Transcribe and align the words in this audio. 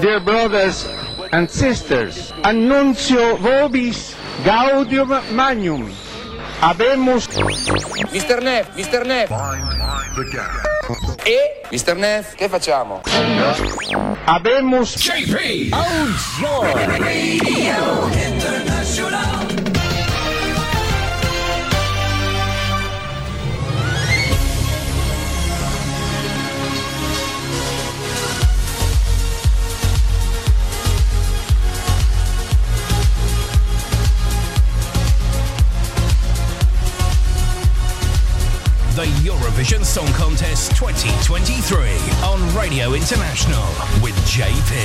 Dear 0.00 0.20
brothers 0.20 0.88
and 1.32 1.50
sisters, 1.50 2.32
annuncio 2.44 3.36
vobis 3.36 4.16
gaudium 4.44 5.08
magnum. 5.36 5.92
Habemus 6.60 7.28
Mr. 8.08 8.42
Neff, 8.42 8.74
Mr. 8.76 9.04
Neff. 9.06 10.71
E? 11.24 11.60
Mr. 11.70 11.96
Neff, 11.96 12.34
che 12.34 12.48
facciamo? 12.48 13.00
habemus 14.24 14.96
The 39.02 39.08
Eurovision 39.28 39.84
Song 39.84 40.06
Contest 40.12 40.76
2023 40.76 41.80
on 42.22 42.56
Radio 42.56 42.94
International 42.94 43.64
with 44.00 44.14
JP. 44.30 44.78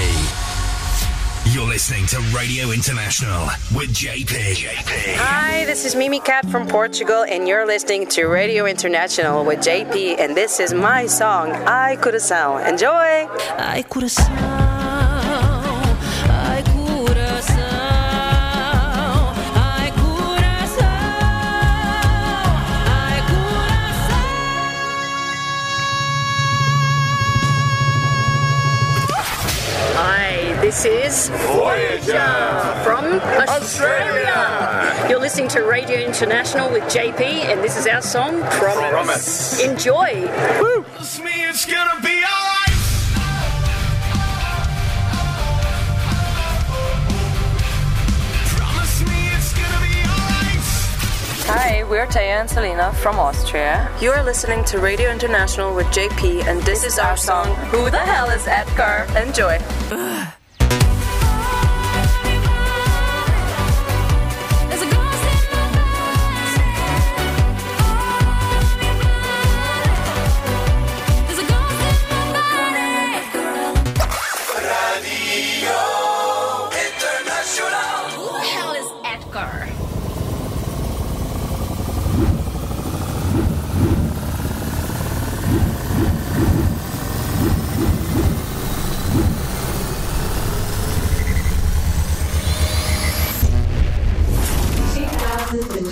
You're 1.54 1.68
listening 1.68 2.08
to 2.08 2.18
Radio 2.36 2.72
International 2.72 3.46
with 3.76 3.94
JP. 3.94 4.56
JP. 4.56 5.18
Hi, 5.18 5.66
this 5.66 5.86
is 5.86 5.94
Mimicat 5.94 6.50
from 6.50 6.66
Portugal, 6.66 7.26
and 7.30 7.48
you're 7.48 7.68
listening 7.68 8.08
to 8.08 8.26
Radio 8.26 8.66
International 8.66 9.46
with 9.46 9.60
JP, 9.60 10.20
and 10.20 10.36
this 10.36 10.60
is 10.60 10.74
my 10.74 11.06
song, 11.06 11.52
Ai 11.68 11.96
Coração. 11.98 12.58
Enjoy! 12.68 13.28
Ai 13.60 13.84
coração, 13.84 14.26
ai 14.32 14.67
this 30.84 31.30
is 31.30 31.30
Voyager 31.48 32.14
from 32.84 33.20
Australia. 33.50 35.08
You're 35.10 35.20
listening 35.20 35.48
to 35.50 35.64
Radio 35.64 35.98
International 35.98 36.70
with 36.72 36.84
JP, 36.84 37.22
and 37.22 37.64
this 37.64 37.78
is 37.78 37.88
our 37.88 38.02
song, 38.02 38.42
Promise. 38.52 39.60
Enjoy! 39.60 40.28
Promise 40.28 41.20
me 41.22 41.32
it's 41.50 41.66
gonna 41.66 42.00
be 42.02 42.24
alright. 42.24 42.78
Promise 48.56 49.02
me 49.02 49.30
it's 49.36 49.54
gonna 49.54 49.82
be 49.82 49.98
alright. 50.06 50.62
Hi, 51.48 51.84
we're 51.90 52.06
Teya 52.06 52.42
and 52.42 52.50
Salena 52.50 52.94
from 52.94 53.18
Austria. 53.18 53.90
You 54.00 54.12
are 54.12 54.24
listening 54.24 54.64
to 54.66 54.78
Radio 54.78 55.12
International 55.12 55.74
with 55.74 55.88
JP, 55.88 56.46
and 56.46 56.62
this, 56.62 56.84
is 56.84 57.00
our 57.00 57.18
song, 57.18 57.48
Who 57.72 57.90
the 57.90 57.98
Hell 57.98 58.30
is 58.30 58.48
Edgar? 58.48 59.08
Enjoy. 59.20 59.58
There's 59.90 60.37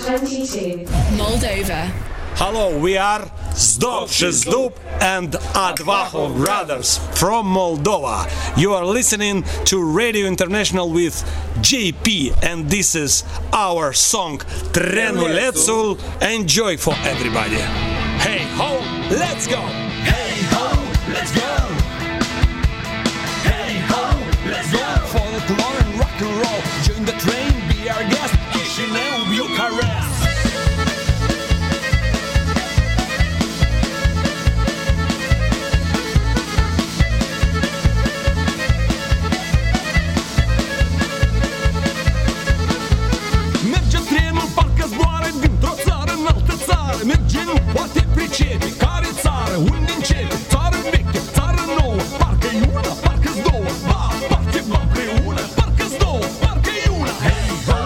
Moldova. 0.06 1.90
Hello, 2.36 2.78
we 2.78 2.96
are 2.96 3.24
Zdob 3.54 4.08
și 4.08 4.30
Zdub 4.30 4.72
and 5.00 5.38
Advahov 5.52 6.32
Brothers 6.36 7.00
from 7.14 7.46
Moldova. 7.56 8.26
You 8.56 8.74
are 8.74 8.84
listening 8.84 9.44
to 9.64 9.96
Radio 9.96 10.26
International 10.26 10.90
with 10.90 11.24
JP, 11.60 12.06
and 12.42 12.70
this 12.70 12.94
is 12.94 13.24
our 13.50 13.92
song 13.92 14.44
Trenulețul. 14.70 15.98
Enjoy 16.36 16.76
for 16.76 16.94
everybody. 17.12 17.60
Hey 18.26 18.42
ho, 18.56 18.70
let's 19.10 19.46
go! 19.48 19.62
Hey 20.10 20.34
ho, 20.54 20.66
let's 21.14 21.32
go. 21.32 21.50
Hey 23.50 23.72
ho, 23.90 24.02
let's 24.50 24.70
go. 24.70 24.86
Folklore 25.12 25.78
and 25.84 25.98
rock 25.98 26.20
and 26.20 26.34
roll. 26.42 26.60
Join 26.86 27.04
the 27.04 27.16
train, 27.24 27.52
be 27.68 27.88
our 27.90 28.04
guest. 28.12 28.34
Chisinau, 28.52 29.16
Bucharest. 29.30 29.95
Țară 46.96 47.04
Merge, 47.04 47.42
nu 47.44 47.56
poate 47.72 48.06
pricepe 48.14 48.68
Care 48.82 49.08
țară, 49.22 49.56
unde 49.56 49.92
începe 49.96 50.36
Țară 50.52 50.76
veche, 50.90 51.20
țară 51.36 51.62
nouă 51.78 52.00
Parcă 52.20 52.48
e 52.60 52.62
una, 52.72 52.92
parcă 53.04 53.30
două. 53.46 53.70
Ba, 53.88 54.00
parte, 54.30 54.60
ba, 54.70 54.78
împreună 54.86 55.42
Parcă-s 55.58 55.94
două, 56.02 56.24
parcă 56.42 56.70
e 56.84 56.88
una. 57.00 57.14
Hey 57.26 57.48
ho, 57.66 57.80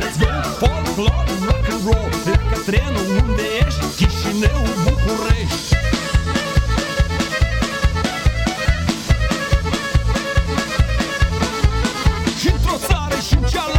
let's 0.00 0.16
go 0.22 0.30
Folklore, 0.60 1.32
rock 1.48 1.66
and 1.74 1.82
roll 1.88 2.10
Pleacă 2.24 2.56
trenul 2.68 3.08
unde 3.22 3.44
ești 3.64 3.84
Chișinău, 3.96 4.62
București. 4.84 5.72
Și 12.40 12.48
într-o 12.54 12.76
țară 12.86 13.18
și 13.28 13.34
în 13.34 13.44
cealaltă 13.52 13.73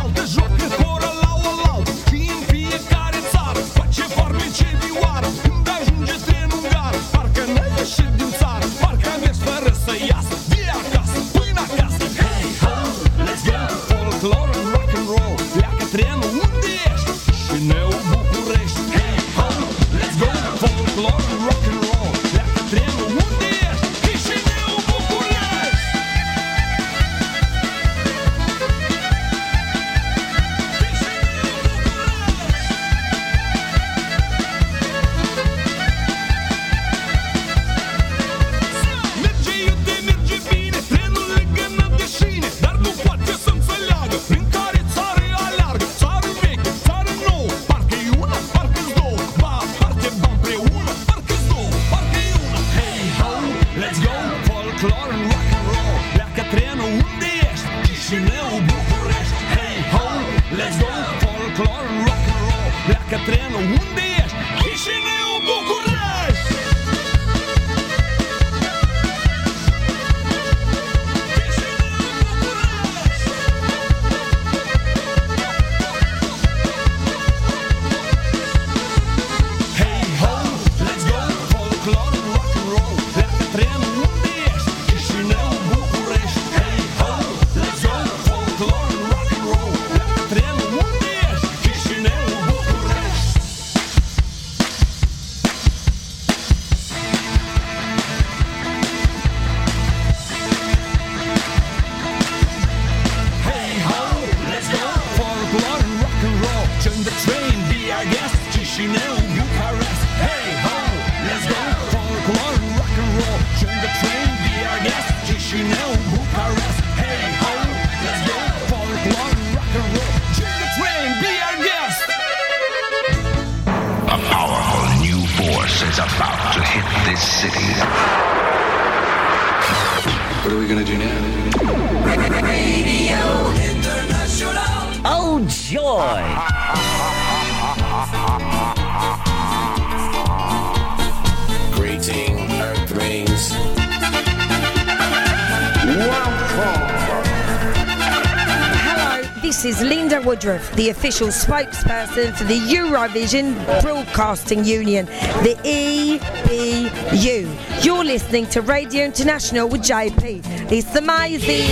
the 150.76 150.90
official 150.90 151.28
spokesperson 151.30 152.36
for 152.36 152.44
the 152.44 152.60
Eurovision 152.60 153.56
Broadcasting 153.82 154.66
Union, 154.66 155.06
the 155.06 155.56
EBU. 155.64 157.48
You're 157.84 158.04
listening 158.04 158.46
to 158.48 158.62
Radio 158.62 159.06
International 159.06 159.70
with 159.70 159.82
JP. 159.82 160.42
It's 160.72 160.96
amazing. 160.96 161.66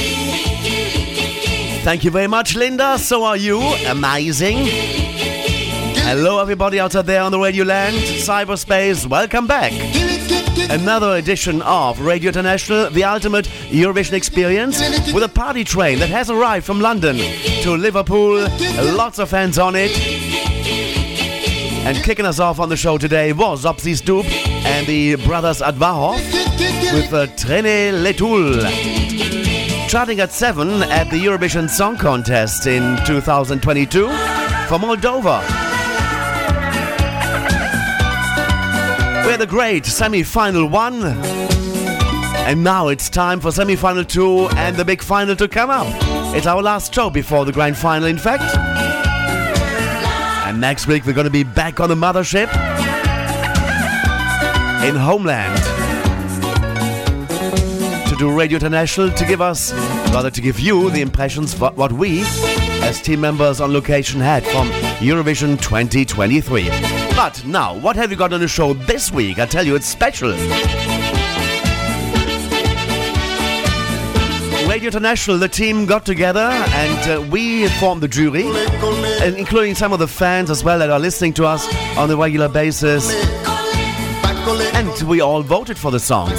Thank 1.83 2.05
you 2.05 2.11
very 2.11 2.27
much, 2.27 2.55
Linda. 2.55 2.97
So 2.97 3.25
are 3.25 3.35
you. 3.35 3.59
Amazing. 3.88 4.67
Hello, 6.05 6.39
everybody 6.39 6.79
out 6.79 6.91
there 6.91 7.21
on 7.21 7.31
the 7.31 7.39
radio 7.39 7.65
land, 7.65 7.95
cyberspace. 7.95 9.05
Welcome 9.05 9.47
back. 9.47 9.73
Another 10.69 11.17
edition 11.17 11.61
of 11.61 12.00
Radio 12.00 12.29
International, 12.29 12.89
the 12.89 13.03
ultimate 13.03 13.47
Eurovision 13.73 14.13
experience, 14.13 14.79
with 15.13 15.23
a 15.23 15.27
party 15.27 15.63
train 15.63 15.97
that 15.99 16.09
has 16.09 16.29
arrived 16.29 16.65
from 16.65 16.79
London 16.79 17.17
to 17.63 17.71
Liverpool. 17.71 18.47
Lots 18.95 19.17
of 19.17 19.29
fans 19.29 19.57
on 19.57 19.73
it. 19.75 19.91
And 21.85 21.97
kicking 21.97 22.25
us 22.25 22.39
off 22.39 22.59
on 22.59 22.69
the 22.69 22.77
show 22.77 22.97
today 22.97 23.33
was 23.33 23.63
Zdob 23.63 23.79
și 23.79 23.93
Zdub 23.93 24.25
and 24.65 24.85
the 24.85 25.15
brothers 25.25 25.61
Advahov 25.61 26.15
with 26.93 27.11
uh, 27.13 27.25
Trenulețul 27.35 28.67
charting 29.87 30.19
at 30.19 30.31
7 30.31 30.81
at 30.83 31.09
the 31.09 31.17
Eurovision 31.17 31.69
Song 31.69 31.97
Contest 31.97 32.65
in 32.65 32.97
2022 33.05 34.07
for 34.67 34.79
Moldova. 34.79 35.41
We're 39.25 39.37
the 39.37 39.47
great 39.47 39.85
semi 39.85 40.23
final 40.23 40.67
one. 40.67 41.72
And 42.45 42.63
now 42.63 42.89
it's 42.89 43.09
time 43.09 43.39
for 43.39 43.51
semi 43.51 43.75
final 43.75 44.03
two 44.03 44.47
and 44.57 44.75
the 44.75 44.83
big 44.83 45.01
final 45.01 45.35
to 45.37 45.47
come 45.47 45.69
up. 45.69 45.87
It's 46.35 46.45
our 46.45 46.61
last 46.61 46.93
show 46.93 47.09
before 47.09 47.45
the 47.45 47.53
grand 47.53 47.77
final, 47.77 48.07
in 48.07 48.17
fact. 48.17 48.43
And 50.45 50.59
next 50.59 50.85
week 50.85 51.05
we're 51.05 51.13
going 51.13 51.25
to 51.25 51.31
be 51.31 51.43
back 51.43 51.79
on 51.79 51.89
the 51.89 51.95
mothership 51.95 52.49
in 54.83 54.95
Homeland 54.95 55.57
to 58.09 58.15
do 58.19 58.37
Radio 58.37 58.57
International 58.57 59.09
to 59.09 59.25
give 59.25 59.39
us, 59.39 59.71
rather 60.11 60.29
to 60.29 60.41
give 60.41 60.59
you 60.59 60.89
the 60.91 61.01
impressions 61.01 61.53
of 61.59 61.77
what 61.77 61.93
we, 61.93 62.23
as 62.83 63.01
team 63.01 63.21
members 63.21 63.61
on 63.61 63.71
location, 63.71 64.19
had 64.19 64.43
from 64.43 64.67
Eurovision 64.99 65.59
2023. 65.61 66.67
But 67.15 67.43
now, 67.45 67.79
what 67.79 67.95
have 67.95 68.11
you 68.11 68.17
got 68.17 68.33
on 68.33 68.41
the 68.41 68.47
show 68.47 68.73
this 68.73 69.11
week? 69.11 69.39
I 69.39 69.45
tell 69.45 69.65
you, 69.65 69.75
it's 69.75 69.87
special. 69.87 70.33
Radio 74.73 74.87
International, 74.87 75.37
the 75.37 75.47
team 75.47 75.85
got 75.85 76.03
together 76.03 76.39
and 76.49 77.11
uh, 77.11 77.21
we 77.29 77.67
formed 77.77 78.01
the 78.01 78.07
jury, 78.07 78.47
and 79.21 79.35
including 79.37 79.75
some 79.75 79.93
of 79.93 79.99
the 79.99 80.07
fans 80.07 80.49
as 80.49 80.63
well 80.63 80.79
that 80.79 80.89
are 80.89 80.99
listening 80.99 81.31
to 81.31 81.45
us 81.45 81.67
on 81.95 82.09
a 82.09 82.17
regular 82.17 82.49
basis. 82.49 83.07
And 84.73 85.07
we 85.07 85.21
all 85.21 85.43
voted 85.43 85.77
for 85.77 85.91
the 85.91 85.99
songs. 85.99 86.33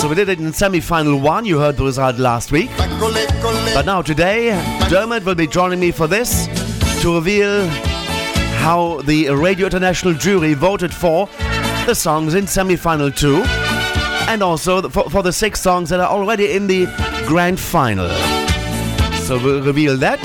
So 0.00 0.08
we 0.08 0.14
did 0.14 0.30
it 0.30 0.40
in 0.40 0.50
semi-final 0.50 1.20
one. 1.20 1.44
You 1.44 1.58
heard 1.58 1.76
the 1.76 1.84
result 1.84 2.16
last 2.16 2.52
week. 2.52 2.70
But 2.78 3.82
now 3.84 4.00
today, 4.00 4.52
Dermot 4.88 5.22
will 5.26 5.34
be 5.34 5.46
joining 5.46 5.78
me 5.78 5.90
for 5.90 6.06
this 6.06 6.46
to 7.02 7.16
reveal 7.16 7.66
how 8.64 9.02
the 9.02 9.28
Radio 9.28 9.66
International 9.66 10.14
jury 10.14 10.54
voted 10.54 10.94
for 10.94 11.28
the 11.84 11.94
songs 11.94 12.32
in 12.32 12.46
semi-final 12.46 13.12
two, 13.12 13.42
and 14.34 14.44
also 14.44 14.88
for, 14.88 15.10
for 15.10 15.24
the 15.24 15.32
six 15.32 15.60
songs 15.60 15.90
that 15.90 15.98
are 15.98 16.08
already 16.08 16.52
in 16.52 16.68
the 16.68 16.86
grand 17.26 17.58
final. 17.58 18.08
So 19.26 19.42
we'll 19.42 19.60
reveal 19.62 19.96
that 19.96 20.20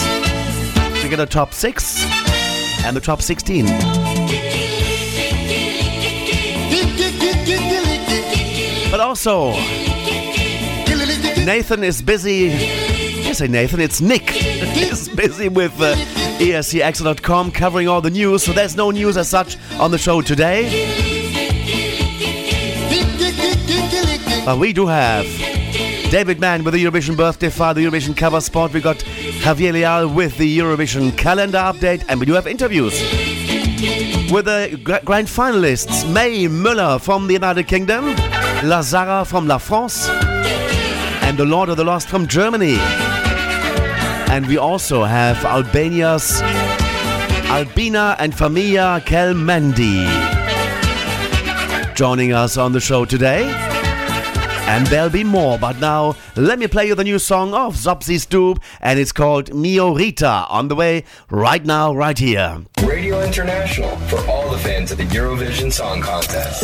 to 1.01 1.09
get 1.09 1.19
a 1.19 1.25
top 1.25 1.55
six 1.55 2.05
and 2.85 2.95
the 2.95 3.01
top 3.01 3.23
16. 3.23 3.65
But 8.91 8.99
also, 8.99 9.53
Nathan 11.43 11.83
is 11.83 12.03
busy. 12.03 12.53
I 12.53 13.31
say 13.31 13.47
Nathan, 13.47 13.79
it's 13.79 14.01
Nick. 14.01 14.29
He's 14.29 15.09
busy 15.09 15.49
with 15.49 15.73
uh, 15.81 15.95
escXtra.com 16.37 17.51
covering 17.51 17.87
all 17.87 18.01
the 18.01 18.11
news, 18.11 18.43
so 18.43 18.51
there's 18.53 18.75
no 18.75 18.91
news 18.91 19.17
as 19.17 19.27
such 19.27 19.57
on 19.79 19.89
the 19.89 19.97
show 19.97 20.21
today. 20.21 21.04
We 24.53 24.73
do 24.73 24.85
have 24.85 25.25
David 26.11 26.39
Mann 26.39 26.63
with 26.63 26.75
the 26.75 26.85
Eurovision 26.85 27.17
birthday 27.17 27.49
file, 27.49 27.73
the 27.73 27.83
Eurovision 27.83 28.15
cover 28.15 28.39
spot. 28.39 28.71
We 28.71 28.79
got 28.79 28.97
Javier 28.97 29.73
Leal 29.73 30.07
with 30.07 30.37
the 30.37 30.57
Eurovision 30.57 31.17
calendar 31.17 31.57
update, 31.57 32.05
and 32.07 32.19
we 32.19 32.25
do 32.25 32.33
have 32.33 32.47
interviews 32.47 32.93
with 34.31 34.45
the 34.45 34.79
grand 35.03 35.27
finalists 35.27 36.09
Mae 36.09 36.47
Muller 36.47 36.99
from 36.99 37.27
the 37.27 37.33
United 37.33 37.67
Kingdom, 37.67 38.05
La 38.63 38.81
Zarra 38.81 39.25
from 39.25 39.45
La 39.47 39.57
France, 39.57 40.07
and 40.07 41.37
the 41.37 41.45
Lord 41.45 41.67
of 41.67 41.75
the 41.75 41.83
Lost 41.83 42.07
from 42.07 42.25
Germany. 42.25 42.77
And 44.29 44.45
we 44.47 44.57
also 44.57 45.03
have 45.03 45.43
Albania's 45.43 46.41
Albina 47.49 48.15
and 48.19 48.31
Familja 48.31 49.01
Kelmendi 49.01 50.05
joining 51.95 52.31
us 52.31 52.57
on 52.57 52.71
the 52.71 52.79
show 52.79 53.05
today. 53.05 53.74
And 54.67 54.87
there'll 54.87 55.11
be 55.11 55.23
more, 55.23 55.59
but 55.59 55.79
now 55.79 56.15
let 56.35 56.57
me 56.57 56.67
play 56.67 56.87
you 56.87 56.95
the 56.95 57.03
new 57.03 57.19
song 57.19 57.53
of 57.53 57.75
Zdob 57.75 58.01
și 58.01 58.17
Zdub, 58.17 58.57
and 58.81 58.99
it's 58.99 59.11
called 59.11 59.51
Miorița, 59.53 60.47
on 60.49 60.67
the 60.67 60.75
way 60.75 61.03
right 61.29 61.63
now, 61.63 61.93
right 61.93 62.17
here. 62.17 62.63
Radio 62.83 63.21
International 63.21 63.95
for 64.07 64.19
all 64.27 64.49
the 64.49 64.57
fans 64.57 64.91
of 64.91 64.97
the 64.97 65.05
Eurovision 65.05 65.71
Song 65.71 66.01
Contest. 66.01 66.63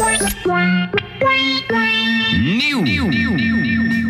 New. 2.39 2.81
Pe 2.83 2.97
un 2.99 4.00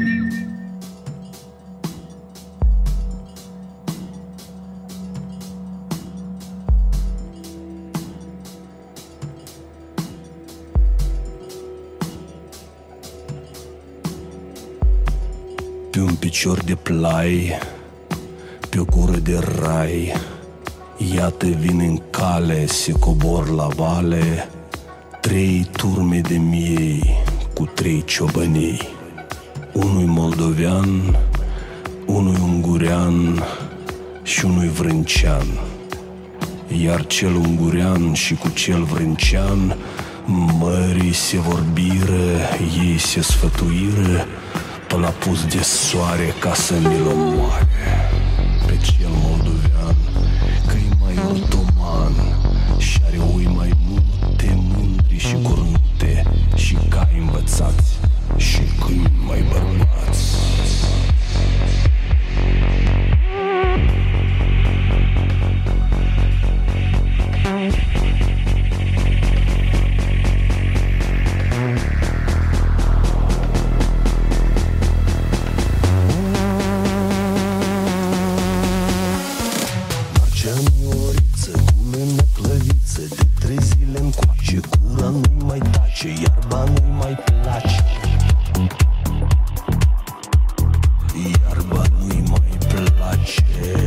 picior 16.22 16.64
de 16.64 16.76
plai, 16.76 17.58
pe 18.70 18.80
o 18.80 18.84
gură 18.84 19.18
de 19.18 19.40
rai. 19.62 20.14
Iată 21.16 21.46
vin 21.46 21.80
în 21.80 22.02
cale, 22.10 22.66
se 22.66 22.92
cobor 22.92 23.50
la 23.50 23.68
vale. 23.68 24.50
Trei 25.22 25.68
turme 25.72 26.20
de 26.20 26.38
miei 26.38 27.04
cu 27.54 27.66
trei 27.66 28.04
ciobănii. 28.06 28.80
Unui 29.74 30.06
moldovean, 30.06 31.18
unui 32.06 32.38
ungurean 32.44 33.44
și 34.24 34.46
unui 34.46 34.68
vrâncean. 34.68 35.48
Iar 36.84 37.06
cel 37.06 37.36
ungurean 37.36 38.14
și 38.14 38.34
cu 38.34 38.50
cel 38.50 38.84
vrâncean 38.84 39.78
Mării 40.60 41.14
se 41.14 41.38
vorbiră, 41.38 42.38
ei 42.84 42.98
se 42.98 43.22
sfătuiră 43.22 44.28
Până 44.92 45.04
la 45.06 45.10
pus 45.10 45.46
de 45.46 45.62
soare 45.62 46.34
ca 46.40 46.54
să 46.54 46.74
mi-l 46.74 47.08
omoare. 47.08 47.68
Pe 48.66 48.78
cel 48.78 49.10
moldovean 49.10 49.96
că 50.68 50.76
e 50.76 50.96
mai 51.00 51.16
otoman 51.32 52.14
Și 52.78 53.00
are 53.06 53.18
ui 53.36 53.48
mai 53.56 53.72
multe, 53.88 54.58
mândri 54.58 55.18
și 55.18 55.38
cornute 55.44 56.24
Și 56.56 56.78
cai 56.90 57.18
învățați 57.20 58.00
și 58.38 58.62
câini 58.86 59.12
mai 59.28 59.44
bărbați 59.52 60.61
mai 85.52 85.60
tace 85.60 86.08
Iarba 86.08 86.64
nu-i 86.64 86.92
mai 87.00 87.16
place. 87.26 87.84
Iarba 91.14 91.84
nu-i 92.00 92.24
mai 92.30 92.58
place. 92.68 93.81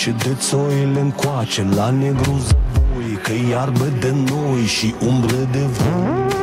încoace 0.00 0.28
De 0.28 0.34
țoile 0.34 1.00
încoace 1.00 1.66
La 1.74 1.90
negru 1.90 2.38
zăboi 2.38 3.18
Că 3.22 3.32
iarbă 3.50 3.84
de 4.00 4.10
noi 4.10 4.64
Și 4.64 4.94
umbră 5.06 5.36
de 5.52 5.58
voi. 5.58 6.39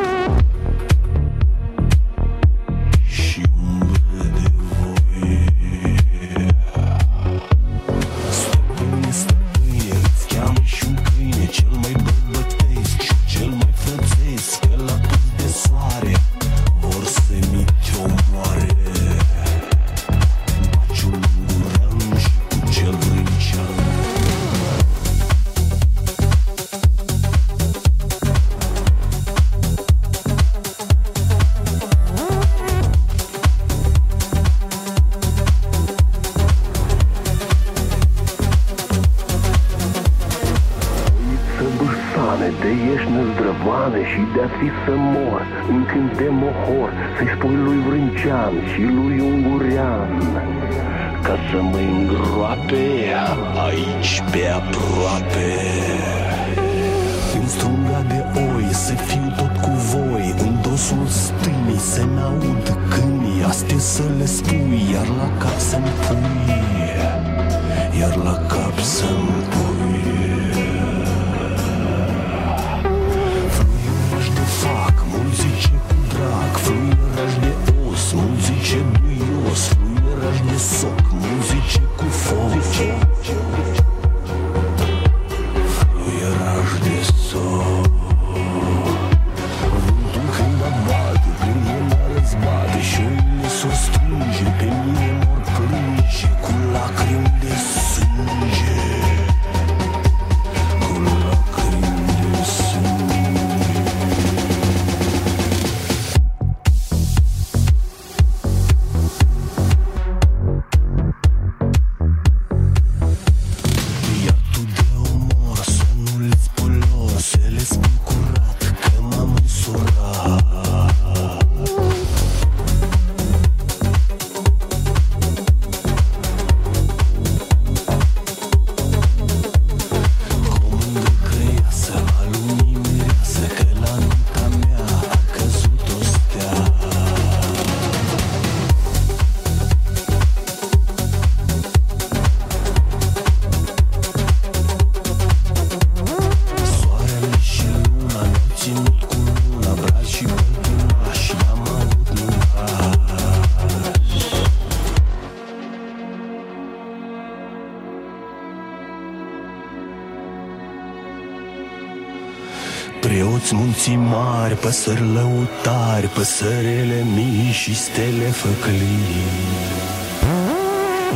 păsări 164.68 165.14
lăutari, 165.14 166.08
păsările 166.08 167.06
mii 167.16 167.52
și 167.52 167.76
stele 167.76 168.30
făclii. 168.42 169.16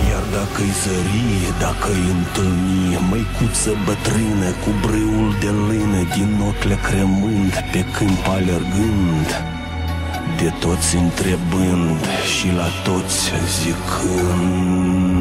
Iar 0.10 0.24
dacă-i 0.38 0.74
zărie, 0.84 1.50
dacă-i 1.60 2.05
întâlni, 2.17 3.00
măicuță 3.10 3.72
bătrână 3.86 4.50
cu 4.63 4.72
brâul 4.84 5.36
de 5.39 5.51
lână, 5.67 6.01
din 6.15 6.31
ocle 6.50 6.77
cremând, 6.88 7.53
pe 7.72 7.86
câmp 7.96 8.27
alergând, 8.27 9.27
de 10.39 10.50
toți 10.60 10.96
întrebând 10.96 12.01
și 12.34 12.48
la 12.60 12.67
toți 12.84 13.22
zicând. 13.60 15.20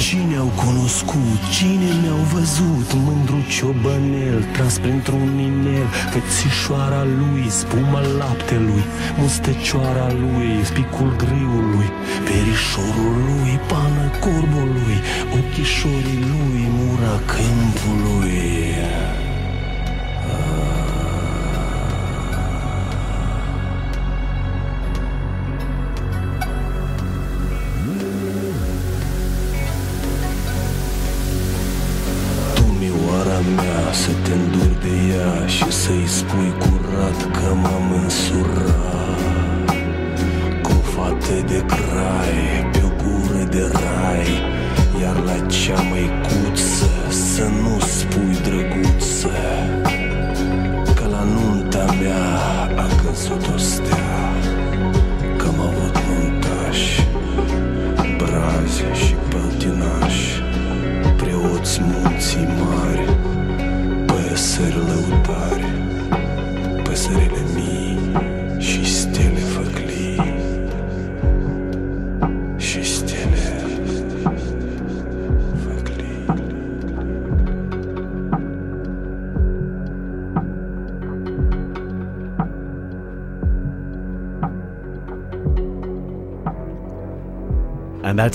Cine 0.00 0.36
au 0.36 0.52
cunoscut, 0.64 1.40
cine 1.56 1.90
mi-au 2.02 2.22
văzut? 2.34 2.88
Mândru 3.06 3.40
ciobănel, 3.48 4.44
tras 4.52 4.78
printr-un 4.78 5.38
inel 5.38 5.86
Cățișoara 6.12 7.04
lui, 7.04 7.50
spuma 7.50 8.00
laptelui 8.18 8.84
Mustăcioara 9.18 10.08
lui, 10.12 10.48
picul 10.74 11.16
griului 11.16 11.88
Perișorul 12.26 13.14
lui, 13.28 13.52
pană 13.68 14.06
corbului 14.20 14.98
Ochișorii 15.38 16.24
lui, 16.30 16.62
mura 16.78 17.14
câmpului. 17.32 19.29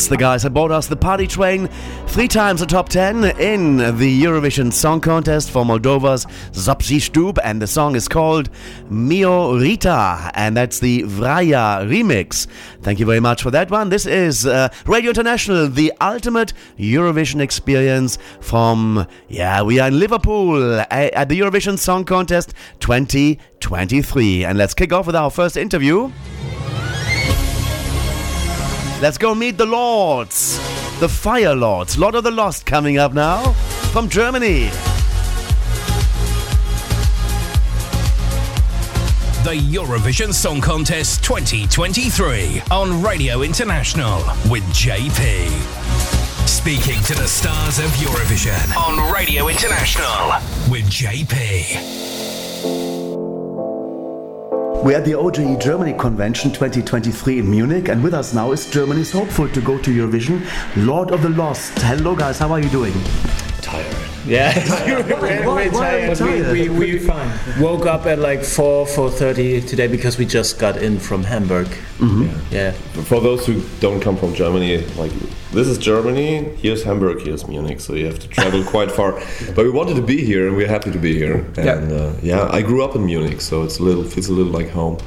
That's 0.05 0.11
the 0.11 0.23
guys 0.23 0.43
that 0.43 0.51
bought 0.51 0.69
us 0.69 0.85
the 0.85 0.95
party 0.95 1.25
train. 1.25 1.67
Three 2.05 2.27
times 2.27 2.59
the 2.59 2.67
top 2.67 2.89
10 2.89 3.39
in 3.39 3.77
the 3.97 4.23
Eurovision 4.23 4.71
Song 4.71 5.01
Contest 5.01 5.49
for 5.49 5.65
Moldova's 5.65 6.27
Zdob 6.51 6.81
și 6.81 6.99
Zdub, 6.99 7.39
and 7.43 7.59
the 7.59 7.65
song 7.65 7.95
is 7.95 8.07
called 8.07 8.51
Miorița, 8.91 10.29
and 10.35 10.55
that's 10.55 10.77
the 10.77 11.01
Vraya 11.05 11.83
remix. 11.89 12.45
Thank 12.83 12.99
you 12.99 13.07
very 13.07 13.19
much 13.19 13.41
for 13.41 13.49
that 13.49 13.71
one. 13.71 13.89
This 13.89 14.05
is 14.05 14.45
uh, 14.45 14.69
Radio 14.85 15.09
International, 15.09 15.67
the 15.67 15.91
ultimate 15.99 16.53
Eurovision 16.77 17.41
experience 17.41 18.19
from, 18.41 19.07
yeah, 19.27 19.63
we 19.63 19.79
are 19.79 19.87
in 19.87 19.99
Liverpool 19.99 20.81
at 20.91 21.29
the 21.29 21.39
Eurovision 21.39 21.79
Song 21.79 22.05
Contest 22.05 22.53
2023. 22.79 24.45
And 24.45 24.55
let's 24.55 24.75
kick 24.75 24.93
off 24.93 25.07
with 25.07 25.15
our 25.15 25.31
first 25.31 25.57
interview. 25.57 26.11
Let's 29.05 29.19
go 29.19 29.35
meet 29.35 29.55
the 29.55 29.67
Lords, 29.67 30.57
the 30.99 31.07
Fire 31.07 31.53
Lords, 31.53 31.95
Lord 31.95 32.15
of 32.15 32.23
the 32.23 32.31
Lost 32.31 32.65
coming 32.65 32.97
up 32.97 33.13
now 33.13 33.53
from 33.93 34.09
Germany. 34.09 34.71
The 39.43 39.53
Eurovision 39.53 40.33
Song 40.33 40.59
Contest 40.59 41.23
2023 41.23 42.63
on 42.71 43.03
Radio 43.03 43.43
International 43.43 44.17
with 44.49 44.63
JP. 44.73 45.49
Speaking 46.47 46.99
to 47.03 47.13
the 47.13 47.27
stars 47.27 47.77
of 47.77 47.85
Eurovision 48.01 48.75
on 48.75 49.13
Radio 49.13 49.49
International 49.49 50.31
with 50.67 50.85
JP. 50.85 52.34
We're 54.83 54.97
at 54.97 55.05
the 55.05 55.13
OGAE 55.13 55.59
Germany 55.59 55.93
Convention 55.93 56.51
2023 56.51 57.39
in 57.39 57.49
Munich, 57.49 57.89
and 57.89 58.03
with 58.03 58.13
us 58.13 58.33
now 58.33 58.51
is 58.51 58.69
Germany's 58.69 59.11
hopeful 59.11 59.49
to 59.49 59.61
go 59.61 59.77
to 59.79 59.91
Eurovision, 59.91 60.45
Lord 60.85 61.11
of 61.11 61.21
the 61.23 61.29
Lost. 61.29 61.73
Hello, 61.79 62.15
guys, 62.15 62.37
how 62.37 62.51
are 62.51 62.59
you 62.59 62.69
doing? 62.69 62.93
Tired. 63.65 63.95
Yeah, 64.27 64.53
why, 65.19 65.43
why, 65.43 65.69
why 65.69 66.07
But 66.07 66.21
we, 66.21 66.69
we, 66.69 66.99
we 66.99 67.09
woke 67.59 67.87
up 67.87 68.05
at 68.05 68.19
like 68.19 68.43
4 68.43 68.85
4.30 68.85 69.67
today 69.67 69.87
because 69.87 70.19
we 70.19 70.25
just 70.27 70.59
got 70.59 70.77
in 70.77 70.99
from 70.99 71.23
Hamburg. 71.23 71.65
Mm-hmm. 71.97 72.53
Yeah. 72.53 72.73
For 73.09 73.19
those 73.19 73.47
who 73.47 73.63
don't 73.79 73.99
come 74.01 74.17
from 74.17 74.35
Germany, 74.35 74.85
like 74.97 75.11
this 75.51 75.67
is 75.67 75.79
Germany, 75.79 76.43
here's 76.61 76.83
Hamburg, 76.83 77.21
here's 77.21 77.47
Munich, 77.47 77.79
so 77.79 77.95
you 77.95 78.05
have 78.05 78.19
to 78.19 78.27
travel 78.27 78.63
quite 78.75 78.91
far. 78.91 79.13
But 79.55 79.65
we 79.65 79.71
wanted 79.71 79.95
to 79.95 80.03
be 80.03 80.23
here, 80.23 80.47
and 80.47 80.55
we're 80.55 80.67
happy 80.67 80.91
to 80.91 80.99
be 80.99 81.15
here. 81.15 81.37
And 81.57 81.89
yeah, 81.89 81.97
uh, 81.97 82.15
yeah 82.21 82.49
I 82.51 82.61
grew 82.61 82.83
up 82.83 82.95
in 82.95 83.03
Munich, 83.03 83.41
so 83.41 83.63
it's 83.63 83.79
a 83.79 83.83
little 83.83 84.03
feels 84.03 84.27
a 84.27 84.33
little 84.33 84.51
like 84.51 84.69
home. 84.69 84.99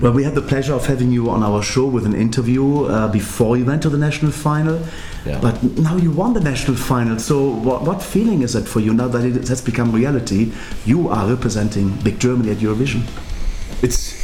Well, 0.00 0.12
we 0.12 0.24
had 0.24 0.34
the 0.34 0.42
pleasure 0.42 0.72
of 0.72 0.86
having 0.86 1.12
you 1.12 1.28
on 1.28 1.42
our 1.42 1.62
show 1.62 1.86
with 1.86 2.06
an 2.06 2.14
interview 2.14 2.84
uh, 2.84 3.08
before 3.08 3.58
you 3.58 3.66
went 3.66 3.82
to 3.82 3.90
the 3.90 3.98
national 3.98 4.32
final. 4.32 4.80
Yeah. 5.26 5.40
But 5.40 5.62
now 5.78 5.96
you 5.96 6.12
won 6.12 6.34
the 6.34 6.40
national 6.40 6.76
final. 6.76 7.18
So, 7.18 7.50
what, 7.50 7.82
what 7.82 8.02
feeling 8.02 8.42
is 8.42 8.54
it 8.54 8.66
for 8.68 8.80
you 8.80 8.94
now 8.94 9.08
that 9.08 9.24
it 9.24 9.48
has 9.48 9.60
become 9.60 9.90
reality? 9.92 10.52
You 10.84 11.08
are 11.08 11.28
representing 11.28 11.90
Big 12.02 12.20
Germany 12.20 12.52
at 12.52 12.58
Eurovision. 12.58 13.02
It's 13.82 14.14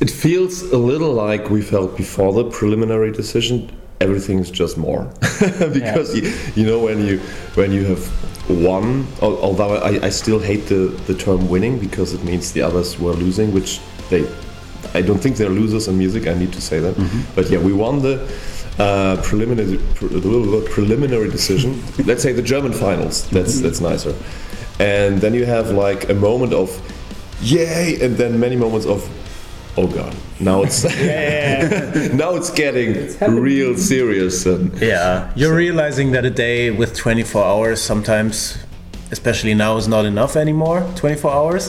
it 0.00 0.10
feels 0.10 0.62
a 0.62 0.76
little 0.76 1.12
like 1.12 1.50
we 1.50 1.62
felt 1.62 1.96
before 1.96 2.32
the 2.32 2.44
preliminary 2.50 3.12
decision. 3.12 3.70
Everything's 4.00 4.50
just 4.50 4.76
more 4.76 5.04
because 5.72 6.14
you, 6.14 6.34
you 6.56 6.66
know 6.66 6.80
when 6.80 7.06
you 7.06 7.18
when 7.54 7.72
you 7.72 7.84
have 7.84 8.50
won. 8.50 9.06
Although 9.22 9.76
I, 9.76 10.06
I 10.06 10.10
still 10.10 10.40
hate 10.40 10.66
the, 10.66 10.88
the 11.06 11.14
term 11.14 11.48
winning 11.48 11.78
because 11.78 12.12
it 12.12 12.24
means 12.24 12.52
the 12.52 12.62
others 12.62 12.98
were 12.98 13.12
losing, 13.12 13.54
which 13.54 13.80
they 14.10 14.26
I 14.94 15.00
don't 15.00 15.18
think 15.18 15.36
they're 15.36 15.48
losers 15.48 15.88
in 15.88 15.96
music. 15.96 16.26
I 16.26 16.34
need 16.34 16.52
to 16.52 16.60
say 16.60 16.80
that. 16.80 16.94
Mm-hmm. 16.94 17.34
But 17.34 17.50
yeah, 17.50 17.58
we 17.58 17.72
won 17.72 18.02
the 18.02 18.16
uh, 18.78 19.16
preliminary 19.22 19.78
pre- 19.94 20.68
preliminary 20.68 21.30
decision. 21.30 21.82
Let's 22.04 22.22
say 22.22 22.32
the 22.32 22.42
German 22.42 22.72
finals. 22.72 23.28
That's 23.30 23.60
that's 23.60 23.80
nicer. 23.80 24.14
And 24.80 25.20
then 25.20 25.34
you 25.34 25.46
have 25.46 25.70
like 25.70 26.08
a 26.08 26.14
moment 26.14 26.52
of 26.52 26.70
yay, 27.40 27.98
and 28.00 28.16
then 28.16 28.40
many 28.40 28.56
moments 28.56 28.86
of 28.86 29.08
oh 29.76 29.86
god. 29.86 30.14
Now 30.40 30.62
it's 30.62 30.84
now 32.14 32.34
it's 32.34 32.50
getting 32.50 33.16
real 33.20 33.76
serious. 33.76 34.46
And 34.46 34.76
Yeah, 34.80 35.32
you're 35.36 35.54
realizing 35.54 36.12
that 36.12 36.24
a 36.24 36.30
day 36.30 36.70
with 36.70 36.96
24 36.96 37.44
hours 37.44 37.80
sometimes, 37.80 38.58
especially 39.18 39.54
now, 39.54 39.76
is 39.82 39.88
not 39.88 40.04
enough 40.04 40.34
anymore. 40.36 40.80
24 40.96 41.30
hours 41.38 41.64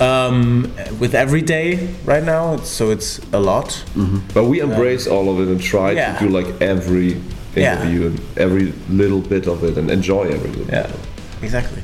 um, 0.00 0.70
with 1.00 1.14
every 1.14 1.42
day 1.42 1.88
right 2.12 2.24
now, 2.34 2.54
it's, 2.54 2.68
so 2.68 2.84
it's 2.90 3.18
a 3.32 3.40
lot. 3.50 3.68
But 4.34 4.44
we 4.44 4.60
embrace 4.60 5.06
all 5.14 5.26
of 5.32 5.36
it 5.42 5.48
and 5.52 5.60
try 5.60 5.90
Yeah. 5.92 6.18
to 6.18 6.24
do 6.24 6.28
like 6.38 6.48
every 6.60 7.10
Yeah. 7.56 7.72
interview 7.72 8.00
and 8.08 8.16
every 8.36 8.66
little 9.02 9.20
bit 9.34 9.44
of 9.52 9.58
it 9.68 9.74
and 9.78 9.90
enjoy 9.90 10.24
every 10.36 10.50
little 10.56 10.66
Yeah, 10.74 10.82
bit. 10.86 10.94
of 10.94 11.00
it. 11.00 11.44
exactly. 11.48 11.82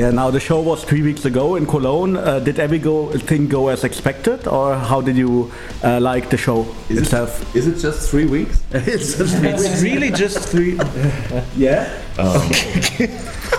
Yeah, 0.00 0.12
now 0.22 0.30
the 0.30 0.38
show 0.48 0.60
was 0.70 0.84
three 0.90 1.02
weeks 1.02 1.24
ago 1.24 1.56
in 1.58 1.64
Cologne. 1.66 2.16
Uh, 2.16 2.38
did 2.48 2.58
everything 2.60 3.48
go 3.48 3.68
as 3.74 3.82
expected, 3.82 4.46
or 4.46 4.66
how 4.90 5.00
did 5.02 5.16
you 5.16 5.50
uh, 5.82 5.98
like 6.12 6.26
the 6.30 6.36
show 6.36 6.60
itself? 6.88 7.30
Is 7.56 7.66
it 7.66 7.76
just 7.86 8.00
three 8.10 8.26
weeks? 8.36 8.56
it's 8.94 9.18
just 9.18 9.32
three 9.38 9.48
It's 9.52 9.62
weeks. 9.68 9.82
really 9.88 10.10
just 10.24 10.38
three. 10.52 10.72
Yeah. 11.66 11.84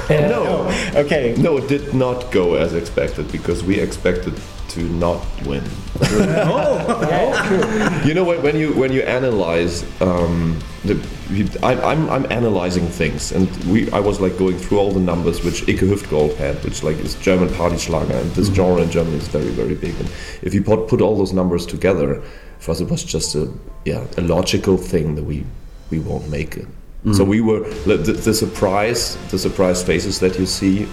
no. 0.09 0.67
Okay. 0.95 1.35
No, 1.37 1.57
it 1.57 1.67
did 1.67 1.93
not 1.93 2.31
go 2.31 2.55
as 2.55 2.73
expected 2.73 3.31
because 3.31 3.63
we 3.63 3.79
expected 3.79 4.39
to 4.69 4.83
not 4.83 5.25
win. 5.45 5.63
you 8.05 8.13
know 8.13 8.23
when, 8.23 8.41
when 8.41 8.55
you 8.55 8.73
when 8.73 8.93
you 8.93 9.01
analyze 9.01 9.83
um, 10.01 10.57
the, 10.85 10.95
you, 11.29 11.47
I, 11.61 11.73
I'm 11.73 12.09
I'm 12.09 12.31
analyzing 12.31 12.87
things 12.87 13.31
and 13.31 13.49
we 13.65 13.91
I 13.91 13.99
was 13.99 14.21
like 14.21 14.37
going 14.37 14.57
through 14.57 14.79
all 14.79 14.91
the 14.91 14.99
numbers 14.99 15.43
which 15.43 15.63
Ikke 15.67 15.87
Hüftgold 15.87 16.35
had 16.37 16.63
which 16.63 16.83
like 16.83 16.97
is 16.99 17.15
German 17.15 17.53
party 17.53 17.77
Schlager 17.77 18.13
and 18.13 18.31
this 18.31 18.47
genre 18.47 18.81
in 18.81 18.89
Germany 18.89 19.17
is 19.17 19.27
very 19.27 19.49
very 19.49 19.75
big 19.75 19.99
and 19.99 20.09
if 20.41 20.53
you 20.53 20.63
put 20.63 20.87
put 20.87 21.01
all 21.01 21.17
those 21.17 21.33
numbers 21.33 21.65
together 21.65 22.21
for 22.59 22.71
us 22.71 22.79
it 22.79 22.89
was 22.89 23.03
just 23.03 23.35
a 23.35 23.51
yeah 23.85 24.05
a 24.17 24.21
logical 24.21 24.77
thing 24.77 25.15
that 25.15 25.25
we 25.25 25.45
we 25.89 25.99
won't 25.99 26.29
make 26.29 26.57
it. 26.57 26.67
So 27.13 27.23
we 27.23 27.41
were 27.41 27.61
the, 27.85 27.97
the, 27.97 28.13
the 28.13 28.33
surprise, 28.33 29.17
the 29.31 29.39
surprise 29.39 29.81
faces 29.81 30.19
that 30.19 30.37
you 30.37 30.45
see 30.45 30.87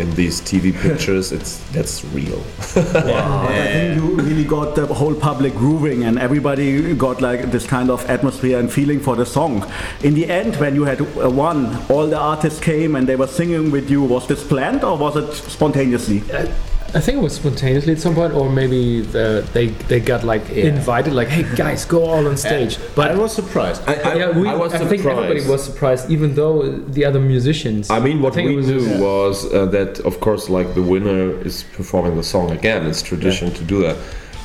in 0.00 0.12
these 0.16 0.40
TV 0.40 0.74
pictures. 0.82 1.30
It's 1.30 1.58
that's 1.70 2.04
real. 2.06 2.42
But 2.74 3.06
I 3.06 3.72
think 3.72 3.96
you 3.96 4.16
really 4.16 4.44
got 4.44 4.74
the 4.74 4.86
whole 4.86 5.14
public 5.14 5.54
grooving, 5.54 6.02
and 6.04 6.18
everybody 6.18 6.94
got 6.96 7.20
like 7.20 7.52
this 7.52 7.66
kind 7.66 7.88
of 7.90 8.04
atmosphere 8.10 8.58
and 8.58 8.72
feeling 8.72 8.98
for 8.98 9.14
the 9.14 9.24
song. 9.24 9.64
In 10.02 10.14
the 10.14 10.28
end, 10.28 10.56
when 10.56 10.74
you 10.74 10.84
had 10.84 11.00
uh, 11.00 11.30
won, 11.30 11.76
all 11.88 12.08
the 12.08 12.18
artists 12.18 12.58
came 12.58 12.96
and 12.96 13.06
they 13.06 13.16
were 13.16 13.28
singing 13.28 13.70
with 13.70 13.88
you. 13.88 14.02
Was 14.02 14.26
this 14.26 14.42
planned 14.44 14.82
or 14.82 14.98
was 14.98 15.16
it 15.16 15.32
spontaneously? 15.50 16.22
I 16.94 17.00
think 17.00 17.18
it 17.18 17.22
was 17.22 17.34
spontaneously 17.34 17.92
at 17.92 17.98
some 17.98 18.14
point, 18.14 18.32
or 18.34 18.48
maybe 18.48 19.00
the, 19.00 19.44
they 19.52 19.66
they 19.90 19.98
got 19.98 20.22
like 20.22 20.48
invited, 20.50 21.12
like, 21.12 21.28
"Hey 21.28 21.44
guys, 21.56 21.84
go 21.84 22.04
all 22.04 22.26
on 22.28 22.36
stage." 22.36 22.78
But 22.94 23.10
I 23.10 23.16
was 23.16 23.34
surprised. 23.34 23.82
I, 23.88 23.94
I, 23.94 24.14
yeah, 24.14 24.30
we, 24.38 24.48
I 24.48 24.54
was 24.54 24.72
think 24.72 25.04
everybody 25.04 25.44
was 25.48 25.64
surprised, 25.64 26.08
even 26.10 26.34
though 26.36 26.70
the 26.96 27.04
other 27.04 27.18
musicians. 27.20 27.90
I 27.90 27.98
mean, 27.98 28.22
what 28.22 28.34
think 28.34 28.48
we 28.50 28.56
was 28.56 28.68
knew 28.68 28.80
just- 28.86 29.00
was 29.02 29.52
uh, 29.52 29.66
that, 29.76 29.98
of 30.00 30.20
course, 30.20 30.48
like 30.48 30.74
the 30.74 30.82
winner 30.82 31.22
is 31.44 31.64
performing 31.78 32.14
the 32.16 32.22
song 32.22 32.50
again. 32.52 32.86
It's 32.86 33.02
tradition 33.02 33.50
to 33.54 33.64
do 33.64 33.80
that. 33.82 33.96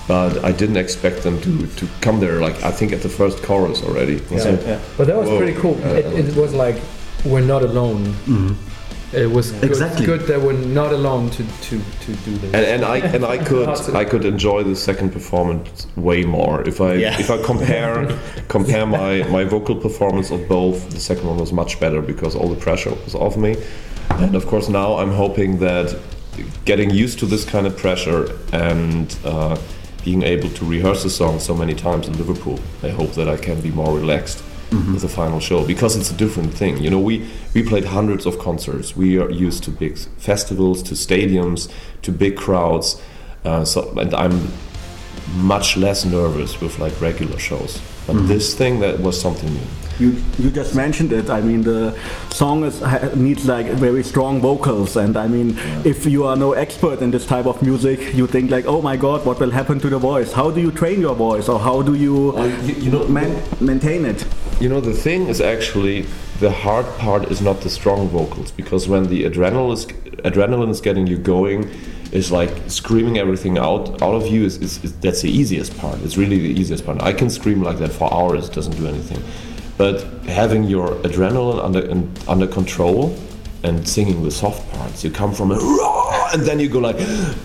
But 0.07 0.43
I 0.43 0.51
didn't 0.51 0.77
expect 0.77 1.21
them 1.21 1.39
to, 1.41 1.67
to 1.67 1.87
come 2.01 2.19
there. 2.19 2.41
Like 2.41 2.57
I 2.63 2.71
think 2.71 2.93
at 2.93 3.01
the 3.03 3.09
first 3.09 3.43
chorus 3.43 3.83
already. 3.83 4.15
Yeah, 4.31 4.39
So- 4.39 4.59
yeah. 4.65 4.79
But 4.97 5.05
that 5.05 5.15
was 5.15 5.29
Whoa. 5.29 5.37
pretty 5.37 5.53
cool. 5.61 5.75
Uh, 5.83 5.99
It, 6.01 6.05
it 6.29 6.35
was 6.35 6.51
like 6.53 6.77
we're 7.23 7.45
not 7.53 7.61
alone. 7.61 8.15
It 9.11 9.31
was 9.31 9.51
good, 9.51 9.63
Exactly. 9.63 10.05
good 10.05 10.21
that 10.27 10.39
we're 10.39 10.53
not 10.53 10.91
alone 10.91 11.29
to, 11.31 11.43
to, 11.43 11.79
to 12.05 12.13
do 12.25 12.31
this. 12.37 12.53
and, 12.53 12.65
and 12.65 12.85
I 12.85 12.97
and 13.15 13.25
I 13.25 13.37
could 13.43 13.67
I 13.95 14.05
could 14.05 14.23
enjoy 14.25 14.63
the 14.63 14.75
second 14.75 15.11
performance 15.11 15.87
way 15.95 16.23
more 16.23 16.61
if 16.67 16.79
I 16.79 16.93
Yeah. 16.93 17.19
if 17.19 17.29
I 17.31 17.37
compare 17.41 18.07
compare 18.47 18.85
my, 18.85 19.23
my 19.29 19.43
vocal 19.45 19.75
performance 19.75 20.29
of 20.29 20.47
both 20.47 20.89
the 20.91 20.99
second 20.99 21.27
one 21.27 21.37
was 21.37 21.51
much 21.51 21.79
better 21.79 22.01
because 22.01 22.35
all 22.35 22.49
the 22.49 22.59
pressure 22.67 22.93
was 23.05 23.15
off 23.15 23.35
me 23.35 23.55
and 24.23 24.35
of 24.35 24.45
course 24.45 24.69
now 24.69 24.97
I'm 25.01 25.11
hoping 25.11 25.57
that 25.59 25.95
getting 26.65 26.89
used 26.91 27.17
to 27.19 27.25
this 27.25 27.43
kind 27.45 27.65
of 27.67 27.75
pressure 27.77 28.27
and 28.53 29.07
uh, 29.25 29.57
being 30.05 30.21
able 30.23 30.49
to 30.49 30.65
rehearse 30.65 31.01
the 31.03 31.09
song 31.09 31.39
so 31.39 31.53
many 31.55 31.73
times 31.73 32.07
in 32.07 32.13
Liverpool 32.17 32.59
I 32.83 32.89
hope 32.89 33.11
that 33.13 33.27
I 33.27 33.37
can 33.37 33.59
be 33.61 33.71
more 33.71 33.93
relaxed 33.97 34.43
with 34.71 35.01
the 35.01 35.09
final 35.09 35.39
show 35.39 35.65
because 35.65 35.95
it's 35.95 36.11
a 36.11 36.13
different 36.13 36.53
thing. 36.53 36.77
You 36.83 36.89
know 36.91 36.99
we 36.99 37.25
we 37.55 37.63
played 37.63 37.85
hundreds 37.85 38.25
of 38.25 38.37
concerts. 38.39 38.95
We 38.95 39.17
are 39.19 39.29
used 39.31 39.63
to 39.63 39.71
big 39.71 39.97
festivals 40.17 40.83
to 40.83 40.93
stadiums 40.95 41.69
to 42.03 42.11
big 42.11 42.35
crowds. 42.37 43.01
Uh, 43.45 43.63
so 43.65 43.79
and 43.97 44.13
i'm 44.13 44.51
much 45.35 45.77
less 45.77 46.05
nervous 46.05 46.59
with 46.61 46.77
like 46.79 46.99
regular 47.01 47.39
shows. 47.39 47.79
But 48.07 48.15
Mhm. 48.15 48.27
this 48.27 48.53
thing 48.55 48.79
that 48.81 48.99
was 48.99 49.19
something 49.19 49.49
new 49.53 49.67
You 49.99 50.15
you 50.37 50.49
just 50.49 50.75
mentioned 50.75 51.11
it. 51.11 51.29
I 51.29 51.41
mean, 51.41 51.61
the 51.63 51.93
song 52.29 52.63
is, 52.63 52.81
needs 53.15 53.45
like 53.45 53.67
very 53.67 54.03
strong 54.03 54.39
vocals, 54.41 54.95
and 54.95 55.17
I 55.17 55.27
mean, 55.27 55.57
if 55.85 56.05
you 56.05 56.25
are 56.25 56.35
no 56.35 56.53
expert 56.53 57.01
in 57.01 57.11
this 57.11 57.25
type 57.25 57.45
of 57.45 57.61
music, 57.61 58.13
you 58.15 58.27
think 58.27 58.49
like, 58.49 58.65
oh 58.65 58.81
my 58.81 58.95
God, 58.97 59.25
what 59.25 59.39
will 59.39 59.51
happen 59.51 59.79
to 59.79 59.89
the 59.89 59.99
voice? 59.99 60.31
How 60.31 60.51
do 60.51 60.61
you 60.61 60.71
train 60.71 61.01
your 61.01 61.15
voice, 61.15 61.49
or 61.49 61.59
how 61.59 61.81
do 61.81 61.95
you, 61.95 62.33
uh, 62.37 62.45
you, 62.63 62.91
know 62.91 63.07
man- 63.07 63.41
maintain 63.59 64.05
it? 64.05 64.25
you 64.59 64.67
know, 64.67 64.81
the 64.81 64.93
thing 64.93 65.27
is 65.27 65.39
actually 65.39 66.05
the 66.39 66.51
hard 66.51 66.85
part 66.97 67.31
is 67.31 67.41
not 67.41 67.61
the 67.61 67.69
strong 67.69 68.07
vocals 68.09 68.51
because 68.51 68.87
when 68.87 69.07
the 69.07 69.23
adrenaline 69.23 69.73
is 69.73 69.85
adrenaline 70.23 70.69
is 70.69 70.81
getting 70.81 71.07
you 71.07 71.17
going, 71.17 71.69
is 72.11 72.31
like 72.31 72.49
screaming 72.67 73.17
everything 73.17 73.57
out 73.57 74.01
out 74.01 74.15
of 74.15 74.27
you 74.27 74.43
is, 74.43 74.57
is, 74.57 74.83
is 74.83 74.93
that's 74.99 75.21
the 75.21 75.29
easiest 75.29 75.77
part. 75.77 75.99
It's 76.01 76.17
really 76.17 76.39
the 76.39 76.59
easiest 76.59 76.85
part. 76.85 77.01
I 77.01 77.13
can 77.13 77.29
scream 77.29 77.61
like 77.61 77.77
that 77.79 77.91
for 77.91 78.13
hours, 78.13 78.49
it 78.49 78.53
doesn't 78.53 78.75
do 78.75 78.87
anything. 78.87 79.23
But 79.79 80.03
having 80.27 80.65
your 80.65 80.89
adrenaline 81.07 81.63
under 81.63 81.79
in, 81.79 82.11
under 82.27 82.45
control 82.45 83.17
and 83.63 83.87
singing 83.87 84.23
the 84.23 84.29
soft 84.29 84.69
parts, 84.73 85.05
you 85.05 85.09
come 85.09 85.33
from 85.33 85.51
a 85.51 85.55
raw, 85.55 86.31
and 86.33 86.41
then 86.41 86.59
you 86.59 86.67
go 86.67 86.79
like 86.79 86.97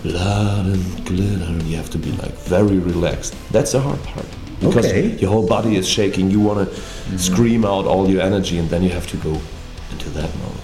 blood 0.03 0.65
and 0.65 1.05
glitter, 1.05 1.45
and 1.45 1.63
you 1.63 1.77
have 1.77 1.89
to 1.91 1.97
be 1.97 2.11
like 2.23 2.33
very 2.33 2.77
relaxed. 2.77 3.33
That's 3.53 3.71
the 3.71 3.79
hard 3.79 4.03
part 4.03 4.27
because 4.59 4.85
Okay. 4.85 5.15
your 5.21 5.31
whole 5.31 5.47
body 5.47 5.77
is 5.77 5.87
shaking. 5.87 6.29
You 6.29 6.41
want 6.41 6.59
to 6.59 6.75
mm-hmm. 6.75 7.17
scream 7.17 7.63
out 7.63 7.85
all 7.85 8.09
your 8.09 8.21
energy, 8.21 8.57
and 8.57 8.69
then 8.69 8.83
you 8.83 8.89
have 8.89 9.07
to 9.11 9.17
go 9.17 9.39
into 9.91 10.09
that 10.09 10.29
mode. 10.41 10.63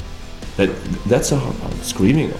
That 0.57 0.69
that's 1.07 1.29
the 1.29 1.37
hard 1.37 1.57
part. 1.61 1.73
Screaming. 1.85 2.33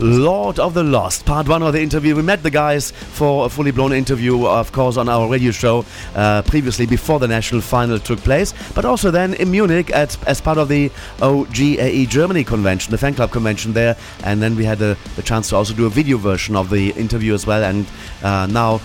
Lord 0.00 0.58
of 0.58 0.74
the 0.74 0.84
Lost, 0.84 1.24
part 1.26 1.48
one 1.48 1.62
of 1.62 1.72
the 1.72 1.82
interview. 1.82 2.14
We 2.14 2.22
met 2.22 2.42
the 2.42 2.50
guys 2.50 2.90
for 2.90 3.46
a 3.46 3.48
fully 3.48 3.70
blown 3.70 3.92
interview, 3.92 4.46
of 4.46 4.72
course, 4.72 4.96
on 4.96 5.08
our 5.08 5.28
radio 5.28 5.50
show 5.50 5.84
uh, 6.14 6.42
previously 6.42 6.86
before 6.86 7.18
the 7.18 7.28
national 7.28 7.60
final 7.60 7.98
took 7.98 8.18
place, 8.20 8.54
but 8.74 8.84
also 8.84 9.10
then 9.10 9.34
in 9.34 9.50
Munich 9.50 9.90
at, 9.90 10.16
as 10.28 10.40
part 10.40 10.58
of 10.58 10.68
the 10.68 10.90
OGAE 11.18 12.08
Germany 12.08 12.44
convention, 12.44 12.90
the 12.90 12.98
fan 12.98 13.14
club 13.14 13.30
convention 13.30 13.72
there. 13.72 13.96
And 14.24 14.40
then 14.40 14.56
we 14.56 14.64
had 14.64 14.78
the, 14.78 14.96
the 15.16 15.22
chance 15.22 15.48
to 15.50 15.56
also 15.56 15.74
do 15.74 15.86
a 15.86 15.90
video 15.90 16.16
version 16.16 16.56
of 16.56 16.70
the 16.70 16.90
interview 16.90 17.34
as 17.34 17.46
well. 17.46 17.64
And 17.64 17.86
uh, 18.22 18.46
now 18.46 18.80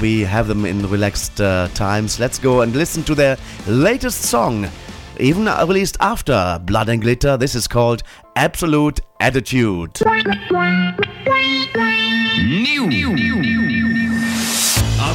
we 0.00 0.20
have 0.20 0.46
them 0.46 0.64
in 0.64 0.88
relaxed 0.88 1.40
uh, 1.40 1.68
times. 1.74 2.18
Let's 2.20 2.38
go 2.38 2.62
and 2.62 2.74
listen 2.74 3.02
to 3.04 3.14
their 3.14 3.36
latest 3.66 4.22
song. 4.22 4.68
Even 5.18 5.46
released 5.46 5.96
after 6.00 6.60
Blood 6.62 6.88
and 6.88 7.00
Glitter, 7.00 7.36
this 7.36 7.54
is 7.54 7.66
called 7.66 8.02
Absolute 8.34 9.00
Attitude. 9.20 10.02
I'm 10.04 10.26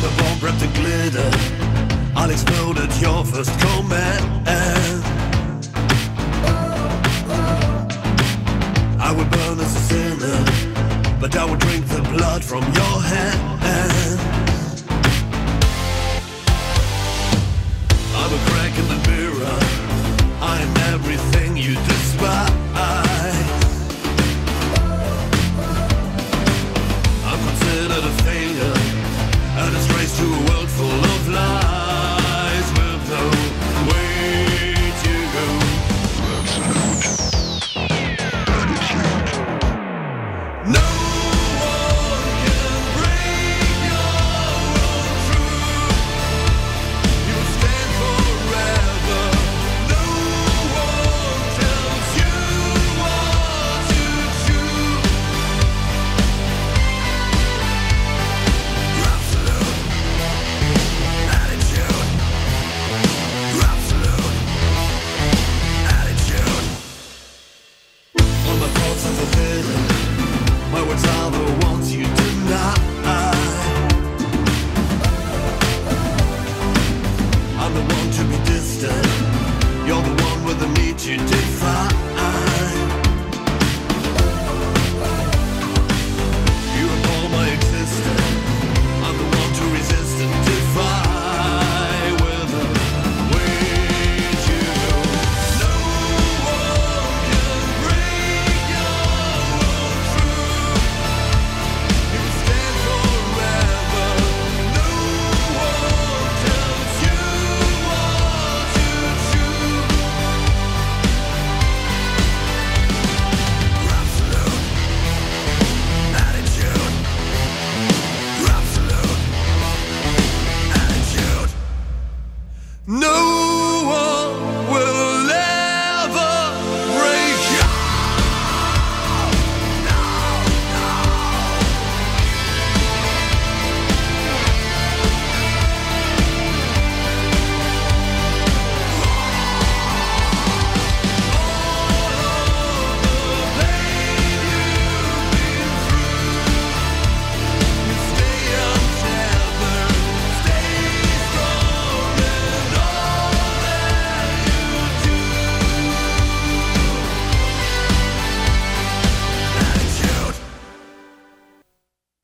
a 0.04 0.12
bomb 0.18 0.40
wrapped 0.42 0.62
in 0.64 0.74
glitter. 0.74 1.30
I'll 2.16 2.30
explode 2.32 2.78
at 2.80 3.02
your 3.02 3.24
first 3.26 3.52
command. 3.60 4.48
I 9.00 9.12
would 9.16 9.30
burn 9.30 9.60
as 9.60 9.76
a 9.76 9.80
sinner, 9.80 10.46
but 11.20 11.36
I 11.36 11.46
would 11.46 11.60
drink 11.60 11.88
the 11.88 12.02
blood 12.02 12.44
from 12.44 12.64
your 12.64 13.02
hand. 13.02 13.60
I'm 18.16 18.40
crack 18.48 18.78
in 18.80 18.88
the 18.88 18.98
mirror. 19.10 19.81
I'm 20.42 20.78
everything 20.94 21.56
you 21.56 21.76
despise. 21.76 22.52
I'm 27.30 27.40
considered 27.48 28.04
a 28.04 28.16
failure, 28.24 28.74
a 29.58 29.72
disgrace 29.72 30.18
to 30.18 30.26
a 30.26 30.40
world 30.50 30.70
full 30.70 31.06
of 31.14 31.30
lies 31.30 31.71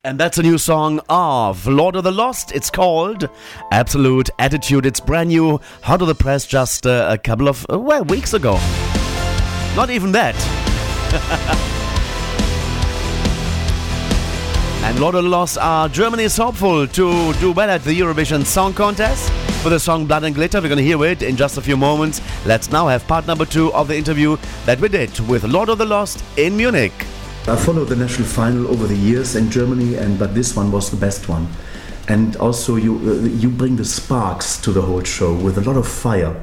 And 0.08 0.18
that's 0.18 0.38
a 0.38 0.42
new 0.42 0.56
song 0.56 1.02
of 1.10 1.66
Lord 1.66 1.94
of 1.94 2.02
the 2.02 2.10
Lost. 2.10 2.52
It's 2.52 2.70
called 2.70 3.28
Absolute 3.70 4.30
Attitude. 4.38 4.86
It's 4.86 5.00
brand 5.00 5.28
new, 5.28 5.60
hot 5.82 6.00
of 6.00 6.08
the 6.08 6.14
press 6.14 6.46
just 6.46 6.86
uh, 6.86 7.08
a 7.10 7.18
couple 7.18 7.46
of 7.46 7.66
uh, 7.70 7.78
well 7.78 8.04
weeks 8.04 8.32
ago. 8.32 8.52
Not 9.76 9.90
even 9.90 10.12
that. 10.12 10.34
and 14.82 14.98
Lord 14.98 15.14
of 15.14 15.24
the 15.24 15.28
Lost 15.28 15.58
are 15.58 15.90
Germany's 15.90 16.38
hopeful 16.38 16.86
to 16.86 17.34
do 17.34 17.52
well 17.52 17.68
at 17.68 17.84
the 17.84 17.92
Eurovision 17.92 18.46
Song 18.46 18.72
Contest 18.72 19.30
for 19.62 19.68
the 19.68 19.78
song 19.78 20.06
Blood 20.06 20.24
and 20.24 20.34
Glitter. 20.34 20.62
We're 20.62 20.68
going 20.68 20.78
to 20.78 20.84
hear 20.84 21.04
it 21.04 21.20
in 21.20 21.36
just 21.36 21.58
a 21.58 21.60
few 21.60 21.76
moments. 21.76 22.22
Let's 22.46 22.70
now 22.70 22.88
have 22.88 23.06
part 23.06 23.26
number 23.26 23.44
two 23.44 23.70
of 23.74 23.88
the 23.88 23.96
interview 23.98 24.38
that 24.64 24.80
we 24.80 24.88
did 24.88 25.20
with 25.28 25.44
Lord 25.44 25.68
of 25.68 25.76
the 25.76 25.84
Lost 25.84 26.24
in 26.38 26.56
Munich. 26.56 26.94
I 27.48 27.56
followed 27.56 27.88
the 27.88 27.96
national 27.96 28.28
final 28.28 28.68
over 28.68 28.86
the 28.86 28.96
years 28.96 29.34
in 29.34 29.50
Germany, 29.50 29.94
and 29.94 30.18
but 30.18 30.34
this 30.34 30.54
one 30.54 30.70
was 30.70 30.90
the 30.90 30.98
best 30.98 31.28
one. 31.28 31.48
And 32.06 32.36
also, 32.36 32.76
you 32.76 32.96
uh, 32.96 33.26
you 33.26 33.48
bring 33.48 33.76
the 33.76 33.84
sparks 33.84 34.58
to 34.58 34.72
the 34.72 34.82
whole 34.82 35.02
show 35.02 35.34
with 35.34 35.56
a 35.56 35.62
lot 35.62 35.76
of 35.76 35.88
fire. 35.88 36.34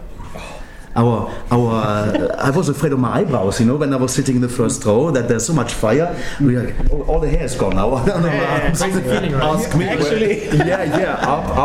Our 0.96 1.30
our 1.52 1.74
uh, 1.74 2.36
I 2.38 2.50
was 2.50 2.70
afraid 2.70 2.94
of 2.94 3.00
my 3.00 3.20
eyebrows, 3.20 3.60
you 3.60 3.68
know, 3.68 3.76
when 3.76 3.94
I 3.94 3.98
was 3.98 4.14
sitting 4.14 4.36
in 4.36 4.42
the 4.42 4.50
first 4.50 4.84
row 4.86 5.12
that 5.12 5.28
there's 5.28 5.46
so 5.46 5.54
much 5.54 5.74
fire. 5.74 6.16
We 6.40 6.58
like, 6.58 6.76
oh, 6.92 7.04
all 7.04 7.20
the 7.20 7.30
hair 7.30 7.44
is 7.44 7.54
gone 7.56 7.76
now. 7.76 7.90
on 7.90 8.26
our 8.26 8.46
arms. 8.46 8.82
Ask 8.82 9.76
me. 9.76 9.86
Actually, 9.86 10.46
yeah, 10.58 10.98
yeah. 10.98 11.20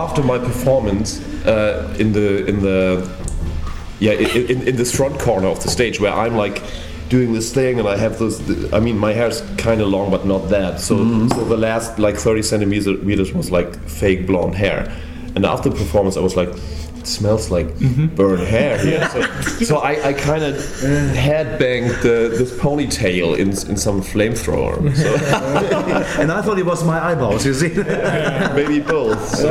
After 0.05 0.23
my 0.23 0.39
performance 0.39 1.21
uh, 1.47 1.97
in 1.99 2.13
the 2.13 2.45
in 2.47 2.61
the 2.61 3.09
yeah 4.01 4.13
in, 4.13 4.51
in, 4.51 4.69
in 4.69 4.77
this 4.77 4.95
front 4.95 5.19
corner 5.19 5.49
of 5.49 5.63
the 5.63 5.71
stage 5.71 5.99
where 5.99 6.13
I'm 6.13 6.37
like 6.37 6.63
doing 7.11 7.33
this 7.35 7.53
thing 7.53 7.79
and 7.79 7.87
I 7.87 7.97
have 7.97 8.19
those. 8.19 8.41
I 8.73 8.81
mean, 8.81 8.97
my 8.97 9.13
hair's 9.13 9.43
kind 9.59 9.83
of 9.83 9.89
long, 9.89 10.11
but 10.11 10.25
not 10.25 10.49
that. 10.49 10.81
So 10.81 10.97
mm-hmm. 10.97 11.29
so 11.29 11.45
the 11.45 11.57
last 11.57 11.99
like 11.99 12.17
30 12.17 12.43
centimeters 12.43 13.35
was 13.35 13.51
like 13.51 13.77
fake 13.87 14.27
blonde 14.27 14.55
hair, 14.55 14.91
and 15.35 15.45
after 15.45 15.69
the 15.69 15.77
performance 15.77 16.17
I 16.17 16.21
was 16.21 16.37
like. 16.37 16.49
Smells 17.07 17.51
like 17.51 17.69
burnt 18.15 18.47
hair 18.47 18.79
here. 18.79 19.09
So, 19.11 19.23
so 19.65 19.77
I, 19.79 20.09
I 20.09 20.13
kind 20.13 20.43
of 20.45 20.55
headbanged 20.57 21.99
uh, 22.01 22.29
this 22.37 22.53
ponytail 22.59 23.39
in, 23.39 23.49
in 23.51 23.77
some 23.77 24.01
flamethrower. 24.03 24.95
So 24.97 25.15
and 26.21 26.31
I 26.33 26.43
thought 26.43 26.59
it 26.59 26.67
was 26.67 26.85
my 26.85 26.99
eyeballs, 27.03 27.45
you 27.47 27.55
see. 27.55 27.69
maybe 28.55 28.81
both. 28.81 29.21
So, 29.37 29.51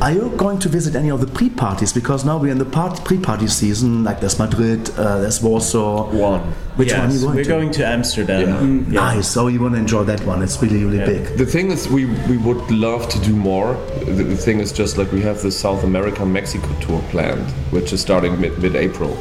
Are 0.00 0.12
you 0.12 0.32
going 0.36 0.58
to 0.60 0.68
visit 0.68 0.94
any 0.96 1.10
of 1.10 1.20
the 1.20 1.26
pre-parties? 1.26 1.92
Because 1.92 2.24
now 2.24 2.38
we're 2.38 2.52
in 2.52 2.58
the 2.58 2.64
part- 2.64 3.04
pre-party 3.04 3.48
season. 3.48 4.04
Like 4.04 4.20
there's 4.20 4.38
Madrid, 4.38 4.90
uh, 4.96 5.18
there's 5.18 5.42
Warsaw. 5.42 6.10
One. 6.10 6.54
Which 6.76 6.88
Yes, 6.88 6.98
one 6.98 7.08
are 7.10 7.12
you 7.12 7.20
going 7.20 7.36
we're 7.36 7.42
to? 7.44 7.48
going 7.50 7.70
to 7.72 7.86
Amsterdam. 7.86 8.48
Mm, 8.48 8.88
Nice. 8.88 9.28
So 9.28 9.48
you 9.48 9.60
want 9.60 9.74
to 9.74 9.80
enjoy 9.80 10.04
that 10.04 10.24
one? 10.24 10.42
It's 10.42 10.60
really, 10.62 10.84
really 10.84 11.04
big. 11.04 11.36
The 11.36 11.44
thing 11.44 11.70
is, 11.70 11.86
we, 11.88 12.06
we 12.30 12.38
would 12.38 12.70
love 12.70 13.08
to 13.10 13.18
do 13.20 13.36
more. 13.36 13.74
The, 14.06 14.24
the 14.24 14.36
thing 14.36 14.58
is 14.60 14.72
just 14.72 14.96
like 14.96 15.12
we 15.12 15.20
have 15.20 15.42
the 15.42 15.50
South 15.50 15.84
America 15.84 16.24
Mexico 16.24 16.68
tour 16.80 17.02
planned, 17.10 17.50
which 17.72 17.92
is 17.92 18.00
starting 18.00 18.40
mid 18.40 18.58
mid 18.58 18.74
April. 18.74 19.16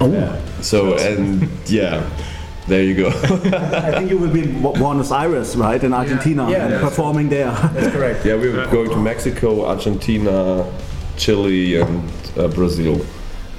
Oh. 0.00 0.12
Yeah. 0.12 0.38
So 0.60 0.94
and 0.98 1.48
yeah, 1.66 2.08
there 2.68 2.82
you 2.84 2.94
go. 2.94 3.08
I 3.88 3.92
think 3.98 4.10
you 4.10 4.18
will 4.18 4.30
be 4.32 4.42
in 4.44 4.62
Buenos 4.62 5.10
Aires, 5.10 5.56
right, 5.56 5.82
in 5.82 5.92
Argentina, 5.92 6.48
Yeah. 6.48 6.64
and 6.64 6.70
Yeah. 6.74 6.80
performing 6.80 7.28
there. 7.30 7.50
That's 7.74 7.92
correct. 7.92 8.24
Yeah, 8.24 8.36
we 8.36 8.50
were 8.50 8.66
going 8.66 8.90
to 8.90 8.96
Mexico, 8.96 9.66
Argentina, 9.66 10.64
Chile, 11.16 11.80
and 11.80 12.02
uh, 12.36 12.46
Brazil, 12.48 13.00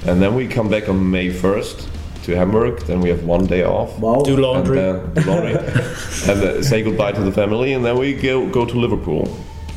and 0.06 0.22
then 0.22 0.34
we 0.34 0.46
come 0.46 0.68
back 0.70 0.88
on 0.88 1.10
May 1.10 1.28
first 1.30 1.87
to 2.28 2.36
Hamburg. 2.36 2.80
Then 2.86 3.00
we 3.00 3.08
have 3.08 3.24
one 3.24 3.46
day 3.46 3.64
off. 3.64 3.98
Wow. 3.98 4.22
Do 4.22 4.36
laundry. 4.36 4.78
And, 4.78 5.18
uh, 5.18 5.20
do 5.20 5.30
laundry, 5.30 5.52
and 6.30 6.38
uh, 6.44 6.62
say 6.62 6.82
goodbye 6.82 7.12
to 7.12 7.22
the 7.22 7.32
family, 7.32 7.72
and 7.72 7.84
then 7.84 7.98
we 7.98 8.14
go 8.14 8.46
go 8.48 8.64
to 8.64 8.78
Liverpool 8.78 9.24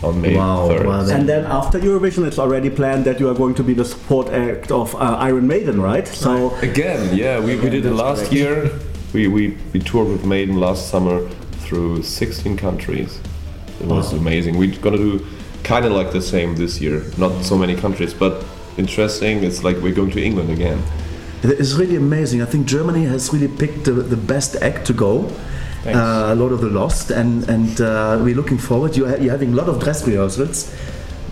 on 0.03 0.21
May 0.21 0.35
Wow, 0.35 0.67
third. 0.67 0.85
wow, 0.87 1.01
And 1.15 1.29
then 1.29 1.45
after 1.45 1.79
Eurovision, 1.79 2.25
it's 2.27 2.39
already 2.39 2.69
planned 2.69 3.05
that 3.05 3.19
you 3.19 3.29
are 3.29 3.35
going 3.35 3.55
to 3.55 3.63
be 3.63 3.73
the 3.73 3.85
support 3.85 4.29
act 4.29 4.71
of 4.71 4.95
uh, 4.95 5.27
Iron 5.29 5.45
Maiden, 5.47 5.79
right? 5.79 6.07
So 6.07 6.55
Again, 6.61 7.15
yeah, 7.15 7.39
we, 7.39 7.55
we 7.55 7.69
did 7.69 7.85
it 7.85 7.93
last 7.93 8.31
year. 8.31 8.71
We, 9.13 9.27
we, 9.27 9.57
we 9.73 9.79
toured 9.79 10.07
with 10.07 10.25
Maiden 10.25 10.55
last 10.59 10.89
summer 10.89 11.29
through 11.65 12.01
16 12.01 12.57
countries. 12.57 13.19
It 13.79 13.87
was 13.87 14.13
amazing. 14.13 14.57
We're 14.57 14.75
gonna 14.81 14.97
do 14.97 15.25
kind 15.63 15.85
of 15.85 15.91
like 15.91 16.11
the 16.11 16.21
same 16.21 16.55
this 16.55 16.81
year. 16.81 17.03
Not 17.17 17.31
so 17.43 17.55
many 17.57 17.75
countries, 17.75 18.13
but 18.13 18.43
interesting. 18.77 19.43
It's 19.43 19.63
like 19.63 19.77
we're 19.83 19.95
going 20.01 20.11
to 20.11 20.21
England 20.23 20.49
again. 20.49 20.81
It's 21.43 21.73
really 21.73 21.95
amazing. 21.95 22.41
I 22.41 22.45
think 22.45 22.67
Germany 22.67 23.05
has 23.05 23.33
really 23.33 23.47
picked 23.47 23.85
the, 23.85 23.93
the 23.93 24.17
best 24.17 24.55
act 24.61 24.85
to 24.87 24.93
go. 24.93 25.31
Uh, 25.85 26.35
Lord 26.37 26.51
of 26.51 26.61
the 26.61 26.69
Lost, 26.69 27.09
and 27.09 27.49
and 27.49 27.81
uh, 27.81 28.19
we're 28.21 28.35
looking 28.35 28.59
forward. 28.59 28.95
You're, 28.95 29.09
ha- 29.09 29.15
you're 29.15 29.31
having 29.31 29.53
a 29.53 29.55
lot 29.55 29.67
of 29.67 29.79
dress 29.79 30.05
rehearsals 30.07 30.71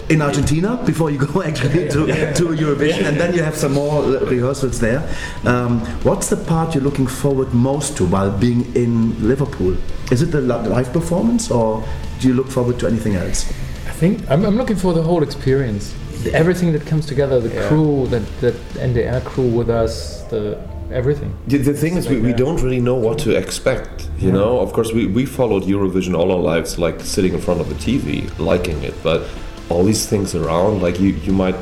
in 0.09 0.23
Argentina 0.23 0.81
before 0.87 1.11
you 1.11 1.19
go 1.19 1.43
actually 1.49 1.87
to, 1.89 2.07
to 2.33 2.43
Eurovision, 2.57 3.05
and 3.05 3.19
then 3.19 3.35
you 3.35 3.43
have 3.43 3.55
some 3.55 3.73
more 3.73 4.01
rehearsals 4.25 4.79
there. 4.79 5.07
Um, 5.45 5.81
what's 6.03 6.29
the 6.29 6.37
part 6.37 6.73
you're 6.73 6.83
looking 6.83 7.05
forward 7.05 7.53
most 7.53 7.95
to 7.97 8.05
while 8.07 8.31
being 8.35 8.65
in 8.75 9.27
Liverpool? 9.27 9.77
Is 10.11 10.23
it 10.23 10.31
the 10.31 10.41
live 10.41 10.91
performance, 10.91 11.51
or 11.51 11.83
do 12.19 12.27
you 12.27 12.33
look 12.33 12.49
forward 12.49 12.79
to 12.79 12.87
anything 12.87 13.13
else? 13.15 13.47
I 13.87 13.91
think 13.91 14.27
I'm, 14.31 14.45
I'm 14.45 14.57
looking 14.57 14.77
for 14.77 14.93
the 14.93 15.03
whole 15.03 15.21
experience. 15.21 15.93
Everything 16.33 16.73
that 16.73 16.85
comes 16.85 17.05
together, 17.05 17.39
the 17.39 17.49
crew, 17.67 18.07
that, 18.07 18.23
that 18.41 18.55
and 18.79 18.95
the 18.95 19.03
air 19.05 19.21
crew 19.21 19.47
with 19.47 19.69
us, 19.69 20.21
the 20.23 20.57
everything. 20.91 21.33
The, 21.47 21.57
the 21.59 21.73
thing 21.73 21.95
is, 21.97 22.09
we, 22.09 22.19
we 22.19 22.33
don't 22.33 22.61
really 22.61 22.81
know 22.81 22.95
what 22.95 23.19
to 23.19 23.35
expect. 23.37 24.09
You 24.17 24.31
know, 24.31 24.59
of 24.59 24.73
course, 24.73 24.91
we, 24.91 25.05
we 25.07 25.25
followed 25.25 25.63
Eurovision 25.63 26.17
all 26.17 26.31
our 26.31 26.39
lives, 26.39 26.77
like 26.77 26.99
sitting 27.01 27.33
in 27.33 27.39
front 27.39 27.61
of 27.61 27.69
the 27.69 27.75
TV, 27.75 28.27
liking 28.39 28.83
it. 28.83 28.95
But 29.01 29.27
all 29.69 29.83
these 29.83 30.07
things 30.07 30.35
around, 30.35 30.81
like 30.81 30.99
you, 30.99 31.09
you 31.09 31.31
might. 31.33 31.55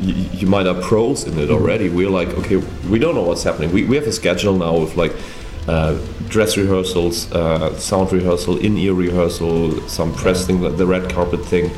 You, 0.00 0.14
you 0.40 0.46
might 0.46 0.66
have 0.66 0.82
pros 0.82 1.24
in 1.24 1.38
it 1.38 1.50
already. 1.50 1.88
We're 1.88 2.10
like, 2.10 2.28
okay, 2.40 2.56
we 2.90 2.98
don't 2.98 3.14
know 3.14 3.22
what's 3.22 3.42
happening. 3.44 3.72
We, 3.72 3.84
we 3.84 3.96
have 3.96 4.06
a 4.06 4.12
schedule 4.12 4.54
now 4.56 4.76
with 4.78 4.96
like 4.96 5.12
uh, 5.68 5.98
dress 6.28 6.58
rehearsals, 6.58 7.32
uh, 7.32 7.74
sound 7.78 8.12
rehearsal, 8.12 8.58
in-ear 8.58 8.92
rehearsal, 8.92 9.80
some 9.88 10.12
press 10.14 10.46
thing, 10.46 10.60
the- 10.60 10.70
the 10.70 10.84
red 10.84 11.10
carpet 11.10 11.42
thing 11.46 11.70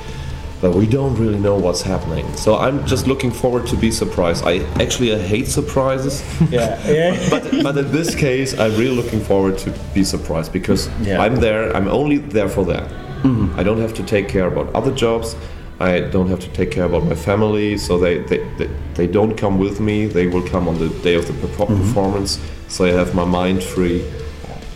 but 0.61 0.75
we 0.75 0.87
don't 0.87 1.15
really 1.17 1.39
know 1.39 1.57
what's 1.57 1.83
happening. 1.83 2.27
So 2.37 2.57
I'm 2.57 2.87
just 2.87 3.07
looking 3.07 3.31
forward 3.31 3.67
to 3.67 3.77
be 3.77 3.91
surprised. 3.91 4.45
I 4.47 4.61
actually 4.83 5.15
I 5.15 5.19
hate 5.19 5.49
surprises. 5.49 6.23
Yeah, 6.51 6.79
yeah. 6.89 7.29
but 7.31 7.43
but 7.63 7.77
in 7.77 7.93
this 7.93 8.15
case, 8.15 8.59
I'm 8.59 8.73
really 8.73 8.97
looking 8.97 9.21
forward 9.21 9.59
to 9.59 9.71
be 9.95 10.05
surprised 10.05 10.53
because 10.53 10.89
Yeah. 11.03 11.21
I'm 11.25 11.37
there. 11.37 11.75
I'm 11.77 11.89
only 11.89 12.19
there 12.19 12.49
for 12.49 12.65
that. 12.67 12.89
Mm-hmm. 13.23 13.59
I 13.59 13.63
don't 13.63 13.81
have 13.81 13.95
to 13.95 14.03
take 14.03 14.29
care 14.29 14.47
about 14.47 14.75
other 14.75 14.93
jobs. 14.95 15.37
I 15.79 16.01
don't 16.01 16.29
have 16.29 16.41
to 16.41 16.49
take 16.49 16.71
care 16.71 16.85
about 16.85 17.05
my 17.05 17.15
family. 17.15 17.77
So 17.79 17.99
they 17.99 18.19
they, 18.31 18.39
they, 18.59 18.69
they 18.95 19.07
don't 19.07 19.37
come 19.37 19.59
with 19.59 19.81
me. 19.81 20.07
They 20.07 20.27
will 20.27 20.47
come 20.49 20.69
on 20.69 20.79
the 20.79 20.89
day 21.03 21.17
of 21.17 21.27
the 21.27 21.33
perfor- 21.33 21.69
mm-hmm. 21.69 21.83
performance. 21.83 22.39
So 22.69 22.85
I 22.85 22.93
have 22.93 23.15
my 23.15 23.25
mind 23.25 23.63
free. 23.63 24.03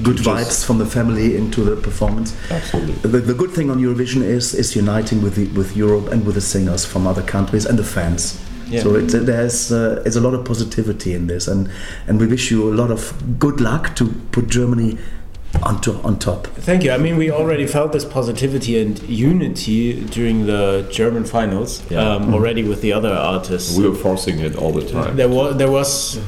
Good 0.02 0.16
Just- 0.16 0.28
vibes 0.28 0.64
from 0.64 0.78
the 0.78 0.86
family 0.86 1.36
into 1.36 1.62
the 1.64 1.76
performance. 1.76 2.36
Absolutely. 2.50 2.94
The, 3.10 3.18
the 3.18 3.34
good 3.34 3.50
thing 3.50 3.70
on 3.70 3.78
Eurovision 3.78 4.22
is 4.22 4.54
is 4.54 4.76
uniting 4.76 5.22
with 5.22 5.34
the, 5.34 5.46
with 5.58 5.76
Europe 5.76 6.12
and 6.12 6.24
with 6.26 6.34
the 6.34 6.40
singers 6.40 6.84
from 6.84 7.06
other 7.06 7.22
countries 7.22 7.66
and 7.66 7.78
the 7.78 7.84
fans. 7.84 8.40
Yeah. 8.68 8.82
So 8.82 8.94
it, 8.94 9.08
there's 9.08 9.72
uh, 9.72 10.02
it's 10.06 10.16
a 10.16 10.20
lot 10.20 10.34
of 10.34 10.44
positivity 10.44 11.14
in 11.14 11.26
this, 11.26 11.48
and 11.48 11.68
and 12.06 12.20
we 12.20 12.26
wish 12.26 12.50
you 12.50 12.72
a 12.72 12.74
lot 12.74 12.90
of 12.90 13.12
good 13.38 13.60
luck 13.60 13.96
to 13.96 14.06
put 14.30 14.46
Germany 14.48 14.96
on 15.62 15.80
to, 15.80 15.94
on 16.02 16.18
top. 16.18 16.46
Thank 16.46 16.84
you. 16.84 16.92
I 16.92 16.98
mean, 16.98 17.16
we 17.16 17.30
already 17.30 17.66
felt 17.66 17.92
this 17.92 18.04
positivity 18.04 18.80
and 18.80 18.98
unity 19.02 20.04
during 20.06 20.46
the 20.46 20.88
German 20.90 21.24
finals 21.24 21.90
um, 21.92 22.32
already 22.32 22.62
with 22.62 22.80
the 22.82 22.92
other 22.92 23.12
artists. 23.12 23.76
We 23.76 23.88
were 23.88 23.94
forcing 23.94 24.38
it 24.38 24.56
all 24.56 24.72
the 24.72 24.88
time. 24.88 25.16
There 25.16 25.28
was, 25.28 25.56
there 25.56 25.70
was, 25.70 26.20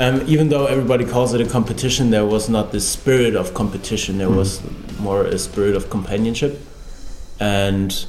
um, 0.00 0.22
even 0.26 0.48
though 0.48 0.66
everybody 0.66 1.04
calls 1.04 1.34
it 1.34 1.40
a 1.40 1.48
competition, 1.48 2.10
there 2.10 2.24
was 2.26 2.48
not 2.48 2.72
the 2.72 2.80
spirit 2.80 3.36
of 3.36 3.54
competition. 3.54 4.18
There 4.18 4.30
was 4.30 4.60
more 4.98 5.24
a 5.24 5.38
spirit 5.38 5.76
of 5.76 5.90
companionship, 5.90 6.58
and 7.38 8.06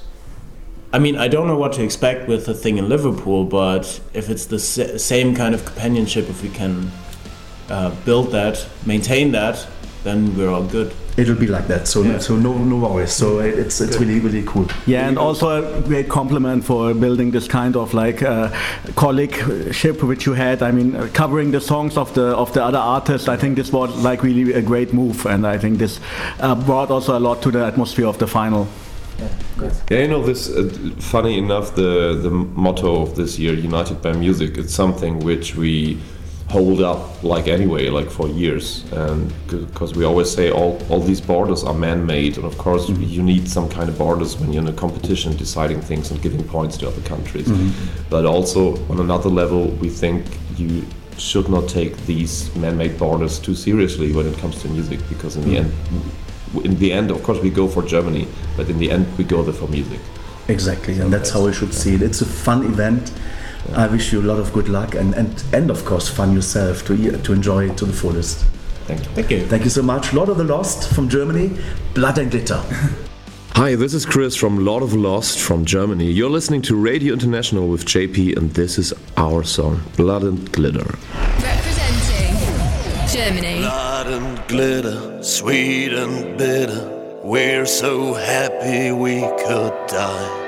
I 0.94 1.00
mean, 1.00 1.18
I 1.18 1.28
don't 1.28 1.48
know 1.48 1.58
what 1.58 1.74
to 1.74 1.84
expect 1.84 2.28
with 2.28 2.46
the 2.46 2.54
thing 2.54 2.78
in 2.78 2.90
Liverpool, 2.90 3.46
but 3.46 4.02
if 4.14 4.30
it's 4.30 4.46
the 4.46 4.60
sa- 4.60 4.98
same 4.98 5.36
kind 5.36 5.54
of 5.54 5.66
companionship, 5.66 6.30
if 6.30 6.42
we 6.42 6.50
can 6.50 6.92
uh, 7.70 7.94
build 8.06 8.32
that, 8.32 8.66
maintain 8.86 9.32
that, 9.32 9.68
then 10.04 10.36
we're 10.36 10.50
all 10.50 10.64
good. 10.64 10.94
It'll 11.22 11.36
be 11.36 11.48
like 11.48 11.68
that. 11.68 11.88
So 11.88 12.02
Yeah. 12.04 12.20
so 12.20 12.36
no 12.36 12.54
no 12.58 12.78
worries. 12.78 13.12
So 13.12 13.40
it's 13.40 13.80
it's 13.82 13.98
really 14.00 14.20
really 14.20 14.44
cool. 14.46 14.66
Yeah, 14.88 15.08
and 15.08 15.18
also 15.18 15.48
a 15.50 15.82
great 15.82 16.08
compliment 16.10 16.64
for 16.66 16.94
building 16.94 17.32
this 17.32 17.48
kind 17.48 17.76
of 17.76 17.94
like 17.94 18.24
uh, 18.24 18.50
colleagueship 18.96 20.02
which 20.04 20.26
you 20.26 20.34
had. 20.34 20.62
I 20.62 20.72
mean, 20.72 20.96
uh, 20.96 21.08
covering 21.14 21.52
the 21.52 21.62
songs 21.62 21.98
of 21.98 22.14
the 22.14 22.26
of 22.44 22.52
the 22.54 22.64
other 22.64 22.80
artists. 22.80 23.28
I 23.28 23.38
think 23.38 23.56
this 23.56 23.72
was 23.72 23.90
like 24.04 24.24
really 24.24 24.54
a 24.54 24.62
great 24.62 24.94
move, 24.94 25.26
and 25.26 25.46
I 25.46 25.58
think 25.58 25.78
this 25.80 26.00
uh, 26.40 26.56
brought 26.56 26.90
also 26.92 27.18
a 27.18 27.20
lot 27.20 27.42
to 27.42 27.52
the 27.52 27.66
atmosphere 27.66 28.08
of 28.08 28.18
the 28.18 28.28
final. 28.28 28.68
Yeah, 29.92 30.00
you 30.02 30.08
know 30.08 30.24
this. 30.26 30.50
Uh, 30.50 30.70
funny 31.00 31.38
enough, 31.38 31.76
the 31.76 32.20
the 32.24 32.32
motto 32.32 33.02
of 33.02 33.16
this 33.16 33.38
year, 33.38 33.54
"United 33.54 34.02
by 34.02 34.14
Music," 34.14 34.58
it's 34.58 34.74
something 34.74 35.20
which 35.20 35.56
we 35.56 35.98
hold 36.52 36.82
up 36.82 37.24
like 37.24 37.48
anyway, 37.48 37.88
like 37.90 38.10
for 38.10 38.28
years, 38.28 38.84
and 38.92 39.34
because 39.48 39.96
we 39.96 40.04
always 40.04 40.30
say 40.30 40.52
all 40.52 40.78
all 40.90 41.00
these 41.00 41.22
borders 41.22 41.64
are 41.64 41.74
man-made, 41.74 42.36
and 42.38 42.46
of 42.46 42.58
course 42.58 42.90
you 43.16 43.24
need 43.24 43.48
some 43.48 43.68
kind 43.70 43.88
of 43.90 43.98
borders 43.98 44.38
when 44.40 44.52
you're 44.52 44.62
in 44.62 44.68
a 44.68 44.80
competition, 44.86 45.36
deciding 45.38 45.80
things 45.82 46.12
and 46.12 46.22
giving 46.22 46.44
points 46.44 46.76
to 46.78 46.88
other 46.88 47.02
countries. 47.14 47.48
Mhm. 47.48 47.72
But 48.10 48.26
also 48.26 48.62
on 48.92 49.00
another 49.00 49.30
level, 49.30 49.62
we 49.84 49.90
think 49.90 50.22
you 50.58 50.84
should 51.18 51.48
not 51.50 51.68
take 51.68 51.94
these 52.06 52.34
man-made 52.56 52.98
borders 52.98 53.40
too 53.40 53.56
seriously 53.56 54.12
when 54.12 54.26
it 54.32 54.38
comes 54.42 54.56
to 54.62 54.68
music, 54.68 55.00
because 55.10 55.36
in 55.38 55.44
the 55.50 55.58
end. 55.58 55.72
In 56.64 56.78
the 56.80 56.92
end, 56.92 57.12
of 57.12 57.24
course, 57.24 57.40
we 57.48 57.50
go 57.50 57.66
for 57.76 57.82
Germany, 57.82 58.28
but 58.58 58.70
in 58.70 58.78
the 58.78 58.92
end, 58.92 59.06
we 59.18 59.24
go 59.24 59.42
there 59.42 59.54
for 59.62 59.70
music. 59.70 60.02
Exactly, 60.50 61.00
and 61.00 61.10
that's 61.14 61.30
how 61.30 61.42
we 61.46 61.54
should 61.54 61.74
see 61.74 61.94
it. 61.96 62.02
It's 62.02 62.22
a 62.22 62.26
fun 62.26 62.60
event. 62.66 63.04
I 63.76 63.88
wish 63.88 64.12
you 64.12 64.22
a 64.22 64.28
lot 64.28 64.40
of 64.40 64.52
good 64.54 64.70
luck 64.70 64.96
and, 64.96 65.14
and, 65.14 65.44
and 65.54 65.70
of 65.70 65.86
course 65.86 66.10
fun 66.10 66.34
yourself 66.34 66.86
to 66.86 67.18
to 67.18 67.34
enjoy 67.34 67.70
it 67.70 67.78
to 67.78 67.86
the 67.86 67.94
fullest. 67.94 68.46
Thank 68.86 69.06
you. 69.06 69.12
Thank 69.16 69.32
you. 69.32 69.46
Thank 69.48 69.64
you 69.64 69.70
so 69.70 69.82
much. 69.84 70.14
Lord 70.14 70.30
of 70.30 70.38
the 70.38 70.44
Lost 70.44 70.94
from 70.94 71.08
Germany, 71.08 71.58
Blood 71.94 72.18
and 72.18 72.32
Glitter. 72.32 72.62
Hi, 73.56 73.76
this 73.76 73.94
is 73.94 74.06
Chris 74.06 74.36
from 74.36 74.66
Lord 74.66 74.82
of 74.82 74.92
the 74.92 74.98
Lost 74.98 75.40
from 75.40 75.66
Germany. 75.66 76.10
You're 76.12 76.30
listening 76.30 76.62
to 76.64 76.76
Radio 76.76 77.14
International 77.14 77.68
with 77.68 77.86
JP, 77.86 78.38
and 78.38 78.50
this 78.52 78.80
is 78.80 78.94
our 79.18 79.44
song, 79.44 79.84
Blood 79.98 80.24
and 80.24 80.52
Glitter. 80.52 80.98
Representing 81.40 82.36
Germany. 83.08 83.60
Blood 83.60 84.08
and 84.08 84.48
glitter, 84.48 85.22
sweet 85.22 85.94
and 85.94 86.38
bitter. 86.38 87.20
We're 87.24 87.66
so 87.66 88.14
happy 88.14 88.92
we 88.92 89.22
could 89.22 89.88
die. 89.88 90.41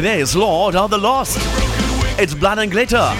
It 0.00 0.06
is 0.06 0.34
Lord 0.34 0.76
of 0.76 0.88
the 0.88 0.96
Lost. 0.96 1.36
It's 2.18 2.32
Blood 2.32 2.58
and 2.58 2.70
Glitter. 2.70 3.14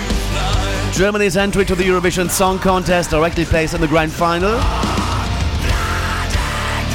Germany's 0.93 1.37
entry 1.37 1.67
to 1.67 1.75
the 1.75 1.85
Eurovision 1.85 2.31
Song 2.31 2.59
Contest 2.59 3.11
directly 3.11 3.45
placed 3.45 3.75
in 3.75 3.83
the 3.83 3.87
grand 3.87 4.11
final. 4.11 4.55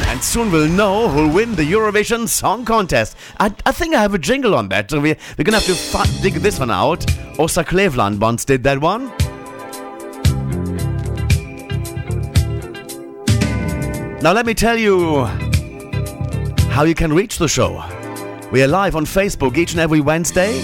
And 0.10 0.24
soon 0.24 0.52
we'll 0.52 0.67
know 0.67 1.08
who'll 1.08 1.32
win 1.32 1.54
the 1.54 1.62
Eurovision 1.62 2.28
Song 2.28 2.65
Contest. 2.65 3.15
I, 3.39 3.54
I 3.63 3.71
think 3.71 3.93
I 3.93 4.02
have 4.02 4.15
a 4.15 4.17
jingle 4.17 4.56
on 4.56 4.69
that. 4.69 4.89
So 4.89 5.00
we, 5.00 5.17
we're 5.38 5.43
gonna 5.43 5.60
have 5.60 5.67
to 5.67 5.76
fi- 5.76 6.21
dig 6.24 6.34
this 6.34 6.60
one 6.60 6.71
out. 6.71 7.06
Osa 7.38 7.63
Cleveland 7.63 8.19
once 8.19 8.43
did 8.43 8.63
that 8.63 8.82
one. 8.82 9.10
Now 14.24 14.34
let 14.34 14.48
me 14.48 14.56
tell 14.56 14.80
you 14.80 15.26
how 16.71 16.86
you 16.86 16.95
can 16.95 17.13
reach 17.13 17.38
the 17.38 17.48
show. 17.48 17.95
We 18.56 18.63
are 18.63 18.70
live 18.70 18.96
on 18.96 19.04
Facebook 19.04 19.58
each 19.58 19.74
and 19.74 19.82
every 19.82 20.00
Wednesday, 20.00 20.62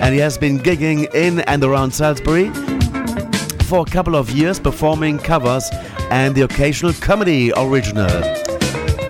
And 0.00 0.14
he 0.14 0.20
has 0.20 0.38
been 0.38 0.60
gigging 0.60 1.12
in 1.12 1.40
and 1.40 1.64
around 1.64 1.90
Salisbury 1.90 2.50
for 3.64 3.80
a 3.80 3.90
couple 3.90 4.14
of 4.14 4.30
years, 4.30 4.60
performing 4.60 5.18
covers 5.18 5.68
and 6.12 6.36
the 6.36 6.42
occasional 6.42 6.92
comedy 6.92 7.52
original. 7.56 8.43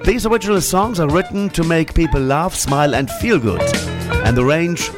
These 0.04 0.26
original 0.26 0.60
songs 0.60 1.00
are 1.00 1.08
written 1.08 1.48
to 1.50 1.64
make 1.64 1.94
people 1.94 2.20
laugh, 2.20 2.54
smile, 2.54 2.94
and 2.94 3.10
feel 3.10 3.38
good. 3.38 3.62
And 4.26 4.36
the 4.36 4.44
range 4.44 4.90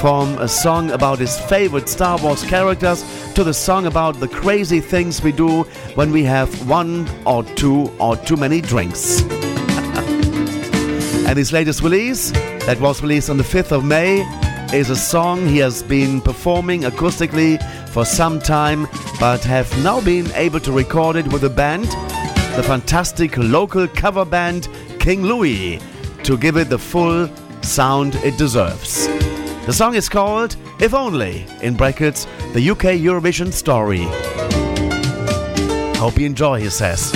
from 0.00 0.38
a 0.38 0.48
song 0.48 0.90
about 0.92 1.18
his 1.18 1.38
favorite 1.40 1.90
Star 1.90 2.16
Wars 2.22 2.42
characters 2.42 3.04
to 3.34 3.44
the 3.44 3.52
song 3.52 3.84
about 3.84 4.18
the 4.18 4.28
crazy 4.28 4.80
things 4.80 5.22
we 5.22 5.30
do 5.30 5.64
when 5.94 6.10
we 6.10 6.24
have 6.24 6.48
one 6.66 7.06
or 7.26 7.44
two 7.44 7.92
or 8.00 8.16
too 8.16 8.36
many 8.36 8.62
drinks. 8.62 9.22
And 11.28 11.36
his 11.36 11.52
latest 11.52 11.82
release, 11.82 12.30
that 12.64 12.80
was 12.80 13.02
released 13.02 13.28
on 13.28 13.36
the 13.36 13.44
5th 13.44 13.72
of 13.72 13.84
May, 13.84 14.22
is 14.72 14.88
a 14.88 14.96
song 14.96 15.46
he 15.46 15.58
has 15.58 15.82
been 15.82 16.22
performing 16.22 16.82
acoustically 16.82 17.60
for 17.90 18.06
some 18.06 18.40
time, 18.40 18.88
but 19.20 19.44
have 19.44 19.70
now 19.84 20.00
been 20.00 20.32
able 20.32 20.60
to 20.60 20.72
record 20.72 21.16
it 21.16 21.30
with 21.30 21.44
a 21.44 21.50
band, 21.50 21.86
the 22.56 22.62
fantastic 22.62 23.36
local 23.36 23.86
cover 23.88 24.24
band 24.24 24.68
King 24.98 25.22
Louis, 25.22 25.80
to 26.24 26.36
give 26.36 26.56
it 26.56 26.68
the 26.68 26.78
full 26.78 27.28
sound 27.62 28.16
it 28.16 28.36
deserves. 28.36 29.06
The 29.66 29.72
song 29.72 29.94
is 29.94 30.08
called 30.08 30.56
If 30.80 30.92
Only, 30.92 31.46
in 31.62 31.76
brackets, 31.76 32.26
the 32.52 32.70
UK 32.70 32.98
Eurovision 32.98 33.52
story. 33.52 34.06
Hope 35.98 36.18
you 36.18 36.26
enjoy, 36.26 36.60
he 36.60 36.70
says. 36.70 37.12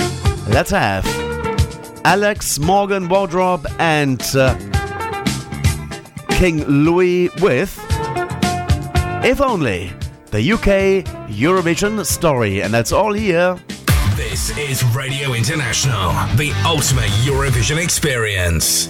Let's 0.47 0.71
have 0.71 1.05
Alex 2.05 2.57
Morgan 2.59 3.09
Wardrop 3.09 3.65
and 3.79 4.21
uh, 4.35 4.55
King 6.29 6.63
Louis 6.65 7.29
with 7.41 7.77
If 9.23 9.41
Only, 9.41 9.91
the 10.31 10.51
UK 10.53 11.03
Eurovision 11.29 12.05
story. 12.05 12.61
And 12.61 12.73
that's 12.73 12.91
all 12.91 13.13
here. 13.13 13.57
This 14.15 14.57
is 14.57 14.81
Radio 14.95 15.33
International, 15.33 16.11
the 16.37 16.53
ultimate 16.65 17.09
Eurovision 17.25 17.83
experience. 17.83 18.87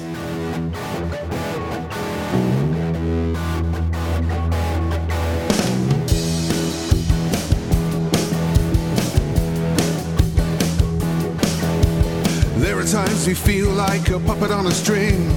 There 12.57 12.78
are 12.78 12.84
times 12.84 13.26
we 13.26 13.34
feel 13.34 13.71
like 13.71 14.09
a 14.09 14.19
puppet 14.19 14.51
on 14.51 14.67
a 14.67 14.71
string. 14.71 15.28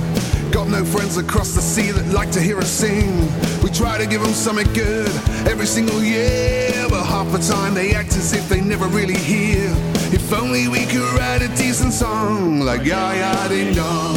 Got 0.50 0.68
no 0.68 0.84
friends 0.84 1.16
across 1.16 1.54
the 1.54 1.62
sea 1.62 1.92
that 1.92 2.12
like 2.12 2.30
to 2.32 2.42
hear 2.42 2.58
us 2.58 2.70
sing. 2.70 3.26
We 3.68 3.74
try 3.74 3.98
to 3.98 4.06
give 4.06 4.22
them 4.22 4.32
something 4.32 4.66
good 4.72 5.08
every 5.46 5.66
single 5.66 6.02
year, 6.02 6.86
but 6.88 7.04
half 7.04 7.30
the 7.30 7.38
time 7.38 7.74
they 7.74 7.94
act 7.94 8.16
as 8.16 8.32
if 8.32 8.48
they 8.48 8.62
never 8.62 8.86
really 8.86 9.18
hear. 9.18 9.68
If 10.10 10.32
only 10.32 10.68
we 10.68 10.86
could 10.86 11.04
write 11.18 11.42
a 11.42 11.48
decent 11.48 11.92
song 11.92 12.60
like 12.60 12.86
Ya 12.86 13.12
Ya 13.12 13.48
Ding 13.48 13.74
Dong. 13.74 14.16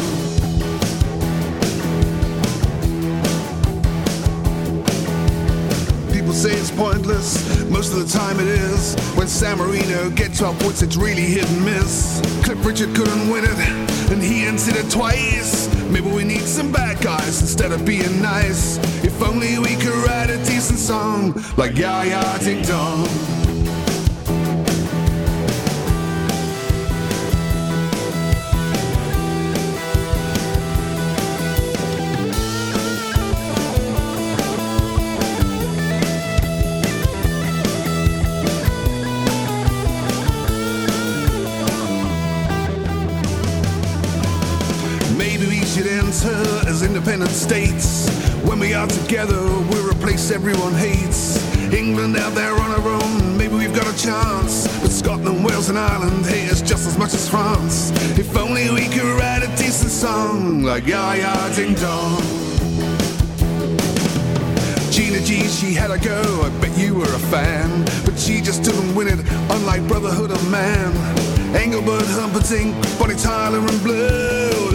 People 6.10 6.32
say 6.32 6.52
it's 6.52 6.70
pointless, 6.70 7.68
most 7.68 7.92
of 7.92 7.98
the 8.00 8.08
time 8.10 8.40
it 8.40 8.48
is. 8.48 8.94
When 9.16 9.28
San 9.28 9.58
Marino 9.58 10.08
gets 10.08 10.38
top 10.38 10.58
points, 10.60 10.80
it's 10.80 10.96
really 10.96 11.26
hit 11.26 11.46
and 11.46 11.62
miss. 11.62 12.22
Cliff 12.42 12.64
Richard 12.64 12.96
couldn't 12.96 13.28
win 13.28 13.44
it, 13.44 14.10
and 14.10 14.22
he 14.22 14.46
entered 14.46 14.76
it 14.76 14.90
twice. 14.90 15.68
Maybe 15.90 16.08
we 16.08 16.24
need 16.24 16.40
some 16.40 16.72
bad 16.72 17.02
guys 17.02 17.42
instead 17.42 17.70
of 17.70 17.84
being 17.84 18.22
nice. 18.22 18.78
If 19.22 19.28
only 19.28 19.58
we 19.60 19.76
could 19.76 19.94
write 20.04 20.30
a 20.30 20.36
decent 20.38 20.80
song 20.80 21.40
like 21.56 21.78
Ya 21.78 22.02
Ya 22.02 22.38
Ding 22.38 22.60
Dong. 22.62 23.06
Maybe 45.16 45.46
we 45.46 45.64
should 45.64 45.86
enter 45.86 46.42
as 46.66 46.82
independent 46.82 47.30
states. 47.30 47.91
Together, 48.88 49.40
we'll 49.70 49.88
replace 49.88 50.32
everyone 50.32 50.74
hates. 50.74 51.38
England 51.72 52.16
out 52.16 52.34
there 52.34 52.52
on 52.52 52.70
our 52.72 52.88
own, 52.88 53.38
maybe 53.38 53.54
we've 53.54 53.74
got 53.74 53.86
a 53.86 53.96
chance. 53.96 54.66
But 54.80 54.90
Scotland, 54.90 55.44
Wales, 55.44 55.68
and 55.68 55.78
Ireland 55.78 56.26
hate 56.26 56.50
us 56.50 56.60
just 56.60 56.86
as 56.88 56.98
much 56.98 57.14
as 57.14 57.28
France. 57.28 57.90
If 58.18 58.36
only 58.36 58.70
we 58.70 58.88
could 58.88 59.04
write 59.20 59.44
a 59.44 59.56
decent 59.56 59.90
song 59.90 60.62
like 60.62 60.86
Ya 60.86 61.12
Ya 61.12 61.48
Ding 61.54 61.74
Dong. 61.74 62.22
Gina 64.90 65.20
G, 65.20 65.46
she 65.46 65.74
had 65.74 65.90
a 65.90 65.98
go, 65.98 66.20
I 66.42 66.50
bet 66.60 66.76
you 66.76 66.96
were 66.96 67.14
a 67.14 67.22
fan. 67.30 67.84
But 68.04 68.18
she 68.18 68.40
just 68.40 68.64
didn't 68.64 68.94
win 68.96 69.06
it, 69.06 69.20
unlike 69.50 69.86
Brotherhood 69.86 70.32
of 70.32 70.50
Man. 70.50 70.92
Engelbert, 71.54 72.06
Humperdinck, 72.08 72.74
Bonnie 72.98 73.14
Tyler, 73.14 73.58
and 73.58 73.82
Blue. 73.82 74.71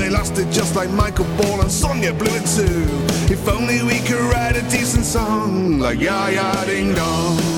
Just 0.52 0.76
like 0.76 0.90
Michael 0.90 1.26
Ball 1.38 1.62
and 1.62 1.72
Sonia 1.72 2.12
blew 2.14 2.34
it 2.34 2.46
too. 2.48 2.88
If 3.32 3.48
only 3.48 3.84
we 3.84 4.00
could 4.00 4.20
write 4.32 4.56
a 4.58 4.62
decent 4.70 5.06
song 5.06 5.78
like 5.78 6.00
Ya 6.00 6.30
Ya 6.30 6.66
Ding 6.66 6.96
Dong. 6.96 7.57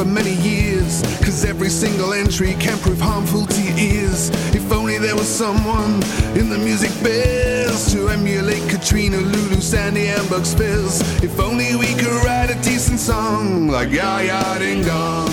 For 0.00 0.06
many 0.06 0.32
years. 0.36 1.02
Cause 1.18 1.44
every 1.44 1.68
single 1.68 2.14
entry 2.14 2.54
can 2.54 2.78
prove 2.78 3.02
harmful 3.02 3.44
to 3.44 3.62
your 3.62 3.76
ears. 3.76 4.30
If 4.54 4.72
only 4.72 4.96
there 4.96 5.14
was 5.14 5.28
someone 5.28 6.02
in 6.40 6.48
the 6.48 6.56
music 6.56 6.90
biz 7.02 7.92
to 7.92 8.08
emulate 8.08 8.66
Katrina, 8.70 9.18
Lulu, 9.18 9.60
Sandy, 9.60 10.06
and 10.06 10.26
Bucks 10.30 10.54
Fizz. 10.54 11.22
If 11.22 11.38
only 11.38 11.76
we 11.76 11.92
could 11.96 12.24
write 12.24 12.48
a 12.48 12.54
decent 12.62 12.98
song 12.98 13.68
like 13.68 13.90
Ya 13.90 14.20
Ya 14.20 14.58
Ding 14.58 14.82
Dong. 14.84 15.28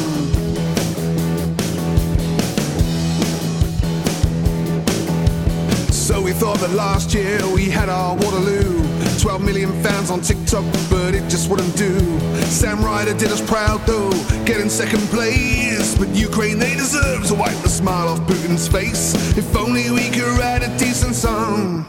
So 5.94 6.22
we 6.22 6.34
thought 6.34 6.60
that 6.60 6.72
last 6.72 7.14
year 7.14 7.40
we 7.56 7.70
had 7.70 7.88
our 7.88 8.18
Waterloo. 8.18 8.87
12 9.18 9.42
million 9.42 9.72
fans 9.82 10.12
on 10.12 10.22
TikTok, 10.22 10.64
but 10.90 11.16
it 11.16 11.28
just 11.28 11.50
wouldn't 11.50 11.76
do. 11.76 11.98
Sam 12.46 12.84
Ryder 12.84 13.14
did 13.14 13.32
us 13.32 13.42
proud 13.42 13.80
though, 13.88 14.12
getting 14.46 14.70
second 14.70 15.02
place. 15.10 15.98
But 15.98 16.10
Ukraine, 16.10 16.60
they 16.60 16.76
deserve 16.76 17.26
to 17.28 17.34
wipe 17.34 17.58
the 17.64 17.70
smile 17.70 18.10
off 18.10 18.20
Putin's 18.22 18.68
face. 18.68 19.16
If 19.38 19.56
only 19.56 19.90
we 19.90 20.10
could 20.10 20.38
write 20.38 20.64
a 20.64 20.78
decent 20.78 21.16
song. 21.16 21.86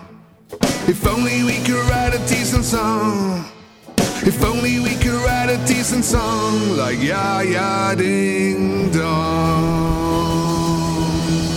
If 0.87 1.07
only 1.07 1.45
we 1.45 1.59
could 1.64 1.85
write 1.91 2.14
a 2.14 2.18
decent 2.29 2.64
song. 2.64 3.45
If 4.22 4.43
only 4.43 4.81
we 4.81 4.95
could 4.97 5.20
write 5.24 5.51
a 5.51 5.59
decent 5.66 6.05
song 6.05 6.76
like 6.76 6.99
Ya 7.03 7.41
Ya 7.41 7.95
Ding 7.95 8.91
Dong. 8.91 9.99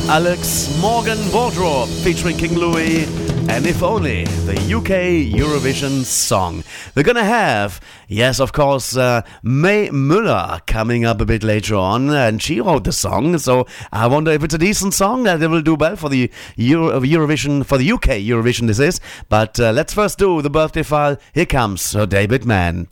Alex 0.09 0.78
Morgan 0.82 1.19
Wardrop 1.32 1.88
featuring 2.03 2.36
King 2.36 2.55
Louis 2.55 3.20
and 3.51 3.67
If 3.67 3.83
Only, 3.83 4.23
the 4.23 4.53
UK 4.77 5.27
Eurovision 5.37 6.05
song. 6.05 6.63
We're 6.95 7.03
gonna 7.03 7.25
have, 7.25 7.81
yes, 8.07 8.39
of 8.39 8.53
course, 8.53 8.95
uh, 8.95 9.23
Mae 9.43 9.89
Muller 9.89 10.61
coming 10.67 11.03
up 11.03 11.19
a 11.19 11.25
bit 11.25 11.43
later 11.43 11.75
on, 11.75 12.09
and 12.11 12.41
she 12.41 12.61
wrote 12.61 12.85
the 12.85 12.93
song, 12.93 13.37
so 13.39 13.67
I 13.91 14.07
wonder 14.07 14.31
if 14.31 14.41
it's 14.45 14.53
a 14.53 14.57
decent 14.57 14.93
song 14.93 15.23
that 15.23 15.43
it 15.43 15.49
will 15.49 15.61
do 15.61 15.75
well 15.75 15.97
for 15.97 16.07
the 16.07 16.31
Euro- 16.55 17.01
Eurovision, 17.01 17.65
for 17.65 17.77
the 17.77 17.91
UK 17.91 18.21
Eurovision, 18.23 18.67
this 18.67 18.79
is. 18.79 19.01
But 19.27 19.59
uh, 19.59 19.73
let's 19.73 19.93
first 19.93 20.17
do 20.17 20.41
the 20.41 20.49
birthday 20.49 20.83
file. 20.83 21.17
Here 21.33 21.45
comes 21.45 21.81
Sir 21.81 22.05
David 22.05 22.45
Mann. 22.45 22.87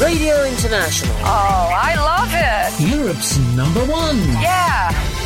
Radio 0.00 0.44
International. 0.44 1.14
Oh, 1.20 1.70
I 1.74 1.94
love 1.96 2.30
it. 2.32 2.96
Europe's 2.96 3.36
number 3.54 3.84
one. 3.84 4.16
Yeah. 4.40 5.23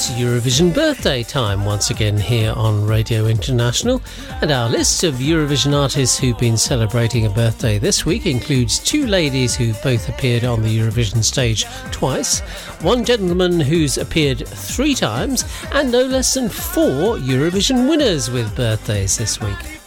It's 0.00 0.12
Eurovision 0.12 0.72
birthday 0.72 1.22
time 1.22 1.66
once 1.66 1.90
again 1.90 2.16
here 2.16 2.54
on 2.56 2.86
Radio 2.86 3.26
International, 3.26 4.00
and 4.40 4.50
our 4.50 4.66
list 4.66 5.04
of 5.04 5.16
Eurovision 5.16 5.74
artists 5.78 6.18
who've 6.18 6.38
been 6.38 6.56
celebrating 6.56 7.26
a 7.26 7.28
birthday 7.28 7.76
this 7.76 8.06
week 8.06 8.24
includes 8.24 8.78
two 8.78 9.06
ladies 9.06 9.54
who've 9.54 9.78
both 9.82 10.08
appeared 10.08 10.42
on 10.42 10.62
the 10.62 10.78
Eurovision 10.78 11.22
stage 11.22 11.66
twice, 11.92 12.40
one 12.80 13.04
gentleman 13.04 13.60
who's 13.60 13.98
appeared 13.98 14.48
three 14.48 14.94
times, 14.94 15.44
and 15.72 15.92
no 15.92 16.04
less 16.04 16.32
than 16.32 16.48
four 16.48 17.18
Eurovision 17.18 17.86
winners 17.86 18.30
with 18.30 18.56
birthdays 18.56 19.18
this 19.18 19.38
week. 19.38 19.80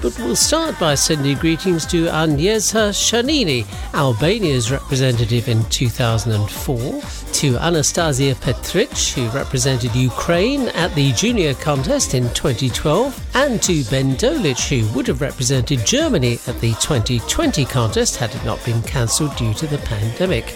But 0.00 0.16
we'll 0.20 0.36
start 0.36 0.78
by 0.78 0.94
sending 0.94 1.36
greetings 1.38 1.84
to 1.86 2.06
Anjeza 2.06 2.92
Shahini, 2.92 3.66
Albania's 3.94 4.70
representative 4.70 5.48
in 5.48 5.64
2004, 5.70 7.02
to 7.32 7.56
Anastasia 7.58 8.36
Petric, 8.36 9.14
who 9.14 9.28
represented 9.30 9.92
Ukraine 9.96 10.68
at 10.68 10.94
the 10.94 11.10
junior 11.12 11.52
contest 11.54 12.14
in 12.14 12.28
2012, 12.32 13.20
and 13.34 13.60
to 13.62 13.82
Ben 13.90 14.14
Dolic, 14.14 14.68
who 14.68 14.86
would 14.94 15.08
have 15.08 15.20
represented 15.20 15.84
Germany 15.84 16.34
at 16.46 16.60
the 16.60 16.74
2020 16.74 17.64
contest 17.64 18.16
had 18.16 18.32
it 18.32 18.44
not 18.44 18.64
been 18.64 18.82
cancelled 18.82 19.34
due 19.34 19.52
to 19.54 19.66
the 19.66 19.78
pandemic. 19.78 20.54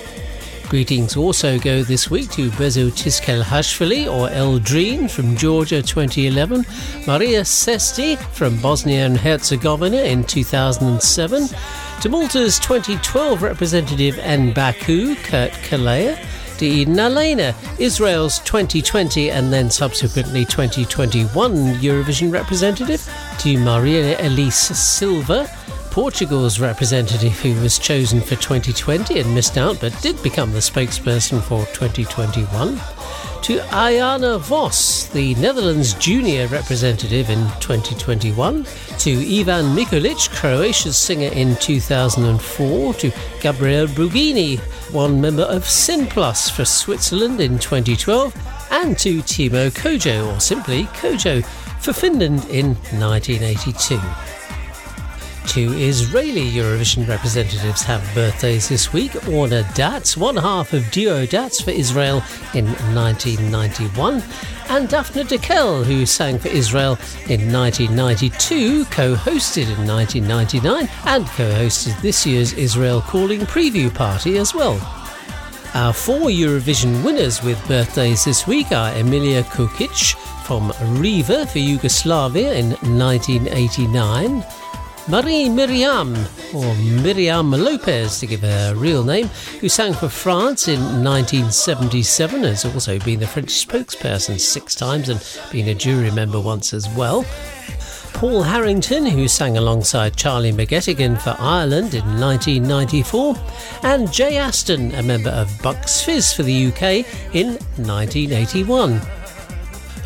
Greetings 0.73 1.19
also 1.19 1.59
go 1.59 1.83
this 1.83 2.11
week 2.11 2.31
to 2.31 2.49
Beso 2.53 2.91
Tsikhelashvili 2.91 4.07
or 4.07 4.31
Eldrine 4.31 5.07
from 5.07 5.37
Georgia 5.37 5.83
2011, 5.83 6.65
Maria 7.07 7.43
Sesti 7.43 8.17
from 8.17 8.59
Bosnia 8.63 9.05
and 9.05 9.19
Herzegovina 9.19 9.99
in 9.99 10.25
2007, 10.25 11.49
to 12.01 12.09
Malta's 12.09 12.59
2012 12.59 13.43
representative 13.43 14.19
in 14.21 14.55
Baku, 14.55 15.15
Kurt 15.17 15.51
Calleja, 15.51 16.19
to 16.57 16.65
Eden 16.65 16.95
Alena, 16.95 17.55
Israel's 17.79 18.39
2020 18.39 19.31
and 19.31 19.53
then 19.53 19.69
subsequently 19.69 20.47
2021 20.47 21.29
Eurovision 21.83 22.33
representative, 22.33 23.07
to 23.41 23.59
Maria 23.59 24.19
Elise 24.27 24.57
Silva, 24.57 25.47
Portugal's 25.93 26.59
representative 26.59 27.39
who 27.41 27.53
was 27.61 27.79
chosen 27.79 28.19
for 28.23 28.35
2020 28.37 29.21
and 29.21 29.35
missed 29.35 29.59
out 29.59 29.79
but 29.79 29.93
did 30.01 30.21
become 30.23 30.51
the 30.51 30.59
spokesperson 30.59 31.39
for 31.43 31.67
2021. 31.75 32.77
To 33.43 33.59
Ayana 33.69 34.41
Vos, 34.41 35.09
the 35.09 35.35
Netherlands 35.35 35.93
junior 35.93 36.47
representative 36.47 37.29
in 37.29 37.45
2021. 37.61 38.65
To 39.01 39.41
Ivan 39.41 39.77
Mikulic, 39.77 40.31
Croatia's 40.31 40.97
singer 40.97 41.29
in 41.29 41.57
2004. 41.57 42.95
To 42.95 43.13
Gabriel 43.43 43.87
Broggini, 43.87 44.61
one 44.93 45.21
member 45.21 45.43
of 45.43 45.65
Sinplus 45.65 46.51
for 46.51 46.65
Switzerland 46.65 47.39
in 47.39 47.59
2012. 47.59 48.35
And 48.71 48.99
to 49.01 49.21
Timo 49.21 49.69
Kojo, 49.69 50.35
or 50.35 50.41
simply 50.41 50.85
Kojo, 50.85 51.45
for 51.83 51.93
Finland 51.93 52.47
in 52.47 52.77
1982. 52.99 54.32
Two 55.47 55.73
Israeli 55.73 56.51
Eurovision 56.51 57.07
representatives 57.07 57.83
have 57.83 58.03
birthdays 58.15 58.69
this 58.69 58.93
week. 58.93 59.15
Orna 59.29 59.65
Datz, 59.75 60.17
one 60.17 60.37
half 60.37 60.73
of 60.73 60.91
Duo 60.91 61.27
Datz 61.27 61.63
for 61.63 61.71
Israel 61.71 62.23
in 62.55 62.67
1991, 62.95 64.23
and 64.71 64.89
Dafna 64.89 65.25
Dekel, 65.25 65.85
who 65.85 66.07
sang 66.07 66.39
for 66.39 66.49
Israel 66.49 66.99
in 67.29 67.53
1992, 67.53 68.85
co 68.87 69.15
hosted 69.15 69.69
in 69.77 69.87
1999, 69.87 70.89
and 71.07 71.27
co 71.27 71.51
hosted 71.51 72.01
this 72.01 72.25
year's 72.25 72.53
Israel 72.55 73.03
Calling 73.03 73.41
preview 73.41 73.93
party 73.93 74.39
as 74.39 74.55
well. 74.55 74.81
Our 75.75 75.93
four 75.93 76.29
Eurovision 76.29 77.03
winners 77.05 77.43
with 77.43 77.67
birthdays 77.67 78.25
this 78.25 78.47
week 78.47 78.73
are 78.73 78.95
Emilia 78.95 79.43
Kokić 79.43 80.15
from 80.45 80.73
Riva 81.01 81.47
for 81.47 81.59
Yugoslavia 81.59 82.53
in 82.55 82.71
1989. 82.97 84.45
Marie 85.09 85.49
Myriam, 85.49 86.15
or 86.55 86.75
Miriam 87.03 87.51
Lopez 87.51 88.21
to 88.21 88.27
give 88.27 88.43
her 88.43 88.73
real 88.77 89.03
name, 89.03 89.27
who 89.61 89.69
sang 89.69 89.93
for 89.95 90.09
France 90.09 90.69
in 90.69 90.79
1977, 91.03 92.45
has 92.45 92.65
also 92.65 93.01
been 93.01 93.19
the 93.19 93.27
French 93.27 93.49
spokesperson 93.49 94.39
six 94.39 94.77
times 94.77 95.09
and 95.09 95.21
been 95.51 95.69
a 95.69 95.75
jury 95.75 96.13
member 96.13 96.39
once 96.39 96.73
as 96.73 96.89
well. 96.91 97.25
Paul 98.15 98.45
Harrington, 98.45 99.05
who 99.05 99.27
sang 99.27 99.59
alongside 99.59 100.17
Charlie 100.17 100.53
McGettigan 100.53 101.21
for 101.21 101.35
Ireland 101.37 101.95
in 101.95 102.05
1994, 102.21 103.37
and 103.83 104.13
Jay 104.13 104.37
Aston, 104.37 104.95
a 104.95 105.03
member 105.03 105.31
of 105.31 105.51
Bucks 105.63 106.01
Fizz 106.01 106.33
for 106.33 106.45
the 106.45 106.67
UK 106.67 107.05
in 107.35 107.55
1981. 107.77 109.01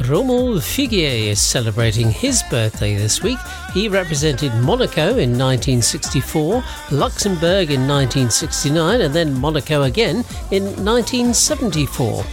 Romuald 0.01 0.61
Figuier 0.61 1.31
is 1.31 1.41
celebrating 1.41 2.11
his 2.11 2.43
birthday 2.51 2.97
this 2.97 3.23
week. 3.23 3.39
He 3.73 3.89
represented 3.89 4.55
Monaco 4.57 5.17
in 5.17 5.39
1964, 5.39 6.63
Luxembourg 6.93 7.71
in 7.71 7.89
1969, 7.89 9.01
and 9.01 9.15
then 9.15 9.39
Monaco 9.39 9.83
again 9.83 10.17
in 10.51 10.65
1974. 10.85 12.25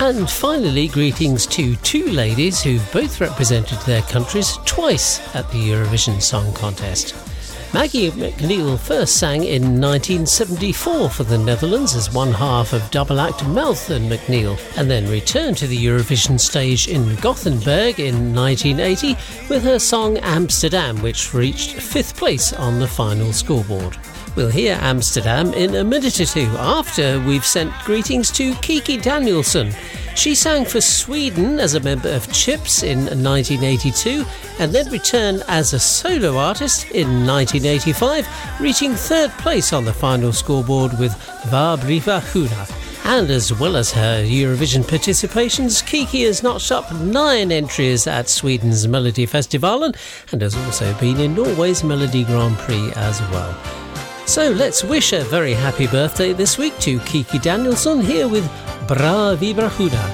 And 0.00 0.30
finally, 0.30 0.88
greetings 0.88 1.46
to 1.46 1.74
two 1.76 2.06
ladies 2.10 2.62
who've 2.62 2.92
both 2.92 3.20
represented 3.20 3.78
their 3.80 4.02
countries 4.02 4.58
twice 4.66 5.20
at 5.34 5.50
the 5.50 5.58
Eurovision 5.58 6.20
Song 6.20 6.52
Contest. 6.52 7.29
Maggie 7.72 8.10
MacNeal 8.10 8.76
first 8.76 9.18
sang 9.18 9.44
in 9.44 9.80
1974 9.80 11.08
for 11.08 11.22
the 11.22 11.38
Netherlands 11.38 11.94
as 11.94 12.12
one 12.12 12.32
half 12.32 12.72
of 12.72 12.90
double 12.90 13.20
act 13.20 13.46
Mouth 13.46 13.90
and 13.90 14.10
MacNeal, 14.10 14.58
and 14.76 14.90
then 14.90 15.08
returned 15.08 15.56
to 15.58 15.68
the 15.68 15.78
Eurovision 15.78 16.40
stage 16.40 16.88
in 16.88 17.14
Gothenburg 17.16 18.00
in 18.00 18.34
1980 18.34 19.16
with 19.48 19.62
her 19.62 19.78
song 19.78 20.18
Amsterdam, 20.18 21.00
which 21.00 21.32
reached 21.32 21.70
fifth 21.70 22.16
place 22.16 22.52
on 22.52 22.80
the 22.80 22.88
final 22.88 23.32
scoreboard. 23.32 23.96
We'll 24.36 24.50
hear 24.50 24.78
Amsterdam 24.80 25.52
in 25.54 25.74
a 25.74 25.84
minute 25.84 26.20
or 26.20 26.24
two 26.24 26.46
after 26.56 27.20
we've 27.20 27.44
sent 27.44 27.72
greetings 27.84 28.30
to 28.32 28.54
Kiki 28.56 28.96
Danielsson. 28.96 29.74
She 30.14 30.34
sang 30.34 30.64
for 30.64 30.80
Sweden 30.80 31.58
as 31.58 31.74
a 31.74 31.80
member 31.80 32.08
of 32.10 32.32
Chips 32.32 32.82
in 32.82 32.98
1982 33.06 34.24
and 34.58 34.72
then 34.72 34.90
returned 34.90 35.42
as 35.48 35.72
a 35.72 35.78
solo 35.80 36.36
artist 36.36 36.90
in 36.92 37.26
1985, 37.26 38.60
reaching 38.60 38.92
third 38.92 39.30
place 39.32 39.72
on 39.72 39.84
the 39.84 39.92
final 39.92 40.32
scoreboard 40.32 40.96
with 40.98 41.14
Va 41.46 41.76
Briva 41.80 42.20
Huna. 42.20 42.86
And 43.06 43.30
as 43.30 43.52
well 43.58 43.76
as 43.76 43.90
her 43.92 44.22
Eurovision 44.22 44.84
participations, 44.84 45.84
Kiki 45.84 46.22
has 46.24 46.42
notched 46.42 46.70
up 46.70 46.92
nine 46.94 47.50
entries 47.50 48.06
at 48.06 48.28
Sweden's 48.28 48.86
Melody 48.86 49.26
Festival 49.26 49.84
and 49.84 50.42
has 50.42 50.54
also 50.54 50.92
been 51.00 51.18
in 51.18 51.34
Norway's 51.34 51.82
Melodi 51.82 52.24
Grand 52.26 52.56
Prix 52.58 52.92
as 52.94 53.20
well. 53.32 53.89
So 54.30 54.48
let's 54.52 54.84
wish 54.84 55.12
a 55.12 55.24
very 55.24 55.54
happy 55.54 55.88
birthday 55.88 56.32
this 56.32 56.56
week 56.56 56.78
to 56.86 57.00
Kiki 57.00 57.40
Danielsson 57.40 58.00
here 58.00 58.28
with 58.28 58.48
Bra 58.86 59.34
Vibrahuda. 59.34 60.06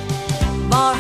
Var 0.71 0.95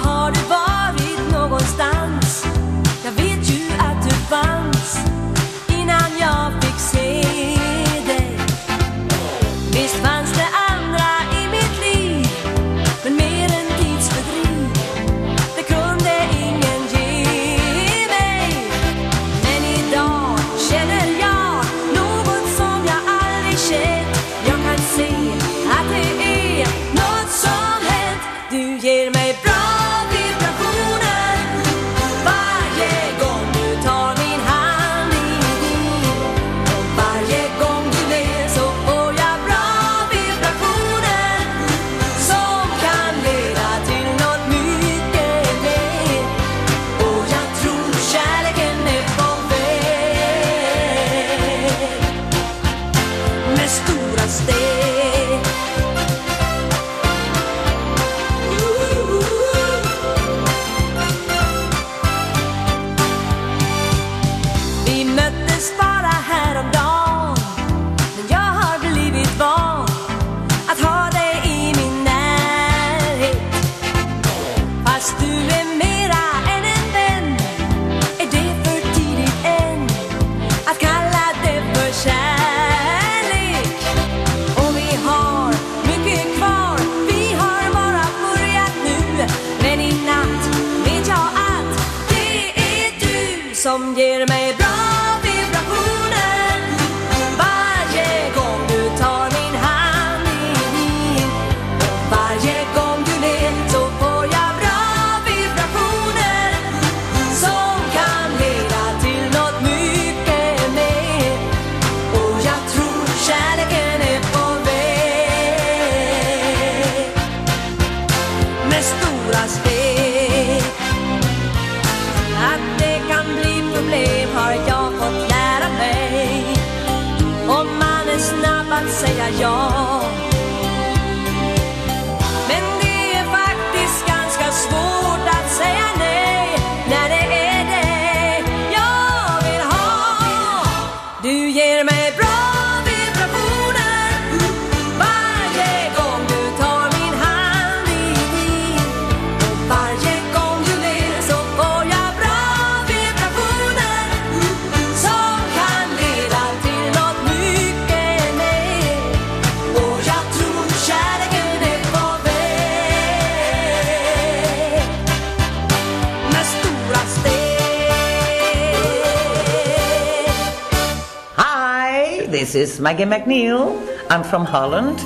Maggie 172.80 173.04
MacNeal. 173.04 173.76
I'm 174.10 174.22
from 174.22 174.44
Holland. 174.44 174.98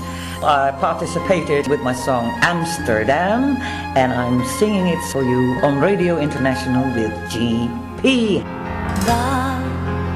I 0.42 0.72
participated 0.80 1.68
with 1.68 1.80
my 1.80 1.92
song 1.92 2.24
Amsterdam, 2.42 3.56
and 3.96 4.12
I'm 4.12 4.44
singing 4.58 4.86
it 4.86 5.02
for 5.12 5.22
you 5.22 5.58
on 5.62 5.80
Radio 5.80 6.18
International 6.18 6.84
with 6.94 7.12
GP. 7.28 8.42
Waar 9.06 9.62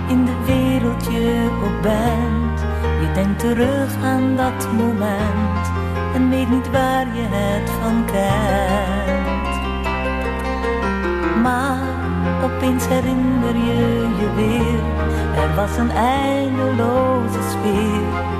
in 0.08 0.24
de 0.24 0.36
wereld 0.46 1.04
je 1.04 1.48
ook 1.64 1.82
bent, 1.82 2.60
je 3.00 3.12
denkt 3.14 3.38
terug 3.38 3.94
aan 4.02 4.36
dat 4.36 4.72
moment 4.72 5.66
en 6.14 6.30
weet 6.30 6.50
niet 6.50 6.70
waar 6.70 7.06
je 7.06 7.26
het 7.30 7.70
van 7.70 8.04
kent. 8.04 9.44
Maar 11.42 11.83
opeens 12.44 12.86
herinner 12.86 13.56
je 13.56 14.08
je 14.20 14.28
weer, 14.34 14.82
er 15.42 15.54
was 15.54 15.76
een 15.76 15.90
eindeloze 15.90 17.42
sfeer 17.50 18.32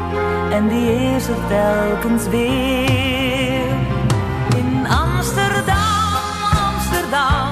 en 0.50 0.68
die 0.68 1.14
is 1.14 1.28
er 1.28 1.46
telkens 1.48 2.28
weer. 2.28 3.72
In 4.56 4.86
Amsterdam, 4.86 6.12
Amsterdam 6.66 7.43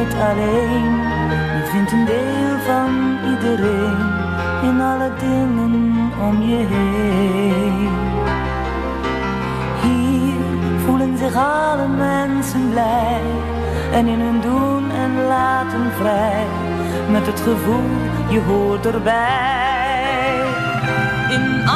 nooit 0.00 0.14
alleen. 0.14 0.96
Je 1.56 1.68
vindt 1.72 1.92
een 1.92 2.04
deel 2.04 2.58
van 2.66 3.18
iedereen 3.30 3.98
in 4.62 4.80
alle 4.80 5.10
dingen 5.18 6.12
om 6.28 6.42
je 6.42 6.66
heen. 6.68 7.88
Hier 9.82 10.80
voelen 10.84 11.18
zich 11.18 11.34
alle 11.34 11.88
mensen 11.88 12.70
blij 12.70 13.20
en 13.92 14.06
in 14.06 14.20
hun 14.20 14.40
doen 14.40 14.90
en 14.90 15.26
laten 15.26 15.92
vrij. 15.98 16.46
Met 17.10 17.26
het 17.26 17.40
gevoel, 17.40 17.90
je 18.28 18.40
hoort 18.40 18.86
erbij. 18.86 20.40
In 21.30 21.68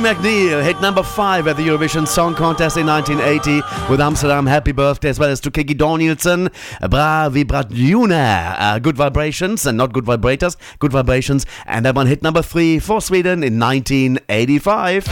Maggie 0.00 0.14
MacNeal 0.14 0.64
hit 0.64 0.80
number 0.80 1.04
five 1.04 1.46
at 1.46 1.56
the 1.56 1.68
Eurovision 1.68 2.08
Song 2.08 2.34
Contest 2.34 2.76
in 2.76 2.86
1980 2.86 3.62
with 3.88 4.00
Amsterdam 4.00 4.44
Happy 4.44 4.72
Birthday, 4.72 5.08
as 5.08 5.20
well 5.20 5.30
as 5.30 5.38
to 5.40 5.52
Kiki 5.52 5.72
Danielsson, 5.74 6.50
Bra 6.90 7.28
Vibratuna, 7.30 8.56
uh, 8.58 8.78
Good 8.80 8.96
Vibrations, 8.96 9.66
and 9.66 9.78
not 9.78 9.92
Good 9.92 10.04
Vibrators, 10.04 10.56
Good 10.80 10.90
Vibrations, 10.90 11.46
and 11.66 11.84
that 11.86 11.94
one 11.94 12.08
hit 12.08 12.22
number 12.22 12.42
three 12.42 12.80
for 12.80 13.00
Sweden 13.00 13.44
in 13.44 13.60
1985. 13.60 15.04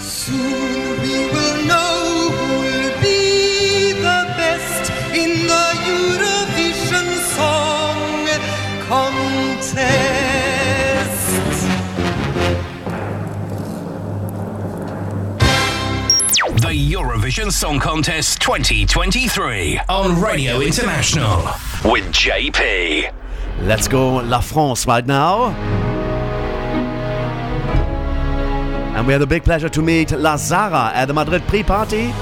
Soon 0.00 0.69
Eurovision 17.40 17.52
Song 17.52 17.80
Contest 17.80 18.40
2023 18.42 19.80
on 19.88 20.20
Radio 20.20 20.60
International 20.60 21.36
with 21.90 22.04
JP. 22.12 23.12
Let's 23.60 23.88
go 23.88 24.16
La 24.16 24.40
France 24.40 24.86
right 24.86 25.06
now. 25.06 25.46
And 28.94 29.06
we 29.06 29.12
had 29.14 29.22
the 29.22 29.26
big 29.26 29.42
pleasure 29.42 29.70
to 29.70 29.80
meet 29.80 30.12
La 30.12 30.36
Zarra 30.36 30.92
at 30.92 31.06
the 31.06 31.14
Madrid 31.14 31.42
pre 31.48 31.62
party. 31.62 32.12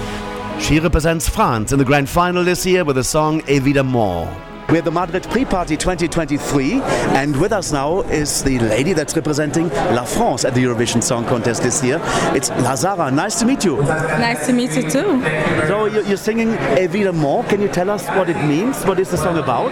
She 0.60 0.78
represents 0.78 1.28
France 1.28 1.72
in 1.72 1.78
the 1.78 1.84
grand 1.84 2.08
final 2.08 2.44
this 2.44 2.64
year 2.64 2.84
with 2.84 2.96
the 2.96 3.04
song 3.04 3.40
Évidemment. 3.42 4.47
We're 4.70 4.82
the 4.82 4.90
Madrid 4.90 5.22
pre 5.30 5.46
party 5.46 5.78
2023, 5.78 6.82
and 7.16 7.34
with 7.40 7.52
us 7.52 7.72
now 7.72 8.02
is 8.02 8.42
the 8.42 8.58
lady 8.58 8.92
that's 8.92 9.16
representing 9.16 9.70
La 9.96 10.04
France 10.04 10.44
at 10.44 10.52
the 10.54 10.62
Eurovision 10.62 11.02
Song 11.02 11.24
Contest 11.24 11.62
this 11.62 11.82
year. 11.82 11.98
It's 12.34 12.50
La 12.50 12.74
Zarra. 12.76 13.10
Nice 13.10 13.38
to 13.40 13.46
meet 13.46 13.64
you. 13.64 13.78
Nice 13.82 14.44
to 14.46 14.52
meet 14.52 14.76
you 14.76 14.82
too. 14.82 15.22
So 15.68 15.86
you- 15.86 16.04
you're 16.04 16.18
singing 16.18 16.50
Évidemment. 16.76 17.48
Can 17.48 17.62
you 17.62 17.68
tell 17.68 17.88
us 17.88 18.06
what 18.08 18.28
it 18.28 18.36
means? 18.44 18.84
What 18.84 18.98
is 19.00 19.08
the 19.08 19.16
song 19.16 19.38
about? 19.38 19.70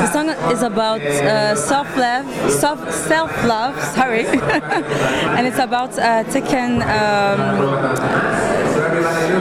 The 0.00 0.06
song 0.10 0.30
is 0.52 0.62
about 0.62 1.02
uh, 1.02 1.54
self-love, 1.54 2.24
self 2.50 2.78
self-love. 2.90 3.74
Sorry, 3.94 4.24
and 5.36 5.46
it's 5.46 5.58
about 5.58 5.98
uh, 5.98 6.24
taking 6.32 6.80
um, 6.82 7.60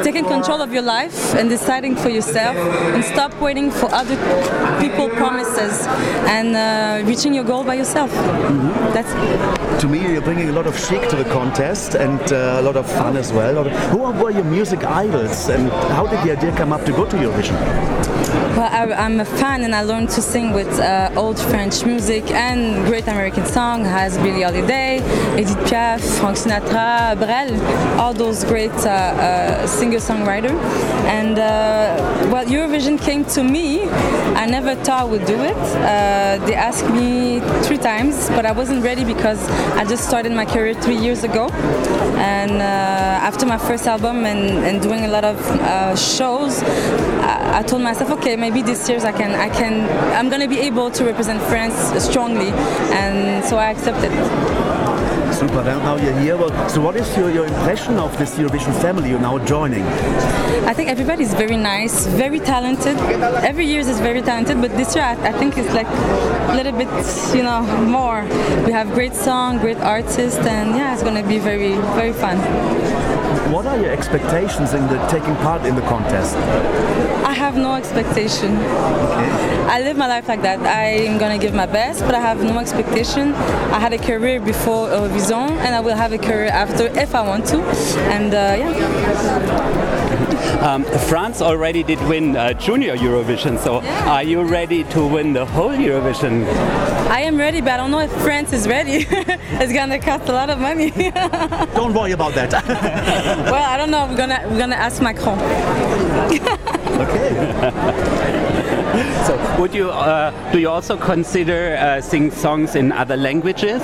taking 0.08 0.24
control 0.24 0.62
of 0.62 0.72
your 0.72 0.84
life 0.84 1.36
and 1.36 1.50
deciding 1.50 1.94
for 1.94 2.08
yourself, 2.08 2.56
and 2.96 3.04
stop 3.04 3.34
waiting 3.42 3.70
for 3.70 3.88
other 3.92 4.16
people 4.80 5.10
promises 5.10 5.86
and 6.36 6.56
uh, 6.56 7.06
reaching 7.06 7.34
your 7.34 7.44
goal 7.44 7.62
by 7.62 7.74
yourself. 7.74 8.10
That's 8.96 9.12
To 9.82 9.88
me, 9.90 10.00
you're 10.14 10.22
bringing 10.22 10.48
a 10.48 10.54
lot 10.54 10.66
of 10.66 10.80
chic 10.80 11.02
to 11.10 11.18
the 11.18 11.26
contest 11.26 11.96
and 11.96 12.22
uh, 12.32 12.62
a 12.62 12.64
lot 12.68 12.78
of 12.78 12.86
fun 12.90 13.18
as 13.18 13.34
well. 13.34 13.52
A 13.52 13.58
lot 13.60 13.68
of- 13.68 13.74
Who 13.92 13.98
were 14.24 14.32
your 14.32 14.46
music 14.58 14.82
idols 14.86 15.50
and 15.50 15.70
how 15.98 16.08
did 16.08 16.20
the 16.26 16.32
idea 16.38 16.52
come 16.56 16.72
up 16.72 16.86
to 16.86 16.92
go 16.94 17.04
to 17.12 17.16
Eurovision? 17.18 17.58
Well, 18.58 18.72
I, 18.74 18.92
I'm 19.06 19.20
a 19.20 19.26
fan 19.26 19.64
and 19.66 19.76
I 19.76 19.84
learned 19.84 20.10
to 20.18 20.22
sing 20.22 20.52
with 20.52 20.68
uh, 20.80 21.12
old 21.16 21.40
French 21.40 21.86
music 21.86 22.24
and 22.32 22.60
great 22.88 23.08
American 23.08 23.46
song 23.46 23.86
has 23.86 24.18
Billie 24.18 24.42
Holiday, 24.42 24.96
Edith 25.40 25.62
Piaf, 25.68 26.02
Frank 26.20 26.38
Sinatra, 26.38 27.16
Brel, 27.22 27.52
all 28.02 28.14
those 28.14 28.44
great 28.44 28.78
uh, 28.84 28.90
uh, 28.90 29.68
singers 29.68 29.97
singer-songwriter. 30.00 30.52
And 31.08 31.38
uh, 31.40 32.30
well, 32.32 32.46
Eurovision 32.46 33.00
came 33.00 33.26
to 33.26 33.44
me. 33.44 33.84
I 34.36 34.46
never 34.46 34.76
thought 34.76 35.02
I 35.02 35.04
would 35.04 35.26
do 35.26 35.42
it. 35.42 35.58
Uh, 35.58 36.46
they 36.46 36.56
asked 36.56 36.90
me 36.90 37.40
three 37.64 37.78
times, 37.78 38.30
but 38.30 38.46
I 38.46 38.52
wasn't 38.52 38.84
ready 38.84 39.04
because 39.04 39.50
I 39.76 39.84
just 39.86 40.08
started 40.08 40.32
my 40.32 40.46
career 40.46 40.74
three 40.74 40.98
years 40.98 41.24
ago. 41.24 41.50
And 42.18 42.62
uh, 42.62 43.28
after 43.30 43.46
my 43.46 43.58
first 43.58 43.88
album 43.88 44.26
and, 44.26 44.66
and 44.66 44.82
doing 44.82 45.06
a 45.06 45.08
lot 45.08 45.24
of 45.24 45.38
uh, 45.38 45.96
shows, 45.96 46.64
I, 46.64 47.60
I 47.60 47.64
told 47.64 47.82
myself, 47.82 48.12
okay, 48.12 48.36
maybe 48.36 48.62
this 48.62 48.88
year 48.90 49.00
I 49.06 49.12
can, 49.12 49.32
I 49.36 49.50
can, 49.50 49.88
I'm 50.16 50.30
gonna 50.30 50.48
be 50.48 50.60
able 50.60 50.92
to 50.92 51.04
represent 51.06 51.42
France 51.44 51.76
strongly, 52.04 52.52
and 52.94 53.44
so 53.46 53.58
I 53.58 53.72
accepted. 53.72 54.12
Super. 55.38 55.64
Now 55.64 55.78
now 55.78 55.98
you're 55.98 56.20
here. 56.20 56.36
So, 56.68 56.82
what 56.82 56.96
is 56.96 57.16
your, 57.16 57.30
your 57.30 57.46
impression 57.46 58.00
of 58.00 58.18
this 58.18 58.40
Eurovision 58.40 58.74
family 58.82 59.12
you're 59.12 59.20
now 59.20 59.38
joining? 59.46 59.84
I 60.66 60.74
think 60.74 60.90
everybody's 60.90 61.36
very 61.36 61.56
nice, 61.56 62.08
very 62.08 62.40
talented. 62.40 62.98
Every 63.46 63.68
year 63.68 63.82
is 63.82 64.00
very 64.00 64.24
talented, 64.24 64.60
but 64.60 64.72
this 64.72 64.96
year 64.96 65.04
I, 65.04 65.32
think 65.34 65.60
it's 65.60 65.72
like 65.76 65.86
a 66.50 66.56
little 66.56 66.72
bit, 66.72 66.90
you 67.36 67.44
know, 67.44 67.62
more. 67.86 68.24
We 68.66 68.72
have 68.72 68.92
great 68.96 69.14
song, 69.14 69.60
great 69.60 69.78
artists, 69.78 70.40
and 70.40 70.76
yeah, 70.76 70.96
it's 70.96 71.04
gonna 71.04 71.22
be 71.22 71.38
very, 71.38 71.76
very 71.94 72.14
fun. 72.14 72.38
What 73.52 73.66
are 73.66 73.78
your 73.78 73.92
expectations 73.92 74.74
in 74.74 74.88
the 74.88 74.98
taking 75.08 75.36
part 75.38 75.66
in 75.66 75.76
the 75.76 75.82
contest? 75.82 76.36
I 77.26 77.34
have 77.34 77.56
no 77.56 77.76
expectation. 77.76 78.58
I 79.70 79.82
live 79.82 79.98
my 79.98 80.08
life 80.08 80.28
like 80.28 80.42
that. 80.42 80.60
I'm 80.60 81.18
gonna 81.18 81.38
give 81.38 81.54
my 81.54 81.66
best, 81.66 82.02
but 82.02 82.16
I 82.16 82.20
have 82.20 82.42
no 82.42 82.58
expectation. 82.60 83.34
I 83.72 83.80
had 83.80 83.94
a 83.94 83.98
career 83.98 84.40
before 84.40 84.88
Eurovision, 84.88 85.50
and 85.66 85.76
I 85.76 85.80
will 85.80 85.96
have 85.96 86.14
a 86.14 86.18
career 86.18 86.48
after 86.48 86.88
if 87.00 87.16
I 87.16 87.22
want 87.22 87.46
to. 87.48 87.62
And 88.16 88.34
uh, 88.34 88.56
yeah. 88.58 90.07
Um, 90.62 90.84
France 91.10 91.42
already 91.42 91.84
did 91.84 92.00
win 92.08 92.36
uh, 92.36 92.54
Junior 92.54 92.96
Eurovision, 92.96 93.58
so 93.60 93.82
are 93.82 94.24
you 94.24 94.42
ready 94.44 94.84
to 94.86 95.08
win 95.08 95.34
the 95.34 95.46
whole 95.46 95.72
Eurovision? 95.72 96.46
I 97.10 97.22
am 97.22 97.38
ready, 97.38 97.62
but 97.62 97.72
I 97.74 97.78
don't 97.78 97.92
know 97.92 98.00
if 98.00 98.12
France 98.22 98.54
is 98.54 98.68
ready. 98.68 99.06
it's 99.62 99.72
gonna 99.72 100.00
cost 100.00 100.28
a 100.30 100.34
lot 100.34 100.50
of 100.50 100.60
money. 100.60 100.92
Don't 101.76 101.94
worry 101.94 102.12
about 102.12 102.34
that. 102.34 102.52
well, 103.52 103.64
I 103.64 103.78
don't 103.78 103.92
know. 103.92 104.08
We're 104.08 104.18
gonna 104.18 104.42
we're 104.50 104.58
gonna 104.58 104.76
ask 104.76 105.02
Macron. 105.02 105.38
so, 109.28 109.38
would 109.60 109.74
you 109.74 109.90
uh, 109.90 110.32
do 110.52 110.60
you 110.60 110.70
also 110.70 110.98
consider 110.98 111.76
uh, 111.78 112.02
sing 112.02 112.32
songs 112.32 112.76
in 112.76 112.92
other 112.92 113.18
languages? 113.18 113.82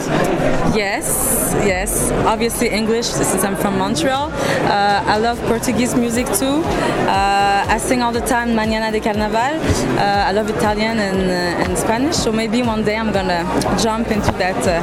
Yes, 0.75 1.53
yes. 1.65 2.11
Obviously 2.25 2.69
English, 2.69 3.05
since 3.05 3.43
I'm 3.43 3.55
from 3.55 3.77
Montreal. 3.77 4.31
Uh, 4.31 5.03
I 5.05 5.17
love 5.17 5.39
Portuguese 5.47 5.95
music 5.95 6.27
too. 6.27 6.63
Uh, 7.07 7.65
I 7.67 7.77
sing 7.79 8.01
all 8.01 8.11
the 8.11 8.21
time 8.21 8.49
Mañana 8.55 8.91
de 8.91 8.99
Carnaval. 8.99 9.55
Uh, 9.97 10.29
I 10.29 10.31
love 10.31 10.49
Italian 10.49 10.99
and, 10.99 11.29
uh, 11.29 11.63
and 11.63 11.77
Spanish. 11.77 12.15
So 12.15 12.31
maybe 12.31 12.63
one 12.63 12.83
day 12.83 12.95
I'm 12.97 13.11
gonna 13.11 13.43
jump 13.81 14.09
into 14.11 14.31
that 14.33 14.67
uh, 14.67 14.81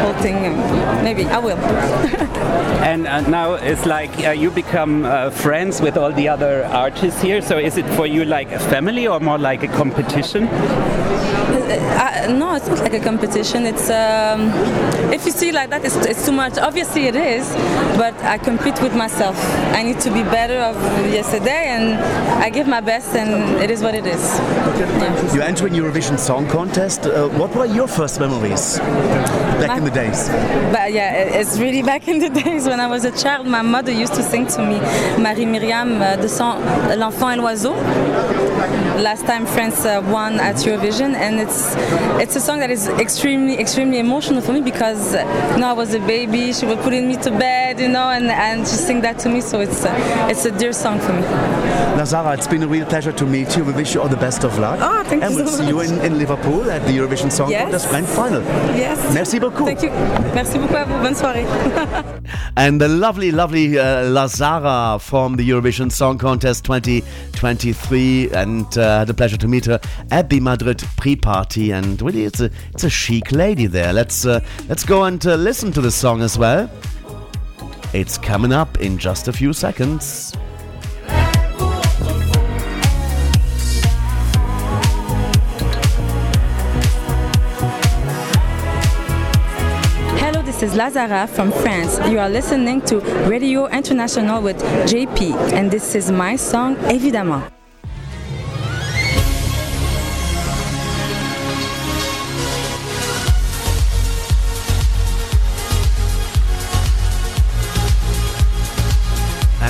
whole 0.00 0.14
thing. 0.22 0.36
Maybe 1.02 1.24
I 1.26 1.38
will. 1.38 1.58
And 2.88 3.06
uh, 3.06 3.20
now 3.28 3.54
it's 3.54 3.84
like 3.86 4.10
uh, 4.26 4.30
you 4.30 4.50
become 4.50 5.04
uh, 5.04 5.30
friends 5.30 5.82
with 5.82 5.96
all 5.98 6.12
the 6.12 6.28
other 6.28 6.64
artists 6.64 7.20
here. 7.20 7.42
So 7.42 7.58
is 7.58 7.76
it 7.76 7.86
for 7.96 8.06
you 8.06 8.24
like 8.24 8.50
a 8.52 8.58
family 8.58 9.06
or 9.06 9.20
more 9.20 9.36
like 9.36 9.47
a 9.56 9.68
competition? 9.68 10.46
Uh, 11.70 12.32
no, 12.32 12.54
it's 12.54 12.68
not 12.68 12.78
like 12.80 12.94
a 12.94 13.00
competition. 13.00 13.66
It's 13.66 13.90
um, 13.90 14.50
if 15.12 15.26
you 15.26 15.32
see 15.32 15.52
like 15.52 15.70
that, 15.70 15.84
it's, 15.84 15.96
it's 15.96 16.24
too 16.24 16.32
much. 16.32 16.56
Obviously, 16.58 17.06
it 17.06 17.16
is, 17.16 17.52
but 17.96 18.14
I 18.22 18.38
compete 18.38 18.80
with 18.80 18.94
myself. 18.94 19.36
I 19.74 19.82
need 19.82 20.00
to 20.00 20.10
be 20.10 20.22
better 20.22 20.58
of 20.58 20.76
yesterday, 21.12 21.66
and 21.68 21.94
I 22.42 22.50
give 22.50 22.66
my 22.66 22.80
best, 22.80 23.14
and 23.14 23.60
it 23.62 23.70
is 23.70 23.82
what 23.82 23.94
it 23.94 24.06
is. 24.06 24.38
You're 25.34 25.42
entering 25.42 25.74
Eurovision 25.74 26.18
Song 26.18 26.48
Contest. 26.48 27.06
Uh, 27.06 27.28
what 27.40 27.54
were 27.54 27.66
your 27.66 27.88
first 27.88 28.20
memories 28.20 28.78
back 29.60 29.78
in 29.78 29.84
the 29.84 29.90
days? 29.90 30.28
But 30.72 30.92
yeah, 30.92 31.12
it's 31.40 31.58
really 31.58 31.82
back 31.82 32.08
in 32.08 32.18
the 32.18 32.30
days 32.44 32.66
when 32.66 32.80
I 32.80 32.86
was 32.86 33.04
a 33.04 33.12
child. 33.12 33.46
My 33.46 33.62
mother 33.62 33.92
used 33.92 34.14
to 34.14 34.22
sing 34.22 34.46
to 34.48 34.60
me 34.60 34.78
Marie 35.22 35.44
Myriam, 35.44 36.00
uh, 36.00 36.16
the 36.16 36.28
song 36.28 36.62
L'enfant 36.96 37.30
et 37.30 37.36
l'oiseau. 37.36 37.74
Last 38.98 39.26
time 39.26 39.46
France 39.46 39.84
uh, 39.84 40.02
won 40.10 40.40
at 40.40 40.56
Eurovision, 40.56 41.14
and 41.14 41.38
it's 41.38 41.57
it's 42.22 42.36
a 42.36 42.40
song 42.40 42.58
that 42.60 42.70
is 42.70 42.88
extremely 42.88 43.58
extremely 43.58 43.98
emotional 43.98 44.40
for 44.40 44.52
me 44.52 44.60
because 44.60 45.14
you 45.14 45.58
know 45.60 45.68
I 45.68 45.72
was 45.72 45.94
a 45.94 46.00
baby. 46.00 46.52
She 46.52 46.66
was 46.66 46.76
putting 46.78 47.08
me 47.08 47.16
to 47.18 47.30
bed, 47.30 47.80
you 47.80 47.88
know, 47.88 48.08
and 48.10 48.26
and 48.30 48.60
she 48.66 48.74
sing 48.76 49.00
that 49.02 49.18
to 49.20 49.28
me. 49.28 49.40
So 49.40 49.60
it's 49.60 49.84
uh, 49.84 50.26
it's 50.30 50.44
a 50.44 50.50
dear 50.50 50.72
song 50.72 50.98
for 51.00 51.12
me. 51.12 51.22
La 51.98 52.04
Zarra, 52.04 52.34
it's 52.34 52.46
been 52.46 52.62
a 52.62 52.68
real 52.68 52.86
pleasure 52.86 53.12
to 53.12 53.24
meet 53.26 53.56
you. 53.56 53.64
We 53.64 53.72
wish 53.72 53.94
you 53.94 54.00
all 54.02 54.08
the 54.08 54.16
best 54.16 54.44
of 54.44 54.58
luck. 54.58 54.78
Oh, 54.82 55.02
thank 55.04 55.22
and 55.22 55.32
you 55.34 55.42
we'll 55.44 55.48
so 55.52 55.58
see 55.62 55.68
you 55.68 55.80
in, 55.80 56.00
in 56.00 56.18
Liverpool 56.18 56.70
at 56.70 56.82
the 56.86 56.92
Eurovision 56.92 57.30
Song 57.30 57.50
Yes. 57.50 57.62
Contest 57.62 57.88
Grand 57.90 58.06
Final. 58.06 58.42
Yes. 58.76 58.98
Merci 59.14 59.38
beaucoup. 59.38 59.64
Thank 59.66 59.82
you. 59.82 59.90
Merci 60.34 60.58
beaucoup 60.58 60.76
à 60.76 60.84
vous. 60.84 60.98
Bonne 61.02 61.14
soirée. 61.14 61.44
And 62.56 62.80
the 62.80 62.88
lovely, 62.88 63.30
lovely 63.32 63.78
uh, 63.78 64.04
La 64.10 64.26
Zarra 64.26 64.98
from 65.00 65.36
the 65.36 65.48
Eurovision 65.48 65.90
Song 65.90 66.18
Contest 66.18 66.64
2023, 66.64 68.30
and 68.32 68.66
uh, 68.78 68.98
had 68.98 69.06
the 69.08 69.14
pleasure 69.14 69.36
to 69.36 69.48
meet 69.48 69.64
her 69.66 69.80
at 70.10 70.28
the 70.28 70.40
Madrid 70.40 70.82
pre-party. 70.96 71.47
And 71.56 72.00
really, 72.02 72.24
it's 72.24 72.40
a 72.40 72.50
it's 72.74 72.84
a 72.84 72.90
chic 72.90 73.32
lady 73.32 73.66
there. 73.66 73.92
Let's 73.92 74.26
uh, 74.26 74.40
let's 74.68 74.84
go 74.84 75.04
and 75.04 75.24
uh, 75.26 75.34
listen 75.34 75.72
to 75.72 75.80
the 75.80 75.90
song 75.90 76.20
as 76.20 76.36
well. 76.36 76.70
It's 77.94 78.18
coming 78.18 78.52
up 78.52 78.80
in 78.80 78.98
just 78.98 79.28
a 79.28 79.32
few 79.32 79.54
seconds. 79.54 80.34
Hello, 90.20 90.42
this 90.42 90.62
is 90.62 90.74
La 90.74 90.90
Zarra 90.90 91.26
from 91.26 91.50
France. 91.50 91.98
You 92.10 92.18
are 92.18 92.28
listening 92.28 92.82
to 92.82 93.00
Radio 93.26 93.68
International 93.68 94.42
with 94.42 94.62
JP, 94.86 95.52
and 95.54 95.70
this 95.70 95.94
is 95.94 96.10
my 96.10 96.36
song, 96.36 96.76
Évidemment. 96.90 97.57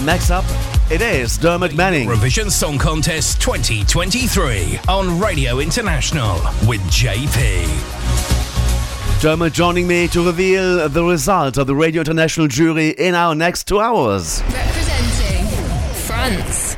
Next 0.08 0.30
up, 0.30 0.46
it 0.90 1.02
is 1.02 1.36
Dermot 1.36 1.74
Manning. 1.74 2.08
Eurovision 2.08 2.50
Song 2.50 2.78
Contest 2.78 3.42
2023 3.42 4.78
on 4.88 5.20
Radio 5.20 5.58
International 5.58 6.32
with 6.66 6.80
JP. 6.84 7.68
Dermot 9.20 9.52
joining 9.52 9.86
me 9.86 10.08
to 10.08 10.24
reveal 10.24 10.88
the 10.88 11.04
result 11.04 11.58
of 11.58 11.66
the 11.66 11.74
Radio 11.74 12.00
International 12.00 12.48
jury 12.48 12.88
in 12.88 13.14
our 13.14 13.34
next 13.34 13.68
two 13.68 13.80
hours. 13.80 14.42
Representing 14.44 15.44
France. 16.06 16.74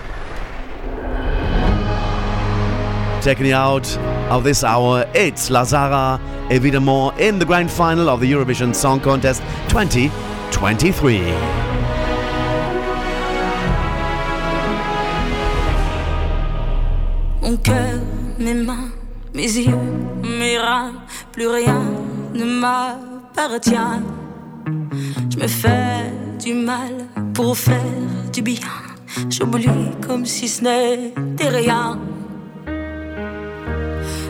Taking 3.24 3.46
you 3.46 3.54
out 3.54 3.96
of 4.28 4.42
this 4.42 4.64
hour, 4.64 5.08
it's 5.14 5.50
La 5.50 5.62
Zarra 5.62 6.20
Evidemment 6.50 7.16
in 7.20 7.38
the 7.38 7.44
grand 7.44 7.70
final 7.70 8.08
of 8.08 8.18
the 8.18 8.32
Eurovision 8.32 8.74
Song 8.74 8.98
Contest 8.98 9.40
2023. 9.68 11.79
Mon 17.42 17.56
cœur, 17.56 17.98
mes 18.38 18.54
mains, 18.54 18.90
mes 19.34 19.42
yeux, 19.42 19.74
mes 20.22 20.58
reins, 20.58 20.92
plus 21.32 21.48
rien 21.48 21.82
ne 22.34 22.44
m'appartient. 22.44 24.00
Je 25.30 25.36
me 25.38 25.46
fais 25.48 26.12
du 26.38 26.54
mal 26.54 26.92
pour 27.34 27.56
faire 27.56 27.80
du 28.32 28.42
bien. 28.42 28.68
J'oublie 29.30 29.90
comme 30.06 30.26
si 30.26 30.48
ce 30.48 30.62
n'était 30.64 31.48
rien. 31.48 31.98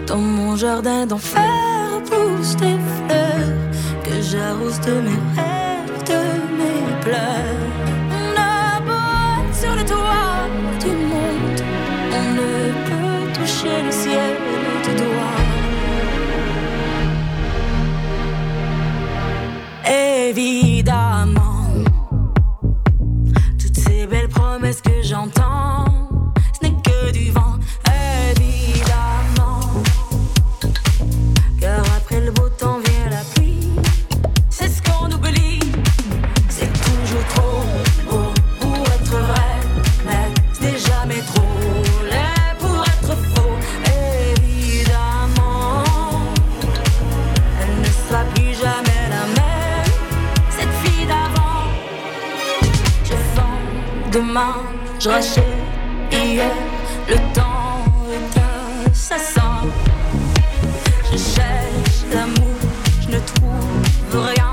Dans 0.06 0.18
mon 0.18 0.56
jardin 0.56 1.06
d'enfer 1.06 2.02
poussent 2.04 2.56
des 2.56 2.78
fleurs 2.96 4.02
que 4.04 4.22
j'arrose 4.22 4.80
de 4.80 4.92
mes 4.92 5.20
rêves, 5.36 6.04
de 6.06 6.22
mes 6.58 7.00
pleurs. 7.02 7.69
Évidemment, 20.30 21.66
toutes 23.58 23.76
ces 23.76 24.06
belles 24.06 24.28
promesses 24.28 24.80
que 24.80 25.02
j'entends, 25.02 25.69
demain, 54.30 54.54
je 55.00 55.08
rachète 55.08 55.44
hier. 56.12 56.50
Le 57.08 57.16
temps 57.34 57.84
est 58.12 58.90
assassin. 58.90 59.62
Je 61.10 61.16
cherche 61.16 62.04
l'amour, 62.12 62.56
je 63.02 63.08
ne 63.08 63.20
trouve 63.20 64.24
rien. 64.26 64.52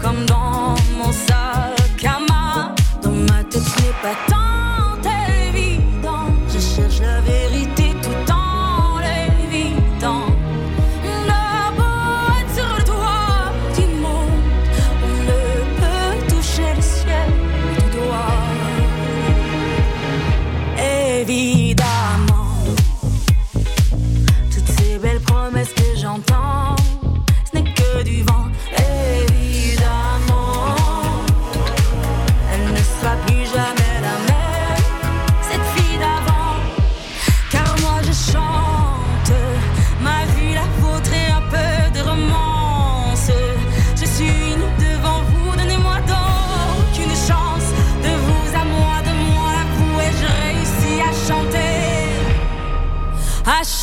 Comme 0.00 0.24
dans 0.26 0.74
mon 0.98 1.12
sac 1.12 2.04
à 2.04 2.18
main. 2.32 2.74
Dans 3.02 3.10
ma 3.10 3.44
tête, 3.44 3.62
ce 3.62 3.82
n'est 3.82 3.98
pas 4.02 4.31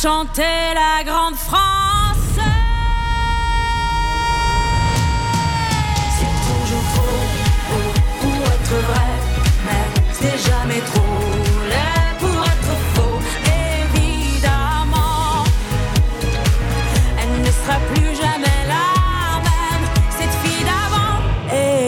chanter 0.02 0.72
la 0.74 1.04
grande 1.04 1.34
France. 1.34 2.38
C'est 6.16 6.36
toujours 6.48 6.86
trop 6.94 7.18
pour 8.20 8.40
être 8.56 8.76
vrai, 8.88 9.10
mais 9.66 9.84
c'est 10.12 10.38
jamais 10.50 10.80
trop 10.92 11.20
laid 11.68 12.12
pour 12.18 12.40
être 12.54 12.74
faux. 12.94 13.20
Évidemment, 13.84 15.44
elle 17.20 17.34
ne 17.42 17.50
sera 17.50 17.78
plus 17.92 18.12
jamais 18.16 18.60
la 18.74 18.88
même, 19.48 19.84
cette 20.18 20.36
fille 20.42 20.64
d'avant. 20.64 21.18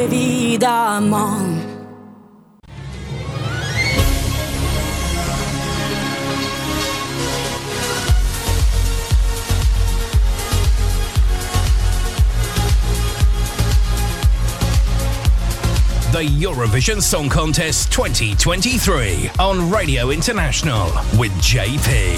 Évidemment. 0.04 1.51
Eurovision 16.62 17.02
Song 17.02 17.28
Contest 17.28 17.90
2023 17.90 19.30
on 19.40 19.68
Radio 19.68 20.10
International 20.10 20.84
with 21.18 21.32
JP. 21.42 22.14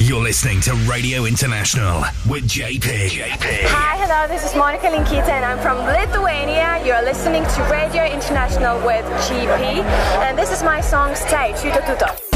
You're 0.00 0.20
listening 0.20 0.60
to 0.62 0.74
Radio 0.90 1.24
International 1.26 2.00
with 2.28 2.42
JP. 2.48 3.10
JP. 3.10 3.62
Hi, 3.68 3.96
hello, 3.96 4.26
this 4.26 4.44
is 4.44 4.50
Monika 4.54 4.90
Linkytė 4.90 5.28
and 5.28 5.44
I'm 5.44 5.60
from 5.60 5.78
Lithuania. 5.86 6.82
You're 6.84 7.02
listening 7.02 7.44
to 7.44 7.62
Radio 7.70 8.04
International 8.04 8.76
with 8.84 9.04
GP 9.28 9.84
and 10.24 10.36
this 10.36 10.50
is 10.50 10.64
my 10.64 10.80
song 10.80 11.14
Stay, 11.14 11.52
Tuto 11.52 11.78
Tuto. 11.82 12.27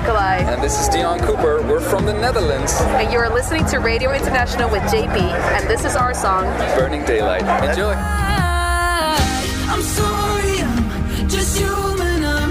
This 0.00 0.08
Nicolai. 0.08 0.38
And 0.50 0.62
this 0.62 0.80
is 0.80 0.88
Dion 0.88 1.20
Cooper. 1.20 1.60
We're 1.62 1.80
from 1.80 2.06
the 2.06 2.14
Netherlands. 2.14 2.72
And 2.80 3.12
you're 3.12 3.28
listening 3.28 3.66
to 3.66 3.80
Radio 3.80 4.14
International 4.14 4.70
with 4.70 4.82
JP, 4.84 5.20
and 5.20 5.68
this 5.68 5.84
is 5.84 5.94
our 5.94 6.14
song 6.14 6.44
Burning 6.78 7.04
Daylight. 7.04 7.42
Enjoy. 7.68 7.92
I'm 9.68 9.82
sorry, 9.82 10.62
I'm 10.62 11.28
just 11.28 11.58
human. 11.58 12.24
I'm 12.24 12.50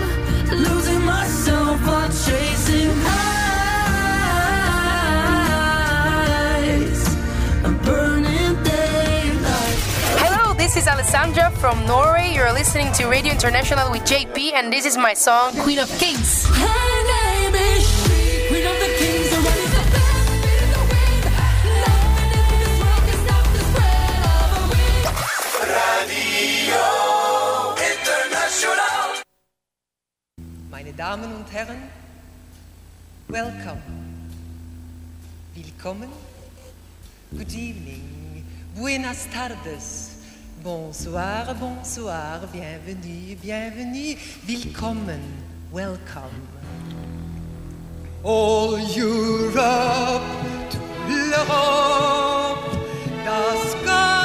losing 0.61 1.03
myself 1.03 1.81
while 1.87 2.07
chasing 2.09 2.91
highs. 3.01 3.47
A 7.65 7.69
burning 7.83 8.63
daylight. 8.63 9.79
Hello, 10.21 10.53
this 10.53 10.77
is 10.77 10.87
Alessandra 10.87 11.49
from 11.57 11.83
Norway. 11.87 12.31
You're 12.35 12.53
listening 12.53 12.91
to 12.93 13.07
Radio 13.07 13.33
International 13.33 13.89
with 13.89 14.03
JP 14.03 14.53
and 14.53 14.71
this 14.71 14.85
is 14.85 14.97
my 14.97 15.15
song 15.15 15.55
Queen 15.57 15.79
of 15.79 15.89
Kings. 15.97 16.45
Her 16.45 16.88
Damen 30.99 31.33
und 31.33 31.49
Herren, 31.53 31.77
welcome. 33.29 33.81
Willkommen. 35.55 36.09
Good 37.31 37.53
evening. 37.53 38.43
Buenas 38.75 39.25
tardes. 39.33 40.17
Bonsoir, 40.61 41.55
bonsoir. 41.57 42.41
Bienvenue, 42.51 43.37
bienvenue. 43.37 44.17
Willkommen. 44.45 45.21
Welcome. 45.71 46.35
All 48.21 48.77
Europe 48.77 50.21
to 50.69 50.79
l'Europe. 51.07 52.77
Das 53.23 53.85
ganze 53.85 54.18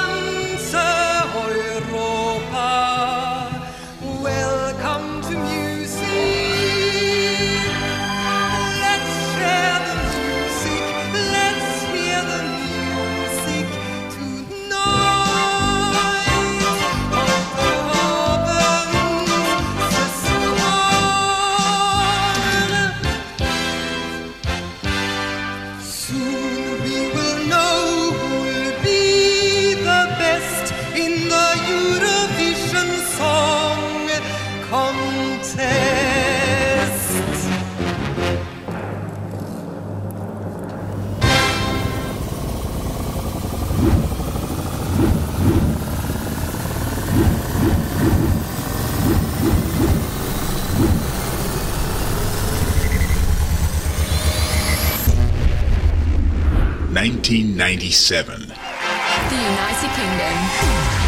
1997. 57.05 58.41
The 58.41 58.47
United 58.47 59.91
Kingdom. 59.95 60.37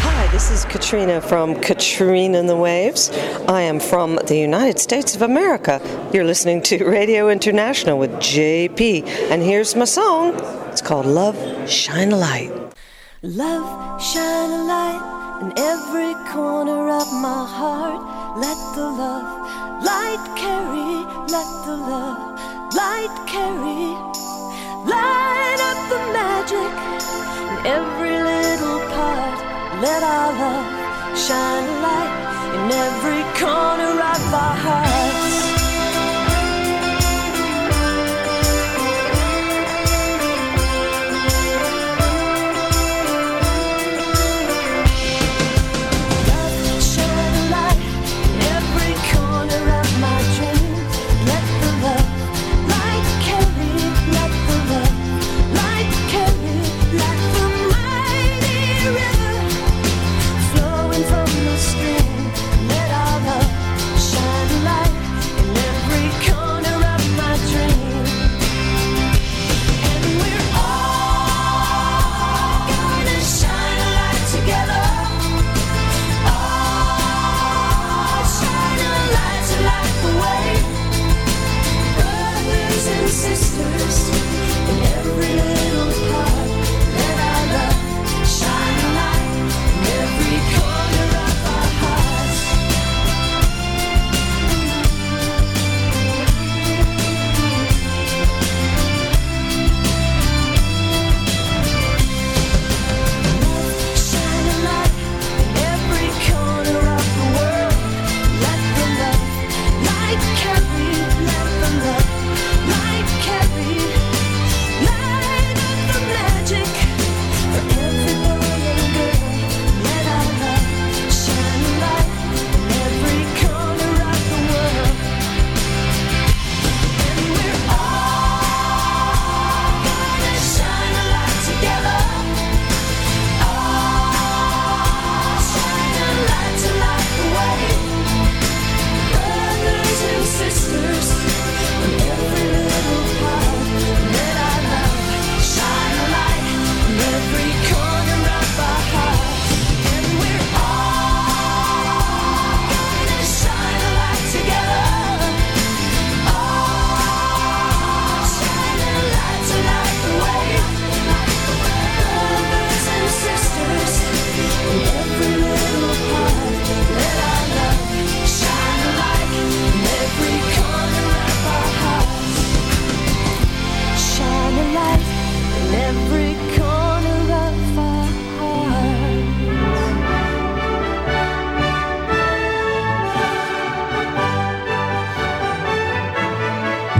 Hi, 0.05 0.27
this 0.31 0.51
is 0.51 0.63
Katrina 0.65 1.19
from 1.21 1.55
Katrina 1.55 2.37
and 2.37 2.47
the 2.47 2.55
Waves. 2.55 3.09
I 3.47 3.63
am 3.63 3.79
from 3.79 4.19
the 4.27 4.37
United 4.37 4.77
States 4.77 5.15
of 5.15 5.23
America. 5.23 5.81
You're 6.13 6.23
listening 6.23 6.61
to 6.69 6.85
Radio 6.85 7.29
International 7.29 7.97
with 7.97 8.11
JP, 8.17 9.07
and 9.31 9.41
here's 9.41 9.75
my 9.75 9.85
song. 9.85 10.35
It's 10.69 10.83
called 10.83 11.07
Love 11.07 11.35
Shine 11.67 12.11
a 12.11 12.17
Light. 12.17 12.51
Love 13.23 13.99
shine 13.99 14.51
a 14.51 14.63
light 14.65 15.39
in 15.41 15.51
every 15.57 16.13
corner 16.31 16.91
of 16.91 17.11
my 17.11 17.43
heart. 17.57 18.37
Let 18.37 18.59
the 18.75 18.85
love 18.85 19.83
light 19.83 20.23
carry, 20.37 20.93
let 21.33 21.49
the 21.65 21.75
love 21.75 22.75
light 22.75 23.25
carry 23.25 24.26
Light 24.87 25.59
up 25.69 25.79
the 25.91 25.99
magic 26.17 26.71
in 27.43 27.55
every 27.77 28.15
little 28.31 28.79
part. 28.95 29.37
Let 29.81 30.01
our 30.01 30.31
love 30.41 31.17
shine 31.17 31.65
a 31.73 31.77
light 31.85 32.13
in 32.55 32.71
every 32.71 33.23
corner 33.39 33.93
of 34.13 34.33
our 34.33 34.55
hearts. 34.65 35.26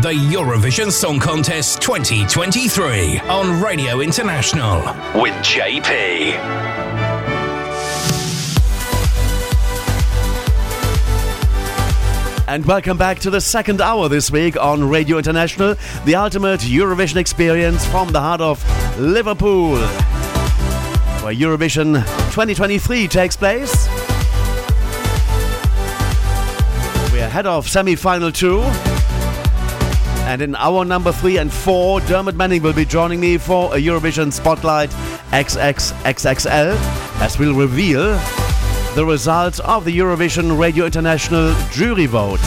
The 0.07 0.13
Eurovision 0.13 0.89
Song 0.89 1.19
Contest 1.19 1.81
2023 1.81 3.19
on 3.19 3.61
Radio 3.61 3.99
International 3.99 4.77
with 5.21 5.33
JP. 5.43 6.31
And 12.47 12.65
welcome 12.65 12.97
back 12.97 13.19
to 13.19 13.29
the 13.29 13.41
second 13.41 13.81
hour 13.81 14.07
this 14.07 14.31
week 14.31 14.55
on 14.55 14.87
Radio 14.87 15.17
International, 15.17 15.75
the 16.05 16.15
ultimate 16.15 16.61
Eurovision 16.61 17.17
experience 17.17 17.85
from 17.87 18.07
the 18.13 18.21
heart 18.21 18.39
of 18.39 18.63
Liverpool, 18.97 19.75
where 21.21 21.35
Eurovision 21.35 21.95
2023 22.31 23.09
takes 23.09 23.35
place. 23.35 23.87
We're 27.11 27.25
ahead 27.25 27.45
of 27.45 27.67
semi 27.67 27.97
final 27.97 28.31
two. 28.31 28.63
And 30.27 30.41
in 30.41 30.57
hour 30.57 30.83
number 30.83 31.13
three 31.13 31.37
and 31.37 31.51
four, 31.51 32.01
Dermot 32.01 32.35
Manning 32.35 32.61
will 32.61 32.73
be 32.73 32.83
joining 32.83 33.21
me 33.21 33.37
for 33.37 33.73
a 33.73 33.77
Eurovision 33.79 34.33
Spotlight 34.33 34.89
XXXXL 35.31 36.75
as 37.21 37.39
we'll 37.39 37.55
reveal 37.55 38.19
the 38.93 39.05
results 39.05 39.61
of 39.61 39.85
the 39.85 39.97
Eurovision 39.97 40.59
Radio 40.59 40.85
International 40.85 41.55
jury 41.71 42.07
vote 42.07 42.41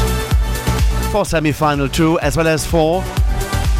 for 1.10 1.24
semi-final 1.24 1.88
two 1.88 2.20
as 2.20 2.36
well 2.36 2.48
as 2.48 2.66
for 2.66 3.00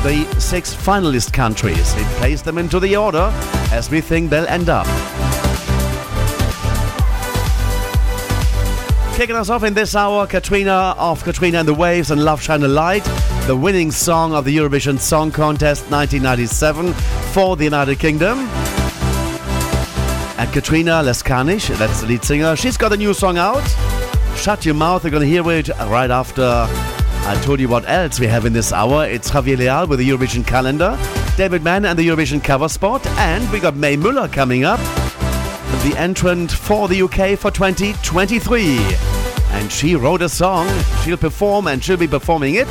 the 0.03 0.26
six 0.38 0.74
finalist 0.74 1.34
countries. 1.34 1.94
We 1.94 2.03
place 2.16 2.40
them 2.40 2.57
into 2.57 2.80
the 2.80 2.96
order 2.96 3.30
as 3.70 3.90
we 3.90 4.01
think 4.01 4.30
they'll 4.30 4.46
end 4.46 4.70
up. 4.70 4.86
Kicking 9.21 9.37
us 9.37 9.51
off 9.51 9.64
in 9.64 9.75
this 9.75 9.95
hour, 9.95 10.27
Katrina 10.27 10.95
of 10.97 11.23
Katrina 11.23 11.59
and 11.59 11.68
the 11.68 11.75
Waves 11.75 12.11
and 12.11 12.25
Love 12.25 12.41
Shine 12.41 12.62
a 12.62 12.68
Light, 12.68 13.05
the 13.47 13.55
winning 13.55 13.91
song 13.91 14.33
of 14.33 14.47
the 14.47 14.57
Eurovision 14.57 14.99
Song 14.99 15.31
Contest 15.31 15.91
1997 15.91 16.95
for 17.35 17.55
the 17.55 17.64
United 17.64 17.99
Kingdom. 17.99 18.39
And 20.39 20.51
Katrina 20.55 21.03
Leskanich, 21.05 21.68
that's 21.77 22.01
the 22.01 22.07
lead 22.07 22.25
singer, 22.25 22.57
she's 22.57 22.79
got 22.79 22.95
a 22.95 22.97
new 22.97 23.12
song 23.12 23.37
out. 23.37 23.62
Shut 24.37 24.64
Your 24.64 24.75
Mouth, 24.75 25.05
you're 25.05 25.11
gonna 25.11 25.27
hear 25.27 25.47
it 25.51 25.68
right 25.68 26.11
after 26.11 26.43
I 26.43 27.39
told 27.45 27.61
you 27.61 27.68
what 27.68 27.87
else 27.91 28.18
we 28.18 28.27
have 28.27 28.47
in 28.47 28.55
this 28.55 28.73
hour. 28.73 29.07
It's 29.07 29.31
Javier 29.31 29.59
Leal 29.59 29.87
with 29.87 29.99
the 29.99 30.09
Eurovision 30.09 30.47
calendar, 30.47 30.99
David 31.37 31.62
Mann 31.62 31.85
and 31.85 31.99
the 31.99 32.09
Eurovision 32.09 32.43
cover 32.43 32.71
spot, 32.71 33.07
and 33.18 33.53
we 33.53 33.61
got 33.61 33.77
Mae 33.77 33.97
Muller 33.97 34.29
coming 34.29 34.64
up, 34.64 34.81
the 35.83 35.95
entrant 35.99 36.51
for 36.51 36.89
the 36.89 37.03
UK 37.03 37.39
for 37.39 37.51
2023. 37.51 39.09
And 39.61 39.70
she 39.70 39.94
wrote 39.94 40.22
a 40.22 40.28
song, 40.28 40.66
she'll 41.04 41.16
perform 41.16 41.68
and 41.68 41.84
she'll 41.84 41.96
be 41.96 42.08
performing 42.08 42.56
it 42.56 42.68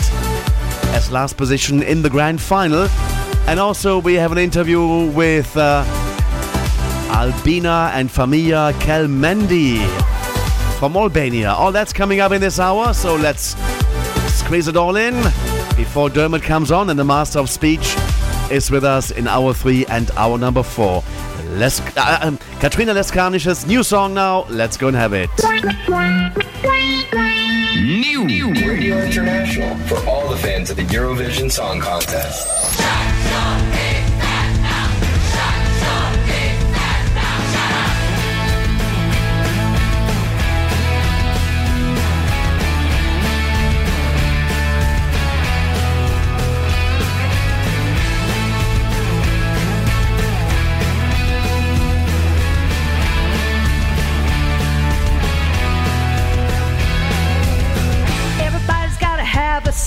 as 0.91 1.09
last 1.09 1.37
position 1.37 1.81
in 1.83 2.01
the 2.01 2.09
grand 2.09 2.41
final. 2.41 2.89
And 3.47 3.61
also, 3.61 3.99
we 3.99 4.15
have 4.15 4.33
an 4.33 4.37
interview 4.37 5.05
with. 5.11 5.55
Uh, 5.55 5.85
Albina 7.09 7.89
and 7.93 8.07
Familja 8.07 8.71
Kelmendi 8.73 9.85
from 10.77 10.95
Albania. 10.95 11.51
All 11.51 11.71
that's 11.71 11.91
coming 11.91 12.19
up 12.19 12.31
in 12.31 12.39
this 12.39 12.59
hour, 12.59 12.93
so 12.93 13.15
let's 13.15 13.55
squeeze 14.31 14.67
it 14.67 14.77
all 14.77 14.95
in 14.95 15.15
before 15.75 16.09
Dermot 16.09 16.43
comes 16.43 16.71
on 16.71 16.89
and 16.89 16.99
the 16.99 17.03
Master 17.03 17.39
of 17.39 17.49
Speech 17.49 17.95
is 18.51 18.69
with 18.69 18.83
us 18.83 19.11
in 19.11 19.27
hour 19.27 19.53
three 19.53 19.85
and 19.87 20.11
hour 20.11 20.37
number 20.37 20.63
four. 20.63 21.03
Les- 21.49 21.79
uh, 21.97 22.19
um, 22.21 22.37
Katrina 22.59 22.93
Leskanich's 22.93 23.65
new 23.65 23.83
song 23.83 24.13
now. 24.13 24.45
Let's 24.49 24.77
go 24.77 24.87
and 24.87 24.95
have 24.95 25.13
it. 25.13 25.29
New 27.81 28.53
Radio 28.53 28.99
International 28.99 29.75
for 29.87 29.97
all 30.07 30.29
the 30.29 30.37
fans 30.37 30.69
of 30.69 30.77
the 30.77 30.83
Eurovision 30.83 31.51
Song 31.51 31.79
Contest. 31.79 32.47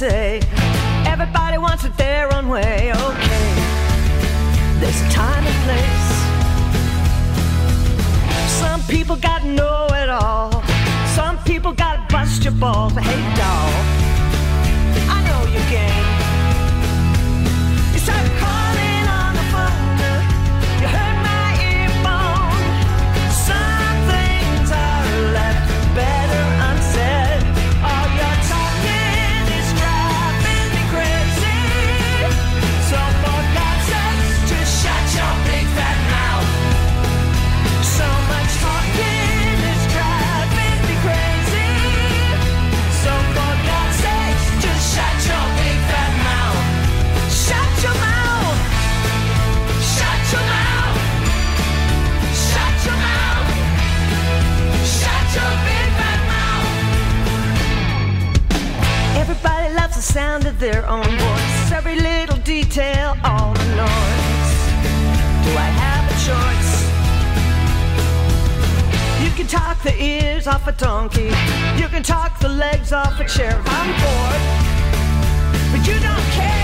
Say. 0.03 0.41
Everybody 1.07 1.59
wants 1.59 1.85
it 1.85 1.97
their 1.97 2.27
own 2.35 2.49
way. 2.49 2.91
Okay, 2.93 3.49
there's 4.81 5.01
a 5.01 5.11
time 5.11 5.45
and 5.47 5.59
place. 5.67 6.09
Some 8.63 8.81
people 8.95 9.15
gotta 9.15 9.47
know 9.47 9.87
it 10.03 10.09
all. 10.09 10.51
Some 11.19 11.39
people 11.45 11.73
gotta 11.73 12.03
bust 12.13 12.43
your 12.43 12.55
balls. 12.55 12.95
Hey, 12.95 13.23
doll, 13.41 13.71
the 60.03 60.13
sound 60.13 60.47
of 60.47 60.59
their 60.59 60.85
own 60.89 61.05
voice. 61.05 61.73
Every 61.73 61.95
little 61.95 62.39
detail, 62.39 63.15
all 63.23 63.53
the 63.55 63.69
noise. 63.83 64.53
Do 65.45 65.51
I 65.67 65.71
have 65.85 66.05
a 66.11 66.17
choice? 66.29 66.73
You 69.23 69.31
can 69.37 69.47
talk 69.47 69.81
the 69.83 69.95
ears 70.03 70.47
off 70.49 70.67
a 70.67 70.73
donkey. 70.73 71.31
You 71.81 71.89
can 71.89 72.03
talk 72.03 72.41
the 72.41 72.49
legs 72.49 72.93
off 72.93 73.21
a 73.21 73.29
chair. 73.29 73.63
I'm 73.65 73.91
bored, 74.03 74.43
but 75.71 75.87
you 75.87 76.01
don't 76.01 76.29
care. 76.33 76.62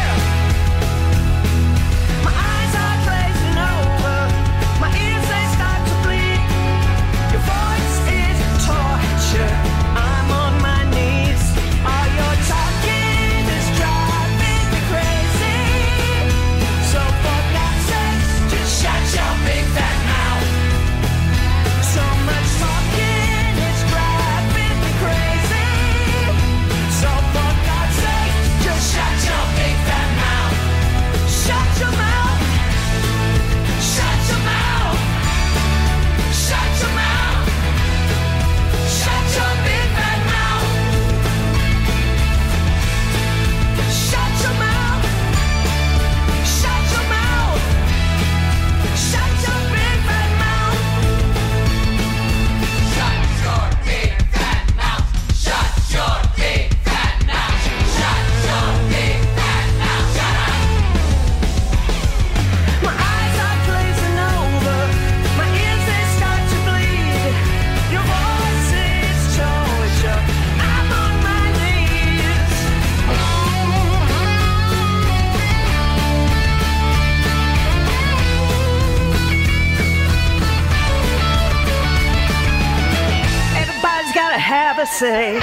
Say 84.86 85.36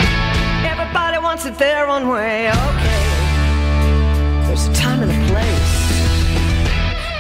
everybody 0.64 1.18
wants 1.18 1.46
it 1.46 1.58
their 1.58 1.90
own 1.90 2.08
way. 2.08 2.48
Okay, 2.50 3.06
there's 4.48 4.68
a 4.68 4.74
time 4.74 5.04
and 5.04 5.12
a 5.12 5.20
place. 5.28 5.76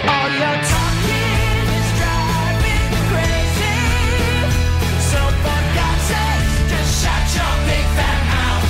All 0.07 0.29
your 0.29 0.57
talking 0.73 1.65
is 1.79 1.89
driving 1.99 2.87
me 2.93 3.01
crazy. 3.11 3.79
So 5.11 5.19
for 5.43 5.59
God's 5.75 6.03
sake, 6.07 6.47
just 6.71 6.91
shut 7.03 7.25
your 7.35 7.53
big 7.67 7.85
fat 7.99 8.21
mouth. 8.31 8.65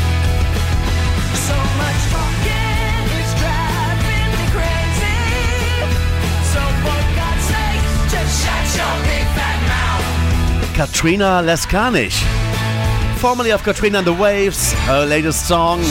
So 1.47 1.57
much 1.81 2.01
talking 2.09 3.05
is 3.21 3.31
driving 3.41 4.29
me 4.35 4.43
crazy. 4.57 5.21
So 6.49 6.61
for 6.81 7.01
God's 7.19 7.45
sake, 7.45 7.83
just 8.09 8.33
shut 8.41 8.65
your 8.79 8.95
big 9.05 9.25
fat 9.37 9.59
mouth. 9.69 10.75
Katrina 10.75 11.43
Leskanich. 11.45 12.34
Formerly 13.17 13.51
of 13.51 13.63
Katrina 13.63 13.99
and 13.99 14.07
the 14.07 14.13
Waves, 14.13 14.73
her 14.73 15.05
latest 15.05 15.47
song 15.47 15.81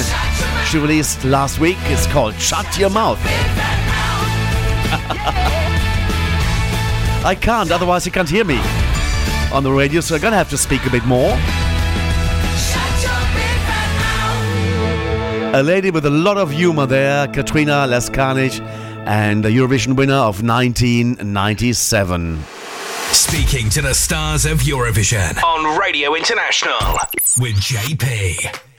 she 0.67 0.79
released 0.79 1.25
last 1.25 1.59
week 1.59 1.79
is 1.87 2.07
called 2.07 2.35
Shut 2.35 2.79
Your 2.79 2.91
Mouth. 2.91 3.19
I 7.25 7.37
can't, 7.41 7.71
otherwise 7.71 8.07
you 8.07 8.13
can't 8.13 8.29
hear 8.29 8.45
me 8.45 8.61
on 9.53 9.63
the 9.63 9.73
radio, 9.73 10.01
so 10.01 10.15
I'm 10.15 10.21
gonna 10.21 10.37
have 10.37 10.51
to 10.51 10.59
speak 10.59 10.85
a 10.87 10.91
bit 10.91 11.05
more. 11.07 11.37
A 15.55 15.63
lady 15.63 15.91
with 15.91 16.07
a 16.07 16.11
lot 16.11 16.37
of 16.37 16.51
humor 16.51 16.87
there, 16.87 17.29
Katrina 17.29 17.87
Leskanich, 17.89 18.61
and 19.07 19.45
the 19.45 19.51
Eurovision 19.51 19.97
winner 19.97 20.15
of 20.15 20.43
1997. 20.43 22.39
Speaking 23.35 23.69
to 23.71 23.83
the 23.83 23.93
stars 23.93 24.47
of 24.47 24.59
Eurovision 24.61 25.43
on 25.43 25.77
Radio 25.77 26.15
International 26.15 26.79
with 27.41 27.57
JP. 27.57 28.74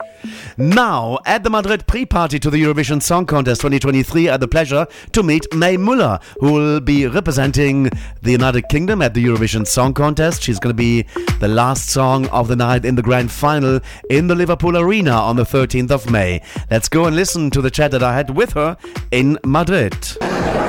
Now, 0.58 1.18
at 1.26 1.44
the 1.44 1.50
Madrid 1.50 1.86
pre 1.86 2.06
party 2.06 2.38
to 2.38 2.48
the 2.48 2.62
Eurovision 2.62 3.02
Song 3.02 3.26
Contest 3.26 3.60
2023, 3.60 4.28
I 4.28 4.32
had 4.32 4.40
the 4.40 4.48
pleasure 4.48 4.86
to 5.12 5.22
meet 5.22 5.46
Mae 5.54 5.76
Muller, 5.76 6.18
who 6.40 6.52
will 6.52 6.80
be 6.80 7.06
representing 7.06 7.90
the 8.22 8.32
United 8.32 8.68
Kingdom 8.70 9.02
at 9.02 9.12
the 9.12 9.22
Eurovision 9.22 9.66
Song 9.66 9.92
Contest. 9.92 10.42
She's 10.42 10.58
going 10.58 10.74
to 10.74 10.74
be 10.74 11.02
the 11.40 11.48
last 11.48 11.90
song 11.90 12.26
of 12.28 12.48
the 12.48 12.56
night 12.56 12.86
in 12.86 12.94
the 12.94 13.02
grand 13.02 13.30
final 13.30 13.80
in 14.08 14.28
the 14.28 14.34
Liverpool 14.34 14.78
Arena 14.78 15.12
on 15.12 15.36
the 15.36 15.44
13th 15.44 15.90
of 15.90 16.10
May. 16.10 16.40
Let's 16.70 16.88
go 16.88 17.04
and 17.04 17.14
listen 17.14 17.50
to 17.50 17.60
the 17.60 17.70
chat 17.70 17.90
that 17.90 18.02
I 18.02 18.16
had 18.16 18.30
with 18.30 18.54
her 18.54 18.78
in 19.10 19.38
Madrid. 19.44 19.94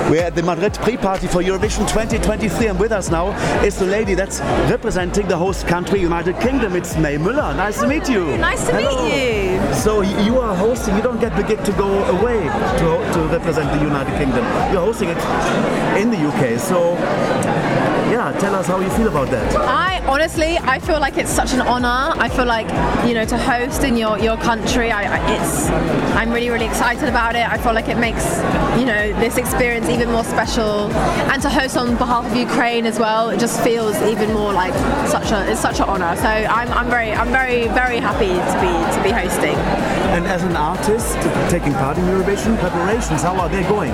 We're 0.10 0.24
at 0.24 0.36
the 0.36 0.44
Madrid 0.44 0.74
pre-party 0.76 1.28
for 1.28 1.44
Eurovision 1.44 1.80
2023 1.80 2.68
and 2.68 2.80
with 2.80 2.94
us 2.94 3.10
now 3.12 3.32
is 3.62 3.78
the 3.78 3.86
lady 3.86 4.14
that's 4.14 4.40
representing 4.72 5.28
the 5.28 5.36
host 5.36 5.68
country, 5.68 6.00
United 6.00 6.40
Kingdom. 6.40 6.78
It's 6.78 6.96
Mae 6.96 7.18
Muller. 7.18 7.54
Nice 7.54 7.82
to 7.82 7.88
meet 7.88 8.08
you. 8.08 8.38
Nice 8.38 8.66
to 8.68 8.72
Hello. 8.72 9.04
meet 9.04 9.14
you. 9.14 9.74
So 9.78 10.02
you 10.02 10.40
are 10.40 10.56
hosting, 10.56 10.96
you 10.96 11.02
don't 11.04 11.20
get 11.20 11.36
the 11.36 11.44
gig 11.44 11.64
to 11.64 11.72
go 11.74 12.04
away 12.06 12.40
to, 12.40 13.14
to 13.14 13.20
represent 13.32 13.72
the 13.72 13.84
United 13.86 14.18
Kingdom. 14.18 14.44
You're 14.74 14.82
hosting 14.82 15.10
it 15.10 15.18
in 16.02 16.10
the 16.10 16.18
UK. 16.18 16.60
So 16.60 16.96
yeah, 18.12 18.32
tell 18.40 18.56
us 18.56 18.68
how 18.68 18.80
you 18.80 18.90
feel 18.92 19.08
about 19.08 19.30
that. 19.32 19.56
I 19.56 20.02
honestly, 20.08 20.58
I 20.60 20.80
feel 20.80 21.00
like 21.00 21.18
it's 21.18 21.30
such 21.30 21.54
an 21.54 21.62
honor. 21.62 22.14
I 22.20 22.30
feel 22.30 22.46
like 22.46 22.68
you 23.08 23.14
know 23.14 23.26
to 23.26 23.38
host 23.38 23.84
in 23.84 23.98
your 23.98 24.18
your 24.20 24.38
country. 24.38 24.92
I, 24.92 25.18
I 25.18 25.36
it's 25.36 25.68
I'm 26.16 26.32
really 26.32 26.50
really 26.50 26.66
excited 26.66 27.10
about 27.10 27.36
it. 27.36 27.48
I 27.48 27.58
feel 27.58 27.74
like 27.74 27.90
it 27.90 27.98
makes 27.98 28.26
you 28.80 28.86
know 28.86 29.14
this 29.20 29.38
experience 29.38 29.90
even 29.90 30.12
more 30.12 30.24
special, 30.24 30.92
and 31.32 31.42
to 31.42 31.50
host 31.50 31.76
on 31.78 31.98
behalf 31.98 32.26
of 32.26 32.36
Ukraine 32.36 32.86
as 32.86 32.98
well. 32.98 33.30
It 33.30 33.40
just 33.40 33.62
feels 33.64 33.96
even 34.04 34.34
more 34.34 34.54
like 34.54 34.74
such 35.08 35.32
a 35.32 35.50
it's 35.52 35.62
such 35.62 35.80
an 35.80 35.90
honor. 35.90 36.16
So 36.16 36.28
I'm, 36.28 36.70
I'm 36.72 36.90
very 36.90 37.12
I'm 37.14 37.30
very 37.30 37.68
very 37.70 37.98
happy 38.00 38.34
to 38.52 38.56
be 38.64 38.72
to 38.96 39.04
be 39.04 39.12
hosting. 39.12 39.58
And 40.16 40.26
as 40.26 40.44
an 40.44 40.56
artist 40.56 41.16
taking 41.52 41.74
part 41.74 41.98
in 41.98 42.06
Eurovision 42.06 42.58
preparations, 42.60 43.22
how 43.22 43.36
are 43.40 43.50
they 43.50 43.64
going? 43.64 43.92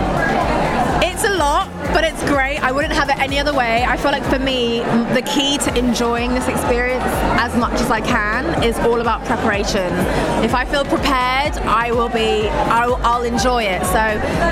It's 1.03 1.23
a 1.25 1.33
lot, 1.37 1.67
but 1.93 2.03
it's 2.03 2.23
great. 2.23 2.63
I 2.63 2.71
wouldn't 2.71 2.93
have 2.93 3.09
it 3.09 3.19
any 3.19 3.39
other 3.39 3.53
way. 3.53 3.83
I 3.83 3.97
feel 4.03 4.11
like 4.11 4.25
for 4.25 4.39
me, 4.39 4.79
the 5.13 5.21
key 5.25 5.57
to 5.57 5.77
enjoying 5.77 6.33
this 6.33 6.49
experience 6.49 7.05
as 7.39 7.55
much 7.55 7.79
as 7.79 7.89
I 7.89 8.01
can 8.01 8.61
is 8.61 8.77
all 8.79 8.99
about 8.99 9.23
preparation. 9.23 9.93
If 10.43 10.53
I 10.53 10.65
feel 10.65 10.83
prepared, 10.83 11.53
I 11.63 11.93
will 11.93 12.09
be, 12.09 12.49
I'll, 12.67 12.95
I'll 12.97 13.23
enjoy 13.23 13.63
it. 13.63 13.81
So 13.85 14.03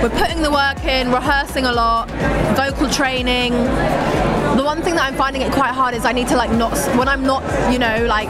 we're 0.01 0.17
putting 0.17 0.41
the 0.41 0.51
work 0.51 0.85
in, 0.85 1.11
rehearsing 1.11 1.65
a 1.65 1.73
lot, 1.73 2.09
vocal 2.55 2.89
training. 2.89 3.51
The 4.55 4.63
one 4.63 4.81
thing 4.81 4.95
that 4.95 5.03
I'm 5.03 5.15
finding 5.15 5.41
it 5.41 5.51
quite 5.51 5.71
hard 5.71 5.95
is 5.95 6.05
I 6.05 6.13
need 6.13 6.29
to 6.29 6.37
like 6.37 6.51
not, 6.51 6.77
when 6.97 7.09
I'm 7.09 7.23
not, 7.23 7.43
you 7.73 7.79
know, 7.79 8.05
like 8.07 8.29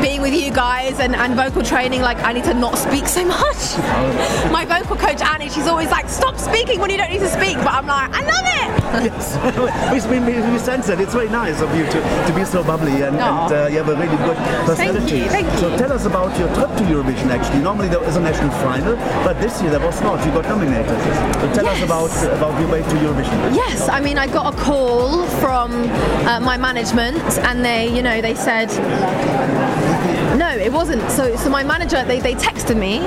being 0.00 0.22
with 0.22 0.34
you 0.34 0.52
guys 0.52 1.00
and, 1.00 1.16
and 1.16 1.34
vocal 1.34 1.62
training, 1.62 2.02
like 2.02 2.18
I 2.18 2.32
need 2.32 2.44
to 2.44 2.54
not 2.54 2.78
speak 2.78 3.06
so 3.06 3.24
much. 3.38 3.78
My 4.52 4.64
vocal 4.64 4.94
coach 4.94 5.20
Annie, 5.22 5.48
she's 5.48 5.66
always 5.66 5.90
like, 5.90 6.08
stop 6.08 6.38
speaking 6.38 6.78
when 6.78 6.90
you 6.90 6.98
don't 6.98 7.10
need 7.10 7.20
to 7.20 7.28
speak. 7.28 7.56
But 7.58 7.74
I'm 7.74 7.86
like, 7.86 8.10
I 8.12 8.20
love 8.20 8.46
it. 8.46 8.52
yes, 8.92 10.06
we, 10.06 10.18
we, 10.20 10.51
we 10.52 10.58
sense 10.58 10.88
it. 10.88 11.00
It's 11.00 11.14
very 11.14 11.28
nice 11.28 11.60
of 11.60 11.74
you 11.74 11.84
to, 11.86 12.00
to 12.26 12.32
be 12.34 12.44
so 12.44 12.62
bubbly 12.62 13.02
and, 13.02 13.16
and 13.16 13.52
uh, 13.52 13.68
you 13.70 13.78
have 13.78 13.88
a 13.88 13.96
really 13.96 14.16
good 14.18 14.36
personality. 14.66 15.18
you, 15.18 15.24
thank 15.28 15.48
So 15.58 15.74
tell 15.76 15.92
us 15.92 16.04
about 16.04 16.38
your 16.38 16.48
trip 16.54 16.68
to 16.76 16.84
Eurovision 16.84 17.28
actually. 17.30 17.62
Normally 17.62 17.88
there 17.88 18.04
is 18.04 18.16
a 18.16 18.20
national 18.20 18.50
final, 18.60 18.96
but 19.24 19.40
this 19.40 19.60
year 19.62 19.70
there 19.70 19.80
was 19.80 20.00
not. 20.02 20.24
You 20.26 20.32
got 20.32 20.44
nominated. 20.44 20.98
So 21.40 21.52
tell 21.54 21.66
us 21.66 21.82
about, 21.82 22.10
about 22.36 22.60
your 22.60 22.70
way 22.70 22.82
to 22.82 22.96
Eurovision. 23.04 23.54
Yes, 23.54 23.88
I 23.88 24.00
mean, 24.00 24.18
I 24.18 24.26
got 24.26 24.54
a 24.54 24.56
call 24.56 25.24
from 25.40 25.72
uh, 25.72 26.40
my 26.40 26.56
management, 26.56 27.18
and 27.48 27.64
they, 27.64 27.94
you 27.94 28.02
know, 28.02 28.20
they 28.20 28.34
said, 28.34 28.68
no, 30.38 30.48
it 30.50 30.72
wasn't. 30.72 31.08
So, 31.10 31.34
so 31.36 31.48
my 31.48 31.64
manager, 31.64 32.04
they, 32.04 32.20
they 32.20 32.34
texted 32.34 32.78
me, 32.78 32.98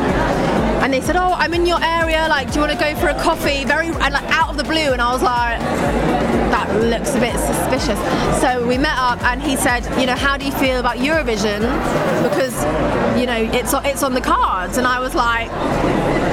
and 0.86 0.94
they 0.94 1.02
said, 1.02 1.16
oh, 1.16 1.34
I'm 1.34 1.56
in 1.56 1.66
your 1.66 1.84
area. 1.84 2.28
Like, 2.30 2.50
do 2.50 2.60
you 2.60 2.68
want 2.68 2.72
to 2.72 2.78
go 2.78 2.94
for 3.00 3.08
a 3.08 3.20
coffee? 3.20 3.66
Very, 3.66 3.88
and 3.88 4.14
like 4.14 4.24
out 4.26 4.52
of 4.52 4.58
the 4.58 4.64
blue, 4.64 4.94
and 4.94 5.02
I 5.02 5.12
was 5.12 5.24
like, 5.24 5.60
that 6.54 6.70
looks 6.80 7.16
a 7.16 7.20
bit 7.20 7.34
suspicious. 7.40 7.98
So 8.40 8.68
we 8.68 8.78
met 8.78 8.96
up, 8.96 9.20
and 9.24 9.42
he 9.42 9.56
said, 9.56 9.84
you 10.00 10.06
know, 10.06 10.16
how 10.16 10.38
do 10.38 10.46
you 10.46 10.52
feel 10.52 10.80
about 10.80 10.98
Eurovision? 10.98 11.62
Because, 12.22 12.54
you 13.20 13.26
know, 13.26 13.50
it's 13.52 13.74
it's 13.84 14.04
on 14.04 14.14
the 14.14 14.22
cards, 14.22 14.78
and 14.78 14.86
I 14.86 15.00
was 15.00 15.16
like, 15.16 15.50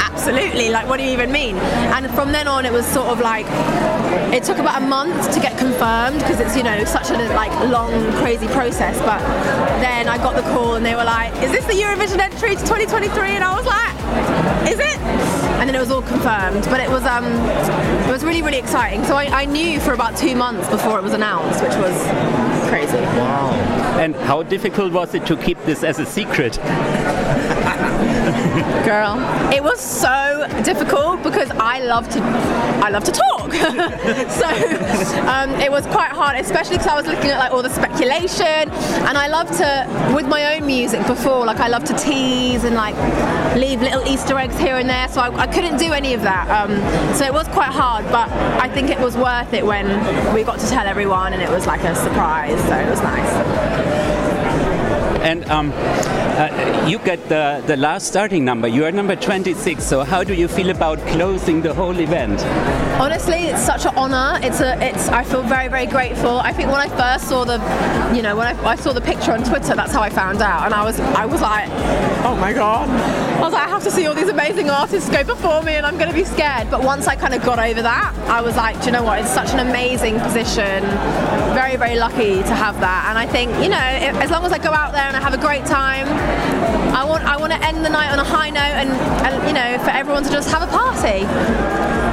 absolutely. 0.05 0.69
Like, 0.69 0.87
what 0.87 0.99
do 0.99 1.05
you 1.05 1.13
even 1.13 1.33
mean? 1.33 1.57
And 1.97 2.11
from 2.11 2.31
then 2.31 2.47
on, 2.47 2.67
it 2.67 2.73
was 2.75 2.85
sort 2.85 3.09
of 3.09 3.21
like 3.21 3.47
it 4.35 4.45
took 4.45 4.59
about 4.59 4.83
a 4.83 4.85
month 4.85 5.33
to 5.33 5.41
get 5.41 5.57
confirmed 5.57 6.19
because 6.19 6.41
it's 6.41 6.55
you 6.59 6.63
know 6.63 6.85
such 6.85 7.09
a 7.09 7.17
like 7.33 7.53
long, 7.71 8.13
crazy 8.21 8.49
process. 8.49 8.99
But 9.01 9.21
then 9.81 10.09
I 10.09 10.19
got 10.19 10.37
the 10.37 10.43
call, 10.53 10.75
and 10.75 10.85
they 10.85 10.95
were 10.95 11.05
like, 11.05 11.33
"Is 11.43 11.53
this 11.53 11.65
the 11.65 11.73
Eurovision 11.73 12.19
entry 12.19 12.55
to 12.55 12.63
2023?" 12.63 13.31
And 13.31 13.43
I 13.43 13.57
was 13.57 13.65
like, 13.65 14.02
"Is 14.69 14.79
it?" 14.79 14.99
And 15.59 15.69
then 15.69 15.75
it 15.77 15.81
was 15.81 15.91
all 15.91 16.03
confirmed. 16.03 16.65
But 16.65 16.81
it 16.81 16.91
was 16.91 17.05
um, 17.05 17.25
it 18.09 18.11
was 18.11 18.25
really 18.25 18.43
really 18.43 18.59
exciting. 18.59 19.05
So 19.05 19.17
I, 19.17 19.43
I 19.43 19.45
knew 19.45 19.81
for 19.81 19.93
about 19.93 20.17
two 20.17 20.35
months 20.37 20.69
before 20.69 20.99
it 20.99 21.03
was 21.03 21.13
announced, 21.13 21.63
which 21.63 21.77
was 21.77 21.97
crazy. 22.69 22.99
Wow. 23.19 23.51
And 24.01 24.17
how 24.17 24.43
difficult 24.43 24.93
was 24.93 25.15
it 25.15 25.27
to 25.27 25.37
keep 25.37 25.59
this 25.65 25.85
as 25.85 25.99
a 25.99 26.07
secret? 26.07 26.59
Girl, 28.85 29.19
it 29.53 29.63
was 29.63 29.79
so 29.79 30.47
difficult 30.65 31.23
because 31.23 31.51
I 31.53 31.81
love 31.81 32.09
to, 32.11 32.21
I 32.85 32.89
love 32.89 33.05
to 33.05 33.13
talk. 33.13 33.32
so 34.33 34.49
um, 35.29 35.51
it 35.61 35.71
was 35.71 35.85
quite 35.87 36.11
hard, 36.11 36.39
especially 36.39 36.77
because 36.79 36.91
I 36.91 36.97
was 36.97 37.07
looking 37.07 37.31
at 37.31 37.39
like 37.39 37.53
all 37.53 37.63
the 37.63 37.71
speculation, 37.71 38.71
and 39.07 39.19
I 39.19 39.29
love 39.29 39.51
to, 39.59 40.13
with 40.15 40.27
my 40.27 40.57
own 40.57 40.67
music 40.67 41.07
before, 41.07 41.45
like 41.45 41.59
I 41.59 41.69
love 41.69 41.85
to 41.85 41.95
tease 41.95 42.65
and 42.65 42.75
like 42.75 42.97
leave 43.57 43.83
little 43.83 44.07
Easter 44.07 44.39
eggs 44.39 44.59
here 44.59 44.77
and 44.77 44.89
there. 44.89 45.09
So 45.09 45.21
I, 45.21 45.43
I 45.43 45.47
couldn't 45.47 45.77
do 45.77 45.93
any 45.93 46.15
of 46.15 46.23
that. 46.23 46.49
Um, 46.49 46.77
so 47.15 47.25
it 47.27 47.33
was 47.33 47.47
quite 47.49 47.73
hard, 47.73 48.05
but 48.07 48.31
I 48.63 48.69
think 48.69 48.89
it 48.91 48.99
was 48.99 49.17
worth 49.17 49.53
it 49.53 49.65
when 49.65 49.87
we 50.35 50.45
got 50.45 50.59
to 50.61 50.69
tell 50.69 50.87
everyone, 50.87 51.35
and 51.35 51.43
it 51.43 51.51
was 51.51 51.67
like 51.67 51.83
a 51.83 51.95
surprise. 51.95 52.59
So 52.65 52.75
it 52.77 52.89
was 52.89 53.01
nice. 53.03 53.92
And 55.23 55.45
um, 55.51 55.73
uh, 55.75 56.87
you 56.89 56.99
get 56.99 57.29
the, 57.29 57.63
the 57.67 57.77
last 57.77 58.09
starting 58.09 58.45
number. 58.45 58.67
You 58.67 58.85
are 58.85 58.93
number 58.93 59.15
26. 59.15 59.85
So 59.85 60.03
how 60.03 60.25
do 60.25 60.35
you 60.35 60.49
feel 60.49 60.71
about 60.71 60.99
closing 61.09 61.63
the 61.63 61.73
whole 61.73 61.99
event? 62.01 62.41
Honestly, 63.01 63.45
it's 63.45 63.63
such 63.63 63.87
an 63.87 63.95
honour. 63.97 64.41
It's 64.43 64.61
a, 64.61 64.81
it's. 64.83 65.09
I 65.09 65.25
feel 65.25 65.43
very, 65.43 65.69
very 65.69 65.87
grateful. 65.87 66.39
I 66.39 66.53
think 66.53 66.71
when 66.71 66.81
I 66.81 66.89
first 66.89 67.29
saw 67.29 67.45
the, 67.45 67.59
you 68.15 68.23
know, 68.23 68.35
when 68.37 68.47
I, 68.47 68.65
I 68.65 68.77
saw 68.77 68.93
the 68.93 69.01
picture 69.01 69.33
on 69.33 69.45
Twitter, 69.45 69.75
that's 69.75 69.93
how 69.93 70.03
I 70.03 70.11
found 70.11 70.43
out, 70.43 70.65
and 70.65 70.75
I 70.75 70.85
was, 70.85 70.99
I 71.01 71.25
was 71.27 71.41
like, 71.41 71.69
oh 72.25 72.37
my 72.41 72.53
god. 72.53 72.89
I 72.89 73.41
was 73.45 73.53
like, 73.53 73.67
I 73.67 73.71
have 73.71 73.83
to 73.85 73.91
see 73.91 74.07
all 74.07 74.15
these 74.15 74.29
amazing 74.29 74.71
artists 74.71 75.11
go 75.11 75.25
before 75.25 75.63
me, 75.63 75.75
and 75.75 75.85
I'm 75.85 75.99
going 75.99 76.11
to 76.11 76.15
be 76.15 76.25
scared. 76.25 76.71
But 76.71 76.83
once 76.83 77.07
I 77.07 77.17
kind 77.17 77.35
of 77.35 77.43
got 77.43 77.59
over 77.59 77.83
that, 77.83 78.15
I 78.29 78.41
was 78.41 78.57
like, 78.57 78.79
do 78.81 78.87
you 78.87 78.93
know 78.93 79.03
what? 79.03 79.19
It's 79.19 79.33
such 79.33 79.51
an 79.51 79.61
amazing 79.61 80.21
position. 80.21 80.83
Very, 81.55 81.77
very 81.77 81.99
lucky 81.99 82.43
to 82.43 82.55
have 82.55 82.79
that. 82.81 83.07
And 83.09 83.19
I 83.19 83.27
think, 83.27 83.51
you 83.63 83.69
know, 83.69 83.89
if, 84.01 84.15
as 84.23 84.31
long 84.31 84.45
as 84.45 84.53
I 84.53 84.59
go 84.59 84.71
out 84.71 84.93
there 84.93 85.12
and 85.13 85.23
I 85.23 85.29
have 85.29 85.35
a 85.35 85.43
great 85.47 85.67
time. 85.67 86.07
I 86.97 87.05
want 87.05 87.25
I 87.25 87.37
want 87.37 87.53
to 87.53 87.63
end 87.63 87.85
the 87.85 87.91
night 87.91 88.11
on 88.13 88.19
a 88.19 88.25
high 88.25 88.49
note 88.49 88.61
and, 88.81 88.89
and 89.27 89.47
you 89.47 89.53
know 89.53 89.79
for 89.85 89.91
everyone 89.91 90.23
to 90.25 90.31
just 90.31 90.51
have 90.51 90.63
a 90.63 90.67
party. 90.67 91.25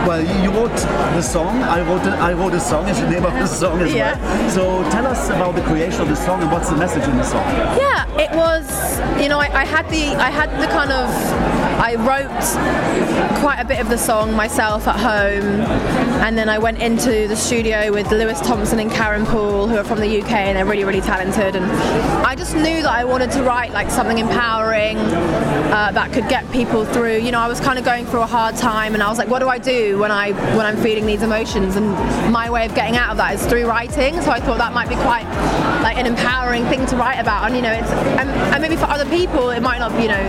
Well, 0.07 0.21
you, 0.43 0.49
wrote 0.51 0.75
the 0.75 1.21
song. 1.21 1.61
I 1.61 1.81
wrote 1.81 2.03
the, 2.03 2.11
I 2.11 2.33
wrote 2.33 2.51
the 2.53 2.59
song. 2.59 2.87
Is 2.89 2.99
the 2.99 3.09
name 3.09 3.23
of 3.25 3.33
the 3.33 3.45
song 3.61 3.79
as 3.81 3.93
Yeah. 3.93 4.17
well. 4.19 4.49
So 4.49 4.91
tell 4.91 5.05
us 5.05 5.29
about 5.29 5.55
the 5.55 5.61
creation 5.61 6.01
of 6.01 6.07
the 6.09 6.15
song 6.15 6.41
and 6.41 6.51
what's 6.51 6.69
the 6.69 6.75
message 6.77 7.03
in 7.03 7.15
the 7.17 7.23
song. 7.23 7.45
Yeah, 7.77 8.05
it 8.17 8.31
was. 8.35 8.67
You 9.21 9.29
know, 9.29 9.39
I, 9.39 9.47
I 9.61 9.65
had 9.65 9.87
the 9.89 10.15
I 10.15 10.29
had 10.31 10.49
the 10.59 10.67
kind 10.67 10.91
of 10.91 11.09
I 11.79 11.95
wrote 11.95 13.39
quite 13.39 13.59
a 13.59 13.65
bit 13.65 13.79
of 13.79 13.87
the 13.89 13.97
song 13.97 14.33
myself 14.33 14.87
at 14.87 14.97
home, 14.99 15.61
and 16.25 16.37
then 16.37 16.49
I 16.49 16.57
went 16.57 16.81
into 16.81 17.27
the 17.27 17.35
studio 17.35 17.91
with 17.91 18.09
Lewis 18.11 18.39
Thompson 18.41 18.79
and 18.79 18.91
Karen 18.91 19.25
Poole, 19.25 19.67
who 19.67 19.77
are 19.77 19.83
from 19.83 19.99
the 19.99 20.21
UK 20.21 20.31
and 20.31 20.57
they're 20.57 20.65
really 20.65 20.85
really 20.85 21.01
talented. 21.01 21.55
And 21.55 21.65
I 22.25 22.35
just 22.35 22.55
knew 22.55 22.81
that 22.81 22.88
I 22.89 23.03
wanted 23.03 23.31
to 23.31 23.43
write 23.43 23.71
like 23.71 23.89
something 23.89 24.17
empowering 24.17 24.97
uh, 24.97 25.91
that 25.93 26.11
could 26.11 26.27
get 26.27 26.49
people 26.51 26.85
through. 26.85 27.17
You 27.19 27.31
know, 27.31 27.39
I 27.39 27.47
was 27.47 27.59
kind 27.59 27.77
of 27.77 27.85
going 27.85 28.05
through 28.05 28.21
a 28.21 28.27
hard 28.27 28.55
time, 28.55 28.93
and 28.93 29.03
I 29.03 29.09
was 29.09 29.17
like, 29.17 29.27
what 29.27 29.39
do 29.39 29.47
I 29.47 29.57
do 29.59 29.99
when 29.99 30.11
I 30.11 30.31
when 30.55 30.65
I'm 30.65 30.77
feeling 30.77 31.05
these 31.05 31.21
emotions? 31.21 31.75
And 31.75 31.91
my 32.31 32.49
way 32.49 32.65
of 32.65 32.73
getting 32.73 32.97
out 32.97 33.11
of 33.11 33.17
that 33.17 33.35
is 33.35 33.45
through 33.45 33.65
writing. 33.67 34.19
So 34.21 34.31
I 34.31 34.39
thought 34.39 34.57
that 34.57 34.73
might 34.73 34.89
be 34.89 34.95
quite 34.95 35.25
like 35.83 35.97
an 35.97 36.05
empowering 36.05 36.65
thing 36.65 36.85
to 36.87 36.95
write 36.95 37.19
about. 37.19 37.45
And 37.45 37.55
you 37.55 37.61
know, 37.61 37.71
it's 37.71 37.89
and, 38.19 38.29
and 38.29 38.61
maybe 38.61 38.75
for 38.75 38.85
other 38.85 39.05
people 39.09 39.51
it 39.51 39.61
might 39.61 39.79
not 39.79 39.95
be, 39.95 40.03
you 40.03 40.09
know, 40.09 40.23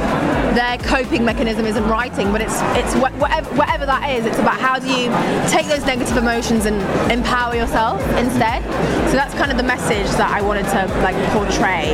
their 0.54 0.78
coping 0.78 1.24
mechanism 1.24 1.64
isn't 1.66 1.88
writing, 1.88 2.30
but 2.30 2.40
it's 2.40 2.60
it's 2.76 2.92
wh- 2.94 3.18
whatever 3.20 3.48
whatever 3.54 3.86
that 3.86 4.10
is. 4.10 4.26
It's 4.26 4.38
about 4.38 4.60
how 4.60 4.78
do 4.78 4.88
you 4.88 5.10
take 5.48 5.66
those 5.66 5.84
negative 5.86 6.16
emotions 6.16 6.66
and 6.66 6.76
empower 7.10 7.54
yourself 7.54 8.00
instead. 8.18 8.62
So 9.10 9.16
that's 9.16 9.34
kind 9.34 9.50
of 9.50 9.56
the 9.56 9.64
message 9.64 10.06
that 10.18 10.30
I 10.30 10.42
wanted 10.42 10.64
to 10.66 10.86
like 11.02 11.16
portray. 11.32 11.90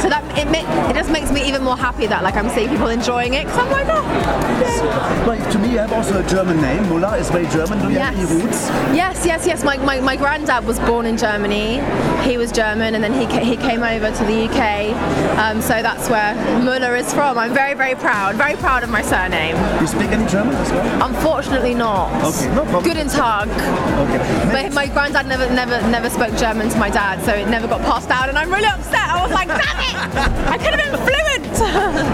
So 0.00 0.05
that 0.08 0.24
it 0.38 0.46
it 0.88 0.94
just 0.94 1.10
makes 1.10 1.30
me 1.32 1.46
even 1.46 1.62
more 1.62 1.76
happy 1.76 2.06
that 2.06 2.22
like 2.22 2.36
I'm 2.36 2.48
seeing 2.50 2.68
people 2.68 2.88
enjoying 2.88 3.34
it 3.34 3.44
because 3.44 3.58
I'm 3.58 3.70
like, 3.70 3.86
oh, 3.88 5.52
to 5.52 5.58
me, 5.58 5.72
you 5.72 5.78
have 5.78 5.92
also 5.92 6.22
a 6.24 6.26
German 6.26 6.60
name. 6.60 6.88
Muller 6.88 7.16
is 7.16 7.30
very 7.30 7.46
German. 7.46 7.78
Do 7.78 7.90
you 7.90 7.98
have 7.98 8.14
any 8.14 8.24
roots? 8.26 8.68
Yes, 8.94 9.24
yes, 9.24 9.46
yes. 9.46 9.64
My, 9.64 9.76
my, 9.78 10.00
my 10.00 10.16
granddad 10.16 10.64
was 10.64 10.78
born 10.80 11.06
in 11.06 11.16
Germany. 11.16 11.80
He 12.28 12.36
was 12.36 12.50
German, 12.52 12.94
and 12.94 13.02
then 13.02 13.12
he 13.12 13.26
he 13.44 13.56
came 13.56 13.82
over 13.82 14.10
to 14.10 14.24
the 14.24 14.48
UK. 14.48 14.94
Um, 15.38 15.60
so 15.60 15.82
that's 15.82 16.08
where 16.10 16.34
Müller 16.60 16.98
is 16.98 17.12
from. 17.12 17.38
I'm 17.38 17.54
very 17.54 17.74
very 17.74 17.94
proud, 17.94 18.36
very 18.36 18.56
proud 18.56 18.82
of 18.82 18.90
my 18.90 19.02
surname. 19.02 19.56
You 19.80 19.86
speak 19.86 20.10
any 20.10 20.26
German 20.26 20.54
as 20.56 20.72
well? 20.72 21.08
Unfortunately, 21.08 21.74
not. 21.74 22.10
Okay, 22.24 22.48
no 22.54 22.62
problem. 22.64 22.84
Guten 22.84 23.08
Tag. 23.08 23.48
Okay. 23.48 24.50
But 24.52 24.72
my 24.72 24.86
granddad 24.86 25.26
never 25.26 25.48
never 25.52 25.80
never 25.88 26.10
spoke 26.10 26.36
German 26.36 26.68
to 26.70 26.78
my 26.78 26.90
dad, 26.90 27.24
so 27.24 27.32
it 27.32 27.48
never 27.48 27.68
got 27.68 27.80
passed 27.82 28.08
down, 28.08 28.28
and 28.28 28.38
I'm 28.38 28.50
really 28.52 28.66
upset. 28.66 29.08
I 29.08 29.22
was 29.22 29.32
like, 29.32 29.48
damn 29.48 29.80
it! 29.80 29.95
I 30.52 30.58
could 30.58 30.74
have 30.74 30.82
been 30.82 31.00
fluent. 31.06 31.16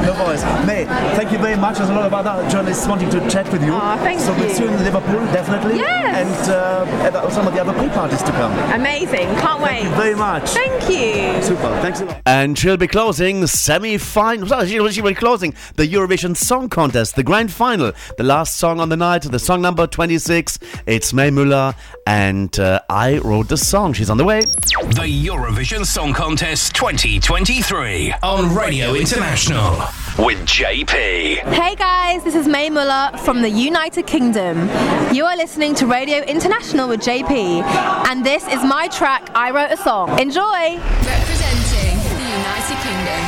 No 0.06 0.12
worries. 0.24 0.42
Mae, 0.66 0.84
thank 1.16 1.32
you 1.32 1.38
very 1.38 1.56
much. 1.56 1.78
There's 1.78 1.90
a 1.90 1.94
lot 1.94 2.06
of 2.06 2.14
other 2.14 2.48
journalists 2.48 2.86
wanting 2.86 3.10
to 3.10 3.20
chat 3.28 3.50
with 3.52 3.64
you. 3.64 3.72
Aw, 3.72 3.96
thank 3.98 4.20
you. 4.20 4.26
so 4.26 4.32
we'll 4.34 4.48
you. 4.48 4.54
see 4.54 4.62
you 4.64 4.70
in 4.70 4.84
Liverpool, 4.84 5.20
definitely. 5.32 5.76
Yes. 5.78 6.48
And 6.48 6.50
uh, 6.52 7.30
some 7.30 7.46
of 7.46 7.54
the 7.54 7.60
other 7.60 7.72
pre-parties 7.72 8.22
to 8.22 8.30
come. 8.32 8.52
Amazing. 8.72 9.28
Can't 9.36 9.60
wait. 9.60 9.82
Thank 9.82 9.84
you 9.84 9.90
very 9.96 10.14
much. 10.14 10.50
Thank 10.50 10.88
you. 10.88 11.42
Super. 11.42 11.80
Thanks 11.80 12.00
a 12.00 12.04
lot. 12.04 12.22
And 12.26 12.56
she'll 12.58 12.76
be 12.76 12.86
closing 12.86 13.40
the 13.40 13.48
semi-final. 13.48 14.48
Well, 14.48 14.66
she 14.66 14.72
she 14.92 15.00
will 15.00 15.10
be 15.10 15.14
closing 15.14 15.54
the 15.76 15.86
Eurovision 15.86 16.36
Song 16.36 16.68
Contest, 16.68 17.16
the 17.16 17.22
grand 17.22 17.52
final, 17.52 17.92
the 18.16 18.24
last 18.24 18.56
song 18.56 18.80
on 18.80 18.88
the 18.88 18.96
night, 18.96 19.22
the 19.22 19.38
song 19.38 19.62
number 19.62 19.86
26. 19.86 20.58
It's 20.86 21.12
Mae 21.12 21.30
Muller, 21.30 21.74
and 22.06 22.58
uh, 22.58 22.80
I 22.88 23.18
wrote 23.18 23.48
the 23.48 23.56
song. 23.56 23.92
She's 23.92 24.10
on 24.10 24.18
the 24.18 24.24
way. 24.24 24.40
The 24.42 25.26
Eurovision 25.26 25.84
Song 25.86 26.12
Contest 26.12 26.74
2023 26.74 27.71
on 27.72 28.54
Radio 28.54 28.92
International 28.92 29.70
with 30.18 30.38
JP. 30.40 30.90
Hey 30.90 31.74
guys, 31.74 32.22
this 32.22 32.34
is 32.34 32.46
Mae 32.46 32.68
Muller 32.68 33.16
from 33.24 33.40
the 33.40 33.48
United 33.48 34.06
Kingdom. 34.06 34.68
You 35.14 35.24
are 35.24 35.34
listening 35.38 35.74
to 35.76 35.86
Radio 35.86 36.18
International 36.24 36.86
with 36.86 37.00
JP, 37.00 37.62
and 38.08 38.26
this 38.26 38.46
is 38.46 38.62
my 38.62 38.88
track, 38.88 39.30
I 39.34 39.50
Wrote 39.52 39.70
a 39.70 39.78
Song. 39.78 40.20
Enjoy! 40.20 40.42
Representing 40.76 41.96
the 42.12 42.28
United 42.36 42.76
Kingdom. 42.84 43.22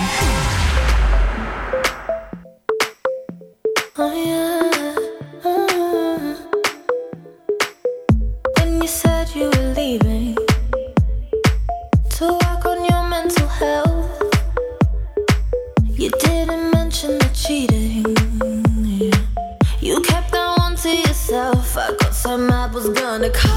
Oh 3.97 4.25
yeah. 4.27 4.74
Mad, 23.19 23.31
was 23.31 23.33
gonna 23.41 23.54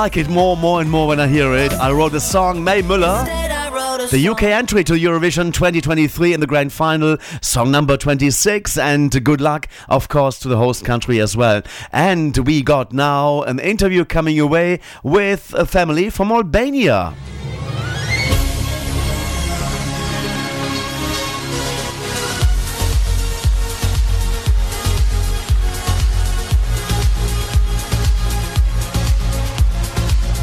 like 0.00 0.16
it 0.16 0.30
more, 0.30 0.56
more 0.56 0.80
and 0.80 0.90
more 0.90 1.08
when 1.08 1.20
I 1.20 1.26
hear 1.26 1.52
it. 1.52 1.74
I 1.74 1.92
wrote 1.92 2.12
the 2.12 2.20
song 2.20 2.64
Mae 2.64 2.80
Muller. 2.80 3.18
Instead, 3.18 3.50
I 3.50 3.68
wrote 3.68 4.02
a 4.02 4.10
The 4.10 4.28
UK 4.28 4.44
entry 4.44 4.82
to 4.84 4.94
Eurovision 4.94 5.52
2023 5.52 6.32
in 6.32 6.40
the 6.40 6.46
grand 6.46 6.72
final, 6.72 7.18
song 7.42 7.70
number 7.70 7.98
26, 7.98 8.78
and 8.78 9.22
good 9.22 9.42
luck, 9.42 9.68
of 9.90 10.08
course, 10.08 10.38
to 10.38 10.48
the 10.48 10.56
host 10.56 10.86
country 10.86 11.20
as 11.20 11.36
well. 11.36 11.60
And 11.92 12.34
we 12.38 12.62
got 12.62 12.94
now 12.94 13.42
an 13.42 13.58
interview 13.58 14.06
coming 14.06 14.34
your 14.34 14.46
way 14.46 14.80
with 15.02 15.52
a 15.52 15.66
family 15.66 16.08
from 16.08 16.32
Albania. 16.32 17.14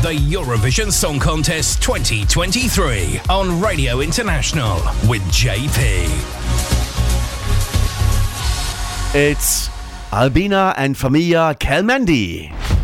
The 0.03 0.14
Eurovision 0.14 0.91
Song 0.91 1.18
Contest 1.18 1.82
2023 1.82 3.19
on 3.32 3.60
Radio 3.60 3.99
International 4.02 4.76
with 5.10 5.24
JP. 5.32 6.06
It's 9.15 9.72
Albina 10.14 10.76
and 10.78 10.95
Familja 10.95 11.57
Kelmendi. 11.57 12.77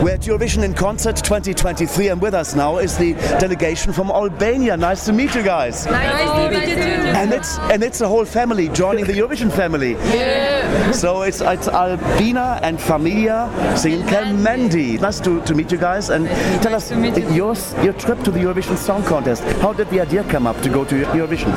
We're 0.00 0.14
at 0.14 0.22
Eurovision 0.22 0.64
in 0.64 0.74
Concert 0.74 1.16
2023, 1.16 2.08
and 2.08 2.20
with 2.20 2.34
us 2.34 2.54
now 2.54 2.78
is 2.78 2.96
the 2.96 3.12
delegation 3.38 3.92
from 3.92 4.10
Albania. 4.10 4.76
Nice 4.76 5.04
to 5.06 5.12
meet 5.12 5.34
you 5.34 5.42
guys. 5.42 5.86
Nice 5.86 6.30
to 6.30 6.50
meet 6.50 6.68
you 6.68 6.74
too. 6.74 6.82
And 7.20 7.32
it's 7.32 7.58
and 7.58 7.82
it's 7.82 8.00
a 8.00 8.08
whole 8.08 8.24
family 8.24 8.68
joining 8.70 9.04
the 9.04 9.12
Eurovision 9.12 9.52
family. 9.52 9.92
Yeah. 9.92 10.90
So 10.92 11.22
it's 11.22 11.40
it's 11.40 11.68
Albina 11.68 12.58
and 12.62 12.78
Familja 12.78 13.76
singing 13.76 14.02
Kelmendi. 14.06 15.00
Nice 15.00 15.20
to, 15.20 15.40
to 15.42 15.54
meet 15.54 15.70
you 15.70 15.78
guys 15.78 16.10
and 16.10 16.26
tell 16.62 16.74
us 16.74 16.90
your 16.90 17.54
your 17.84 17.92
trip 17.94 18.22
to 18.24 18.30
the 18.30 18.40
Eurovision 18.40 18.76
Song 18.76 19.02
Contest. 19.04 19.42
How 19.60 19.72
did 19.72 19.88
the 19.90 20.00
idea 20.00 20.24
come 20.24 20.46
up 20.46 20.60
to 20.62 20.68
go 20.68 20.84
to 20.84 20.94
Eurovision? 21.12 21.52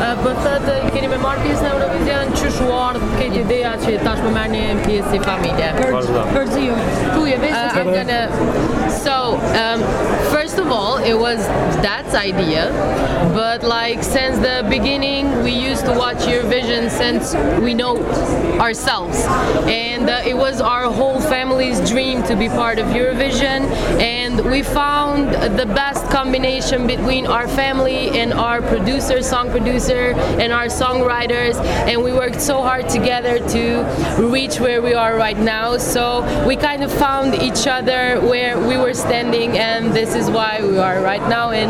Uh, 0.00 0.16
po 0.22 0.32
thotë 0.42 0.90
keni 0.94 1.08
me 1.12 1.18
marrë 1.22 1.44
pjesë 1.44 1.62
në 1.62 1.70
Eurovision, 1.74 2.34
çu 2.40 2.50
shuar 2.58 2.98
këtë 3.18 3.44
ideja 3.44 3.74
që 3.84 3.96
tash 4.02 4.22
më 4.24 4.32
merrni 4.34 4.64
pjesë 4.84 5.12
si 5.12 5.22
familje. 5.24 5.70
Përziju. 6.34 6.78
Tu 7.14 7.26
je 7.30 7.38
vesh 7.44 7.58
uh, 7.60 7.73
I'm 7.74 7.92
gonna 7.92 8.30
So, 8.90 9.36
um, 9.62 9.80
first 10.32 10.58
of 10.58 10.70
all, 10.70 10.98
it 10.98 11.14
was 11.14 11.38
dad's 11.82 12.14
idea, 12.14 12.70
but 13.34 13.62
like 13.62 14.02
since 14.02 14.38
the 14.38 14.64
beginning, 14.68 15.42
we 15.42 15.52
used 15.52 15.84
to 15.86 15.92
watch 15.92 16.18
Eurovision 16.18 16.88
since 16.88 17.34
we 17.60 17.74
know 17.74 17.96
ourselves, 18.60 19.18
and 19.66 20.08
uh, 20.08 20.22
it 20.24 20.36
was 20.36 20.60
our 20.60 20.84
whole 20.84 21.20
family's 21.20 21.80
dream 21.90 22.22
to 22.24 22.36
be 22.36 22.48
part 22.48 22.78
of 22.78 22.86
Eurovision, 22.88 23.68
and 24.00 24.40
we 24.50 24.62
found 24.62 25.34
the 25.58 25.66
best 25.66 26.08
combination 26.10 26.86
between 26.86 27.26
our 27.26 27.48
family 27.48 28.10
and 28.20 28.32
our 28.32 28.62
producer, 28.62 29.20
song 29.22 29.50
producer, 29.50 30.14
and 30.42 30.52
our 30.52 30.66
songwriters, 30.66 31.56
and 31.90 32.02
we 32.02 32.12
worked 32.12 32.40
so 32.40 32.62
hard 32.62 32.88
together 32.88 33.38
to 33.48 33.82
reach 34.18 34.60
where 34.60 34.80
we 34.80 34.94
are 34.94 35.16
right 35.16 35.38
now. 35.38 35.76
So 35.76 36.22
we 36.46 36.56
kind 36.56 36.82
of 36.84 36.92
found 36.92 37.34
each 37.34 37.53
other 37.66 38.20
where 38.20 38.58
we 38.58 38.76
were 38.76 38.94
standing, 38.94 39.56
and 39.58 39.92
this 39.94 40.14
is 40.14 40.30
why 40.30 40.60
we 40.60 40.76
are 40.78 41.00
right 41.02 41.22
now 41.28 41.50
in 41.50 41.68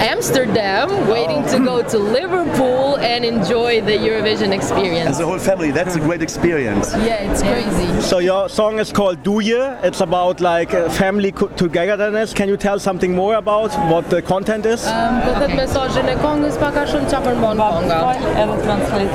Amsterdam, 0.00 0.88
waiting 1.08 1.44
to 1.52 1.58
go 1.64 1.82
to 1.82 1.98
Liverpool 2.18 2.96
and 2.98 3.24
enjoy 3.24 3.80
the 3.82 3.92
Eurovision 3.92 4.52
experience. 4.52 5.10
As 5.10 5.20
a 5.20 5.26
whole 5.26 5.38
family, 5.38 5.70
that's 5.70 5.96
a 5.96 6.00
great 6.00 6.22
experience. 6.22 6.92
Yeah, 6.94 7.30
it's 7.30 7.42
crazy. 7.42 8.00
So 8.00 8.18
your 8.18 8.48
song 8.48 8.78
is 8.78 8.90
called 8.92 9.22
Duje. 9.22 9.82
It's 9.84 10.00
about 10.00 10.40
like 10.40 10.72
uh, 10.74 10.88
family 10.90 11.32
co- 11.32 11.48
togetherness. 11.48 12.32
Can 12.32 12.48
you 12.48 12.56
tell 12.56 12.78
something 12.78 13.14
more 13.14 13.34
about 13.34 13.70
what 13.90 14.08
the 14.10 14.22
content 14.22 14.66
is? 14.66 14.86
Um, 14.86 15.20
po 15.22 15.34
thot 15.40 15.50
mesazhin 15.60 16.08
e 16.08 16.16
këngës 16.24 16.58
pak 16.62 16.76
a 16.82 16.86
shumë 16.88 17.10
çfarë 17.12 17.34
përmban 17.36 17.62
kënga. 17.62 18.00
Edhe 18.44 18.58
translate. 18.64 19.12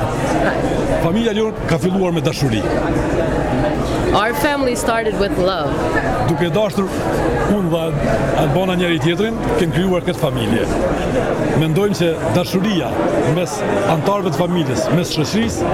Familja 1.04 1.34
jonë 1.40 1.68
ka 1.68 1.78
filluar 1.82 2.14
me 2.16 2.22
dashuri. 2.24 2.62
Our 4.14 4.32
family 4.32 4.76
started 4.76 5.18
with 5.18 5.36
love. 5.38 5.74
Duke 6.28 6.46
dashur 6.54 6.86
unë 7.50 7.70
dhe 7.72 8.10
Albana 8.38 8.76
njëri 8.78 9.00
tjetrin, 9.02 9.40
kemë 9.58 9.74
krijuar 9.74 10.04
këtë 10.06 10.20
familje. 10.20 10.66
Mendojmë 11.58 11.98
se 11.98 12.12
dashuria 12.36 12.92
mes 13.34 13.56
antarëve 13.90 14.30
të 14.30 14.38
familjes, 14.38 14.84
mes 14.94 15.10
shoqërisë, 15.16 15.72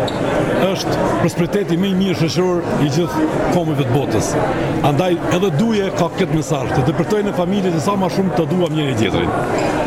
është 0.70 0.96
prosperiteti 1.20 1.76
më 1.82 1.90
i 1.90 1.98
mirë 2.00 2.18
shoqëror 2.22 2.64
i 2.86 2.88
gjithë 2.96 3.28
kombeve 3.52 3.84
të 3.84 3.92
botës. 3.98 4.32
Andaj 4.88 5.18
edhe 5.36 5.52
duje 5.60 5.92
ka 6.00 6.08
këtë 6.16 6.40
mesazh, 6.40 6.72
të 6.78 6.86
depërtojnë 6.88 7.36
familjet 7.36 7.76
e 7.76 7.84
sa 7.84 7.98
më 8.00 8.08
shumë 8.16 8.38
të 8.40 8.48
duam 8.54 8.72
njëri 8.78 8.96
tjetrin. 9.02 9.36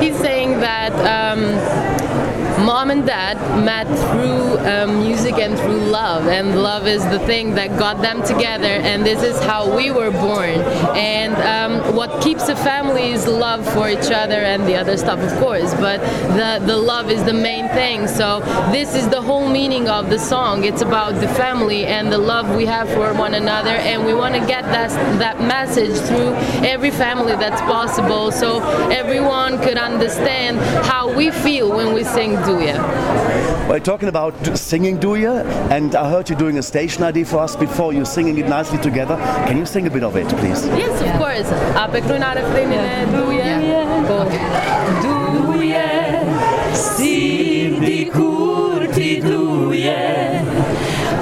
He's 0.04 0.22
saying 0.22 0.60
that 0.62 0.94
um, 1.10 1.48
mom 2.60 2.92
and 2.92 3.06
dad 3.06 3.38
met 3.64 3.88
through 3.88 4.58
um, 4.68 5.02
music 5.02 5.36
and 5.36 5.58
through 5.58 5.80
love, 5.80 6.28
and 6.28 6.62
love 6.62 6.88
is 6.88 7.04
the 7.10 7.20
thing 7.20 7.56
that 7.56 7.78
got 7.80 8.02
them 8.02 8.24
together, 8.24 8.68
and 8.68 9.06
this 9.06 9.24
is 9.24 9.40
how 9.44 9.76
we 9.76 9.92
were 9.92 10.12
born. 10.12 10.60
And 10.96 11.34
um, 11.36 11.96
what 11.96 12.22
keeps 12.22 12.48
a 12.50 12.56
family 12.56 13.12
is 13.12 13.28
love 13.28 13.68
for 13.74 13.90
each 13.90 14.12
other 14.12 14.36
and 14.36 14.66
the 14.68 14.76
other 14.76 14.98
stuff, 14.98 15.20
of 15.20 15.38
course, 15.40 15.74
but 15.76 16.00
the, 16.38 16.66
the 16.66 16.78
love 16.78 17.10
is 17.10 17.24
the 17.24 17.34
main 17.34 17.68
thing. 17.70 18.08
So, 18.08 18.42
this 18.72 18.96
is 18.96 19.10
the 19.10 19.22
whole 19.22 19.50
meaning 19.50 19.90
of 19.90 20.10
the 20.10 20.20
song. 20.20 20.64
It's 20.64 20.82
about 20.82 21.20
the 21.20 21.28
family 21.30 21.86
and 21.86 22.12
the 22.12 22.18
love 22.18 22.56
we 22.56 22.66
have 22.66 22.90
for 22.90 23.14
one 23.14 23.34
another, 23.34 23.76
and 23.76 24.06
we 24.06 24.14
want 24.14 24.36
to 24.36 24.42
get 24.42 24.64
that, 24.64 24.90
that 25.20 25.40
message 25.42 25.98
through 26.08 26.34
every 26.68 26.92
family 26.92 27.34
that's 27.34 27.62
possible 27.62 28.32
so 28.32 28.62
everyone 28.90 29.62
could 29.62 29.78
understand 29.78 30.58
how 30.86 31.12
we 31.14 31.32
feel 31.32 31.76
when 31.76 31.94
we 31.94 32.04
sing 32.04 32.43
Duje. 32.46 32.78
We're 33.70 33.80
talking 33.80 34.10
about 34.10 34.34
singing 34.58 35.00
Duje, 35.00 35.46
and 35.72 35.96
I 35.96 36.10
heard 36.10 36.30
you 36.30 36.36
doing 36.36 36.58
a 36.58 36.64
station 36.64 37.04
ID 37.04 37.24
for 37.24 37.40
us 37.40 37.56
before. 37.56 37.94
You're 37.94 38.06
singing 38.06 38.38
it 38.38 38.48
nicely 38.48 38.78
together. 38.80 39.18
Can 39.48 39.58
you 39.58 39.66
sing 39.66 39.88
a 39.88 39.90
bit 39.90 40.04
of 40.04 40.16
it, 40.16 40.28
please? 40.28 40.66
Yes, 40.68 41.02
of 41.02 41.18
course. 41.18 41.50
A 41.76 41.88
pe 41.92 42.02
krujna 42.02 42.34
refrenin 42.36 42.80
e 42.80 43.06
Duje. 43.12 43.54
Po. 44.08 44.28
Si 46.74 47.70
dikur 47.80 48.88
ti 48.94 49.22
duje, 49.22 50.42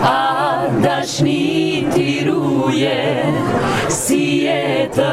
a 0.01 0.67
dashni 0.81 1.87
ti 1.93 2.23
ruje, 2.25 3.25
si 3.89 4.47
jetë 4.47 5.11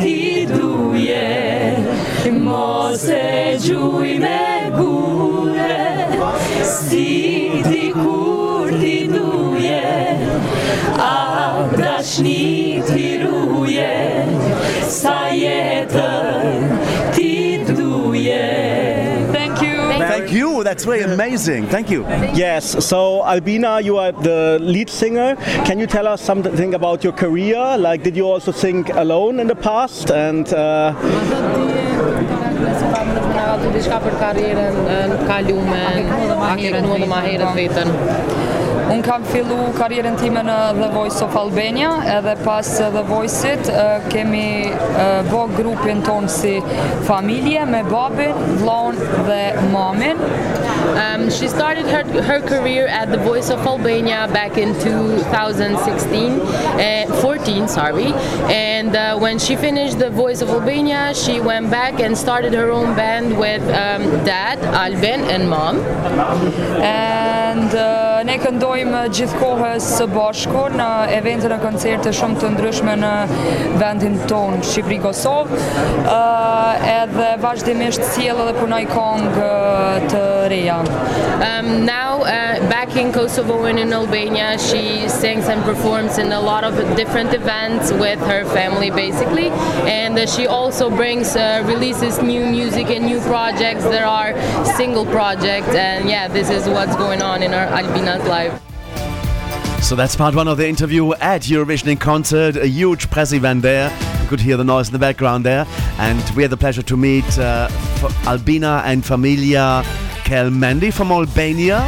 ti 0.00 0.29
duje, 2.50 2.50
mos 2.50 3.08
e 3.08 4.70
gure, 4.76 5.86
si 6.64 7.62
dikur 7.64 8.70
ti 8.80 9.08
duje, 9.08 9.82
a 10.98 11.68
dashni 11.76 12.82
ti 12.86 13.18
ruje, 13.22 14.26
sa 14.88 15.30
jetë 15.30 16.10
ti 17.14 17.64
duje. 17.66 18.46
Thank 19.32 19.62
you. 19.62 19.78
Thank 19.98 20.32
you. 20.32 20.64
That's 20.64 20.84
very 20.84 21.02
amazing. 21.02 21.66
Thank 21.66 21.90
you. 21.90 22.04
Yes. 22.34 22.84
So 22.84 23.22
Albina, 23.22 23.80
you 23.80 23.96
are 23.98 24.12
the 24.12 24.58
lead 24.60 24.90
singer. 24.90 25.36
Can 25.64 25.78
you 25.78 25.86
tell 25.86 26.06
us 26.06 26.20
something 26.20 26.74
about 26.74 27.04
your 27.04 27.12
career? 27.12 27.76
Like, 27.78 28.02
did 28.02 28.16
you 28.16 28.26
also 28.26 28.52
sing 28.52 28.90
alone 28.92 29.40
in 29.40 29.46
the 29.46 29.54
past? 29.54 30.10
And 30.10 30.52
uh, 30.52 30.94
nëse 32.64 32.90
kam 32.94 33.12
të 33.16 33.22
ka 33.34 33.46
diçka 33.76 34.00
për 34.04 34.16
karrierën, 34.22 34.80
në 35.12 35.18
kalumen, 35.28 36.10
a 36.48 36.52
ke 36.60 36.72
kënuar 36.76 37.06
më 37.12 37.20
herët 37.26 37.52
vetën. 37.58 37.94
Unë 38.90 39.04
kam 39.06 39.22
fillu 39.22 39.56
karrierën 39.76 40.16
time 40.18 40.40
në 40.42 40.56
The 40.74 40.88
Voice 40.90 41.20
of 41.22 41.36
Albania 41.38 41.92
edhe 42.16 42.32
pas 42.42 42.70
The 42.80 43.04
Voice-it 43.06 43.70
kemi 44.10 44.46
bo 45.30 45.44
grupin 45.54 46.02
ton 46.02 46.26
si 46.28 46.56
familje 47.06 47.62
me 47.70 47.84
babin, 47.86 48.34
vllon 48.58 48.98
dhe 49.28 49.42
mamin. 49.70 50.18
Um, 50.90 51.30
she 51.30 51.46
started 51.46 51.86
her, 51.86 52.02
her 52.22 52.40
career 52.40 52.86
at 52.86 53.10
the 53.10 53.18
Voice 53.18 53.50
of 53.50 53.60
Albania 53.66 54.28
back 54.32 54.58
in 54.58 54.74
2016, 54.80 56.40
uh, 56.40 57.20
14, 57.20 57.68
sorry. 57.68 58.12
And 58.50 58.96
uh, 58.96 59.18
when 59.18 59.38
she 59.38 59.56
finished 59.56 59.98
the 59.98 60.10
Voice 60.10 60.42
of 60.42 60.48
Albania, 60.48 61.14
she 61.14 61.40
went 61.40 61.70
back 61.70 62.00
and 62.00 62.16
started 62.16 62.54
her 62.54 62.70
own 62.70 62.96
band 62.96 63.38
with 63.38 63.62
um, 63.62 64.02
dad, 64.24 64.58
Albin, 64.74 65.20
and 65.30 65.48
mom. 65.48 65.78
And 66.82 67.74
uh, 67.74 68.22
ne 68.24 68.36
këndojmë 68.40 68.79
Përfundojmë 68.80 69.12
gjithkohës 69.12 69.86
së 69.98 70.04
bashku 70.08 70.60
në 70.72 70.84
evente 71.12 71.48
në 71.52 71.56
koncerte 71.60 72.14
shumë 72.16 72.38
të 72.40 72.48
ndryshme 72.54 72.94
në 72.96 73.10
vendin 73.76 74.14
tonë, 74.30 74.62
Shqipëri 74.64 74.96
Kosovë, 75.02 75.58
uh, 76.08 76.86
edhe 76.88 77.26
vazhdimisht 77.42 78.00
sjell 78.14 78.40
edhe 78.40 78.54
punoj 78.56 78.86
kongë 78.88 79.34
uh, 79.36 80.06
të 80.08 80.22
reja. 80.48 80.78
Um, 81.44 81.84
now, 81.84 82.22
uh, 82.22 82.56
back 82.72 82.96
in 82.96 83.12
Kosovo 83.12 83.66
and 83.66 83.78
in 83.78 83.92
Albania, 83.92 84.56
she 84.56 85.06
sings 85.10 85.52
and 85.52 85.62
performs 85.64 86.16
in 86.16 86.32
a 86.32 86.40
lot 86.40 86.64
of 86.64 86.80
different 86.96 87.34
events 87.34 87.92
with 87.92 88.18
her 88.32 88.46
family, 88.54 88.90
basically. 88.90 89.50
And 89.84 90.18
uh, 90.18 90.24
she 90.24 90.46
also 90.46 90.88
brings, 90.88 91.36
uh, 91.36 91.62
releases 91.66 92.22
new 92.22 92.46
music 92.46 92.88
and 92.88 93.04
new 93.04 93.20
projects. 93.28 93.84
There 93.84 94.06
are 94.06 94.32
single 94.78 95.04
projects, 95.04 95.68
and 95.74 96.08
yeah, 96.08 96.28
this 96.28 96.48
is 96.48 96.66
what's 96.66 96.96
going 96.96 97.20
on 97.20 97.42
in 97.42 97.52
our 97.52 97.66
Albina's 97.66 98.26
life. 98.26 98.69
So 99.82 99.96
that's 99.96 100.14
part 100.14 100.34
one 100.34 100.46
of 100.46 100.56
the 100.56 100.68
interview 100.68 101.12
at 101.14 101.42
Eurovision 101.42 101.88
in 101.88 101.96
concert. 101.96 102.56
A 102.56 102.66
huge 102.66 103.10
press 103.10 103.32
event 103.32 103.62
there. 103.62 103.90
You 104.22 104.28
could 104.28 104.40
hear 104.40 104.56
the 104.56 104.64
noise 104.64 104.88
in 104.88 104.92
the 104.92 104.98
background 104.98 105.44
there. 105.44 105.66
And 105.98 106.22
we 106.36 106.42
had 106.42 106.50
the 106.52 106.56
pleasure 106.56 106.82
to 106.82 106.96
meet 106.96 107.26
uh, 107.38 107.68
Albina 108.26 108.82
and 108.84 109.02
Familja 109.02 109.82
Kelmendi 110.24 110.92
from 110.92 111.10
Albania. 111.10 111.78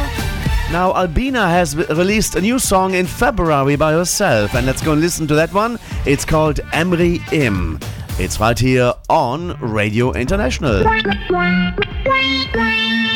Now, 0.71 0.91
Albina 0.93 1.47
has 1.47 1.77
released 1.77 2.35
a 2.35 2.41
new 2.41 2.59
song 2.59 2.93
in 2.93 3.05
February 3.05 3.75
by 3.77 3.93
herself. 3.93 4.53
And 4.53 4.65
let's 4.65 4.81
go 4.81 4.91
and 4.91 4.99
listen 4.99 5.27
to 5.27 5.35
that 5.35 5.53
one. 5.53 5.79
It's 6.05 6.25
called 6.25 6.57
Emri 6.73 7.21
Im. 7.31 7.79
It's 8.19 8.39
right 8.39 8.57
here 8.59 8.93
on 9.09 9.57
Radio 9.61 10.11
International. 10.11 10.83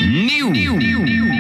New. 0.07 0.47
Shqipe 0.53 1.36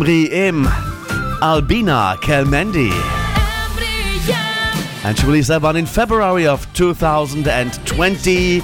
Emri 0.00 0.32
Im, 0.32 0.64
Albina 1.42 2.16
Kelmendi. 2.22 2.90
And 5.04 5.18
she 5.18 5.26
released 5.26 5.48
that 5.48 5.60
one 5.60 5.76
in 5.76 5.84
February 5.84 6.46
of 6.46 6.66
2023. 6.72 8.62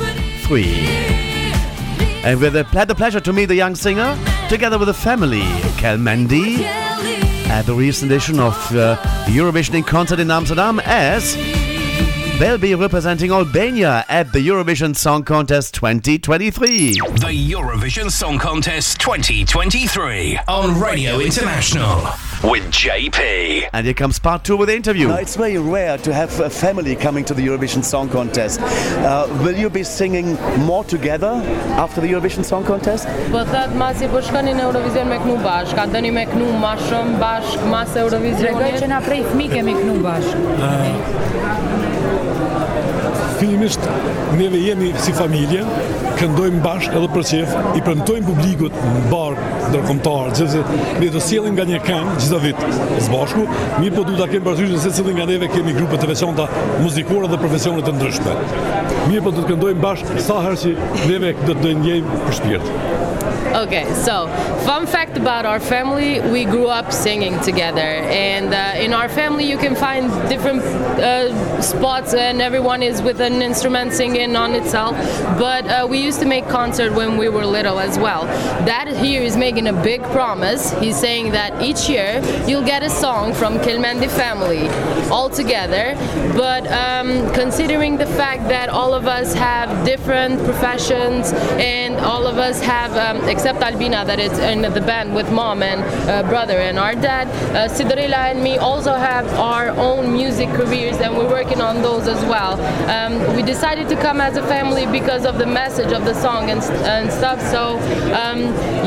And 2.25 2.41
we 2.41 2.47
had 2.47 2.89
the 2.89 2.95
pleasure 2.95 3.21
to 3.21 3.35
meet 3.35 3.45
the 3.47 3.55
young 3.55 3.75
singer 3.75 4.19
together 4.49 4.79
with 4.79 4.89
the 4.89 4.95
family, 4.95 5.43
Kelmendi, 5.77 6.63
at 7.49 7.67
the 7.67 7.75
recent 7.75 8.11
edition 8.11 8.41
of 8.41 8.55
uh, 8.75 8.97
Eurovision 9.27 9.75
in 9.75 9.83
concert 9.83 10.19
in 10.19 10.31
Amsterdam 10.31 10.81
as 10.85 11.37
they'll 12.39 12.59
be 12.59 12.75
representing 12.75 13.31
Albania 13.31 14.05
at 14.09 14.33
the 14.33 14.39
Eurovision 14.47 14.95
Song 14.95 15.23
Contest 15.25 15.75
2023. 15.75 16.93
The 16.93 17.51
Eurovision 17.53 18.11
Song 18.11 18.39
Contest 18.39 19.01
2023 19.01 20.39
on 20.47 20.79
Radio 20.81 21.21
International. 21.21 22.13
with 22.45 22.65
JP. 22.71 23.71
And 23.73 23.87
here 23.87 23.95
comes 23.95 24.19
part 24.19 24.45
two 24.45 24.57
with 24.57 24.69
the 24.69 24.77
interview. 24.77 25.09
Now, 25.09 25.17
it's 25.17 25.37
very 25.37 25.59
rare 25.59 25.97
to 25.99 26.13
have 26.13 26.39
a 26.41 26.51
family 26.51 26.95
coming 26.95 27.25
to 27.25 27.35
the 27.35 27.47
Eurovision 27.47 27.83
Song 27.83 28.09
Contest. 28.09 28.61
Uh, 28.61 29.27
will 29.43 29.57
you 29.57 29.71
be 29.71 29.83
singing 29.83 30.35
more 30.65 30.85
together 30.85 31.41
after 31.79 32.01
the 32.01 32.07
Eurovision 32.09 32.45
Song 32.45 32.65
Contest? 32.65 33.07
Po 33.33 33.45
thot 33.45 33.71
masi 33.71 34.09
po 34.11 34.21
shkoni 34.21 34.53
në 34.55 34.69
Eurovision 34.69 35.09
me 35.09 35.19
knu 35.25 35.39
bashk, 35.43 35.79
a 35.81 35.87
dëni 35.89 36.13
me 36.13 36.27
knu 36.35 36.53
ma 36.61 36.77
shumë 36.77 37.19
bashk 37.23 37.67
mas 37.73 37.97
Eurovisionit? 37.97 38.81
që 38.83 38.89
na 38.93 39.01
prej 39.01 39.25
fëmi 39.33 39.49
kemi 39.57 39.75
kënu 39.81 39.99
bashkë. 40.05 41.76
Fillimisht 43.37 43.83
neve 44.39 44.59
jemi 44.63 44.93
si 45.05 45.13
familje, 45.13 45.65
këndojmë 46.17 46.63
bashkë 46.65 46.97
edhe 46.97 47.09
për 47.13 47.27
qef, 47.31 47.55
i 47.77 47.83
premtojmë 47.85 48.25
publikut 48.27 48.79
në 48.81 49.03
barë 49.11 49.51
ndërkombëtar, 49.67 50.31
sepse 50.39 50.63
ne 51.03 51.11
do 51.13 51.21
sjellim 51.23 51.57
nga 51.57 51.67
një 51.69 51.83
këngë 51.85 52.17
çdo 52.25 52.41
vit 52.45 52.65
së 52.65 53.13
bashku, 53.13 53.45
mirë 53.83 53.95
po 53.97 54.07
duhet 54.09 54.23
ta 54.23 54.29
kemi 54.31 54.45
parasysh 54.47 54.73
se 54.77 54.83
secili 54.89 55.17
nga 55.19 55.29
neve 55.29 55.51
kemi 55.53 55.77
grupe 55.77 56.01
të 56.01 56.11
veçanta 56.13 56.49
muzikore 56.81 57.29
dhe 57.33 57.41
profesione 57.43 57.85
të 57.85 57.97
ndryshme. 57.99 58.37
Mirë 59.11 59.25
po 59.27 59.35
do 59.37 59.45
të 59.45 59.53
këndojmë 59.53 59.85
bashkë 59.85 60.25
sa 60.29 60.41
herë 60.47 60.63
që 60.65 60.75
neve 61.13 61.35
do 61.45 61.59
të 61.61 61.77
ndjejmë 61.83 62.23
për 62.27 62.39
shpirt. 62.41 62.75
Okay, 63.57 63.91
so 63.95 64.29
fun 64.67 64.87
fact 64.87 65.17
about 65.17 65.47
our 65.47 65.59
family: 65.59 66.21
we 66.21 66.45
grew 66.45 66.67
up 66.67 66.93
singing 66.93 67.41
together, 67.41 67.81
and 67.81 68.53
uh, 68.53 68.79
in 68.79 68.93
our 68.93 69.09
family 69.09 69.49
you 69.49 69.57
can 69.57 69.75
find 69.75 70.11
different 70.29 70.61
uh, 70.61 71.63
spots, 71.63 72.13
and 72.13 72.43
everyone 72.43 72.83
is 72.83 73.01
with 73.01 73.19
an 73.19 73.41
instrument 73.41 73.95
singing 73.95 74.37
on 74.37 74.55
itself. 74.55 74.95
But 75.39 75.67
uh, 75.69 75.87
we 75.89 75.97
used 75.97 76.21
to 76.21 76.27
make 76.27 76.47
concert 76.49 76.93
when 76.93 77.17
we 77.17 77.31
were 77.31 77.47
little 77.47 77.79
as 77.79 77.99
well. 77.99 78.27
Dad 78.67 78.89
here 78.89 79.23
is 79.23 79.39
making 79.39 79.69
a 79.69 79.73
big 79.73 80.03
promise. 80.03 80.73
He's 80.79 80.99
saying 80.99 81.33
that 81.33 81.63
each 81.63 81.89
year 81.89 82.21
you'll 82.47 82.67
get 82.67 82.83
a 82.83 82.91
song 82.91 83.33
from 83.33 83.57
Kelmendi 83.61 84.11
family 84.11 84.69
all 85.11 85.31
together. 85.31 85.95
But 86.37 86.67
um, 86.67 87.33
considering 87.33 87.97
the 87.97 88.07
fact 88.07 88.49
that 88.49 88.69
all 88.69 88.93
of 88.93 89.07
us 89.07 89.33
have 89.33 89.87
different 89.87 90.45
professions 90.45 91.33
and 91.59 91.97
all 91.97 92.27
of 92.27 92.37
us 92.37 92.61
have, 92.61 92.95
um, 92.97 93.27
except 93.47 93.63
Albina, 93.63 94.05
that 94.05 94.19
is 94.19 94.37
in 94.41 94.63
the 94.63 94.81
band 94.81 95.15
with 95.15 95.31
mom 95.31 95.63
and 95.63 95.81
uh, 96.11 96.29
brother 96.29 96.59
and 96.59 96.81
our 96.81 96.97
dad, 96.97 97.29
uh, 97.55 97.69
and 98.17 98.43
me 98.43 98.59
also 98.59 98.95
have 98.95 99.25
our 99.35 99.69
own 99.69 100.13
music 100.13 100.49
careers 100.49 100.97
and 100.97 101.17
we're 101.17 101.29
working 101.29 101.61
on 101.61 101.81
those 101.81 102.09
as 102.09 102.21
well. 102.25 102.61
Um, 102.91 103.37
we 103.37 103.43
decided 103.45 103.89
to 103.91 103.95
come 104.03 104.21
as 104.21 104.37
a 104.37 104.43
family 104.49 104.85
because 104.87 105.25
of 105.25 105.39
the 105.39 105.47
message 105.47 105.93
of 105.93 106.05
the 106.05 106.15
song 106.15 106.51
and, 106.51 106.61
and 106.87 107.13
stuff. 107.13 107.41
So 107.41 107.79
um, 108.15 108.41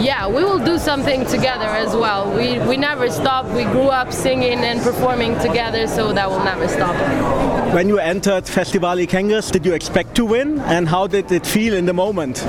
yeah, 0.03 0.27
we 0.27 0.43
will 0.43 0.59
do 0.59 0.77
something 0.77 1.25
together 1.25 1.67
as 1.67 1.95
well. 1.95 2.29
We 2.29 2.59
we 2.67 2.75
never 2.75 3.09
stop. 3.09 3.45
We 3.45 3.63
grew 3.63 3.87
up 3.87 4.11
singing 4.11 4.59
and 4.59 4.81
performing 4.81 5.39
together, 5.39 5.87
so 5.87 6.11
that 6.11 6.29
will 6.29 6.43
never 6.43 6.67
stop. 6.67 7.58
When 7.73 7.87
you 7.87 7.99
entered 7.99 8.47
Festival 8.47 8.97
Ikengus, 8.97 9.51
did 9.51 9.63
you 9.63 9.73
expect 9.73 10.15
to 10.15 10.25
win? 10.25 10.59
And 10.61 10.87
how 10.87 11.05
did 11.05 11.31
it 11.31 11.45
feel 11.45 11.75
in 11.75 11.85
the 11.85 11.93
moment? 11.93 12.41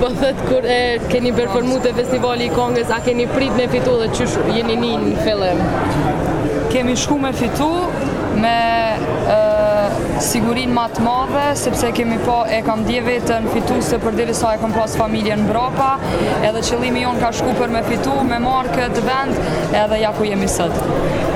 Po 0.00 0.08
thët 0.08 0.40
kur 0.48 0.64
e 0.64 0.78
keni 1.10 1.34
performu 1.36 1.76
të 1.84 1.92
festivali 1.98 2.46
i 2.48 2.52
Kongës, 2.54 2.88
a 2.88 3.02
keni 3.04 3.26
prit 3.28 3.52
me 3.58 3.66
fitu 3.68 3.98
dhe 4.00 4.08
qysh 4.16 4.38
jeni 4.56 4.78
një 4.80 4.94
në 5.02 5.12
fillim? 5.26 5.60
Kemi 6.72 6.96
shku 6.96 7.18
me 7.20 7.34
fitu 7.36 7.68
me 8.40 8.56
uh, 9.34 10.00
sigurin 10.24 10.72
ma 10.72 10.86
të 10.96 11.04
madhe, 11.04 11.44
sepse 11.60 11.92
kemi 12.00 12.16
po 12.24 12.40
e 12.48 12.62
kam 12.64 12.88
dje 12.88 13.04
vetën 13.04 13.52
fitu 13.52 13.78
se 13.84 14.00
për 14.00 14.16
diri 14.22 14.34
sa 14.40 14.56
e 14.56 14.62
kam 14.64 14.72
pas 14.72 14.96
familjen 14.96 15.44
mbrapa, 15.44 15.92
edhe 16.40 16.64
qëllimi 16.70 17.04
jonë 17.04 17.20
ka 17.20 17.34
shku 17.36 17.52
për 17.60 17.76
me 17.76 17.84
fitu, 17.92 18.16
me 18.32 18.40
marrë 18.48 18.74
këtë 18.80 19.06
vend, 19.12 19.46
edhe 19.84 20.04
ja 20.06 20.16
ku 20.16 20.24
jemi 20.32 20.48
sëtë. 20.56 21.33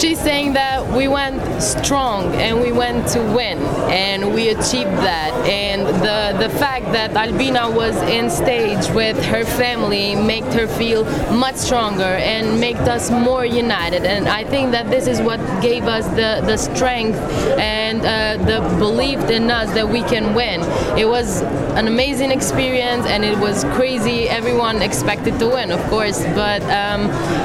She's 0.00 0.20
saying 0.20 0.54
that 0.54 0.84
we 0.92 1.06
went 1.06 1.62
strong 1.62 2.34
and 2.34 2.60
we 2.60 2.72
went 2.72 3.06
to 3.08 3.20
win 3.20 3.58
and 3.90 4.34
we 4.34 4.48
achieved 4.48 4.96
that 5.06 5.32
and 5.48 5.86
the 6.02 6.36
the 6.44 6.52
fact 6.58 6.86
that 6.86 7.14
Albina 7.16 7.70
was 7.70 7.96
in 8.02 8.28
stage 8.28 8.88
with 8.90 9.16
her 9.26 9.44
family 9.44 10.16
made 10.16 10.44
her 10.52 10.66
feel 10.66 11.04
much 11.32 11.54
stronger 11.56 12.02
and 12.32 12.60
made 12.60 12.76
us 12.88 13.10
more 13.10 13.44
united 13.46 14.04
and 14.04 14.28
I 14.28 14.42
think 14.44 14.72
that 14.72 14.90
this 14.90 15.06
is 15.06 15.20
what 15.20 15.38
gave 15.62 15.84
us 15.84 16.06
the 16.08 16.42
the 16.44 16.56
strength 16.56 17.18
and 17.58 18.00
uh, 18.04 18.44
the 18.44 18.60
belief 18.78 19.20
in 19.30 19.48
us 19.50 19.72
that 19.74 19.88
we 19.88 20.02
can 20.02 20.34
win. 20.34 20.60
It 20.98 21.08
was 21.08 21.42
an 21.78 21.86
amazing 21.86 22.30
experience 22.32 23.06
and 23.06 23.24
it 23.24 23.38
was 23.38 23.64
crazy. 23.76 24.28
Everyone 24.28 24.82
expected 24.82 25.38
to 25.38 25.46
win, 25.46 25.70
of 25.70 25.80
course, 25.88 26.22
but 26.34 26.62
um, 26.64 27.02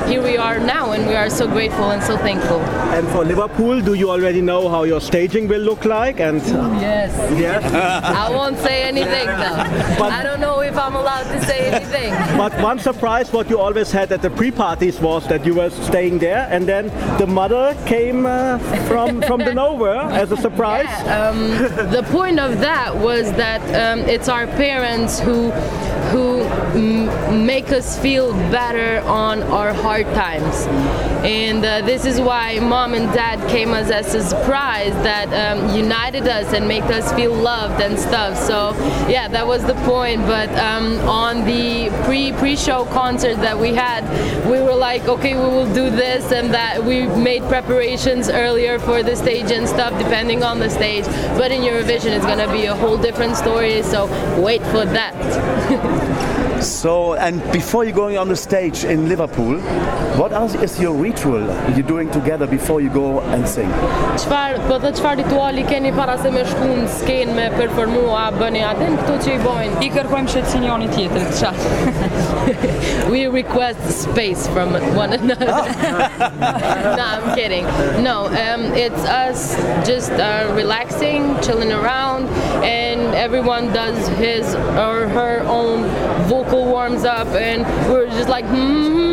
here 0.10 0.24
we 0.24 0.38
are 0.38 0.60
now 0.60 0.92
and 0.92 1.08
we 1.08 1.16
are 1.16 1.30
so 1.30 1.48
grateful 1.48 1.92
and 1.92 2.02
so 2.02 2.18
thankful. 2.18 2.39
And 2.44 3.08
for 3.10 3.24
Liverpool, 3.24 3.82
do 3.82 3.94
you 3.94 4.10
already 4.10 4.42
know 4.42 4.68
how 4.70 4.84
your 4.84 5.00
staging 5.02 5.48
will 5.48 5.62
look 5.62 5.86
like? 5.86 6.20
And 6.20 6.42
uh, 6.42 6.80
Yes. 6.80 7.14
Yes. 7.40 7.64
I 8.24 8.30
won't 8.30 8.58
say 8.58 8.84
anything 8.84 9.26
though. 9.28 10.06
I 10.06 10.24
don't 10.24 10.40
know 10.40 10.62
if 10.62 10.78
I'm 10.78 10.96
allowed 10.96 11.24
to 11.24 11.46
say 11.46 11.68
anything. 11.72 11.89
But 12.38 12.54
one 12.62 12.80
surprise, 12.80 13.32
what 13.34 13.50
you 13.50 13.60
always 13.60 13.92
had 13.92 14.12
at 14.12 14.22
the 14.22 14.30
pre-parties 14.30 15.00
was 15.00 15.28
that 15.28 15.46
you 15.46 15.56
were 15.56 15.70
staying 15.70 16.20
there, 16.20 16.48
and 16.50 16.68
then 16.68 16.88
the 17.18 17.28
mother 17.28 17.76
came 17.86 18.26
uh, 18.26 18.58
from 18.88 19.22
from 19.22 19.40
the 19.40 19.54
nowhere 19.54 20.02
as 20.22 20.32
a 20.32 20.38
surprise. 20.48 20.92
Um, 21.08 21.50
the 21.92 22.06
point 22.12 22.40
of 22.40 22.60
that 22.60 22.96
was 22.96 23.32
that 23.34 23.62
um, 23.76 24.00
it's 24.08 24.30
our 24.30 24.48
parents 24.48 25.20
who 25.20 25.52
who 26.12 26.42
m- 26.74 27.46
make 27.46 27.72
us 27.72 28.00
feel 28.00 28.34
better 28.52 29.06
on 29.08 29.44
our 29.44 29.74
hard 29.74 30.06
times. 30.16 30.66
And 31.24 31.64
uh, 31.64 31.82
this 31.86 32.06
is 32.06 32.20
why 32.20 32.60
mom 32.60 32.94
and 32.94 33.12
dad 33.14 33.38
came 33.50 33.74
as 33.74 33.90
a 33.90 34.24
surprise 34.24 34.94
that 35.04 35.28
um, 35.34 35.76
united 35.76 36.28
us 36.28 36.54
and 36.54 36.68
made 36.68 36.84
us 36.84 37.12
feel 37.14 37.34
loved 37.34 37.82
and 37.82 38.00
stuff. 38.00 38.38
So 38.38 38.72
yeah, 39.10 39.28
that 39.28 39.46
was 39.46 39.64
the 39.66 39.76
point. 39.86 40.22
But 40.22 40.50
um, 40.58 40.98
on 41.08 41.46
the 41.46 41.89
pre 42.06 42.32
pre 42.34 42.56
show 42.56 42.86
concert 42.86 43.38
that 43.38 43.58
we 43.58 43.74
had, 43.74 44.04
we 44.50 44.62
were 44.62 44.76
like, 44.76 45.08
okay, 45.08 45.34
we 45.36 45.48
will 45.56 45.72
do 45.74 45.90
this 45.90 46.32
and 46.32 46.54
that. 46.54 46.84
We 46.84 47.08
made 47.08 47.44
preparations 47.44 48.30
earlier 48.30 48.80
for 48.80 49.04
the 49.04 49.16
stage 49.16 49.52
and 49.52 49.68
stuff, 49.68 49.98
depending 49.98 50.44
on 50.44 50.60
the 50.60 50.70
stage. 50.70 51.06
But 51.38 51.52
in 51.52 51.62
Eurovision, 51.62 52.12
it's 52.12 52.26
gonna 52.26 52.52
be 52.52 52.66
a 52.66 52.76
whole 52.76 52.98
different 52.98 53.36
story. 53.36 53.82
So 53.84 54.08
wait 54.42 54.62
for 54.64 54.86
that. 54.86 55.16
So, 56.62 57.14
and 57.14 57.42
before 57.54 57.86
you're 57.86 57.96
going 57.96 58.18
on 58.18 58.28
the 58.28 58.36
stage 58.36 58.84
in 58.84 59.08
Liverpool, 59.08 59.60
what 60.20 60.34
else 60.34 60.56
is 60.56 60.78
your 60.78 60.94
ritual 60.94 61.40
you're 61.72 61.88
doing 61.88 62.12
together 62.12 62.46
before 62.48 62.82
you 62.82 62.90
go 62.90 63.22
and 63.22 63.48
sing? 63.48 63.70
Çfar, 64.20 64.60
po 64.68 64.76
dhe 64.84 64.92
çfarë 64.92 65.24
rituali 65.24 65.64
keni 65.70 65.94
para 65.96 66.18
se 66.18 66.32
me 66.32 66.44
shku 66.44 66.68
në 66.68 66.88
skenë 66.98 67.36
me 67.38 67.48
performu, 67.56 68.04
a 68.12 68.26
bëni 68.36 68.66
atë 68.68 68.90
këtu 68.98 69.16
që 69.24 69.38
i 69.38 69.40
bojnë? 69.46 69.80
I 69.88 69.92
kërkojmë 69.96 70.34
shëtsin 70.36 70.66
njëri 70.66 70.90
tjetrit, 70.98 71.32
qatë. 71.40 71.79
we 73.10 73.28
request 73.28 74.04
space 74.04 74.48
from 74.48 74.74
one 74.96 75.14
another. 75.14 75.46
no, 75.46 77.04
I'm 77.06 77.36
kidding. 77.36 77.64
No, 78.04 78.26
um, 78.28 78.74
it's 78.74 79.04
us 79.06 79.56
just 79.88 80.12
uh, 80.12 80.52
relaxing, 80.56 81.40
chilling 81.42 81.72
around, 81.72 82.28
and 82.64 83.16
everyone 83.16 83.68
does 83.74 84.08
his 84.18 84.56
or 84.56 85.08
her 85.08 85.42
own 85.48 85.84
vocal 86.28 86.66
warms 86.66 87.04
up, 87.04 87.28
and 87.30 87.64
we're 87.92 88.08
just 88.08 88.30
like, 88.30 88.46
hmm, 88.46 89.09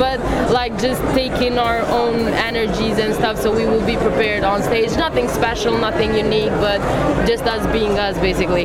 but 0.00 0.18
like 0.50 0.72
just 0.80 1.02
taking 1.14 1.58
our 1.58 1.80
own 2.00 2.20
energies 2.50 2.98
and 2.98 3.14
stuff, 3.14 3.36
so 3.38 3.54
we 3.54 3.66
will 3.66 3.84
be 3.84 3.96
prepared 3.96 4.44
on 4.44 4.62
stage. 4.62 4.90
Nothing 4.96 5.28
special, 5.28 5.76
nothing 5.76 6.14
unique, 6.14 6.54
but 6.66 6.80
just 7.26 7.44
us 7.44 7.62
being 7.70 7.98
us, 7.98 8.18
basically. 8.18 8.64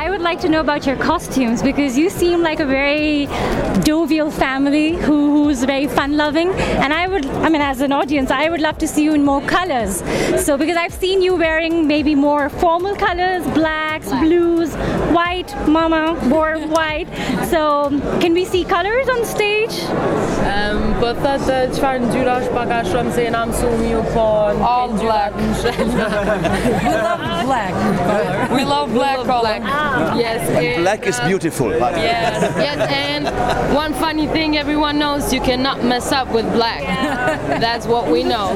I 0.00 0.08
would 0.10 0.20
like 0.20 0.40
to 0.42 0.48
know 0.48 0.60
about 0.60 0.86
your 0.86 0.96
costumes 0.96 1.60
because 1.60 1.98
you 1.98 2.08
seem 2.08 2.40
like 2.40 2.60
a 2.60 2.66
very 2.66 3.26
jovial 3.82 4.30
family 4.30 4.92
who, 4.94 5.18
who's 5.34 5.64
very 5.64 5.88
fun 5.88 6.16
loving. 6.16 6.50
And 6.84 6.94
I 6.94 7.08
would, 7.08 7.26
I 7.26 7.48
mean, 7.48 7.62
as 7.62 7.80
an 7.80 7.90
audience, 7.90 8.30
I 8.30 8.48
would 8.48 8.60
love 8.60 8.78
to 8.78 8.86
see 8.86 9.02
you 9.02 9.12
in 9.14 9.24
more 9.24 9.42
colors. 9.42 10.04
So, 10.44 10.56
because 10.56 10.76
I've 10.76 10.94
seen 10.94 11.20
you 11.20 11.34
wearing 11.34 11.88
maybe 11.88 12.14
more 12.14 12.48
formal 12.48 12.94
colors, 12.94 13.42
blacks, 13.54 14.08
blues, 14.10 14.72
white, 15.18 15.50
mama, 15.66 16.04
wore 16.30 16.58
white. 16.68 17.08
So, 17.50 17.88
can 18.20 18.32
we 18.32 18.44
see 18.44 18.62
colors 18.64 19.08
on 19.08 19.24
stage? 19.24 19.76
Um, 19.90 20.59
po 21.00 21.12
thotë 21.20 21.58
çfarë 21.76 22.06
ngjyra 22.06 22.38
është 22.42 22.56
pak 22.56 22.74
a 22.74 22.80
shumë 22.88 23.14
se 23.16 23.28
jena 23.28 23.44
mësuar 23.50 23.86
ju 23.90 24.02
po 24.14 24.26
në 24.56 24.68
All 24.70 24.96
black. 25.00 25.34
we 26.84 26.96
love 26.96 27.22
black 27.44 27.74
color. 28.08 28.56
We 28.56 28.64
love 28.64 28.92
black 28.94 29.18
color. 29.26 29.56
Yes. 30.18 30.48
And 30.48 30.80
and, 30.80 30.82
black 30.82 31.06
is 31.06 31.20
beautiful. 31.20 31.70
Yes, 31.70 32.42
yes, 32.56 32.78
and 32.90 33.26
one 33.74 33.94
funny 33.94 34.26
thing 34.26 34.56
everyone 34.56 34.98
knows 34.98 35.32
you 35.32 35.40
cannot 35.40 35.84
mess 35.84 36.12
up 36.12 36.32
with 36.32 36.50
black. 36.52 36.82
That's 37.60 37.86
what 37.86 38.08
we 38.10 38.22
know. 38.24 38.54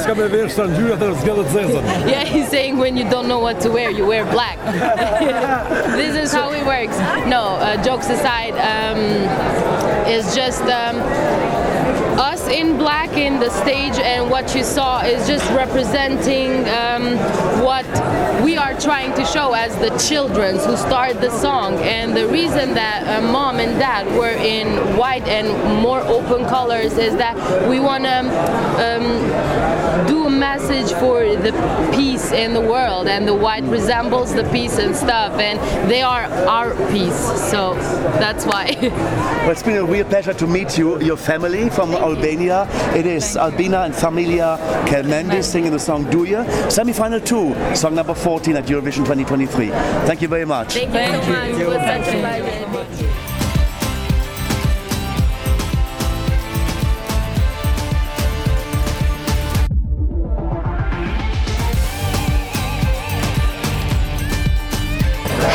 S'ka 0.00 0.14
me 0.16 0.28
vesh 0.32 0.54
sa 0.54 0.66
ngjyra 0.70 0.96
të 1.00 1.10
zgjedhë 1.22 1.44
zezën. 1.54 1.88
Yeah, 2.08 2.24
he's 2.24 2.48
saying 2.48 2.78
when 2.78 2.96
you 2.96 3.04
don't 3.10 3.28
know 3.28 3.40
what 3.40 3.60
to 3.62 3.70
wear, 3.70 3.90
you 3.90 4.06
wear 4.06 4.24
black. 4.24 4.58
this 6.00 6.16
is 6.16 6.32
how 6.32 6.50
it 6.52 6.64
works. 6.66 6.98
No, 7.26 7.56
uh, 7.60 7.82
jokes 7.82 8.08
aside, 8.08 8.54
um, 8.54 9.00
it's 10.10 10.34
just 10.34 10.62
um, 10.62 10.96
us 12.20 12.46
in 12.48 12.76
black 12.76 13.16
in 13.16 13.40
the 13.40 13.48
stage, 13.48 13.98
and 13.98 14.30
what 14.30 14.54
you 14.54 14.62
saw 14.62 15.00
is 15.00 15.26
just 15.26 15.48
representing 15.52 16.68
um, 16.68 17.16
what 17.64 17.86
we 18.44 18.56
are 18.56 18.78
trying 18.78 19.14
to 19.14 19.24
show 19.24 19.54
as 19.54 19.74
the 19.78 19.90
children 19.98 20.56
who 20.58 20.76
started 20.76 21.20
the 21.20 21.30
song. 21.30 21.74
And 21.76 22.14
the 22.14 22.26
reason 22.28 22.74
that 22.74 23.06
uh, 23.06 23.32
mom 23.32 23.58
and 23.58 23.78
dad 23.78 24.06
were 24.18 24.36
in 24.36 24.96
white 24.98 25.26
and 25.28 25.48
more 25.82 26.00
open 26.00 26.44
colors 26.44 26.98
is 26.98 27.16
that 27.16 27.36
we 27.68 27.80
want 27.80 28.04
to 28.04 28.18
um, 28.86 30.06
do 30.06 30.26
a 30.26 30.30
message 30.30 30.92
for 30.98 31.24
the 31.24 31.52
peace 31.94 32.32
in 32.32 32.52
the 32.52 32.60
world, 32.60 33.08
and 33.08 33.26
the 33.26 33.34
white 33.34 33.64
resembles 33.64 34.34
the 34.34 34.44
peace 34.50 34.78
and 34.78 34.94
stuff, 34.94 35.32
and 35.38 35.58
they 35.90 36.02
are 36.02 36.24
our 36.46 36.74
peace. 36.90 37.50
So 37.50 37.74
that's 38.20 38.44
why. 38.44 38.76
Well, 39.40 39.52
it's 39.52 39.62
been 39.62 39.78
a 39.78 39.84
real 39.84 40.04
pleasure 40.04 40.34
to 40.34 40.46
meet 40.46 40.76
you, 40.76 41.00
your 41.00 41.16
family 41.16 41.70
from 41.70 41.94
Albania. 42.14 42.66
It 42.94 43.06
is 43.06 43.36
Albina 43.36 43.82
and 43.82 43.94
Familja 43.94 44.58
Kelmendi 44.86 45.42
singing 45.42 45.72
the 45.72 45.78
song 45.78 46.04
Duje. 46.06 46.70
Semi-final 46.70 47.20
two, 47.20 47.54
song 47.74 47.94
number 47.94 48.14
14 48.14 48.56
at 48.56 48.66
Eurovision 48.66 49.04
2023. 49.06 49.68
Thank 50.06 50.22
you 50.22 50.28
very 50.28 50.44
much. 50.44 50.74
Thank 50.74 50.92
you 50.94 51.22
so 51.22 51.30
much. 51.30 51.50
It 51.50 51.66
was 51.66 51.76
such 51.76 52.14
a 52.14 52.20
pleasure. 52.20 53.30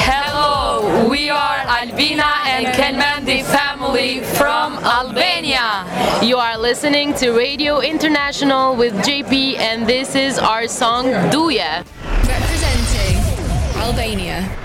Hello, 0.07 1.07
we 1.10 1.30
are 1.30 1.57
Albina 1.68 2.23
and 2.45 2.65
Kelmendi 2.76 3.14
family 3.26 4.22
from 4.22 4.73
Albania. 4.84 5.84
You 6.22 6.38
are 6.38 6.60
listening 6.60 7.15
to 7.15 7.31
Radio 7.31 7.80
International 7.80 8.76
with 8.76 8.93
JP, 9.03 9.57
and 9.57 9.88
this 9.88 10.14
is 10.14 10.38
our 10.38 10.68
song 10.68 11.06
Duje. 11.31 11.84
Representing 12.27 13.81
Albania. 13.81 14.64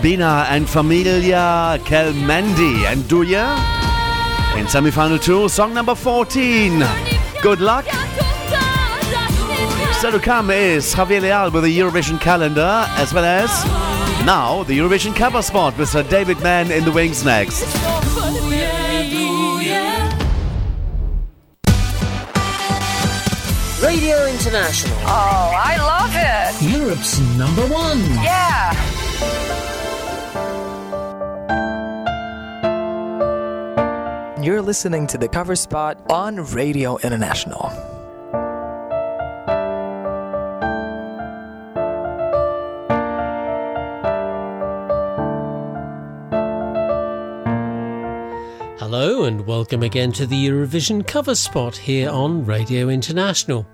Albina 0.00 0.46
and 0.48 0.64
Familja 0.64 1.78
Kelmendi 1.80 2.84
and 2.90 3.02
Duje 3.02 4.58
in 4.58 4.66
semi-final 4.66 5.18
two, 5.18 5.46
song 5.46 5.74
number 5.74 5.94
14. 5.94 6.82
Good 7.42 7.60
luck. 7.60 7.84
Still 9.92 10.12
to 10.12 10.18
come 10.18 10.48
is 10.48 10.94
Javier 10.94 11.20
Leal 11.20 11.50
with 11.50 11.64
the 11.64 11.78
Eurovision 11.78 12.18
calendar, 12.18 12.86
as 12.96 13.12
well 13.12 13.26
as 13.26 13.50
now 14.24 14.62
the 14.62 14.78
Eurovision 14.78 15.14
cover 15.14 15.42
spot 15.42 15.76
with 15.76 15.90
Sir 15.90 16.02
David 16.04 16.40
Mann 16.40 16.70
in 16.70 16.86
the 16.86 16.92
wings 16.92 17.22
next. 17.22 17.62
Radio 23.84 24.26
International. 24.28 24.96
Oh, 25.02 25.52
I 25.54 25.76
love 25.76 26.14
it. 26.14 26.78
Europe's 26.78 27.18
number 27.36 27.66
one. 27.66 28.00
Yeah. 28.24 29.59
You're 34.42 34.62
listening 34.62 35.06
to 35.08 35.18
the 35.18 35.28
cover 35.28 35.54
spot 35.54 36.00
on 36.10 36.36
Radio 36.36 36.96
International. 37.00 37.68
Hello 48.78 49.24
and 49.24 49.46
welcome 49.46 49.82
again 49.82 50.10
to 50.12 50.24
the 50.24 50.46
Eurovision 50.46 51.06
cover 51.06 51.34
spot 51.34 51.76
here 51.76 52.08
on 52.08 52.46
Radio 52.46 52.88
International. 52.88 53.66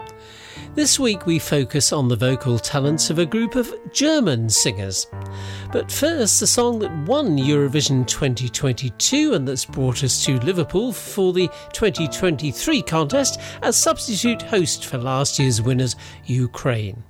This 0.75 0.99
week 0.99 1.27
we 1.27 1.39
focus 1.39 1.93
on 1.93 2.09
the 2.09 2.17
vocal 2.17 2.59
talents 2.59 3.09
of 3.09 3.21
a 3.21 3.27
group 3.27 3.55
of 3.55 3.73
German 3.93 4.49
singers. 4.49 5.07
But 5.77 5.93
first, 5.93 6.41
the 6.41 6.47
song 6.47 6.79
that 6.79 7.07
won 7.07 7.37
Eurovision 7.37 8.07
2022 8.07 9.35
and 9.35 9.47
that's 9.47 9.67
brought 9.67 10.03
us 10.03 10.25
to 10.25 10.41
Liverpool 10.41 10.91
for 10.91 11.35
the 11.35 11.51
2023 11.75 12.81
contest 12.81 13.39
as 13.61 13.77
substitute 13.77 14.41
host 14.41 14.87
for 14.87 14.97
last 14.97 15.39
year's 15.39 15.61
winners, 15.61 15.95
Ukraine. 16.25 17.05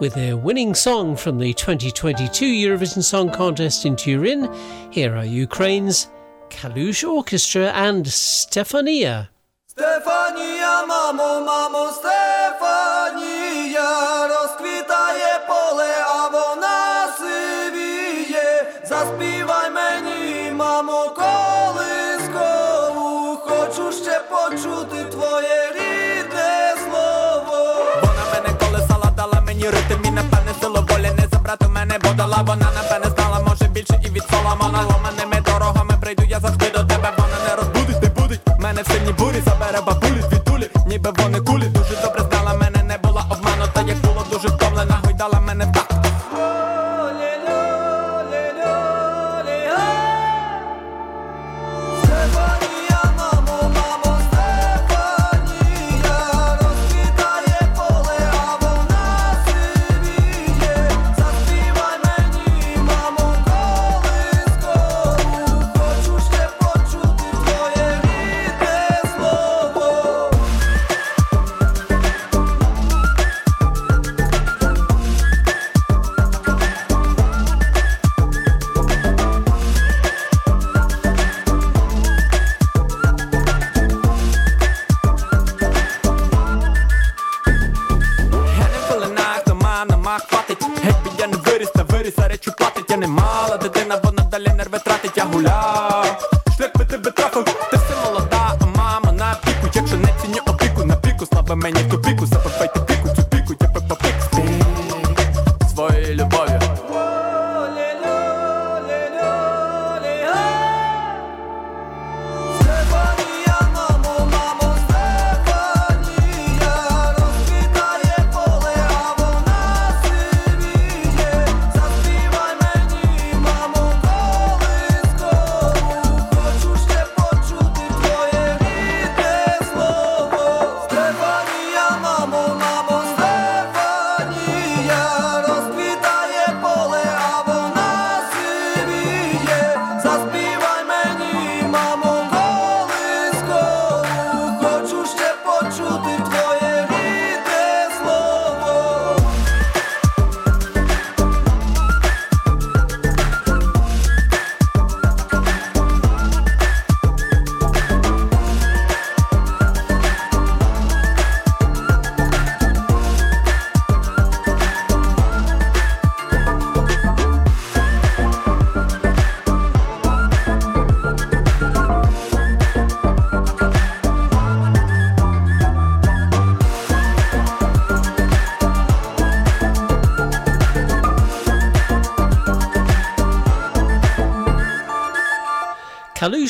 With 0.00 0.14
their 0.14 0.36
winning 0.36 0.74
song 0.74 1.14
from 1.14 1.38
the 1.38 1.54
2022 1.54 2.44
Eurovision 2.44 3.04
Song 3.04 3.30
Contest 3.30 3.86
in 3.86 3.94
Turin, 3.94 4.52
here 4.90 5.14
are 5.14 5.24
Ukraine's 5.24 6.08
Kalush 6.48 7.08
Orchestra 7.08 7.70
and 7.74 8.06
Stefania. 8.06 9.28
Stefania, 9.70 10.84
mamo, 10.88 11.46
mamo, 11.46 11.92
Stefania, 11.92 13.44
мене, 32.36 32.48
вона 32.48 32.70
на 32.72 32.82
напевне 32.82 33.10
знала, 33.16 33.40
може 33.48 33.64
більше 33.64 34.00
і 34.04 34.08
від 34.08 34.22
Соломона 34.30 34.82
ломаними 34.82 35.40
дорогами 35.46 35.94
прийду, 36.00 36.22
я 36.28 36.40
завжди 36.40 36.70
до 36.70 36.84
тебе, 36.84 37.12
вона 37.18 37.36
не 37.48 37.56
розбудить, 37.56 38.02
не 38.02 38.08
будить. 38.08 38.40
Мене 38.58 38.82
в 38.82 38.86
сині 38.86 39.12
бурі, 39.12 39.42
забере 39.46 39.80
бабулі 39.86 40.03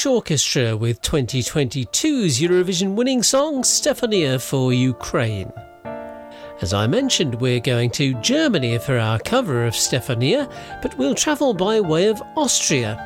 Orchestra 0.06 0.76
with 0.76 1.00
2022's 1.02 2.40
Eurovision 2.40 2.94
winning 2.94 3.22
song 3.22 3.62
Stefania 3.62 4.40
for 4.40 4.72
Ukraine. 4.72 5.52
As 6.60 6.72
I 6.72 6.86
mentioned, 6.86 7.40
we're 7.40 7.60
going 7.60 7.90
to 7.92 8.20
Germany 8.20 8.78
for 8.78 8.98
our 8.98 9.18
cover 9.18 9.66
of 9.66 9.74
Stefania, 9.74 10.50
but 10.82 10.96
we'll 10.98 11.14
travel 11.14 11.54
by 11.54 11.80
way 11.80 12.06
of 12.08 12.22
Austria. 12.36 12.98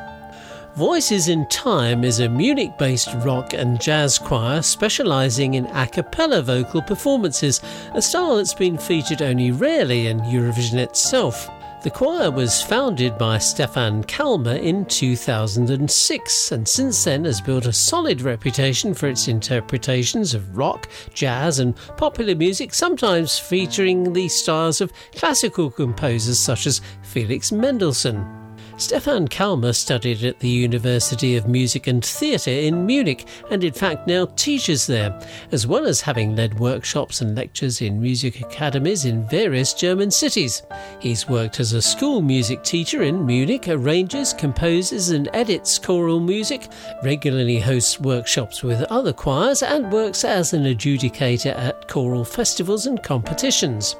Voices 0.75 1.27
in 1.27 1.47
Time 1.47 2.03
is 2.03 2.19
a 2.19 2.29
Munich 2.29 2.77
based 2.77 3.13
rock 3.25 3.53
and 3.53 3.81
jazz 3.81 4.19
choir 4.19 4.61
specialising 4.61 5.55
in 5.55 5.65
a 5.67 5.87
cappella 5.87 6.41
vocal 6.41 6.81
performances, 6.81 7.61
a 7.93 8.01
style 8.01 8.37
that's 8.37 8.53
been 8.53 8.77
featured 8.77 9.21
only 9.21 9.51
rarely 9.51 10.07
in 10.07 10.19
Eurovision 10.19 10.77
itself. 10.77 11.49
The 11.81 11.89
choir 11.89 12.29
was 12.29 12.61
founded 12.61 13.17
by 13.17 13.37
Stefan 13.37 14.03
Kalmer 14.19 14.57
in 14.57 14.83
2006 14.83 16.51
and 16.51 16.67
since 16.67 17.05
then 17.05 17.23
has 17.23 17.39
built 17.39 17.65
a 17.65 17.71
solid 17.71 18.19
reputation 18.21 18.93
for 18.93 19.07
its 19.07 19.29
interpretations 19.29 20.33
of 20.33 20.57
rock, 20.57 20.89
jazz, 21.13 21.59
and 21.59 21.73
popular 21.95 22.35
music, 22.35 22.73
sometimes 22.73 23.39
featuring 23.39 24.11
the 24.11 24.27
stars 24.27 24.81
of 24.81 24.91
classical 25.15 25.71
composers 25.71 26.37
such 26.37 26.67
as 26.67 26.81
Felix 27.01 27.53
Mendelssohn. 27.53 28.38
Stefan 28.79 29.27
Kalmer 29.27 29.73
studied 29.73 30.23
at 30.23 30.39
the 30.39 30.47
University 30.47 31.35
of 31.35 31.49
Music 31.49 31.87
and 31.87 32.03
Theatre 32.03 32.49
in 32.49 32.85
Munich 32.85 33.27
and, 33.51 33.61
in 33.61 33.73
fact, 33.73 34.07
now 34.07 34.25
teaches 34.37 34.87
there, 34.87 35.19
as 35.51 35.67
well 35.67 35.85
as 35.85 35.99
having 35.99 36.33
led 36.33 36.57
workshops 36.57 37.19
and 37.19 37.35
lectures 37.35 37.81
in 37.81 38.01
music 38.01 38.39
academies 38.39 39.03
in 39.03 39.27
various 39.27 39.73
German 39.73 40.09
cities. 40.09 40.63
He's 41.01 41.27
worked 41.27 41.59
as 41.59 41.73
a 41.73 41.81
school 41.81 42.21
music 42.21 42.63
teacher 42.63 43.03
in 43.03 43.25
Munich, 43.25 43.67
arranges, 43.67 44.31
composes, 44.31 45.09
and 45.09 45.27
edits 45.33 45.77
choral 45.77 46.21
music, 46.21 46.69
regularly 47.03 47.59
hosts 47.59 47.99
workshops 47.99 48.63
with 48.63 48.81
other 48.83 49.11
choirs, 49.11 49.61
and 49.61 49.91
works 49.91 50.23
as 50.23 50.53
an 50.53 50.63
adjudicator 50.63 51.53
at 51.53 51.89
choral 51.89 52.23
festivals 52.23 52.85
and 52.85 53.03
competitions. 53.03 53.97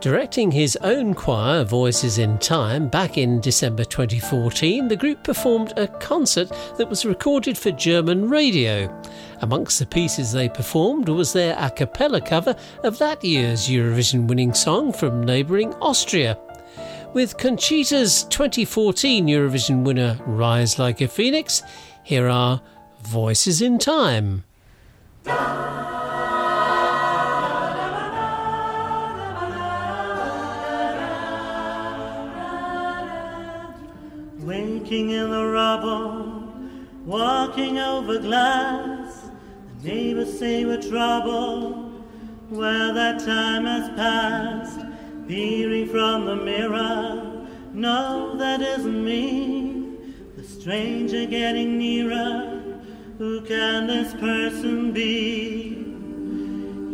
Directing 0.00 0.50
his 0.50 0.76
own 0.82 1.14
choir, 1.14 1.64
Voices 1.64 2.18
in 2.18 2.38
Time, 2.38 2.88
back 2.88 3.18
in 3.18 3.40
December 3.40 3.84
2014, 3.84 4.88
the 4.88 4.96
group 4.96 5.22
performed 5.24 5.72
a 5.76 5.88
concert 5.88 6.50
that 6.76 6.88
was 6.88 7.06
recorded 7.06 7.56
for 7.56 7.70
German 7.70 8.28
radio. 8.28 8.88
Amongst 9.40 9.78
the 9.78 9.86
pieces 9.86 10.32
they 10.32 10.48
performed 10.48 11.08
was 11.08 11.32
their 11.32 11.56
a 11.58 11.70
cappella 11.70 12.20
cover 12.20 12.54
of 12.84 12.98
that 12.98 13.24
year's 13.24 13.68
Eurovision 13.68 14.28
winning 14.28 14.54
song 14.54 14.92
from 14.92 15.22
neighbouring 15.22 15.74
Austria. 15.74 16.38
With 17.12 17.38
Conchita's 17.38 18.24
2014 18.24 19.26
Eurovision 19.26 19.84
winner 19.84 20.18
Rise 20.26 20.78
Like 20.78 21.00
a 21.00 21.08
Phoenix, 21.08 21.62
here 22.02 22.28
are 22.28 22.60
Voices 23.00 23.62
in 23.62 23.78
Time. 23.78 24.44
Waking 34.86 35.10
in 35.10 35.30
the 35.32 35.44
rubble, 35.44 36.48
walking 37.04 37.76
over 37.76 38.20
glass. 38.20 39.30
The 39.82 39.88
neighbors 39.88 40.38
say 40.38 40.64
we're 40.64 40.80
trouble, 40.80 41.90
well, 42.50 42.94
that 42.94 43.18
time 43.18 43.64
has 43.64 43.88
passed. 43.96 44.86
peering 45.26 45.88
from 45.88 46.26
the 46.26 46.36
mirror. 46.36 47.48
No, 47.72 48.36
that 48.36 48.60
isn't 48.60 49.04
me. 49.04 49.96
The 50.36 50.44
stranger 50.44 51.26
getting 51.26 51.78
nearer. 51.78 52.78
Who 53.18 53.40
can 53.40 53.88
this 53.88 54.14
person 54.14 54.92
be? 54.92 55.84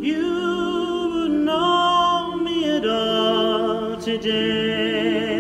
You 0.01 1.11
would 1.13 1.31
know 1.45 2.39
me 2.39 2.71
at 2.71 2.87
all 2.87 4.01
today. 4.01 5.32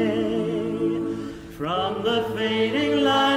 Fading 2.42 3.04
light 3.04 3.31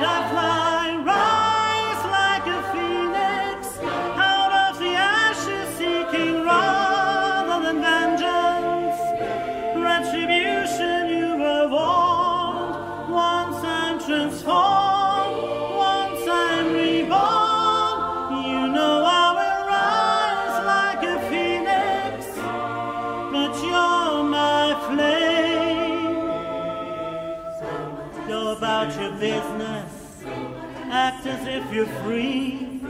as 31.28 31.48
if 31.48 31.74
you're 31.74 31.86
free. 32.04 32.82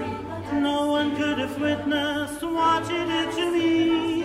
No 0.53 0.87
one 0.87 1.15
could 1.15 1.37
have 1.37 1.59
witnessed 1.59 2.41
what 2.43 2.89
you 2.89 3.05
did 3.05 3.31
to 3.33 3.51
me. 3.51 4.23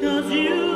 Cause 0.00 0.30
you 0.32 0.69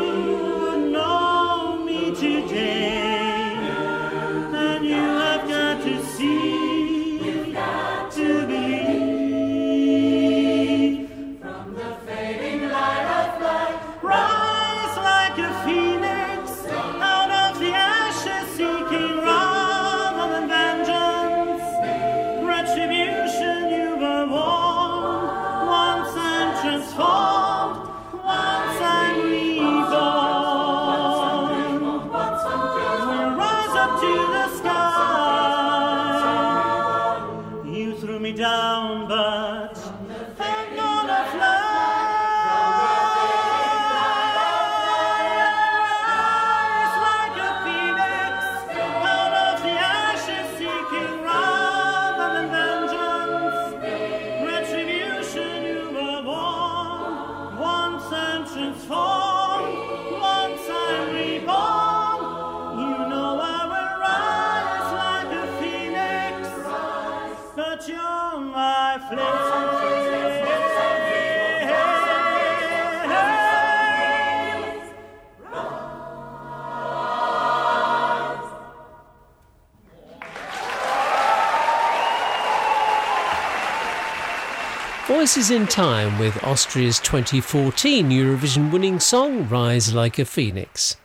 Voices 85.24 85.50
in 85.50 85.66
Time 85.66 86.18
with 86.18 86.44
Austria's 86.44 87.00
2014 87.00 88.10
Eurovision 88.10 88.70
winning 88.70 89.00
song 89.00 89.48
Rise 89.48 89.94
Like 89.94 90.18
a 90.18 90.24
Phoenix. 90.26 90.98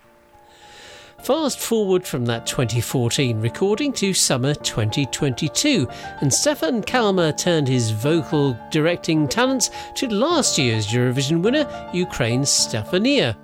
Fast 1.24 1.58
forward 1.58 2.06
from 2.06 2.26
that 2.26 2.46
2014 2.46 3.40
recording 3.40 3.94
to 3.94 4.14
summer 4.14 4.54
2022, 4.54 5.88
and 6.20 6.34
Stefan 6.34 6.84
Kalmer 6.84 7.32
turned 7.32 7.70
his 7.70 7.92
vocal 7.92 8.60
directing 8.72 9.26
talents 9.26 9.70
to 9.96 10.14
last 10.14 10.58
year's 10.58 10.88
Eurovision 10.88 11.42
winner, 11.42 11.90
Ukraine's 11.94 12.50
Stefania. 12.50 13.38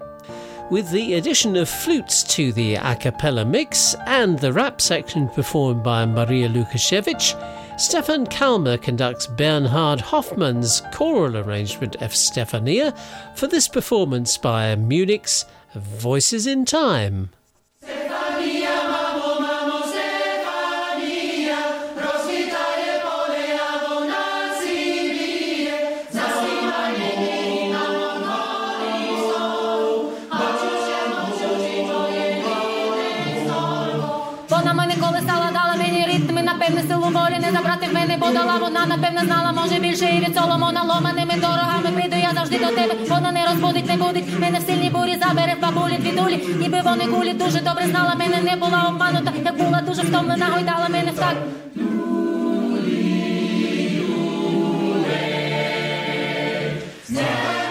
With 0.70 0.92
the 0.92 1.14
addition 1.14 1.56
of 1.56 1.70
flutes 1.70 2.22
to 2.36 2.52
the 2.52 2.76
a 2.76 2.96
cappella 2.96 3.46
mix 3.46 3.96
and 4.08 4.38
the 4.40 4.52
rap 4.52 4.82
section 4.82 5.30
performed 5.30 5.84
by 5.84 6.06
Maria 6.06 6.50
Lukashevich, 6.50 7.65
Stefan 7.78 8.26
Kalmer 8.28 8.78
conducts 8.78 9.28
Bernhard 9.28 10.00
Hoffmann's 10.00 10.82
choral 10.94 11.36
arrangement 11.36 11.98
of 11.98 12.12
Stefania 12.12 12.98
for 13.36 13.48
this 13.48 13.68
performance 13.68 14.38
by 14.38 14.74
Munich's 14.78 15.44
Voices 15.76 16.48
in 16.48 16.64
Time. 16.64 17.32
Забрати 38.32 38.34
в 38.34 38.34
мене, 38.34 38.34
бо 38.34 38.34
дала 38.34 38.58
вона, 38.58 38.86
напевне, 38.86 39.22
знала, 39.26 39.52
може 39.52 39.80
більше 39.80 40.06
і 40.06 40.20
від 40.20 40.36
Соломона. 40.38 40.84
Ломаними 40.84 41.34
дорогами 41.34 41.92
прийду 41.94 42.16
я 42.16 42.32
завжди 42.36 42.60
до 42.60 42.66
тебе. 42.66 42.96
Вона 43.10 43.32
не 43.32 43.46
розбудить, 43.46 43.88
не 43.88 43.98
будить. 43.98 44.40
Мене 44.40 44.60
в 44.60 44.62
сильній 44.62 44.90
бурі, 44.90 45.18
забере 45.28 45.56
в 45.58 45.62
бабулі 45.62 45.98
дві 45.98 46.12
дулі, 46.12 46.56
ніби 46.60 46.82
вони 46.82 47.06
кулі 47.06 47.34
дуже 47.34 47.60
добре 47.62 47.86
знала. 47.86 48.16
Мене, 48.16 48.42
не 48.42 48.56
була 48.56 48.86
обманута, 48.88 49.32
як 49.46 49.58
була 49.58 49.82
дуже 49.82 50.02
втомлена, 50.02 50.46
гойдала 50.46 50.88
мене 50.90 51.12
в 51.12 51.16
так. 51.16 51.36
Я 57.10 57.65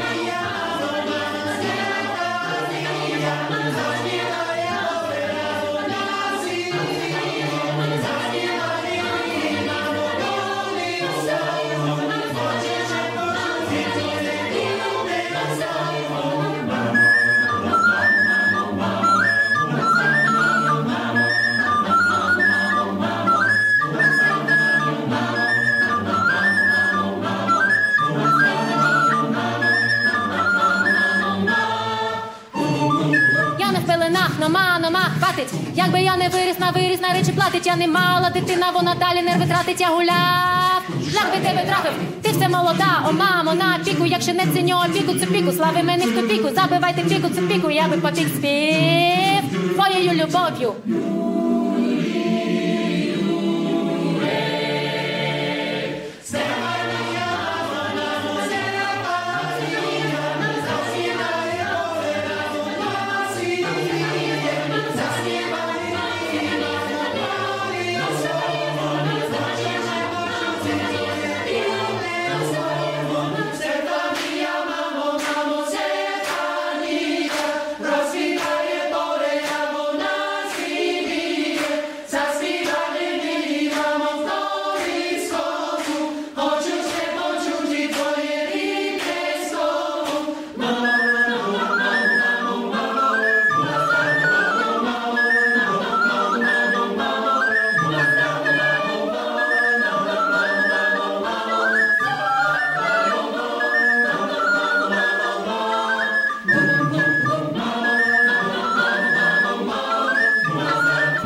Якби 35.76 36.00
я 36.00 36.16
не 36.16 36.28
виріс 36.28 36.58
на 36.58 36.70
виріс, 36.70 37.00
на 37.00 37.12
речі 37.12 37.32
платить. 37.32 37.66
Я 37.66 37.76
не 37.76 37.88
мала 37.88 38.30
дитина, 38.30 38.70
вона 38.74 38.94
далі 38.94 39.22
нерви 39.22 39.46
тратить, 39.46 39.80
я 39.80 39.88
гуляв. 39.88 40.82
Шлях 41.10 41.26
би 41.32 41.48
тебе 41.48 41.64
трафив, 41.66 41.92
ти 42.22 42.30
все 42.30 42.48
молода, 42.48 43.02
о 43.08 43.12
мамо, 43.12 43.54
на 43.54 43.78
піку, 43.84 44.06
якщо 44.06 44.32
не 44.32 44.46
ціню 44.46 44.76
опіку, 44.76 45.18
цю 45.18 45.26
піку, 45.26 45.52
слави 45.52 45.82
мене 45.82 46.04
в 46.06 46.14
ту 46.14 46.28
піку, 46.28 46.48
забивайте 46.54 47.02
піку, 47.02 47.28
цю 47.28 47.42
піку, 47.42 47.70
я 47.70 47.88
би 47.88 47.96
попік 47.96 48.28
спів 48.28 49.74
твоєю 49.74 50.12
любов'ю. 50.12 50.72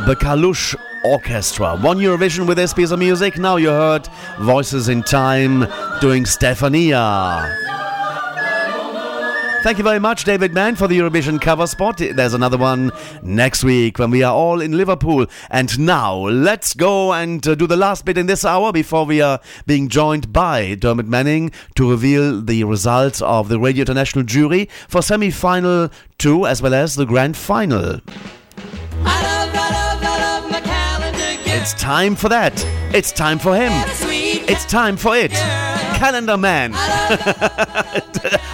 The 0.09 0.16
Kalush 0.16 0.74
Orchestra. 1.05 1.76
One 1.76 1.98
Eurovision 1.98 2.47
with 2.47 2.56
this 2.56 2.72
piece 2.72 2.93
of 2.93 2.98
music. 2.98 3.36
Now 3.36 3.56
you 3.56 3.68
heard 3.68 4.09
Voices 4.40 4.89
in 4.89 5.02
Time 5.02 5.66
doing 6.01 6.24
Stefania. 6.24 7.55
Thank 9.62 9.76
you 9.76 9.85
very 9.85 9.98
much, 10.01 10.24
David 10.24 10.55
Mann, 10.55 10.76
for 10.76 10.89
the 10.89 10.98
Eurovision 10.98 11.39
cover 11.39 11.66
spot. 11.66 11.98
There's 11.98 12.32
another 12.32 12.56
one 12.56 12.90
next 13.22 13.62
week 13.62 13.98
when 13.98 14.10
we 14.10 14.22
are 14.22 14.32
all 14.32 14.62
in 14.62 14.78
Liverpool. 14.78 15.26
And 15.51 15.78
now, 15.78 16.16
let's 16.16 16.72
go 16.72 17.12
and 17.12 17.47
uh, 17.47 17.55
do 17.55 17.66
the 17.66 17.76
last 17.76 18.06
bit 18.06 18.16
in 18.16 18.24
this 18.24 18.47
hour 18.47 18.72
before 18.72 19.05
we 19.05 19.20
are 19.20 19.40
being 19.66 19.90
joined 19.90 20.32
by 20.32 20.74
Dermot 20.74 21.06
Manning 21.06 21.52
to 21.74 21.90
reveal 21.90 22.40
the 22.40 22.64
results 22.64 23.20
of 23.20 23.51
the 23.51 23.60
Radio 23.60 23.82
International 23.82 24.24
jury 24.24 24.70
for 24.89 25.02
semi 25.02 25.30
final 25.30 25.90
two 26.16 26.47
as 26.47 26.62
well 26.62 26.72
as 26.72 26.94
the 26.94 27.05
grand 27.05 27.36
final. 27.36 28.01
Time 31.89 32.15
for 32.15 32.28
that. 32.28 32.52
It's 32.94 33.10
time 33.12 33.39
for 33.39 33.56
him. 33.56 33.73
It's 33.73 34.66
time 34.66 34.98
for 34.98 35.16
it. 35.16 35.31
Calendar 35.31 36.36
Man. 36.36 36.73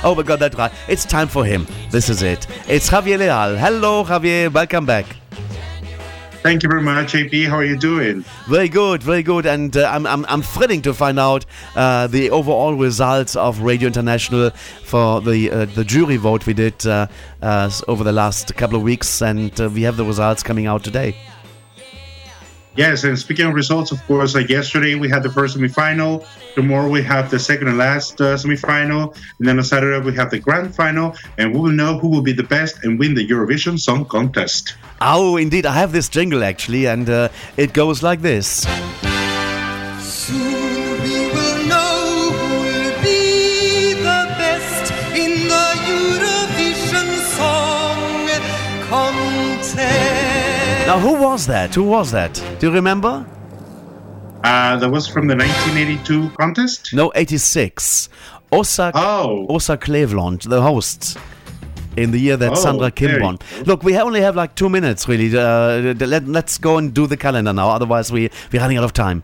oh, 0.05 0.15
my 0.17 0.23
god, 0.23 0.39
that 0.39 0.55
right. 0.57 0.71
It's 0.87 1.05
time 1.05 1.27
for 1.27 1.45
him. 1.45 1.67
This 1.91 2.09
is 2.09 2.23
it. 2.23 2.47
It's 2.69 2.89
Javier 2.89 3.19
Leal. 3.19 3.59
Hello, 3.59 4.05
Javier. 4.05 4.53
Welcome 4.53 4.87
back. 4.87 5.17
Thank 6.45 6.63
you 6.63 6.69
very 6.69 6.83
much, 6.83 7.13
JP. 7.13 7.49
How 7.49 7.57
are 7.57 7.65
you 7.65 7.77
doing? 7.77 8.25
Very 8.47 8.69
good, 8.69 9.03
very 9.03 9.25
good. 9.25 9.47
And 9.47 9.77
uh, 9.77 9.91
I'm, 9.93 10.07
I'm, 10.07 10.25
I'm 10.27 10.43
thrilling 10.43 10.83
to 10.83 10.95
find 10.95 11.19
out 11.19 11.45
uh, 11.75 12.07
the 12.07 12.31
overall 12.31 12.75
results 12.75 13.35
of 13.35 13.63
Radio 13.63 13.89
International 13.89 14.51
for 14.85 15.21
the 15.21 15.51
uh, 15.51 15.65
the 15.65 15.83
jury 15.83 16.19
vote 16.19 16.47
we 16.47 16.55
did 16.55 16.87
uh, 16.87 17.09
uh, 17.43 17.69
over 17.89 18.05
the 18.05 18.13
last 18.13 18.55
couple 18.55 18.77
of 18.77 18.83
weeks. 18.83 19.23
And 19.23 19.61
uh, 19.61 19.69
we 19.71 19.83
have 19.83 19.97
the 19.97 20.05
results 20.05 20.45
coming 20.45 20.67
out 20.67 20.85
today. 20.85 21.17
Yes, 22.77 23.05
and 23.05 23.17
speaking 23.17 23.47
of 23.47 23.55
results, 23.55 23.93
of 23.93 24.05
course, 24.07 24.35
like 24.35 24.49
yesterday 24.49 24.97
we 24.97 25.09
had 25.09 25.23
the 25.23 25.31
first 25.31 25.57
semifinal. 25.57 26.27
Tomorrow 26.57 26.89
we 26.89 27.03
have 27.03 27.31
the 27.31 27.39
second 27.39 27.69
and 27.69 27.79
last 27.79 28.21
uh, 28.21 28.35
semifinal, 28.35 29.15
and 29.39 29.47
then 29.47 29.59
on 29.59 29.65
Saturday 29.65 30.05
we 30.05 30.15
have 30.17 30.31
the 30.31 30.41
grand 30.41 30.75
final, 30.75 31.15
and 31.39 31.55
we 31.55 31.61
will 31.61 31.71
know 31.71 31.99
who 31.99 32.09
will 32.09 32.23
be 32.23 32.33
the 32.33 32.43
best 32.43 32.83
and 32.83 32.99
win 32.99 33.15
the 33.15 33.27
Eurovision 33.27 33.79
Song 33.79 34.05
Contest. 34.05 34.75
Oh, 35.01 35.37
indeed, 35.37 35.67
I 35.67 35.75
have 35.75 35.93
this 35.93 36.09
jingle 36.09 36.43
actually, 36.43 36.87
and 36.87 37.09
uh, 37.09 37.29
it 37.57 37.73
goes 37.73 38.03
like 38.03 38.23
this. 38.23 38.67
Now, 50.87 50.99
who 50.99 51.15
was 51.15 51.47
that? 51.47 51.75
Who 51.75 51.85
was 51.85 52.11
that? 52.13 52.35
Do 52.61 52.67
you 52.67 52.73
remember? 52.73 53.27
Uh, 54.45 54.77
that 54.77 54.91
was 54.91 55.09
from 55.09 55.27
the 55.27 55.35
1982 55.35 56.29
contest? 56.37 56.93
No, 56.93 57.11
86. 57.15 58.11
Osa, 58.53 58.93
oh. 58.95 59.47
Åse 59.49 59.77
Kleveland, 59.81 60.43
the 60.49 60.61
host. 60.61 61.17
In 61.97 62.11
the 62.11 62.19
year 62.19 62.37
that 62.37 62.53
Oh, 62.53 62.55
Sandra 62.55 62.91
Kim 62.91 63.23
won. 63.23 63.39
Look, 63.65 63.83
we 63.83 63.97
only 63.97 64.21
have 64.21 64.37
like 64.37 64.57
two 64.57 64.69
minutes, 64.69 65.09
really. 65.09 65.35
Uh, 65.37 65.95
let, 65.95 66.29
let's 66.29 66.59
go 66.59 66.77
and 66.77 66.93
do 66.93 67.07
the 67.07 67.17
calendar 67.17 67.53
now. 67.53 67.71
Otherwise, 67.71 68.13
we, 68.13 68.29
we're 68.53 68.61
running 68.61 68.77
out 68.77 68.85
of 68.85 68.93
time. 68.93 69.23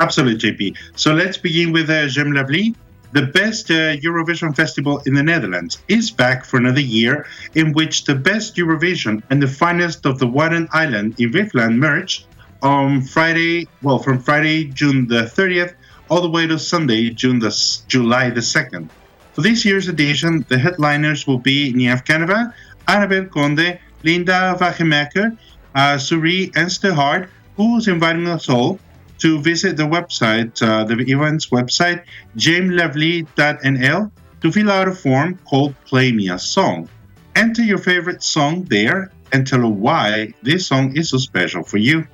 Absolutely, 0.00 0.38
JP. 0.50 0.76
So 0.96 1.12
let's 1.12 1.36
begin 1.36 1.72
with 1.72 1.90
uh, 1.90 2.06
Jem 2.06 2.32
Lovely. 2.32 2.74
The 3.14 3.26
best 3.26 3.70
uh, 3.70 3.94
Eurovision 4.02 4.56
festival 4.56 5.00
in 5.06 5.14
the 5.14 5.22
Netherlands 5.22 5.78
is 5.86 6.10
back 6.10 6.44
for 6.44 6.56
another 6.56 6.80
year, 6.80 7.26
in 7.54 7.72
which 7.72 8.06
the 8.06 8.16
best 8.16 8.56
Eurovision 8.56 9.22
and 9.30 9.40
the 9.40 9.46
finest 9.46 10.04
of 10.04 10.18
the 10.18 10.26
Wadden 10.26 10.66
Island 10.72 11.14
in 11.20 11.30
Vlieland 11.30 11.76
merge 11.76 12.26
on 12.60 13.02
Friday, 13.02 13.68
well, 13.82 14.00
from 14.00 14.18
Friday, 14.18 14.64
June 14.64 15.06
the 15.06 15.30
30th, 15.30 15.74
all 16.10 16.22
the 16.22 16.28
way 16.28 16.48
to 16.48 16.58
Sunday, 16.58 17.10
June 17.10 17.38
the 17.38 17.54
July 17.86 18.30
the 18.30 18.40
2nd. 18.40 18.88
For 19.34 19.42
this 19.42 19.64
year's 19.64 19.86
edition, 19.86 20.44
the 20.48 20.58
headliners 20.58 21.24
will 21.24 21.38
be 21.38 21.72
Niamh 21.72 22.04
Kavanagh, 22.04 22.50
Anabel 22.88 23.30
Conde, 23.30 23.78
Linda 24.02 24.56
Wagemaker, 24.58 25.38
uh, 25.76 25.98
Suri, 25.98 26.50
and 26.56 26.68
Stehard, 26.68 27.28
who's 27.56 27.86
inviting 27.86 28.26
us 28.26 28.48
all 28.48 28.80
to 29.18 29.40
visit 29.40 29.76
the 29.76 29.84
website, 29.84 30.60
uh, 30.62 30.84
the 30.84 30.94
event's 31.10 31.46
website, 31.50 32.04
jamelovely.nl, 32.36 34.10
to 34.40 34.52
fill 34.52 34.70
out 34.70 34.88
a 34.88 34.92
form 34.92 35.38
called 35.44 35.74
Play 35.84 36.12
Me 36.12 36.28
a 36.30 36.38
Song. 36.38 36.88
Enter 37.34 37.62
your 37.62 37.78
favorite 37.78 38.22
song 38.22 38.64
there 38.64 39.10
and 39.32 39.46
tell 39.46 39.68
why 39.68 40.32
this 40.42 40.66
song 40.66 40.96
is 40.96 41.10
so 41.10 41.18
special 41.18 41.62
for 41.62 41.78
you. 41.78 42.06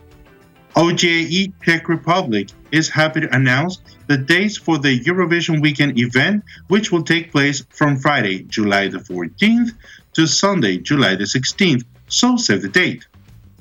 OGAE 0.77 1.53
Czech 1.65 1.89
Republic 1.89 2.49
is 2.71 2.89
happy 2.89 3.21
to 3.21 3.35
announce 3.35 3.83
the 4.07 4.17
dates 4.17 4.57
for 4.57 4.79
the 4.79 5.01
Eurovision 5.01 5.61
Weekend 5.61 5.99
event, 5.99 6.45
which 6.69 6.93
will 6.93 7.03
take 7.03 7.33
place 7.33 7.65
from 7.71 7.97
Friday, 7.97 8.45
July 8.45 8.89
the 8.89 8.99
14th 8.99 9.71
to 10.13 10.27
Sunday, 10.27 10.79
July 10.79 11.17
the 11.17 11.25
16th. 11.25 11.85
So 12.09 12.37
save 12.37 12.63
the 12.63 12.69
date. 12.69 13.07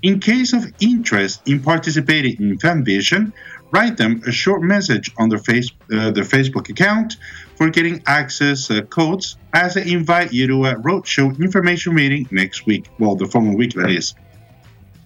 In 0.01 0.19
case 0.19 0.53
of 0.53 0.71
interest 0.79 1.47
in 1.47 1.61
participating 1.61 2.37
in 2.39 2.57
FanVision, 2.57 3.33
write 3.71 3.97
them 3.97 4.21
a 4.25 4.31
short 4.31 4.61
message 4.61 5.11
on 5.17 5.27
their, 5.29 5.39
face, 5.39 5.69
uh, 5.91 6.11
their 6.11 6.23
Facebook 6.23 6.69
account 6.69 7.17
for 7.55 7.69
getting 7.69 8.01
access 8.07 8.71
uh, 8.71 8.81
codes 8.83 9.37
as 9.53 9.73
they 9.73 9.91
invite 9.91 10.31
you 10.31 10.47
to 10.47 10.65
a 10.65 10.75
roadshow 10.75 11.37
information 11.39 11.95
meeting 11.95 12.27
next 12.31 12.65
week. 12.65 12.85
Well, 12.97 13.15
the 13.15 13.25
following 13.25 13.57
week, 13.57 13.73
that 13.73 13.89
is. 13.89 14.15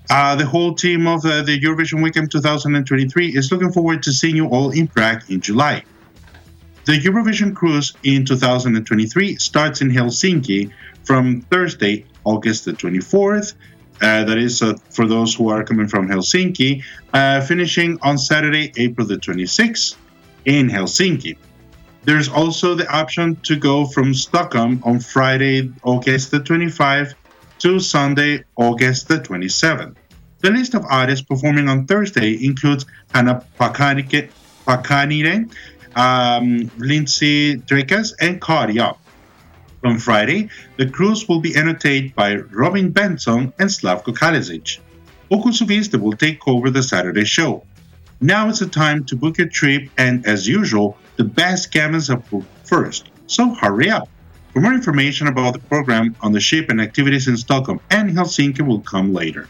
Uh, 0.09 0.35
the 0.35 0.45
whole 0.45 0.75
team 0.75 1.07
of 1.07 1.25
uh, 1.25 1.41
the 1.41 1.59
Eurovision 1.59 2.03
Weekend 2.03 2.31
2023 2.31 3.35
is 3.35 3.51
looking 3.51 3.71
forward 3.71 4.03
to 4.03 4.13
seeing 4.13 4.35
you 4.35 4.47
all 4.47 4.69
in 4.69 4.87
Prague 4.87 5.23
in 5.29 5.41
July. 5.41 5.83
The 6.85 6.99
Eurovision 6.99 7.55
cruise 7.55 7.93
in 8.03 8.25
2023 8.25 9.37
starts 9.37 9.81
in 9.81 9.89
Helsinki 9.89 10.71
from 11.05 11.41
Thursday, 11.41 12.05
August 12.25 12.65
the 12.65 12.73
24th. 12.73 13.53
Uh, 14.03 14.25
that 14.25 14.37
is 14.37 14.61
uh, 14.61 14.73
for 14.89 15.07
those 15.07 15.33
who 15.33 15.47
are 15.47 15.63
coming 15.63 15.87
from 15.87 16.09
Helsinki, 16.09 16.83
uh, 17.13 17.39
finishing 17.39 17.97
on 18.01 18.17
Saturday, 18.17 18.73
April 18.75 19.07
the 19.07 19.15
26th 19.15 19.95
in 20.43 20.69
Helsinki. 20.69 21.37
There's 22.03 22.27
also 22.27 22.75
the 22.75 22.85
option 22.91 23.37
to 23.43 23.55
go 23.55 23.85
from 23.85 24.13
Stockholm 24.13 24.81
on 24.83 24.99
Friday, 24.99 25.71
August 25.83 26.31
the 26.31 26.41
25th 26.41 27.13
to 27.59 27.79
Sunday, 27.79 28.43
August 28.57 29.07
the 29.07 29.19
27th. 29.19 29.95
The 30.39 30.51
list 30.51 30.73
of 30.73 30.83
artists 30.89 31.25
performing 31.25 31.69
on 31.69 31.87
Thursday 31.87 32.45
includes 32.45 32.85
Hanna 33.13 33.45
Pakarinen, 33.57 34.29
Pakarinen 34.67 35.49
um, 35.95 36.69
Lindsay 36.77 37.55
Dracass, 37.55 38.13
and 38.19 38.41
Karja. 38.41 38.97
On 39.83 39.99
Friday, 39.99 40.49
the 40.77 40.89
cruise 40.89 41.27
will 41.27 41.41
be 41.41 41.55
entertained 41.57 42.15
by 42.15 42.35
Robin 42.35 42.93
Bengtsson 42.93 43.51
and 43.59 43.69
Slavko 43.69 44.15
Kalezić. 44.15 44.79
Okusuvista 45.29 45.99
will 45.99 46.13
take 46.13 46.47
over 46.47 46.69
the 46.69 46.81
Saturday 46.81 47.25
show. 47.25 47.65
Now 48.21 48.47
is 48.47 48.59
the 48.59 48.67
time 48.67 49.03
to 49.05 49.17
book 49.17 49.37
your 49.37 49.49
trip, 49.49 49.89
and 49.97 50.25
as 50.25 50.47
usual, 50.47 50.97
the 51.17 51.25
best 51.25 51.73
cabins 51.73 52.09
are 52.09 52.23
booked 52.31 52.47
first, 52.65 53.09
so 53.27 53.53
hurry 53.53 53.89
up. 53.89 54.07
For 54.53 54.61
more 54.61 54.73
information 54.73 55.27
about 55.27 55.51
the 55.51 55.59
program 55.59 56.15
on 56.21 56.31
the 56.31 56.39
ship 56.39 56.69
and 56.69 56.79
activities 56.79 57.27
in 57.27 57.35
Stockholm 57.35 57.81
and 57.89 58.09
Helsinki 58.11 58.65
will 58.65 58.79
come 58.79 59.13
later. 59.13 59.49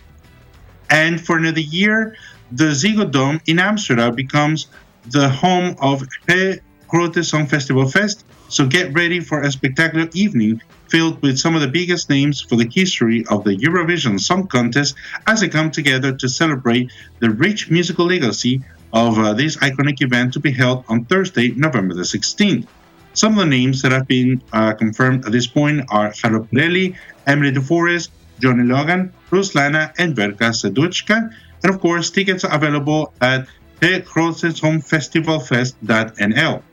And 0.90 1.22
for 1.22 1.38
another 1.38 1.60
year, 1.60 2.16
the 2.52 2.72
Ziggo 2.72 3.12
Dome 3.12 3.40
in 3.46 3.60
Amsterdam 3.60 4.16
becomes 4.16 4.68
the 5.12 5.30
home 5.30 5.76
of 5.80 6.08
He 6.28 6.56
Grote 6.88 7.24
Song 7.24 7.46
Festival 7.46 7.88
Fest, 7.88 8.26
so 8.54 8.66
get 8.68 8.94
ready 8.94 9.20
for 9.20 9.42
a 9.42 9.52
spectacular 9.52 10.08
evening 10.14 10.62
filled 10.88 11.20
with 11.24 11.40
some 11.40 11.56
of 11.56 11.62
the 11.62 11.68
biggest 11.68 12.08
names 12.08 12.40
for 12.40 12.56
the 12.56 12.70
history 12.72 13.26
of 13.32 13.44
the 13.44 13.58
Eurovision 13.58 14.20
Song 14.20 14.46
Contest 14.46 14.94
as 15.26 15.42
they 15.42 15.50
come 15.50 15.72
together 15.72 16.14
to 16.14 16.30
celebrate 16.30 16.92
the 17.20 17.32
rich 17.32 17.72
musical 17.72 18.06
legacy 18.06 18.62
of 18.94 19.18
uh, 19.18 19.34
this 19.34 19.58
iconic 19.58 20.04
event 20.04 20.34
to 20.34 20.40
be 20.40 20.52
held 20.52 20.86
on 20.88 21.06
Thursday, 21.06 21.50
November 21.50 21.96
the 21.96 22.04
16th. 22.04 22.68
Some 23.14 23.34
of 23.34 23.40
the 23.40 23.48
names 23.48 23.82
that 23.82 23.92
have 23.92 24.08
been 24.08 24.44
uh, 24.54 24.74
confirmed 24.74 25.26
at 25.26 25.32
this 25.32 25.48
point 25.48 25.84
are 25.90 26.14
Charlotte 26.14 26.52
Pirelli, 26.52 26.96
Emmelie 27.26 27.56
de 27.56 27.62
Forest, 27.62 28.12
Johnny 28.40 28.66
Logan, 28.66 29.12
Ruslana, 29.32 29.92
and 29.98 30.16
Verka 30.16 30.54
Serduchka. 30.54 31.34
And 31.64 31.74
of 31.74 31.82
course, 31.82 32.12
tickets 32.12 32.44
are 32.44 32.54
available 32.54 33.12
at 33.20 33.48
theCrossesHomeFestivalFest.nl. 33.82 36.64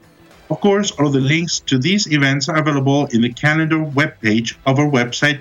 Of 0.50 0.60
course, 0.60 0.90
all 0.92 1.10
the 1.10 1.20
links 1.20 1.60
to 1.60 1.78
these 1.78 2.10
events 2.12 2.48
are 2.48 2.56
available 2.56 3.06
in 3.06 3.20
the 3.20 3.32
calendar 3.32 3.78
webpage 3.78 4.56
of 4.66 4.80
our 4.80 4.86
website, 4.86 5.40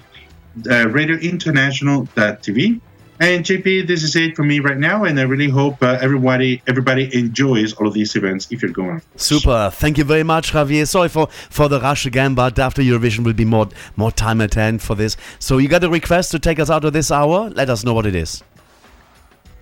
uh, 0.57 0.85
radiointernational.tv. 0.85 2.81
And 3.21 3.43
JP, 3.43 3.87
this 3.87 4.03
is 4.03 4.15
it 4.15 4.37
for 4.37 4.43
me 4.43 4.61
right 4.61 4.77
now, 4.77 5.03
and 5.03 5.19
I 5.19 5.23
really 5.23 5.49
hope 5.49 5.83
uh, 5.83 5.97
everybody 5.99 6.61
everybody 6.67 7.13
enjoys 7.13 7.73
all 7.73 7.85
of 7.85 7.93
these 7.93 8.15
events 8.15 8.47
if 8.49 8.61
you're 8.61 8.71
going. 8.71 9.01
Super. 9.17 9.69
Thank 9.73 9.97
you 9.97 10.05
very 10.05 10.23
much, 10.23 10.53
Javier. 10.53 10.87
Sorry 10.87 11.09
for, 11.09 11.27
for 11.27 11.67
the 11.67 11.81
rush 11.81 12.05
again, 12.05 12.33
but 12.33 12.57
after 12.57 12.81
Eurovision 12.81 13.25
will 13.25 13.33
be 13.33 13.43
more 13.43 13.67
more 13.97 14.11
time 14.11 14.39
at 14.39 14.53
hand 14.53 14.81
for 14.81 14.95
this. 14.95 15.17
So 15.37 15.57
you 15.57 15.67
got 15.67 15.83
a 15.83 15.89
request 15.89 16.31
to 16.31 16.39
take 16.39 16.59
us 16.59 16.69
out 16.69 16.85
of 16.85 16.93
this 16.93 17.11
hour? 17.11 17.49
Let 17.49 17.69
us 17.69 17.83
know 17.83 17.93
what 17.93 18.05
it 18.05 18.15
is. 18.15 18.41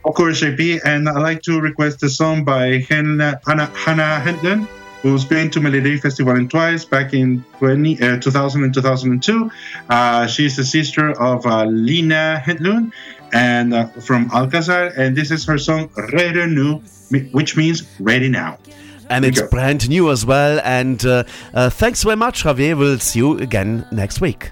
Of 0.05 0.13
course, 0.13 0.41
JP, 0.41 0.81
and 0.85 1.09
I'd 1.09 1.17
like 1.17 1.41
to 1.43 1.59
request 1.59 2.03
a 2.03 2.09
song 2.09 2.43
by 2.45 2.85
Hannah, 2.87 3.41
Hannah, 3.43 3.71
Hanna 3.73 4.21
Hedlund, 4.23 4.67
who's 5.07 5.23
been 5.23 5.49
to 5.49 5.59
Melodifestivalen 5.59 6.49
twice 6.49 6.83
back 6.83 7.13
in 7.13 7.43
20, 7.59 8.01
uh, 8.01 8.19
2000 8.19 8.63
and 8.63 8.73
2002. 8.73 9.49
Uh, 9.89 10.27
she's 10.27 10.57
the 10.57 10.65
sister 10.65 11.11
of 11.21 11.45
uh, 11.45 11.63
Lina 11.65 12.41
Hedlund 12.43 12.91
and 13.31 13.73
uh, 13.73 13.87
from 14.01 14.29
Alcazar, 14.31 14.87
and 14.97 15.15
this 15.15 15.31
is 15.31 15.45
her 15.45 15.57
song 15.57 15.89
Ready 16.13 16.45
Nu, 16.47 16.81
which 17.31 17.55
means 17.55 17.87
ready 17.99 18.27
now. 18.27 18.57
And 19.09 19.23
it's 19.23 19.41
brand 19.41 19.87
new 19.87 20.11
as 20.11 20.25
well. 20.25 20.59
And 20.65 21.05
uh, 21.05 21.23
uh, 21.53 21.69
thanks 21.69 22.03
very 22.03 22.17
much, 22.17 22.43
Javier. 22.43 22.77
We'll 22.77 22.99
see 22.99 23.19
you 23.19 23.37
again 23.39 23.87
next 23.89 24.19
week. 24.19 24.51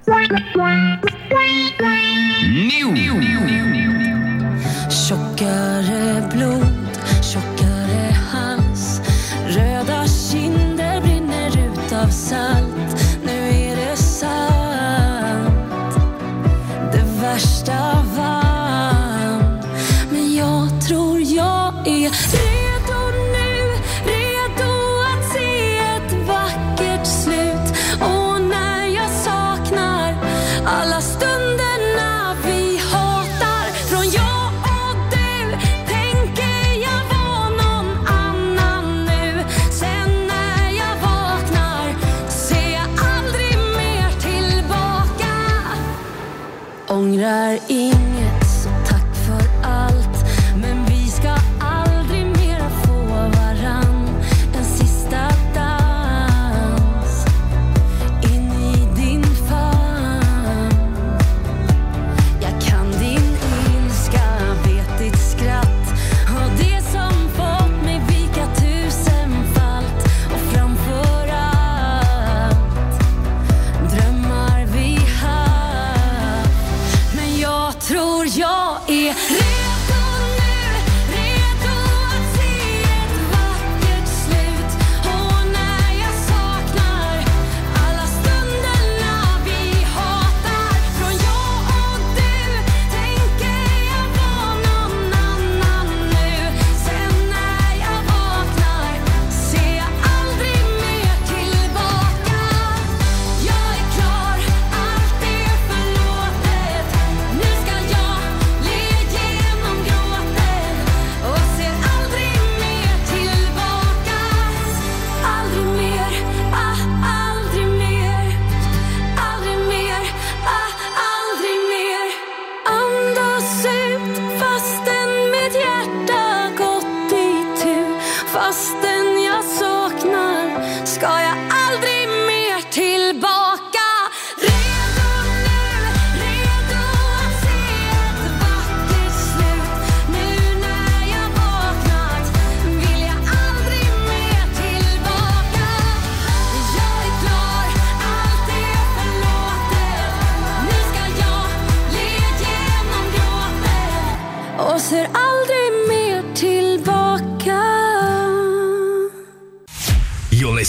Tjockare 5.05 6.29
blod, 6.31 6.64
av 12.05 12.09
salt. 12.09 13.17
Nu 13.23 13.49
är 13.49 13.75
det 13.75 13.97
sant. 13.97 15.49
Det 16.91 17.21
värsta 17.21 18.03
vann 18.17 19.59
Men 20.11 20.35
jag 20.35 20.87
tror 20.87 21.21
jag 21.21 21.87
är 21.87 22.09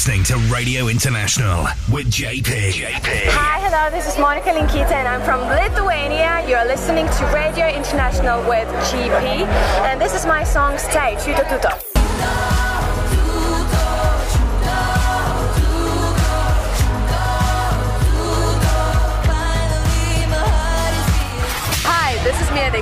listening 0.06 0.22
to 0.22 0.54
Radio 0.54 0.86
International 0.86 1.64
with 1.90 2.06
JP. 2.06 2.44
JP. 2.44 3.26
Hi, 3.26 3.58
hello, 3.58 3.90
this 3.90 4.06
is 4.06 4.14
Monika 4.14 4.54
Linkytė 4.54 4.92
and 4.92 5.08
I'm 5.08 5.20
from 5.22 5.40
Lithuania. 5.48 6.46
You're 6.48 6.64
listening 6.64 7.06
to 7.06 7.24
Radio 7.34 7.66
International 7.66 8.38
with 8.48 8.68
JP 8.92 9.48
and 9.82 10.00
this 10.00 10.14
is 10.14 10.24
my 10.24 10.44
song 10.44 10.78
Stay, 10.78 11.16
Tuto 11.16 11.42
Tuto. 11.48 11.85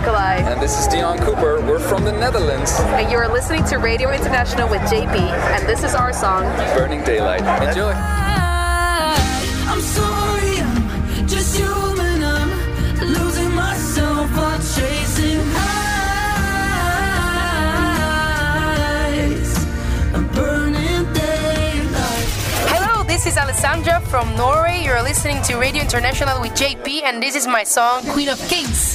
This 0.04 0.12
Nicolai. 0.12 0.36
And 0.52 0.60
this 0.60 0.78
is 0.78 0.86
Dion 0.86 1.18
Cooper. 1.18 1.62
We're 1.62 1.78
from 1.78 2.04
the 2.04 2.12
Netherlands. 2.12 2.78
And 2.78 3.10
you're 3.10 3.26
listening 3.26 3.64
to 3.64 3.78
Radio 3.78 4.12
International 4.12 4.68
with 4.68 4.82
JP 4.82 5.16
and 5.16 5.66
this 5.66 5.82
is 5.82 5.94
our 5.94 6.12
song 6.12 6.44
Burning 6.76 7.02
Daylight. 7.04 7.40
Enjoy. 7.66 7.90
I'm 7.90 9.80
sorry, 9.80 10.60
I'm 10.60 11.26
just 11.26 11.56
human. 11.56 12.22
I'm 12.22 12.50
losing 13.00 13.54
myself 13.54 14.30
while 14.36 14.58
chasing 14.58 15.40
highs. 15.56 15.96
A 20.12 20.20
burning 20.36 21.12
daylight. 21.14 22.28
Hello, 22.76 23.04
this 23.04 23.24
is 23.24 23.38
Alessandra 23.38 24.02
from 24.02 24.36
Norway. 24.36 24.82
You're 24.84 25.02
listening 25.02 25.40
to 25.44 25.56
Radio 25.56 25.80
International 25.80 26.42
with 26.42 26.52
JP 26.52 27.04
and 27.04 27.22
this 27.22 27.34
is 27.34 27.46
my 27.46 27.64
song 27.64 28.02
Queen 28.12 28.28
of 28.28 28.38
Kings. 28.50 28.94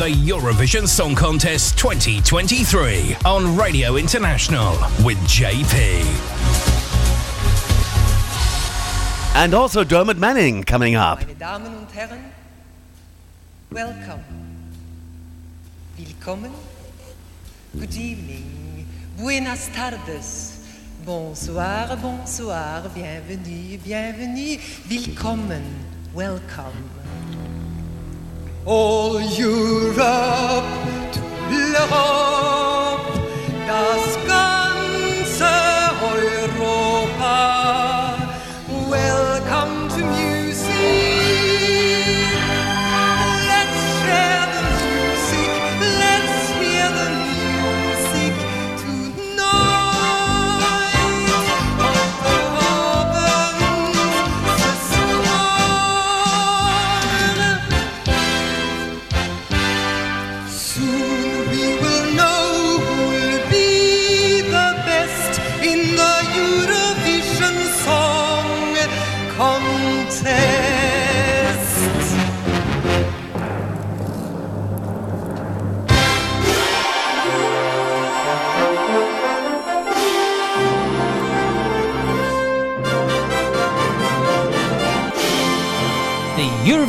The 0.00 0.08
Eurovision 0.08 0.88
Song 0.88 1.14
Contest 1.14 1.76
2023 1.76 3.16
on 3.26 3.54
Radio 3.54 3.96
International 3.96 4.72
with 5.04 5.18
JP. 5.28 6.00
And 9.34 9.52
also 9.52 9.84
Dermot 9.84 10.16
Manning 10.16 10.64
coming 10.64 10.94
up. 10.94 11.18
Meine 11.20 11.34
Damen 11.34 11.76
und 11.76 11.92
Herren, 11.92 12.32
welcome. 13.70 14.24
Willkommen. 15.98 16.52
Good 17.78 17.94
evening. 17.94 18.86
Buenas 19.18 19.68
tardes. 19.74 20.64
Bonsoir, 21.04 21.94
bonsoir. 22.00 22.88
Bienvenue, 22.94 23.76
bienvenue. 23.76 24.56
Willkommen. 24.88 25.62
Welcome. 26.14 26.99
All 28.66 29.18
Europe 29.18 30.64
to 31.12 31.20
l'Europe, 31.50 33.18
das 33.66 34.18
ganze 34.26 35.69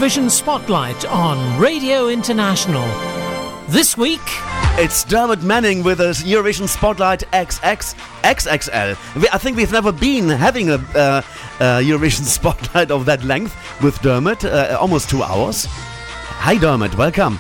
Eurovision 0.02 0.32
Spotlight 0.32 1.06
on 1.06 1.60
Radio 1.60 2.07
International. 2.07 2.88
This 3.68 3.95
week, 3.95 4.19
It's 4.80 5.03
Dermot 5.03 5.44
Manning 5.44 5.84
with 5.84 5.99
a 5.99 6.10
Eurovision 6.26 6.68
Spotlight 6.68 7.19
XX 7.32 7.94
XXL. 8.23 8.98
I 9.32 9.38
think 9.38 9.57
we've 9.57 9.72
never 9.72 9.91
been 9.91 10.28
having 10.28 10.72
a 10.72 10.78
uh, 10.95 10.98
uh, 10.98 11.22
Eurovision 11.84 12.23
Spotlight 12.40 12.90
of 12.90 13.06
that 13.06 13.23
length 13.23 13.56
with 13.84 14.02
Dermot, 14.02 14.44
uh, 14.44 14.76
almost 14.82 15.07
two 15.07 15.22
hours. 15.22 15.68
Hi, 15.69 16.57
Dermot. 16.57 16.98
Welcome. 16.98 17.40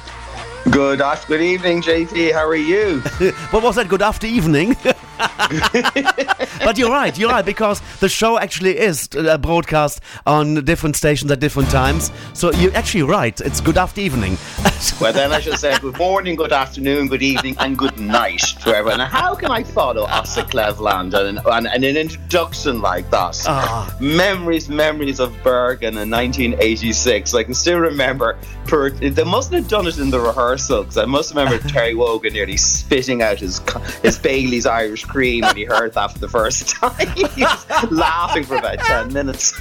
Good 0.69 1.01
after, 1.01 1.27
good 1.27 1.41
evening, 1.41 1.81
JP. 1.81 2.33
How 2.33 2.47
are 2.47 2.55
you? 2.55 2.99
what 3.49 3.63
was 3.63 3.75
that? 3.75 3.89
Good 3.89 4.03
after 4.03 4.27
evening. 4.27 4.75
but 6.63 6.77
you're 6.77 6.89
right, 6.89 7.17
you're 7.17 7.29
right, 7.29 7.45
because 7.45 7.81
the 7.99 8.07
show 8.07 8.37
actually 8.37 8.77
is 8.77 9.09
uh, 9.17 9.37
broadcast 9.39 10.01
on 10.25 10.63
different 10.63 10.95
stations 10.95 11.31
at 11.31 11.39
different 11.39 11.69
times. 11.69 12.11
So 12.33 12.51
you're 12.53 12.75
actually 12.75 13.03
right. 13.03 13.39
It's 13.41 13.59
good 13.59 13.77
after 13.77 14.01
evening. 14.01 14.37
well, 15.01 15.11
then 15.11 15.31
I 15.31 15.39
should 15.39 15.57
say 15.57 15.77
good 15.79 15.97
morning, 15.97 16.35
good 16.35 16.53
afternoon, 16.53 17.07
good 17.07 17.23
evening, 17.23 17.55
and 17.59 17.77
good 17.77 17.99
night 17.99 18.41
to 18.63 18.75
everyone. 18.75 18.99
Now, 18.99 19.07
how 19.07 19.35
can 19.35 19.51
I 19.51 19.63
follow 19.63 20.05
Åse 20.05 20.43
Kleveland 20.49 21.13
and, 21.15 21.39
and, 21.43 21.67
and 21.67 21.83
an 21.83 21.97
introduction 21.97 22.81
like 22.81 23.09
that? 23.09 23.41
Ah. 23.47 23.95
Memories, 23.99 24.69
memories 24.69 25.19
of 25.19 25.31
Bergen 25.43 25.97
in 25.97 26.09
1986. 26.09 27.33
I 27.33 27.43
can 27.43 27.53
still 27.53 27.79
remember, 27.79 28.37
per, 28.65 28.91
they 28.91 29.23
mustn't 29.23 29.55
have 29.55 29.67
done 29.67 29.87
it 29.87 29.97
in 29.97 30.09
the 30.09 30.19
rehearsal, 30.19 30.50
because 30.57 30.97
I 30.97 31.05
must 31.05 31.33
remember 31.33 31.57
Terry 31.69 31.93
Wogan 31.93 32.33
nearly 32.33 32.57
spitting 32.57 33.21
out 33.21 33.39
his, 33.39 33.61
his 34.01 34.17
Bailey's 34.17 34.65
Irish 34.65 35.05
cream 35.05 35.41
when 35.41 35.55
he 35.55 35.65
heard 35.65 35.93
that 35.93 36.11
for 36.11 36.19
the 36.19 36.27
first 36.27 36.69
time. 36.69 37.07
he 37.15 37.43
was 37.43 37.91
laughing 37.91 38.43
for 38.43 38.55
about 38.55 38.79
10 38.79 39.13
minutes. 39.13 39.59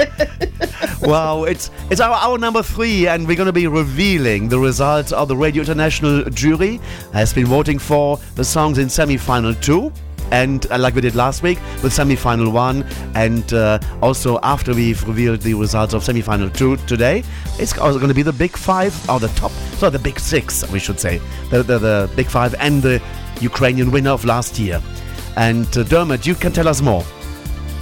wow, 1.03 1.45
it's 1.45 1.71
it's 1.91 2.01
our 2.01 2.15
hour 2.15 2.39
number 2.39 2.63
three, 2.63 3.07
and 3.07 3.27
we're 3.27 3.37
going 3.37 3.47
to 3.47 3.53
be 3.53 3.67
revealing 3.67 4.49
the 4.49 4.59
results 4.59 5.13
of 5.13 5.29
the 5.29 5.37
Radio 5.37 5.63
International 5.63 6.25
jury 6.31 6.81
has 7.13 7.33
been 7.33 7.47
voting 7.47 7.79
for 7.79 8.19
the 8.35 8.45
songs 8.45 8.79
in 8.79 8.89
semi-final 8.89 9.55
two. 9.55 9.93
And 10.31 10.67
uh, 10.71 10.79
like 10.79 10.95
we 10.95 11.01
did 11.01 11.15
last 11.15 11.43
week 11.43 11.59
with 11.83 11.93
semi-final 11.93 12.51
one, 12.51 12.85
and 13.15 13.53
uh, 13.53 13.79
also 14.01 14.39
after 14.43 14.73
we've 14.75 15.03
revealed 15.07 15.41
the 15.41 15.55
results 15.55 15.93
of 15.93 16.05
semi-final 16.05 16.51
two 16.51 16.77
today, 16.87 17.25
it's 17.59 17.77
also 17.77 17.99
going 17.99 18.09
to 18.09 18.15
be 18.15 18.23
the 18.23 18.33
big 18.33 18.57
five, 18.57 18.95
or 19.09 19.19
the 19.21 19.29
top, 19.29 19.51
so 19.79 19.91
the 19.91 19.99
big 19.99 20.21
six, 20.21 20.69
we 20.71 20.79
should 20.79 21.01
say, 21.01 21.21
the 21.51 21.63
the, 21.63 21.79
the 21.79 22.11
big 22.17 22.27
five, 22.27 22.55
and 22.59 22.83
the 22.83 23.03
Ukrainian 23.41 23.91
winner 23.91 24.11
of 24.11 24.25
last 24.25 24.59
year. 24.59 24.81
And 25.37 25.67
uh, 25.77 25.83
Dermot, 25.85 26.27
you 26.27 26.35
can 26.35 26.53
tell 26.53 26.69
us 26.69 26.81
more. 26.81 27.05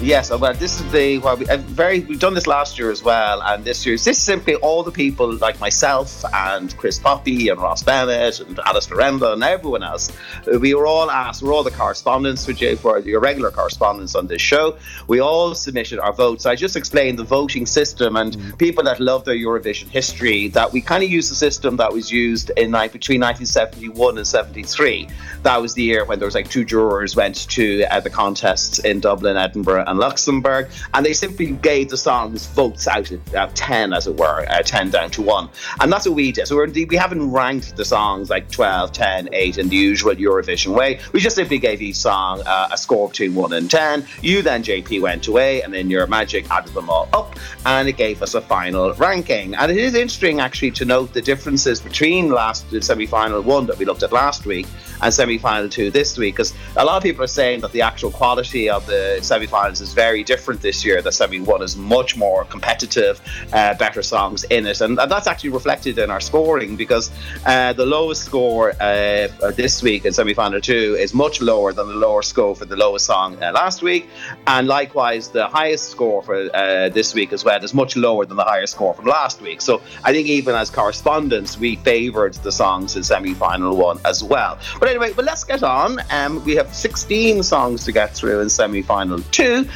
Yes, 0.01 0.31
well, 0.31 0.55
this 0.55 0.81
is 0.81 0.93
the 0.93 1.19
well, 1.19 1.37
we, 1.37 1.45
uh, 1.49 1.57
very. 1.57 2.01
We've 2.01 2.21
done 2.21 2.33
this 2.35 2.47
last 2.47 2.79
year 2.79 2.93
as 2.93 3.03
well, 3.03 3.43
and 3.43 3.65
this 3.65 3.85
year, 3.85 3.97
this 3.97 4.23
simply 4.23 4.55
all 4.55 4.85
the 4.85 4.93
people 4.93 5.35
like 5.39 5.59
myself 5.59 6.25
and 6.33 6.75
Chris 6.77 7.01
Poppy 7.01 7.49
and 7.49 7.61
Ross 7.61 7.83
Bennett 7.83 8.39
and 8.39 8.61
Alistair 8.61 8.97
Rembla 8.97 9.33
and 9.33 9.43
everyone 9.43 9.83
else. 9.83 10.09
uh, 10.47 10.57
We 10.61 10.73
were 10.75 10.87
all 10.87 11.11
asked. 11.11 11.43
We're 11.43 11.53
all 11.53 11.65
the 11.65 11.73
correspondents 11.73 12.47
for 12.47 12.53
J 12.53 12.77
for 12.77 13.01
your 13.01 13.19
regular 13.19 13.51
correspondents 13.51 14.15
on 14.15 14.29
this 14.29 14.41
show. 14.41 14.77
We 15.09 15.19
all 15.19 15.57
submitted 15.57 15.99
our 15.99 16.13
votes. 16.13 16.47
I 16.47 16.55
just 16.55 16.77
explained 16.77 17.19
the 17.19 17.25
voting 17.25 17.67
system 17.67 18.15
and 18.15 18.57
people 18.57 18.85
that 18.85 19.01
love 19.01 19.25
their 19.25 19.35
Eurovision 19.35 19.89
history 19.89 20.47
that 20.49 20.73
we 20.73 20.81
kind 20.81 21.03
of 21.03 21.11
use 21.11 21.29
the 21.29 21.35
system 21.35 21.77
that 21.79 21.93
was 21.93 22.13
used 22.13 22.51
in 22.57 22.71
ni- 22.71 22.87
between 22.87 23.21
1971 23.21 24.17
and 24.17 24.27
73. 24.27 25.09
That 25.43 25.61
was 25.61 25.75
the 25.75 25.83
year 25.83 26.05
when 26.05 26.21
there 26.21 26.27
was 26.27 26.37
like 26.37 26.49
two 26.49 26.65
jurors 26.65 27.17
went 27.17 27.49
to 27.51 27.83
uh, 27.91 27.99
the 27.99 28.11
contests 28.11 28.79
in 28.79 29.01
Dublin, 29.01 29.37
Edinburgh, 29.37 29.87
and 29.89 29.99
Luxembourg, 29.99 30.69
and 30.95 31.05
they 31.05 31.13
simply 31.13 31.53
gave 31.53 31.91
the 31.91 31.97
songs 31.97 32.47
votes 32.47 32.87
out 32.87 33.11
of 33.11 33.35
uh, 33.35 33.49
10, 33.55 33.93
as 33.93 34.07
it 34.07 34.17
were, 34.17 34.47
uh, 34.49 34.63
10 34.63 34.91
down 34.91 35.11
to 35.11 35.23
1. 35.23 35.49
And 35.81 35.93
that's 35.93 36.07
what 36.07 36.15
we 36.15 36.33
did. 36.33 36.47
So 36.47 36.57
we're, 36.57 36.69
we 36.69 36.97
haven't 36.97 37.31
ranked 37.31 37.77
the 37.77 37.85
songs 37.85 38.31
like 38.31 38.51
12, 38.51 38.93
10, 38.93 39.29
8 39.33 39.59
in 39.59 39.69
the 39.69 39.77
usual 39.77 40.15
Eurovision 40.15 40.75
way. 40.75 41.01
We 41.13 41.21
just 41.21 41.37
simply 41.37 41.59
gave 41.59 41.83
each 41.83 41.97
song 41.97 42.43
uh, 42.47 42.69
a 42.73 42.79
score 42.79 43.09
between 43.09 43.35
1 43.35 43.53
and 43.53 43.71
10. 43.71 44.07
You 44.23 44.43
then, 44.43 44.63
JP, 44.63 45.01
went 45.01 45.27
away, 45.27 45.63
and 45.63 45.73
then 45.73 45.91
your 45.91 46.07
magic 46.07 46.51
added 46.51 46.75
them 46.75 46.91
all 46.91 47.09
up, 47.13 47.37
and 47.67 47.89
it 47.89 47.97
gave 47.97 48.23
us 48.23 48.35
a 48.35 48.41
final 48.41 48.93
ranking. 48.95 49.55
And 49.55 49.71
it 49.71 49.79
is 49.79 49.95
interesting, 49.95 50.41
actually, 50.41 50.73
to 50.73 50.85
note 50.85 51.13
the 51.13 51.23
differences 51.23 51.81
between 51.81 52.31
last 52.31 52.67
semi 52.83 53.07
final 53.07 53.41
one 53.43 53.67
that 53.67 53.79
we 53.79 53.85
looked 53.85 54.03
at 54.03 54.13
last 54.13 54.47
week 54.47 54.67
and 55.03 55.13
semi 55.13 55.39
final 55.39 55.69
two 55.69 55.91
this 55.91 56.19
week, 56.19 56.35
because 56.35 56.55
a 56.77 56.85
lot 56.85 56.97
of 56.97 57.03
people 57.03 57.25
are 57.25 57.29
saying 57.29 57.61
that 57.61 57.73
the 57.73 57.83
actual 57.83 58.11
quality 58.11 58.69
of 58.69 58.85
the 58.87 59.19
semi 59.23 59.47
is 59.81 59.93
very 59.93 60.23
different 60.23 60.61
this 60.63 60.85
year. 60.85 61.01
The 61.03 61.13
semi 61.13 61.41
one 61.41 61.63
is 61.63 61.77
much 61.77 62.17
more 62.17 62.45
competitive, 62.45 63.21
uh, 63.53 63.75
better 63.75 64.03
songs 64.03 64.45
in 64.45 64.67
it, 64.67 64.81
and, 64.81 64.99
and 64.99 65.11
that's 65.11 65.27
actually 65.27 65.51
reflected 65.51 65.99
in 65.99 66.11
our 66.11 66.21
scoring 66.21 66.77
because 66.77 67.11
uh, 67.47 67.73
the 67.73 67.87
lowest 67.87 68.25
score 68.25 68.73
uh, 68.81 69.29
this 69.57 69.83
week 69.83 70.05
in 70.05 70.13
semi 70.13 70.35
final 70.35 70.61
two 70.61 70.97
is 70.99 71.15
much 71.15 71.41
lower 71.41 71.73
than 71.73 71.89
the 71.89 71.95
lower 71.95 72.23
score 72.23 72.55
for 72.55 72.65
the 72.65 72.77
lowest 72.77 73.07
song 73.07 73.43
uh, 73.43 73.53
last 73.53 73.83
week, 73.83 74.09
and 74.47 74.69
likewise 74.69 75.29
the 75.29 75.47
highest 75.47 75.91
score 75.91 76.23
for 76.23 76.55
uh, 76.55 76.89
this 76.89 77.15
week 77.15 77.33
as 77.33 77.45
well 77.45 77.63
is 77.63 77.75
much 77.75 77.97
lower 77.97 78.25
than 78.25 78.37
the 78.37 78.45
highest 78.45 78.75
score 78.75 78.95
from 78.95 79.07
last 79.07 79.41
week. 79.41 79.61
So 79.61 79.81
I 80.05 80.13
think 80.13 80.29
even 80.29 80.55
as 80.55 80.71
correspondents, 80.71 81.59
we 81.59 81.77
favoured 81.77 82.35
the 82.35 82.53
songs 82.53 82.97
in 82.97 83.03
semi 83.03 83.35
final 83.35 83.77
one 83.77 83.99
as 84.05 84.23
well. 84.23 84.59
But 84.79 84.89
anyway, 84.89 85.13
but 85.13 85.25
let's 85.25 85.45
get 85.45 85.63
on. 85.63 86.01
Um, 86.11 86.45
we 86.45 86.55
have 86.57 86.75
16 86.75 87.43
songs 87.43 87.85
to 87.85 87.93
get 87.93 88.15
through 88.15 88.41
in 88.41 88.49
semi 88.49 88.83
final 88.83 89.19
two. 89.31 89.68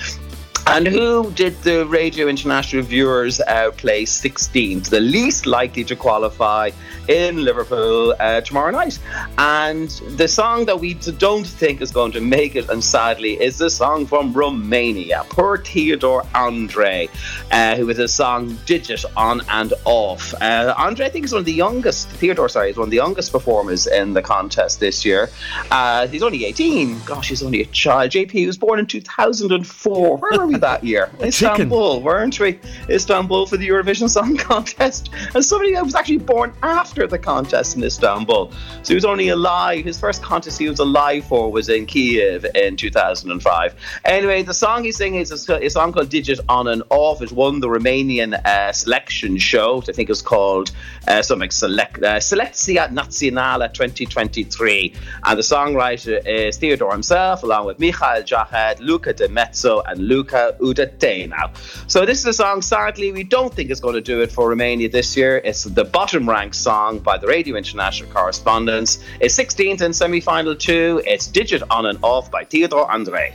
And 0.67 0.87
who 0.87 1.31
did 1.33 1.61
the 1.63 1.85
Radio 1.87 2.29
International 2.29 2.83
viewers 2.83 3.41
uh, 3.41 3.73
play 3.73 4.05
16th? 4.05 4.91
The 4.91 5.01
least 5.01 5.45
likely 5.45 5.85
to 5.85 5.97
qualify 5.97 6.71
in 7.13 7.45
Liverpool 7.45 8.15
uh, 8.19 8.41
tomorrow 8.41 8.71
night. 8.71 8.99
And 9.37 9.91
the 10.17 10.27
song 10.27 10.65
that 10.65 10.81
we 10.81 10.95
don't 10.95 11.47
think 11.47 11.83
is 11.83 11.91
going 11.91 12.13
to 12.13 12.21
make 12.21 12.57
it, 12.57 12.71
and 12.71 12.83
sadly, 12.83 13.41
is 13.41 13.59
the 13.59 13.69
song 13.69 14.07
from 14.07 14.33
Romania. 14.33 15.25
Poor 15.29 15.59
Theodor 15.59 16.23
Andrei, 16.35 17.09
uh, 17.51 17.77
who 17.77 17.87
with 17.87 17.99
his 17.99 18.15
song 18.15 18.59
Digit 18.65 19.05
on 19.17 19.43
and 19.51 19.75
off. 19.85 20.33
Uh, 20.41 20.75
Andrei, 20.79 21.07
I 21.07 21.11
think, 21.11 21.27
is 21.27 21.33
one 21.33 21.41
of 21.41 21.45
the 21.45 21.53
youngest, 21.53 22.09
Theodor, 22.09 22.49
sorry, 22.49 22.71
is 22.71 22.77
one 22.77 22.87
of 22.87 22.91
the 22.91 22.97
youngest 22.97 23.31
performers 23.31 23.87
in 23.87 24.15
the 24.15 24.23
contest 24.23 24.81
this 24.81 25.05
year. 25.05 25.29
Uh, 25.71 26.07
he's 26.07 26.23
only 26.23 26.47
18. 26.47 27.03
Gosh, 27.05 27.29
he's 27.29 27.43
only 27.43 27.61
a 27.61 27.67
child. 27.67 28.11
JP 28.11 28.47
was 28.47 28.57
born 28.57 28.79
in 28.79 28.87
2004. 28.87 30.17
Where 30.17 30.39
were 30.39 30.47
we 30.47 30.57
that 30.57 30.83
year. 30.93 31.11
Istanbul, 31.21 32.01
weren't 32.01 32.41
we? 32.41 32.59
Istanbul 32.89 33.47
for 33.47 33.59
the 33.59 33.69
Eurovision 33.69 34.09
Song 34.09 34.37
Contest. 34.49 35.11
And 35.35 35.45
somebody 35.45 35.75
that 35.75 35.85
was 35.85 35.95
actually 35.95 36.19
born 36.19 36.55
after 36.63 37.02
the 37.11 37.19
contest 37.19 37.77
in 37.77 37.85
Istanbul. 37.85 38.51
So 38.83 38.89
he 38.89 38.95
was 38.95 39.05
only 39.05 39.29
alive. 39.29 39.85
His 39.85 39.99
first 39.99 40.23
contest 40.23 40.59
he 40.59 40.69
was 40.69 40.79
alive 40.79 41.25
for 41.27 41.53
was 41.53 41.69
in 41.69 41.87
Kiev 41.87 42.47
in 42.55 42.77
2005. 42.77 43.75
Anyway, 44.05 44.43
the 44.43 44.55
song 44.55 44.85
he's 44.85 44.97
singing 44.97 45.21
is 45.21 45.49
a, 45.49 45.65
a 45.65 45.69
song 45.69 45.93
called 45.93 46.09
Digit 46.09 46.41
On 46.49 46.69
and 46.69 46.83
Off. 46.91 47.23
It 47.23 47.33
won 47.33 47.61
the 47.61 47.69
Romanian 47.69 48.33
uh, 48.45 48.73
selection 48.73 49.39
show. 49.39 49.83
which 49.83 49.89
I 49.89 49.93
think 49.93 50.09
was 50.09 50.23
called 50.23 50.71
uh, 51.09 51.23
something 51.23 51.51
Select, 51.51 52.03
uh, 52.03 52.19
Selecția 52.19 52.89
Națională 52.93 53.71
2023. 53.73 54.93
And 55.23 55.37
the 55.37 55.43
songwriter 55.43 56.21
is 56.25 56.57
Theodor 56.57 56.93
himself, 56.93 57.43
along 57.43 57.67
with 57.67 57.79
Michael 57.79 58.23
Jahed, 58.25 58.79
Luca 58.81 59.13
De 59.13 59.29
Mezzo, 59.29 59.83
and 59.87 59.99
Luca 60.09 60.57
Udățeanu. 60.61 61.51
So 61.87 62.05
this 62.05 62.19
is 62.19 62.27
a 62.27 62.33
song, 62.33 62.63
sadly, 62.63 63.13
we 63.13 63.25
don't 63.25 63.53
think 63.55 63.71
is 63.71 63.81
going 63.81 63.95
to 64.03 64.13
do 64.15 64.23
it 64.25 64.31
for 64.33 64.49
Romania 64.49 64.89
this 64.89 65.17
year. 65.17 65.33
It's 65.45 65.65
the 65.65 65.85
bottom 65.85 66.29
ranked 66.29 66.57
song 66.57 66.82
by 66.91 67.17
the 67.19 67.27
Radio 67.27 67.57
International 67.57 68.11
correspondents. 68.13 68.99
It's 69.21 69.39
16th 69.39 69.83
in 69.83 69.93
semi 69.93 70.21
final 70.21 70.57
two. 70.57 71.01
It's 71.05 71.27
Digit 71.29 71.63
On 71.71 71.87
and 71.87 71.99
Off 72.03 72.31
by 72.31 72.45
Theodor 72.45 72.91
Andrei. 72.91 73.33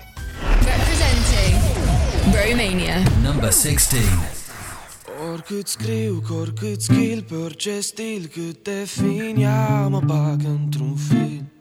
Representing 0.65 1.56
Romania. 2.34 3.03
Number 3.24 3.52
16. 3.52 3.99
Oricât 5.32 5.68
scriu, 5.68 6.24
cu 6.28 6.34
oricât 6.34 6.82
skill 6.82 7.24
Pe 7.28 7.36
orice 7.36 7.80
stil, 7.80 8.30
cât 8.34 8.64
te 8.64 8.86
fin 8.86 9.36
Ea 9.38 9.88
mă 9.88 9.99
bag 10.06 10.41
într-un 10.45 10.95
film 10.95 11.52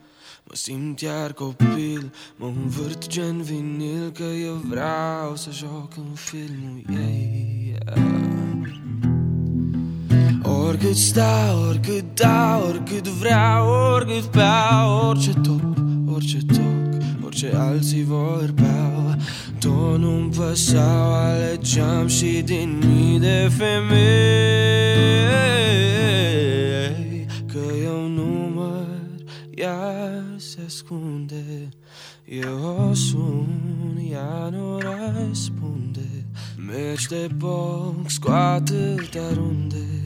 Mă 0.44 0.54
simt 0.54 1.00
iar 1.00 1.32
copil 1.32 2.12
Mă 2.36 2.46
învârt 2.46 3.06
gen 3.06 3.42
vinil 3.42 4.10
Că 4.14 4.22
eu 4.22 4.54
vreau 4.54 5.36
să 5.36 5.50
joc 5.50 5.96
în 5.96 6.14
filmul 6.14 6.82
ei 6.90 7.76
Oricât 10.66 10.96
stau, 10.96 11.68
oricât 11.68 12.14
dau 12.14 12.68
Oricât 12.68 13.06
vreau, 13.06 13.68
oricât 13.94 14.30
beau 14.30 15.08
Orice 15.08 15.32
top, 15.32 15.62
orice 16.12 16.38
toc 16.46 17.24
Orice 17.24 17.56
alții 17.56 18.04
vor 18.04 18.52
beau 18.54 19.14
Tot 19.58 19.98
nu-mi 19.98 20.30
păsau 20.30 21.12
Alegeam 21.12 22.06
și 22.06 22.42
din 22.44 22.78
mii 22.86 23.18
de 23.18 23.50
femei. 23.56 23.96
Că 27.46 27.58
eu 27.84 28.08
număr 28.08 28.86
Ea 29.54 30.22
se 30.36 30.58
ascunde 30.66 31.68
Eu 32.24 32.88
o 32.90 32.94
sun 32.94 33.46
Ea 34.10 34.48
nu 34.50 34.78
răspunde. 34.78 36.26
Mergi 36.66 37.08
de 37.08 37.28
box 37.36 38.18
cu 38.18 38.30
atâtea 38.30 39.28
runde 39.34 40.05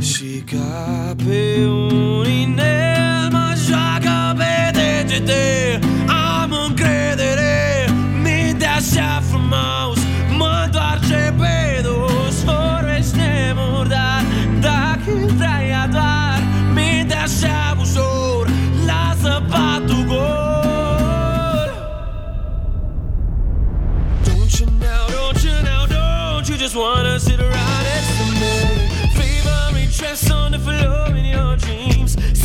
Și 0.00 0.42
ca 0.50 1.14
pe 1.16 1.66
un 1.66 2.26
inel 2.30 3.28
Mă 3.30 3.54
joacă 3.66 4.34
pe 4.36 4.78
degete 4.78 5.78
Am 6.06 6.52
încredere 6.68 7.88
Mintea 8.22 8.74
așa 8.74 9.22
frumos 9.30 9.98
Mă 10.38 10.62
întoarce 10.64 11.34
pe 11.38 11.82
dos 11.82 12.44
Vorbește 12.44 13.54
murdar. 13.56 14.22
Dacă 14.60 15.32
vrea 15.36 15.60
ea 15.68 15.88
doar 15.90 16.42
Mintea 16.74 17.22
așa 17.22 17.76
ușor 17.80 18.48
Lasă 18.86 19.42
patul 19.50 20.04
gol. 20.06 20.50
Don't 24.24 24.58
you 24.58 24.66
now, 24.80 25.04
don't 25.16 25.42
you 25.44 25.54
now, 25.62 25.86
don't 25.86 26.48
you 26.48 26.56
just 26.56 26.74
wanna 26.74 27.18
sit 27.18 27.31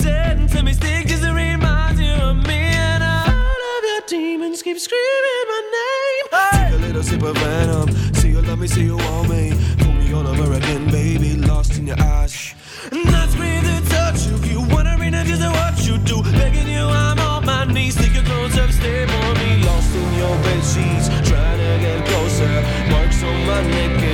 dreams 0.08 0.52
to 0.54 0.64
me 0.64 0.74
stick 0.74 1.08
just 1.08 1.24
to 1.24 1.34
remind 1.34 2.00
you 2.00 2.14
of 2.14 2.38
me. 2.48 2.60
And 2.88 3.04
all 3.04 3.62
of 3.74 3.84
your 3.84 4.02
demons 4.08 4.62
keep 4.62 4.80
screaming 4.80 5.48
my 5.54 5.62
name. 5.78 6.26
Take 6.52 6.74
a 6.74 6.82
little 6.86 7.04
sip 7.04 7.24
of 7.24 7.38
venom. 7.38 7.90
See 8.16 8.30
you 8.30 8.42
love 8.42 8.60
me, 8.60 8.68
see 8.68 8.86
you 8.86 8.98
want 8.98 9.30
me. 9.30 9.52
Put 9.78 9.94
me 9.96 10.14
on 10.14 10.26
over 10.28 10.54
again, 10.54 10.90
baby 10.92 11.36
Lost 11.36 11.78
in 11.78 11.88
your 11.88 12.00
eyes. 12.00 12.56
Not 12.92 13.30
scream 13.30 13.64
to 13.64 13.90
touch 13.90 14.28
you 14.28 14.38
You. 14.52 14.62
Wanna 14.74 14.98
read 15.00 15.14
just 15.14 15.42
what 15.42 15.76
you 15.86 15.98
do. 15.98 16.22
Begging 16.40 16.68
you, 16.68 16.86
I'm 16.86 17.20
on 17.20 17.46
my 17.46 17.66
knees. 17.66 17.96
Stick 17.96 18.14
your 18.14 18.24
clothes 18.24 18.58
up, 18.58 18.72
stay 18.72 19.04
on 19.04 19.34
me. 19.40 19.64
Lost 19.66 19.96
in 19.96 20.14
your 20.20 20.36
bed 20.44 20.64
sheets. 20.72 21.08
Trying 21.30 21.60
to 21.64 21.72
get 21.86 22.06
closer. 22.08 22.56
Marks 22.92 23.24
on 23.24 23.38
my 23.48 23.62
neck 23.76 24.07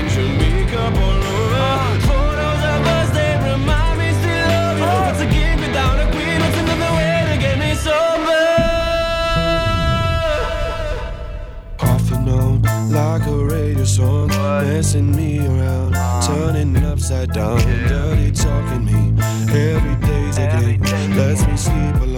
radio 14.03 14.43
Messing 14.63 15.15
me 15.15 15.39
around, 15.39 15.93
turning 16.23 16.77
upside 16.83 17.31
down. 17.33 17.59
Dirty 17.87 18.31
talking 18.31 18.85
me, 18.85 19.21
every 19.49 19.95
day's 20.07 20.37
a 20.37 20.47
game. 20.47 20.81
Lets 21.15 21.45
me 21.47 21.57
sleep 21.57 21.95
alone, 21.95 22.12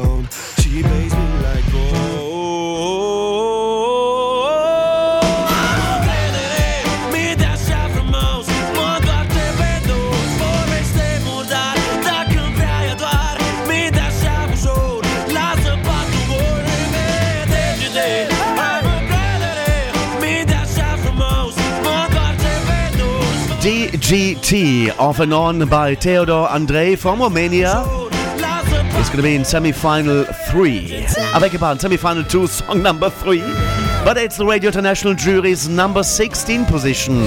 DGT, 24.05 24.99
off 24.99 25.19
and 25.19 25.33
on 25.33 25.67
by 25.67 25.95
Theodor 25.95 26.47
Andrei 26.51 26.95
from 26.95 27.19
Romania. 27.19 27.83
It's 27.87 29.09
going 29.09 29.17
to 29.17 29.23
be 29.23 29.33
in 29.33 29.43
semi 29.43 29.71
final 29.71 30.25
three. 30.47 31.07
I 31.33 31.39
beg 31.39 31.53
your 31.53 31.59
pardon, 31.59 31.79
semi 31.79 31.97
final 31.97 32.23
two, 32.23 32.45
song 32.45 32.83
number 32.83 33.09
three. 33.09 33.39
But 33.39 34.17
it's 34.17 34.37
the 34.37 34.45
Radio 34.45 34.67
International 34.67 35.15
jury's 35.15 35.67
number 35.67 36.03
16 36.03 36.65
position. 36.65 37.23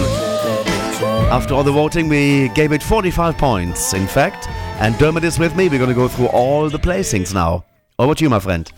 After 1.32 1.54
all 1.54 1.64
the 1.64 1.72
voting, 1.72 2.08
we 2.08 2.48
gave 2.50 2.70
it 2.70 2.80
45 2.80 3.36
points, 3.36 3.92
in 3.92 4.06
fact. 4.06 4.46
And 4.80 4.96
Dermot 4.98 5.24
is 5.24 5.36
with 5.36 5.56
me. 5.56 5.68
We're 5.68 5.78
going 5.78 5.88
to 5.88 5.96
go 5.96 6.06
through 6.06 6.28
all 6.28 6.70
the 6.70 6.78
placings 6.78 7.34
now. 7.34 7.64
Over 7.98 8.14
to 8.14 8.22
you, 8.22 8.30
my 8.30 8.38
friend. 8.38 8.70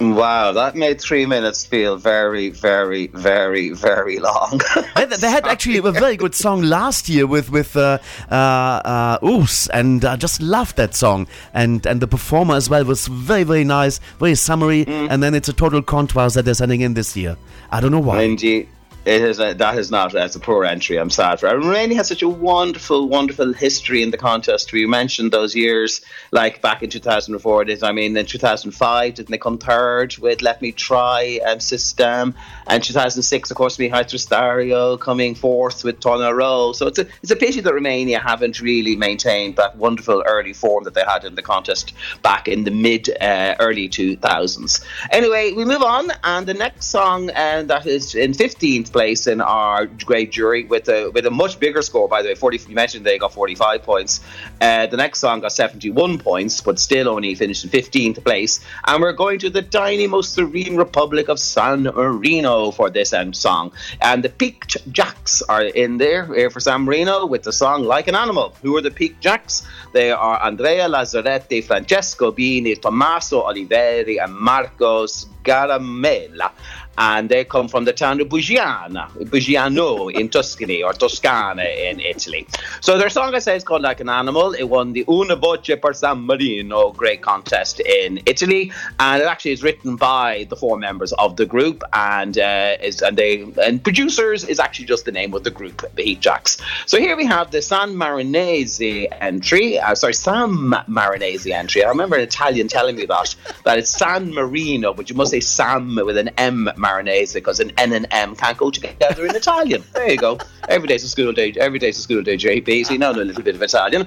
Wow, 0.00 0.52
that 0.52 0.76
made 0.76 1.00
three 1.00 1.26
minutes 1.26 1.66
feel 1.66 1.96
very, 1.96 2.50
very, 2.50 3.08
very, 3.08 3.70
very 3.70 4.20
long. 4.20 4.60
they, 4.94 5.28
had 5.28 5.46
actually 5.48 5.78
a 5.78 5.90
very 5.90 6.16
good 6.16 6.36
song 6.36 6.62
last 6.62 7.08
year 7.08 7.26
with 7.26 7.50
with 7.50 7.76
uh, 7.76 7.98
uh, 8.30 8.34
uh, 8.34 9.18
Oos, 9.24 9.66
and 9.68 10.04
I 10.04 10.14
just 10.14 10.40
loved 10.40 10.76
that 10.76 10.94
song. 10.94 11.26
And 11.52 11.84
and 11.84 12.00
the 12.00 12.06
performer 12.06 12.54
as 12.54 12.70
well 12.70 12.84
was 12.84 13.08
very, 13.08 13.42
very 13.42 13.64
nice, 13.64 13.98
very 14.20 14.36
summary. 14.36 14.86
And 14.86 15.20
then 15.22 15.34
it's 15.34 15.48
a 15.48 15.52
total 15.52 15.82
contrast 15.82 16.36
that 16.36 16.44
they're 16.44 16.54
sending 16.54 16.80
in 16.80 16.94
this 16.94 17.16
year. 17.16 17.36
I 17.72 17.80
don't 17.80 17.90
know 17.90 17.98
why. 17.98 18.22
Indeed. 18.22 18.68
It 19.08 19.22
is 19.22 19.40
a, 19.40 19.54
that 19.54 19.78
is 19.78 19.90
not 19.90 20.12
that's 20.12 20.36
a 20.36 20.38
poor 20.38 20.66
entry. 20.66 20.98
I'm 20.98 21.08
sad 21.08 21.40
for. 21.40 21.46
it. 21.46 21.54
Romania 21.54 21.96
has 21.96 22.08
such 22.08 22.20
a 22.20 22.28
wonderful, 22.28 23.08
wonderful 23.08 23.54
history 23.54 24.02
in 24.02 24.10
the 24.10 24.18
contest. 24.18 24.70
We 24.70 24.84
mentioned 24.84 25.32
those 25.32 25.54
years, 25.54 26.02
like 26.30 26.60
back 26.60 26.82
in 26.82 26.90
2004. 26.90 27.64
Did 27.64 27.82
I 27.82 27.92
mean 27.92 28.14
in 28.14 28.26
2005? 28.26 29.14
Didn't 29.14 29.30
they 29.30 29.38
come 29.38 29.56
third 29.56 30.18
with 30.18 30.42
"Let 30.42 30.60
Me 30.60 30.72
Try" 30.72 31.40
um, 31.46 31.56
Sistem? 31.56 32.34
And 32.66 32.84
2006, 32.84 33.50
of 33.50 33.56
course, 33.56 33.78
had 33.78 34.10
Trăistariu 34.10 35.00
coming 35.00 35.34
fourth 35.34 35.84
with 35.84 36.00
Tornerò. 36.00 36.74
So 36.74 36.86
it's 36.86 36.98
a 36.98 37.06
it's 37.22 37.32
a 37.32 37.36
pity 37.36 37.62
that 37.62 37.72
Romania 37.72 38.20
haven't 38.20 38.60
really 38.60 38.94
maintained 38.94 39.56
that 39.56 39.76
wonderful 39.76 40.22
early 40.26 40.52
form 40.52 40.84
that 40.84 40.92
they 40.92 41.04
had 41.08 41.24
in 41.24 41.34
the 41.34 41.42
contest 41.42 41.94
back 42.22 42.46
in 42.46 42.64
the 42.64 42.70
mid 42.70 43.08
uh, 43.22 43.54
early 43.58 43.88
2000s. 43.88 44.84
Anyway, 45.10 45.52
we 45.52 45.64
move 45.64 45.82
on, 45.82 46.12
and 46.24 46.46
the 46.46 46.52
next 46.52 46.90
song, 46.90 47.30
and 47.30 47.70
that 47.70 47.86
is 47.86 48.14
in 48.14 48.32
15th 48.32 48.97
place 48.98 49.28
in 49.28 49.40
our 49.40 49.86
great 50.10 50.30
jury 50.32 50.64
with 50.64 50.88
a 50.88 51.10
with 51.14 51.24
a 51.24 51.30
much 51.30 51.54
bigger 51.60 51.82
score. 51.82 52.08
By 52.08 52.20
the 52.22 52.28
way, 52.30 52.34
40. 52.34 52.58
You 52.68 52.74
mentioned 52.74 53.06
they 53.06 53.16
got 53.16 53.32
45 53.32 53.82
points. 53.84 54.20
Uh, 54.60 54.86
the 54.92 54.96
next 54.96 55.20
song 55.20 55.38
got 55.38 55.52
71 55.52 56.18
points, 56.18 56.60
but 56.60 56.80
still 56.80 57.08
only 57.08 57.32
finished 57.36 57.62
in 57.64 57.70
15th 57.70 58.24
place. 58.24 58.58
And 58.88 59.00
we're 59.00 59.18
going 59.24 59.38
to 59.44 59.50
the 59.50 59.62
tiny, 59.62 60.08
most 60.08 60.34
serene 60.34 60.76
Republic 60.76 61.28
of 61.28 61.38
San 61.38 61.84
Marino 61.84 62.72
for 62.72 62.90
this 62.90 63.12
um, 63.12 63.32
song. 63.32 63.70
And 64.00 64.24
the 64.24 64.30
Piqued 64.30 64.76
Jacks 64.90 65.42
are 65.42 65.66
in 65.84 65.98
there 65.98 66.24
uh, 66.24 66.50
for 66.50 66.58
San 66.58 66.80
Marino 66.82 67.24
with 67.24 67.44
the 67.44 67.52
song 67.52 67.84
"Like 67.84 68.08
an 68.08 68.16
Animal." 68.16 68.48
Who 68.62 68.76
are 68.78 68.82
the 68.88 68.90
Piqued 69.00 69.20
Jacks? 69.20 69.62
They 69.92 70.10
are 70.10 70.42
Andrea 70.42 70.88
Lazzaretti, 70.88 71.62
Francesco 71.62 72.32
Bini, 72.32 72.74
Tommaso 72.74 73.38
Oliveri, 73.48 74.16
and 74.22 74.34
Marcos 74.34 75.26
Garamella. 75.48 76.50
And 76.98 77.28
they 77.28 77.44
come 77.44 77.68
from 77.68 77.84
the 77.84 77.92
town 77.92 78.20
of 78.20 78.28
Bugiana, 78.28 79.08
Bugiano 79.30 80.12
in 80.12 80.28
Tuscany 80.28 80.82
or 80.82 80.92
Toscana 80.92 81.62
in 81.62 82.00
Italy. 82.00 82.46
So 82.80 82.98
their 82.98 83.08
song, 83.08 83.34
I 83.34 83.38
say, 83.38 83.56
is 83.56 83.64
called 83.64 83.82
Like 83.82 84.00
an 84.00 84.08
Animal. 84.08 84.52
It 84.52 84.64
won 84.64 84.92
the 84.92 85.04
Una 85.08 85.36
Voce 85.36 85.70
per 85.80 85.92
San 85.92 86.26
Marino 86.26 86.92
great 86.92 87.22
contest 87.22 87.80
in 87.80 88.20
Italy, 88.26 88.72
and 88.98 89.22
it 89.22 89.26
actually 89.26 89.52
is 89.52 89.62
written 89.62 89.96
by 89.96 90.46
the 90.50 90.56
four 90.56 90.76
members 90.76 91.12
of 91.14 91.36
the 91.36 91.46
group, 91.46 91.84
and 91.92 92.36
uh, 92.38 92.76
is 92.82 93.00
and 93.00 93.16
they 93.16 93.46
and 93.62 93.82
producers 93.82 94.44
is 94.44 94.58
actually 94.58 94.86
just 94.86 95.04
the 95.04 95.12
name 95.12 95.32
of 95.34 95.44
the 95.44 95.50
group, 95.50 95.80
the 95.82 95.88
Piqued 96.02 96.20
Jacks. 96.20 96.58
So 96.86 96.98
here 96.98 97.16
we 97.16 97.26
have 97.26 97.50
the 97.50 97.62
San 97.62 97.94
Marinese 97.94 99.06
entry. 99.20 99.78
Uh, 99.78 99.94
sorry, 99.94 100.14
San 100.14 100.50
Marinese 100.88 101.50
entry. 101.50 101.84
I 101.84 101.88
remember 101.88 102.16
an 102.16 102.22
Italian 102.22 102.66
telling 102.66 102.96
me 102.96 103.06
that 103.06 103.36
that 103.64 103.78
it's 103.78 103.90
San 103.90 104.34
Marino, 104.34 104.92
but 104.92 105.08
you 105.08 105.16
must 105.16 105.30
say 105.30 105.40
Sam 105.40 105.94
with 105.94 106.16
an 106.16 106.30
M 106.36 106.68
Marinese 106.88 107.34
because 107.34 107.60
an 107.60 107.72
N 107.76 107.92
and 107.92 108.06
M 108.10 108.34
can't 108.34 108.56
go 108.56 108.70
together 108.70 109.26
in 109.26 109.34
Italian. 109.36 109.84
There 109.98 110.10
you 110.10 110.16
go. 110.16 110.38
Every 110.68 110.86
day's 110.86 111.02
a 111.02 111.08
school 111.08 111.32
day. 111.32 111.52
Every 111.58 111.78
day's 111.78 111.98
a 111.98 112.02
school 112.02 112.22
day. 112.22 112.36
JP. 112.36 112.86
So 112.86 112.92
you 112.92 112.98
know 112.98 113.10
a 113.10 113.12
little 113.12 113.42
bit 113.42 113.56
of 113.56 113.62
Italian. 113.62 114.06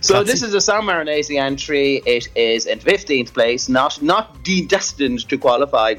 So 0.00 0.22
this 0.22 0.42
is 0.42 0.54
a 0.54 0.60
San 0.60 0.82
Marinese 0.82 1.36
entry. 1.36 2.02
It 2.06 2.28
is 2.36 2.66
in 2.66 2.78
15th 2.78 3.32
place, 3.32 3.68
not 3.68 4.00
not 4.02 4.44
destined 4.68 5.28
to 5.28 5.36
qualify 5.36 5.94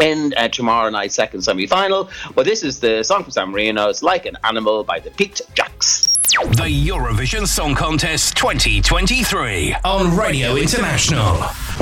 in 0.00 0.34
uh, 0.36 0.48
tomorrow 0.48 0.90
night's 0.90 1.14
second 1.14 1.42
semi-final. 1.42 2.10
But 2.34 2.46
this 2.46 2.62
is 2.62 2.80
the 2.80 3.02
song 3.04 3.22
from 3.22 3.32
San 3.32 3.50
Marino. 3.50 3.88
It's 3.88 4.02
like 4.02 4.26
an 4.26 4.36
animal 4.44 4.82
by 4.82 4.98
the 4.98 5.10
Piqued 5.10 5.42
Jacks. 5.54 6.08
The 6.30 6.88
Eurovision 6.88 7.46
Song 7.46 7.74
Contest 7.74 8.36
2023 8.36 9.74
on 9.84 10.16
Radio 10.16 10.56
International 10.56 11.32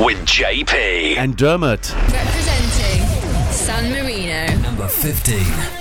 with 0.05 0.19
JP. 0.27 1.17
And 1.17 1.37
Dermot. 1.37 1.95
Representing 1.95 3.38
San 3.69 3.91
Marino. 3.91 4.47
Number 4.63 4.89
15. 4.89 5.78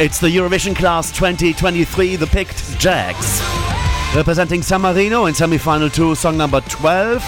It's 0.00 0.18
the 0.18 0.28
Eurovision 0.28 0.74
Class 0.74 1.12
2023, 1.12 2.16
the 2.16 2.26
Piqued 2.26 2.78
Jacks. 2.78 3.38
Representing 4.16 4.62
San 4.62 4.80
Marino 4.80 5.26
in 5.26 5.34
semi 5.34 5.58
final 5.58 5.90
two, 5.90 6.14
song 6.14 6.38
number 6.38 6.62
12. 6.62 7.22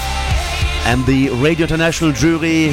And 0.86 1.04
the 1.04 1.28
Radio 1.42 1.64
International 1.64 2.12
jury, 2.12 2.72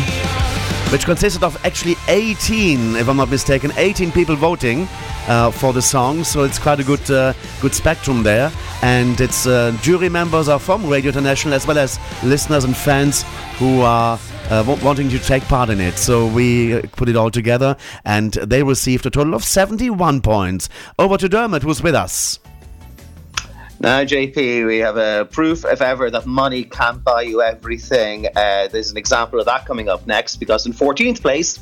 which 0.93 1.03
consisted 1.03 1.43
of 1.43 1.57
actually 1.65 1.97
18, 2.07 2.95
if 2.95 3.09
I'm 3.09 3.17
not 3.17 3.29
mistaken, 3.29 3.73
18 3.75 4.13
people 4.13 4.37
voting 4.37 4.87
uh, 5.27 5.51
for 5.51 5.73
the 5.73 5.81
song. 5.81 6.23
So 6.23 6.43
it's 6.43 6.59
quite 6.59 6.79
a 6.79 6.83
good, 6.85 7.11
uh, 7.11 7.33
good 7.59 7.75
spectrum 7.75 8.23
there. 8.23 8.53
And 8.81 9.19
its 9.19 9.47
uh, 9.47 9.77
jury 9.81 10.07
members 10.07 10.47
are 10.47 10.59
from 10.59 10.87
Radio 10.87 11.09
International 11.09 11.53
as 11.55 11.67
well 11.67 11.77
as 11.77 11.99
listeners 12.23 12.63
and 12.63 12.77
fans 12.77 13.25
who 13.57 13.81
are 13.81 14.17
uh, 14.49 14.63
wa- 14.67 14.77
wanting 14.83 15.09
to 15.09 15.19
take 15.19 15.43
part 15.43 15.69
in 15.69 15.79
it. 15.79 15.97
So 15.97 16.27
we 16.27 16.75
uh, 16.75 16.81
put 16.93 17.09
it 17.09 17.15
all 17.15 17.31
together, 17.31 17.75
and 18.05 18.33
they 18.33 18.63
received 18.63 19.05
a 19.05 19.09
total 19.09 19.33
of 19.33 19.43
71 19.43 20.21
points. 20.21 20.69
Over 20.97 21.17
to 21.17 21.29
Dermot, 21.29 21.63
who's 21.63 21.81
with 21.81 21.95
us. 21.95 22.39
Now, 23.81 24.03
JP, 24.03 24.67
we 24.67 24.79
have 24.79 24.97
a 24.97 25.25
proof, 25.31 25.63
if 25.63 25.81
ever, 25.81 26.11
that 26.11 26.25
money 26.25 26.65
can't 26.65 27.01
buy 27.01 27.21
you 27.21 27.41
everything. 27.41 28.27
Uh, 28.35 28.67
there's 28.67 28.91
an 28.91 28.97
example 28.97 29.39
of 29.39 29.45
that 29.45 29.65
coming 29.65 29.87
up 29.87 30.05
next 30.05 30.35
because 30.35 30.65
in 30.65 30.73
14th 30.73 31.21
place 31.21 31.59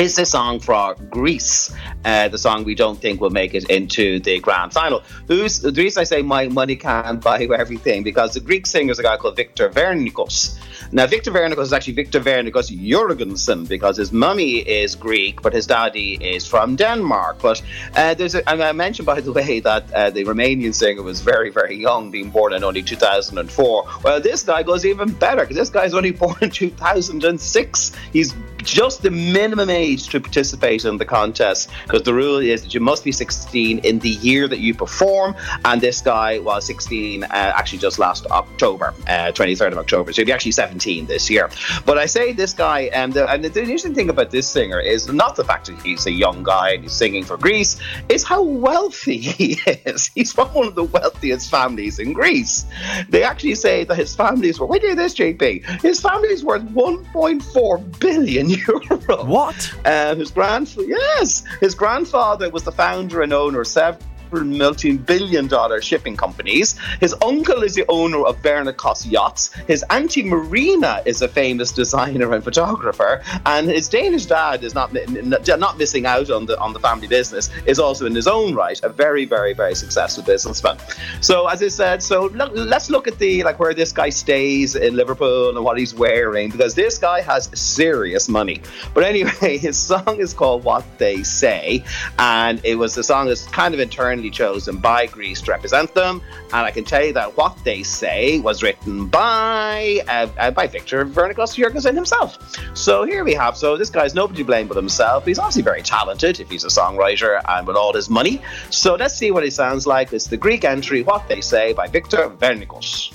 is 0.00 0.16
the 0.16 0.24
song 0.24 0.58
for 0.58 0.94
Greece, 1.10 1.70
uh, 2.06 2.26
the 2.28 2.38
song 2.38 2.64
we 2.64 2.74
don't 2.74 2.98
think 2.98 3.20
will 3.20 3.28
make 3.28 3.52
it 3.54 3.68
into 3.68 4.18
the 4.20 4.40
grand 4.40 4.72
final. 4.72 5.02
Who's 5.28 5.60
the 5.60 5.72
reason 5.72 6.00
I 6.00 6.04
say 6.04 6.22
my 6.22 6.48
money 6.48 6.74
can't 6.74 7.20
buy 7.28 7.40
you 7.40 7.54
everything 7.54 8.02
because 8.02 8.32
the 8.32 8.40
Greek 8.40 8.66
singer 8.66 8.92
is 8.92 8.98
a 8.98 9.02
guy 9.02 9.18
called 9.18 9.36
Victor 9.36 9.68
Vernicos. 9.68 10.58
Now, 10.92 11.06
Victor 11.06 11.30
Vernicos 11.30 11.64
is 11.64 11.72
actually 11.74 11.92
Victor 11.92 12.18
Vernicos 12.18 12.70
Jurgensen 12.70 13.68
because 13.68 13.98
his 13.98 14.10
mummy 14.10 14.58
is 14.60 14.96
Greek, 14.96 15.42
but 15.42 15.52
his 15.52 15.66
daddy 15.66 16.14
is 16.14 16.46
from 16.46 16.76
Denmark. 16.76 17.38
But 17.42 17.62
uh, 17.94 18.14
there's 18.14 18.34
I 18.46 18.72
mentioned, 18.72 19.06
by 19.06 19.20
the 19.20 19.32
way, 19.40 19.60
that 19.60 19.92
uh, 19.92 20.08
the 20.08 20.24
Romanian 20.24 20.74
singer 20.74 21.02
was 21.02 21.20
very, 21.20 21.50
very 21.50 21.76
young, 21.76 22.10
being 22.10 22.30
born 22.30 22.54
in 22.54 22.64
only 22.64 22.82
2004. 22.82 23.88
Well, 24.02 24.20
this 24.20 24.42
guy 24.42 24.62
goes 24.62 24.86
even 24.86 25.12
better 25.12 25.42
because 25.42 25.56
this 25.56 25.68
guy's 25.68 25.92
only 25.92 26.10
born 26.24 26.36
in 26.40 26.50
2006. 26.50 27.92
He's 28.12 28.34
just 28.62 29.02
the 29.02 29.10
minimum 29.10 29.70
age 29.70 30.08
to 30.08 30.20
participate 30.20 30.84
in 30.84 30.98
the 30.98 31.04
contest 31.04 31.70
because 31.84 32.02
the 32.02 32.14
rule 32.14 32.38
is 32.38 32.62
that 32.62 32.74
you 32.74 32.80
must 32.80 33.04
be 33.04 33.12
16 33.12 33.78
in 33.80 33.98
the 33.98 34.10
year 34.10 34.48
that 34.48 34.60
you 34.60 34.74
perform. 34.74 35.34
And 35.64 35.80
this 35.80 36.00
guy 36.00 36.38
was 36.38 36.66
16 36.66 37.24
uh, 37.24 37.28
actually 37.30 37.78
just 37.78 37.98
last 37.98 38.26
October, 38.26 38.94
uh, 39.06 39.32
23rd 39.32 39.72
of 39.72 39.78
October. 39.78 40.12
So 40.12 40.22
he'd 40.22 40.26
be 40.26 40.32
actually 40.32 40.52
17 40.52 41.06
this 41.06 41.30
year. 41.30 41.50
But 41.86 41.98
I 41.98 42.06
say 42.06 42.32
this 42.32 42.52
guy, 42.52 42.88
um, 42.88 43.12
the, 43.12 43.28
and 43.30 43.44
the, 43.44 43.48
the 43.48 43.62
interesting 43.62 43.94
thing 43.94 44.10
about 44.10 44.30
this 44.30 44.48
singer 44.48 44.80
is 44.80 45.08
not 45.12 45.36
the 45.36 45.44
fact 45.44 45.66
that 45.66 45.80
he's 45.82 46.06
a 46.06 46.12
young 46.12 46.42
guy 46.42 46.72
and 46.72 46.82
he's 46.82 46.92
singing 46.92 47.24
for 47.24 47.36
Greece, 47.36 47.80
is 48.08 48.24
how 48.24 48.42
wealthy 48.42 49.18
he 49.18 49.58
is. 49.86 50.10
He's 50.14 50.32
from 50.32 50.48
one 50.48 50.66
of 50.66 50.74
the 50.74 50.84
wealthiest 50.84 51.50
families 51.50 51.98
in 51.98 52.12
Greece. 52.12 52.66
They 53.08 53.22
actually 53.22 53.54
say 53.54 53.84
that 53.84 53.96
his 53.96 54.14
family 54.14 54.48
is 54.48 54.60
worth, 54.60 54.70
wait 54.70 54.82
till 54.82 54.94
this, 54.96 55.14
JP, 55.14 55.82
his 55.82 56.00
family 56.00 56.28
is 56.28 56.44
worth 56.44 56.62
1.4 56.62 58.00
billion 58.00 58.49
euro. 58.50 59.24
What? 59.24 59.72
Um, 59.84 60.18
his 60.18 60.30
grandfather, 60.30 60.86
yes, 60.86 61.44
his 61.60 61.74
grandfather 61.74 62.50
was 62.50 62.64
the 62.64 62.72
founder 62.72 63.22
and 63.22 63.32
owner 63.32 63.60
of 63.60 63.66
several 63.66 64.04
multi-billion 64.32 65.46
dollar 65.46 65.80
shipping 65.82 66.16
companies. 66.16 66.76
His 67.00 67.14
uncle 67.22 67.62
is 67.62 67.74
the 67.74 67.84
owner 67.88 68.24
of 68.24 68.40
Vernicos 68.42 69.10
Yachts. 69.10 69.52
His 69.66 69.84
auntie 69.90 70.22
Marina 70.22 71.02
is 71.04 71.22
a 71.22 71.28
famous 71.28 71.72
designer 71.72 72.32
and 72.32 72.42
photographer. 72.42 73.22
And 73.46 73.68
his 73.68 73.88
Danish 73.88 74.26
dad 74.26 74.64
is 74.64 74.74
not 74.74 74.92
not 74.92 75.78
missing 75.78 76.06
out 76.06 76.30
on 76.30 76.46
the 76.46 76.58
on 76.58 76.72
the 76.72 76.80
family 76.80 77.06
business. 77.06 77.50
Is 77.66 77.78
also 77.78 78.06
in 78.06 78.14
his 78.14 78.26
own 78.26 78.54
right 78.54 78.80
a 78.82 78.88
very 78.88 79.24
very 79.24 79.52
very 79.52 79.74
successful 79.74 80.24
businessman. 80.24 80.76
So 81.20 81.46
as 81.46 81.62
I 81.62 81.68
said, 81.68 82.02
so 82.02 82.26
look, 82.26 82.52
let's 82.54 82.90
look 82.90 83.08
at 83.08 83.18
the 83.18 83.42
like 83.42 83.58
where 83.58 83.74
this 83.74 83.92
guy 83.92 84.10
stays 84.10 84.74
in 84.74 84.96
Liverpool 84.96 85.56
and 85.56 85.64
what 85.64 85.78
he's 85.78 85.94
wearing 85.94 86.50
because 86.50 86.74
this 86.74 86.98
guy 86.98 87.20
has 87.20 87.50
serious 87.58 88.28
money. 88.28 88.62
But 88.94 89.04
anyway, 89.04 89.58
his 89.66 89.78
song 89.78 90.16
is 90.18 90.34
called 90.34 90.64
What 90.64 90.84
They 90.98 91.22
Say, 91.22 91.84
and 92.18 92.60
it 92.64 92.76
was 92.76 92.94
the 92.94 93.02
song 93.02 93.26
that's 93.26 93.46
kind 93.46 93.74
of 93.74 93.80
internally 94.20 94.30
chosen 94.30 94.76
by 94.78 95.06
Greece 95.06 95.40
to 95.42 95.50
represent 95.50 95.94
them. 95.94 96.22
And 96.52 96.66
I 96.66 96.70
can 96.70 96.84
tell 96.84 97.04
you 97.04 97.12
that 97.14 97.36
What 97.36 97.56
They 97.64 97.82
Say 97.82 98.40
was 98.40 98.62
written 98.62 99.06
by 99.06 100.00
uh, 100.08 100.28
uh, 100.38 100.50
by 100.50 100.66
Victor 100.66 101.04
Vernicos 101.06 101.56
Jurgensen 101.56 101.94
himself. 101.94 102.38
So 102.74 103.04
here 103.04 103.24
we 103.24 103.34
have. 103.34 103.56
So 103.56 103.76
this 103.76 103.90
guy's 103.90 104.14
nobody 104.14 104.38
to 104.38 104.44
blame 104.44 104.68
but 104.68 104.76
himself. 104.76 105.26
He's 105.26 105.38
obviously 105.38 105.62
very 105.62 105.82
talented 105.82 106.40
if 106.40 106.50
he's 106.50 106.64
a 106.64 106.68
songwriter 106.68 107.40
and 107.48 107.66
with 107.66 107.76
all 107.76 107.92
his 107.92 108.08
money. 108.10 108.40
So 108.70 108.94
let's 108.94 109.14
see 109.14 109.30
what 109.30 109.44
he 109.44 109.50
sounds 109.50 109.86
like. 109.86 110.12
It's 110.12 110.26
the 110.26 110.36
Greek 110.36 110.64
entry 110.64 111.02
What 111.02 111.28
They 111.28 111.40
Say 111.40 111.72
by 111.72 111.86
Victor 111.88 112.30
Vernicos. 112.38 113.12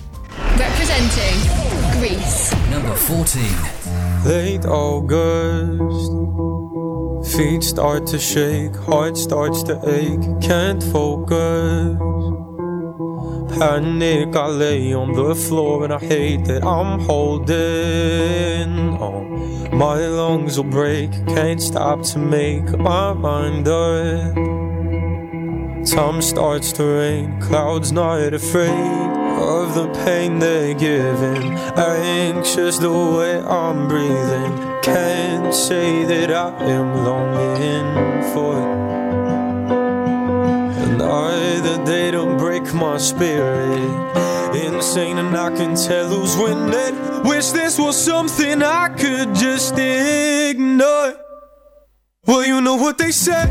Representing 0.58 1.38
Greece. 2.00 2.54
Number 2.70 2.96
14. 2.96 4.26
Late 4.26 4.66
August. 4.66 6.45
Feet 7.34 7.64
start 7.64 8.06
to 8.08 8.20
shake, 8.20 8.76
heart 8.76 9.18
starts 9.18 9.64
to 9.64 9.80
ache, 9.90 10.42
can't 10.42 10.82
focus. 10.84 11.98
Panic, 13.58 14.36
I 14.36 14.48
lay 14.48 14.94
on 14.94 15.14
the 15.14 15.34
floor 15.34 15.84
and 15.84 15.94
I 15.94 16.00
hate 16.00 16.46
that 16.46 16.64
I'm 16.64 17.00
holding 17.00 17.56
on. 19.00 19.76
My 19.76 19.96
lungs 19.96 20.58
will 20.58 20.70
break, 20.70 21.12
can't 21.28 21.62
stop 21.62 22.04
to 22.04 22.20
make 22.20 22.78
my 22.78 23.14
mind 23.14 23.68
up. 23.68 24.36
Time 25.86 26.22
starts 26.22 26.72
to 26.74 26.84
rain, 26.84 27.42
clouds 27.42 27.92
not 27.92 28.34
afraid 28.34 28.70
of 28.70 29.74
the 29.74 29.88
pain 30.06 30.40
they're 30.40 30.74
giving. 30.74 31.54
Anxious 31.76 32.78
the 32.78 32.92
way 32.92 33.40
I'm 33.42 33.88
breathing. 33.88 34.75
Can't 34.86 35.52
say 35.52 36.04
that 36.04 36.30
I 36.32 36.64
am 36.66 37.04
longing 37.04 38.24
for 38.34 38.54
it. 38.54 38.76
And 40.84 41.02
either 41.02 41.84
they 41.84 42.12
don't 42.12 42.38
break 42.38 42.72
my 42.72 43.00
spirit. 43.00 43.80
Insane, 44.54 45.18
and 45.18 45.36
I 45.36 45.50
can 45.58 45.76
tell 45.76 46.08
who's 46.08 46.38
winning. 46.38 47.24
Wish 47.24 47.50
this 47.50 47.80
was 47.80 47.98
something 48.00 48.62
I 48.62 48.90
could 48.90 49.34
just 49.34 49.76
ignore. 49.76 51.16
Well, 52.28 52.46
you 52.46 52.62
know 52.62 52.76
what 52.76 53.00
they 53.00 53.10
say. 53.10 53.44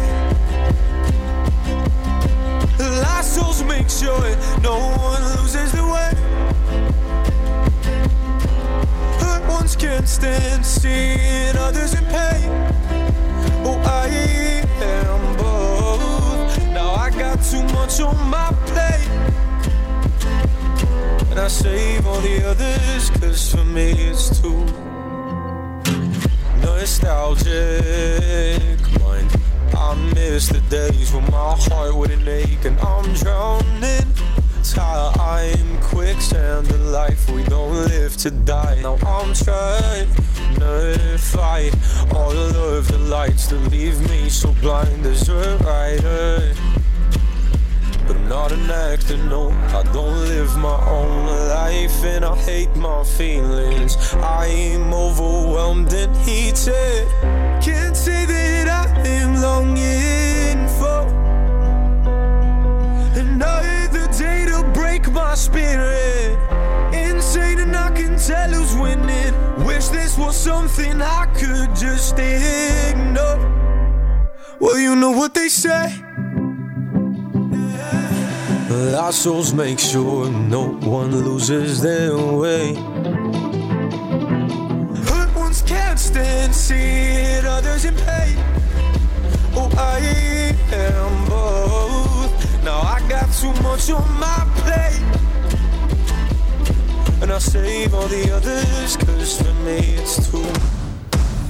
Lost 2.79 3.35
souls 3.35 3.65
make 3.65 3.91
sure 3.91 4.37
no 4.63 4.79
one 4.99 5.21
loses 5.37 5.75
ones 9.65 9.77
can't 9.77 10.07
stand 10.07 10.67
seeing 10.67 11.57
others 11.57 11.95
in 11.95 12.05
pain. 12.05 12.51
Oh, 13.65 13.81
I 13.87 14.09
am 14.83 15.37
both. 15.39 16.59
Now 16.75 16.91
I 16.95 17.09
got 17.09 17.43
too 17.43 17.63
much 17.73 17.99
on 18.01 18.17
my 18.29 18.51
plate. 18.67 19.09
And 21.31 21.39
I 21.41 21.49
save 21.49 22.07
all 22.07 22.21
the 22.21 22.45
others, 22.45 23.09
cause 23.19 23.53
for 23.53 23.65
me 23.65 23.93
it's 24.11 24.39
too 24.39 24.67
nostalgic. 26.61 27.55
Mind 29.01 29.31
I 29.75 29.95
miss 30.15 30.49
the 30.49 30.61
days 30.69 31.11
when 31.15 31.25
my 31.31 31.57
heart 31.57 31.95
wouldn't 31.97 32.29
ache 32.29 32.67
and 32.67 32.79
I'm 32.81 33.15
drowning. 33.15 34.44
Time 34.73 35.13
I'm 35.21 35.79
quicksand, 35.83 36.67
the 36.67 36.79
life 36.79 37.31
we 37.31 37.45
don't 37.45 37.75
live 37.75 38.17
to 38.17 38.31
die. 38.31 38.81
Now 38.81 38.97
I'm 39.07 39.35
trying 39.35 40.09
to 40.55 41.19
fight 41.19 41.75
all 42.15 42.33
of 42.33 42.89
the 42.89 42.99
lights 42.99 43.49
that 43.49 43.59
leave 43.71 44.01
me 44.09 44.31
so 44.31 44.53
blind 44.63 45.05
as 45.05 45.29
a 45.29 45.59
writer. 45.59 46.55
But 48.07 48.17
I'm 48.17 48.29
not 48.29 48.53
an 48.53 48.71
actor, 48.71 49.19
no. 49.19 49.51
I 49.51 49.83
don't 49.93 50.19
live 50.29 50.57
my 50.57 50.83
own 50.89 51.27
life 51.27 52.03
and 52.03 52.25
I 52.25 52.35
hate 52.35 52.75
my 52.75 53.05
feelings. 53.05 53.99
I'm 54.15 54.95
overwhelmed 54.95 55.93
and 55.93 56.17
heated. 56.27 57.07
Can't 57.63 57.95
say 57.95 58.25
that 58.25 58.69
I 58.69 59.09
am 59.09 59.43
longing 59.43 60.24
my 65.11 65.35
spirit. 65.35 66.39
Insane 66.93 67.61
and 67.61 67.77
I 67.77 67.91
can 67.91 68.17
tell 68.19 68.51
who's 68.51 68.75
winning. 68.77 69.35
Wish 69.65 69.89
this 69.89 70.17
was 70.17 70.37
something 70.37 71.01
I 71.03 71.27
could 71.35 71.75
just 71.75 72.19
ignore. 72.19 73.39
Well, 74.61 74.79
you 74.79 74.95
know 74.97 75.11
what 75.11 75.35
they 75.35 75.49
say. 75.49 75.95
Lost 78.71 79.23
souls 79.23 79.53
make 79.53 79.79
sure 79.79 80.31
no 80.31 80.73
one 80.73 81.11
loses 81.25 81.81
their 81.81 82.17
way. 82.17 82.75
Hurt 85.05 85.35
ones 85.37 85.63
can't 85.63 85.99
stand 85.99 86.55
seeing 86.55 87.45
others 87.45 87.85
in 87.85 87.95
pain. 87.95 88.37
Oh, 89.57 89.71
I 89.77 89.99
am 90.73 91.29
both. 91.29 92.65
Now 92.65 92.81
I 92.81 92.94
got 93.09 93.33
too 93.33 93.53
much 93.63 93.91
on 93.91 94.07
my 94.19 94.47
plate. 94.61 95.01
And 97.23 97.33
I 97.33 97.39
save 97.39 97.95
all 97.95 98.09
the 98.09 98.31
others, 98.33 98.97
cause 98.97 99.41
for 99.41 99.55
me 99.65 99.79
it's 100.01 100.31
too. 100.31 100.45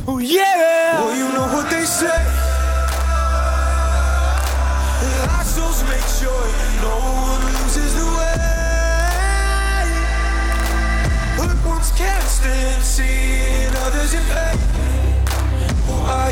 Oh, 0.06 0.18
yeah! 0.18 1.00
Well, 1.00 1.16
you 1.16 1.32
know 1.32 1.48
what 1.54 1.70
they 1.70 1.84
say. 1.84 2.52
Souls 5.54 5.82
make 5.84 6.08
sure 6.18 6.46
no 6.82 6.94
one 6.98 7.42
loses 7.52 7.94
the 7.94 8.06
way. 8.18 8.38
Hurt 11.38 11.60
ones 11.64 11.90
can't 11.92 12.24
stand 12.24 12.82
seeing 12.82 13.70
others 13.86 14.14
in 14.14 14.22
pain. 14.34 14.58
Oh, 15.86 16.06
I 16.08 16.30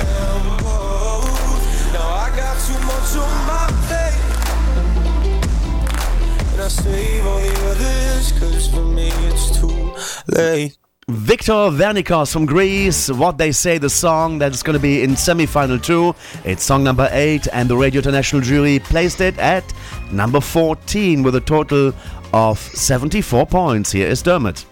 am 0.00 0.42
both. 0.64 1.92
Now 1.92 2.08
I 2.24 2.28
got 2.34 2.56
too 2.66 2.80
much 2.90 3.14
on 3.22 3.32
my 3.46 3.66
plate. 3.86 4.39
And 6.60 6.66
I 6.66 6.68
save 6.68 7.26
all 7.26 7.38
the 7.38 7.70
others, 7.70 8.32
cause 8.32 8.68
for 8.68 8.84
me 8.84 9.08
it's 9.28 9.58
too 9.58 9.94
late. 10.28 10.76
Victor 11.08 11.70
Vernicos 11.72 12.30
from 12.34 12.44
Greece, 12.44 13.08
What 13.08 13.38
They 13.38 13.50
Say, 13.50 13.78
the 13.78 13.88
song 13.88 14.38
that's 14.38 14.62
going 14.62 14.74
to 14.74 14.82
be 14.82 15.02
in 15.02 15.16
semi 15.16 15.46
final 15.46 15.78
two. 15.78 16.14
It's 16.44 16.62
song 16.62 16.84
number 16.84 17.08
eight, 17.12 17.48
and 17.54 17.66
the 17.66 17.78
Radio 17.78 18.00
International 18.00 18.42
jury 18.42 18.78
placed 18.78 19.22
it 19.22 19.38
at 19.38 19.64
number 20.12 20.42
14 20.42 21.22
with 21.22 21.34
a 21.34 21.40
total 21.40 21.94
of 22.34 22.58
74 22.58 23.46
points. 23.46 23.90
Here 23.90 24.08
is 24.08 24.20
Dermot. 24.20 24.66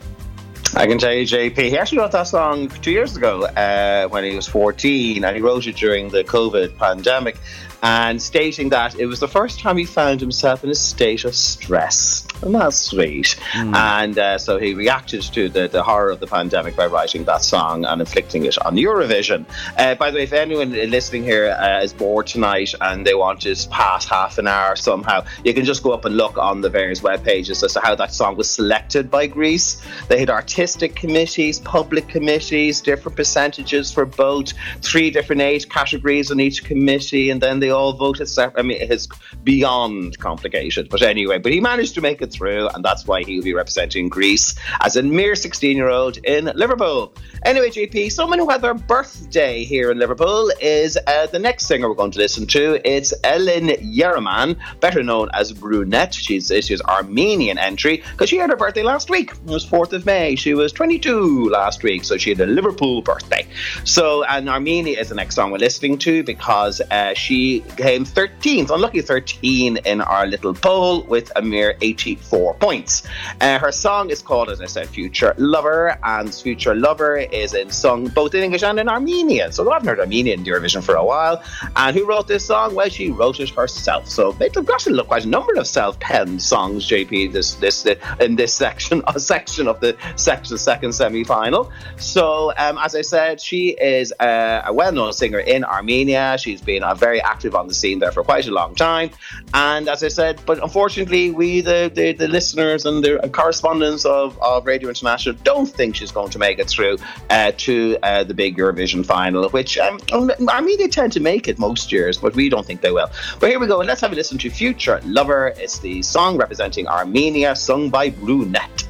I 0.75 0.87
can 0.87 0.99
tell 0.99 1.15
you, 1.15 1.25
JP, 1.25 1.57
he 1.57 1.79
actually 1.79 1.99
wrote 1.99 2.13
that 2.13 2.25
song 2.25 2.69
two 2.83 2.91
years 2.91 3.17
ago 3.17 3.45
uh, 3.45 4.09
when 4.09 4.25
he 4.25 4.37
was 4.37 4.47
14, 4.47 5.25
and 5.25 5.35
he 5.35 5.41
wrote 5.41 5.67
it 5.67 5.77
during 5.77 6.11
the 6.11 6.23
COVID 6.23 6.77
pandemic, 6.77 7.39
and 7.83 8.21
stating 8.21 8.69
that 8.71 8.99
it 8.99 9.07
was 9.07 9.21
the 9.21 9.29
first 9.29 9.61
time 9.61 9.77
he 9.77 9.85
found 9.85 10.21
himself 10.21 10.65
in 10.65 10.71
a 10.71 10.75
state 10.75 11.25
of 11.25 11.35
stress. 11.35 12.27
And 12.43 12.55
that's 12.55 12.77
sweet. 12.77 13.37
And 13.55 14.19
uh, 14.19 14.39
so 14.39 14.59
he 14.59 14.75
reacted 14.75 15.23
to 15.23 15.49
the, 15.49 15.69
the 15.69 15.83
horror 15.83 16.11
of 16.11 16.21
the 16.21 16.27
pandemic 16.27 16.77
by 16.77 16.87
writing 16.87 17.25
that 17.25 17.43
song 17.43 17.85
and 17.85 18.01
inflicting 18.01 18.45
it 18.45 18.57
on 18.65 18.77
Eurovision. 18.77 19.45
Uh, 19.77 19.95
by 19.95 20.11
the 20.11 20.19
way, 20.19 20.23
if 20.23 20.33
anyone 20.33 20.73
listening 20.73 21.25
here 21.25 21.51
uh, 21.51 21.83
is 21.83 21.93
bored 21.93 22.27
tonight 22.27 22.75
and 22.81 23.07
they 23.07 23.15
want 23.15 23.41
to 23.41 23.49
just 23.49 23.71
pass 23.71 24.07
half 24.07 24.39
an 24.39 24.47
hour 24.47 24.77
somehow, 24.77 25.25
you 25.45 25.53
can 25.55 25.65
just 25.65 25.83
go 25.83 25.93
up 25.93 26.05
and 26.05 26.17
look 26.17 26.39
on 26.39 26.61
the 26.61 26.69
various 26.69 27.03
web 27.03 27.25
pages 27.25 27.63
as 27.63 27.73
to 27.73 27.81
how 27.81 27.95
that 27.95 28.13
song 28.13 28.37
was 28.37 28.49
selected 28.49 29.11
by 29.11 29.27
Greece. 29.27 29.83
They 30.09 30.21
had 30.21 30.31
artistic 30.31 30.95
committees, 30.95 31.61
public 31.61 32.09
committees, 32.09 32.81
different 32.81 33.17
percentages 33.17 33.93
for 33.93 34.05
both, 34.05 34.53
three 34.83 35.11
different 35.11 35.43
age 35.43 35.69
categories 35.69 36.31
on 36.31 36.41
each 36.41 36.65
committee, 36.65 37.31
and 37.31 37.41
then 37.41 37.61
they 37.61 37.68
all 37.71 37.93
voted 37.93 38.29
separate. 38.29 38.61
I 38.61 38.63
mean, 38.63 38.79
it's 38.81 39.09
beyond 39.45 40.19
complicated. 40.19 40.89
But 40.89 41.03
anyway, 41.03 41.39
but 41.39 41.53
he 41.53 41.61
managed 41.61 41.95
to 41.95 42.01
make 42.01 42.23
it 42.23 42.33
through, 42.33 42.69
and 42.69 42.85
that's 42.85 43.07
why 43.07 43.23
he'll 43.23 43.43
be 43.43 43.55
representing 43.55 44.09
Greece 44.09 44.55
as 44.83 44.97
a 44.97 45.03
mere 45.03 45.35
16 45.35 45.77
year 45.77 45.89
old 45.89 46.19
in 46.19 46.47
Liverpool. 46.55 47.15
Anyway, 47.45 47.71
JP, 47.71 48.11
someone 48.13 48.39
who 48.39 48.49
had 48.49 48.63
their 48.63 48.75
birthday 48.75 49.65
here 49.65 49.91
in 49.91 49.99
Liverpool 49.99 50.51
is 50.61 50.99
uh, 51.07 51.27
the 51.27 51.39
next 51.39 51.67
singer 51.67 51.89
we're 51.89 51.95
going 51.95 52.11
to 52.11 52.19
listen 52.19 52.47
to. 52.49 52.81
It's 52.89 53.15
Elen 53.23 53.69
Yeremyan, 53.81 54.57
better 54.81 55.03
known 55.03 55.29
as 55.35 55.53
Brunette. 55.53 56.15
She's 56.15 56.49
she's 56.49 56.83
Armenian 56.83 57.59
entry 57.59 58.03
because 58.13 58.29
she 58.29 58.37
had 58.37 58.51
her 58.51 58.57
birthday 58.57 58.83
last 58.83 59.11
week. 59.11 59.33
It 59.33 59.45
was 59.45 59.65
4th 59.65 59.93
of 59.93 60.05
May. 60.07 60.35
She 60.37 60.55
was 60.55 60.73
22 60.73 61.49
last 61.49 61.83
week, 61.83 62.05
so 62.05 62.17
she 62.17 62.31
had 62.31 62.41
a 62.41 62.47
Liverpool 62.47 63.03
birthday. 63.03 63.47
So, 63.85 64.25
and 64.25 64.49
Armenia 64.49 64.99
is 64.99 65.09
the 65.09 65.15
next 65.15 65.35
song 65.35 65.51
we're 65.51 65.59
listening 65.59 65.99
to 65.99 66.23
because 66.23 66.81
uh, 66.91 67.15
she 67.15 67.58
came 67.61 68.05
13th, 68.05 68.71
unlucky 68.71 69.01
13 69.01 69.79
in 69.85 70.01
our 70.01 70.27
little 70.27 70.55
poll 70.55 71.03
with 71.05 71.31
a 71.37 71.43
mere 71.43 71.77
84 71.81 72.55
points. 72.55 73.03
Uh, 73.41 73.59
her 73.59 73.73
song 73.73 74.11
is 74.11 74.23
called, 74.23 74.51
as 74.51 74.61
I 74.61 74.67
said, 74.67 74.89
Future 74.89 75.35
Lover, 75.39 75.99
and 76.03 76.35
Future 76.35 76.75
Lover 76.75 77.17
is 77.19 77.55
in 77.55 77.71
sung 77.71 78.09
both 78.09 78.35
in 78.35 78.43
English 78.43 78.63
and 78.63 78.79
in 78.79 78.89
Armenian. 78.89 79.53
So 79.53 79.69
I 79.71 79.75
haven't 79.75 79.89
heard 79.89 80.01
Armenian 80.01 80.45
Eurovision 80.45 80.83
for 80.83 80.95
a 80.95 81.05
while. 81.05 81.43
And 81.77 81.97
who 81.97 82.07
wrote 82.07 82.29
this 82.29 82.45
song? 82.45 82.75
Well, 82.75 82.89
she 82.89 83.11
wrote 83.11 83.41
it 83.41 83.51
herself. 83.51 84.09
So 84.09 84.33
they've 84.33 84.53
got 84.53 84.81
to 84.81 84.91
look 84.91 85.09
quite 85.09 85.25
a 85.25 85.29
number 85.29 85.55
of 85.55 85.67
self-penned 85.67 86.43
songs, 86.43 86.89
JP, 86.89 87.33
this 87.33 87.55
this 87.55 87.87
in 88.21 88.37
this 88.37 88.55
section 88.55 89.03
a 89.07 89.21
section 89.21 89.69
of 89.69 89.81
the 89.81 89.97
section 90.17 90.59
second 90.59 90.93
semi-final. 90.93 91.71
So 91.97 92.53
um, 92.57 92.79
as 92.79 92.95
I 92.95 93.03
said, 93.03 93.41
she 93.41 93.71
is 93.71 94.13
a, 94.21 94.63
a 94.67 94.73
well-known 94.73 95.13
singer 95.13 95.41
in 95.41 95.65
Armenia. 95.65 96.37
She's 96.39 96.61
been 96.61 96.83
a 96.83 96.95
very 96.95 97.21
active 97.21 97.48
on 97.55 97.69
the 97.69 97.75
scene 97.75 97.99
there 97.99 98.13
for 98.13 98.23
quite 98.23 98.47
a 98.47 98.51
long 98.53 98.75
time. 98.75 99.11
And 99.55 99.89
as 99.89 100.03
I 100.03 100.09
said, 100.09 100.41
but 100.47 100.63
unfortunately, 100.63 101.31
we 101.31 101.61
the 101.61 101.91
the, 101.95 102.13
the 102.13 102.29
listeners 102.29 102.85
and 102.87 103.03
the 103.03 103.29
correspondents 103.33 104.05
of, 104.05 104.39
of 104.41 104.67
Radio 104.67 104.89
International 104.89 105.35
don't 105.45 105.67
think 105.67 105.97
she's 105.97 106.13
going 106.13 106.31
to 106.31 106.39
make 106.39 106.59
it 106.59 106.69
through 106.69 106.99
uh, 107.31 107.53
to 107.57 107.97
uh, 108.03 108.25
the 108.25 108.35
big 108.35 108.57
Eurovision 108.57 109.05
final, 109.05 109.49
which 109.51 109.79
um, 109.79 109.99
they 110.09 110.89
tend 110.89 111.13
to 111.13 111.21
make 111.21 111.49
it 111.49 111.59
most 111.59 111.91
years, 111.93 112.19
but 112.19 112.35
we 112.35 112.49
don't 112.49 112.67
think 112.67 112.81
they 112.81 112.91
will. 112.91 113.11
But 113.41 113.51
here 113.51 113.59
we 113.59 113.67
go, 113.67 113.81
and 113.81 113.89
let's 113.89 114.01
have 114.01 114.13
a 114.13 114.15
listen 114.15 114.39
to 114.39 114.51
Future 114.51 115.01
Lover. 115.05 115.49
It's 115.57 115.79
the 115.79 116.03
song 116.03 116.37
representing 116.37 116.87
Armenia, 116.87 117.55
sung 117.57 117.91
by 117.91 118.11
Brunette. 118.11 118.85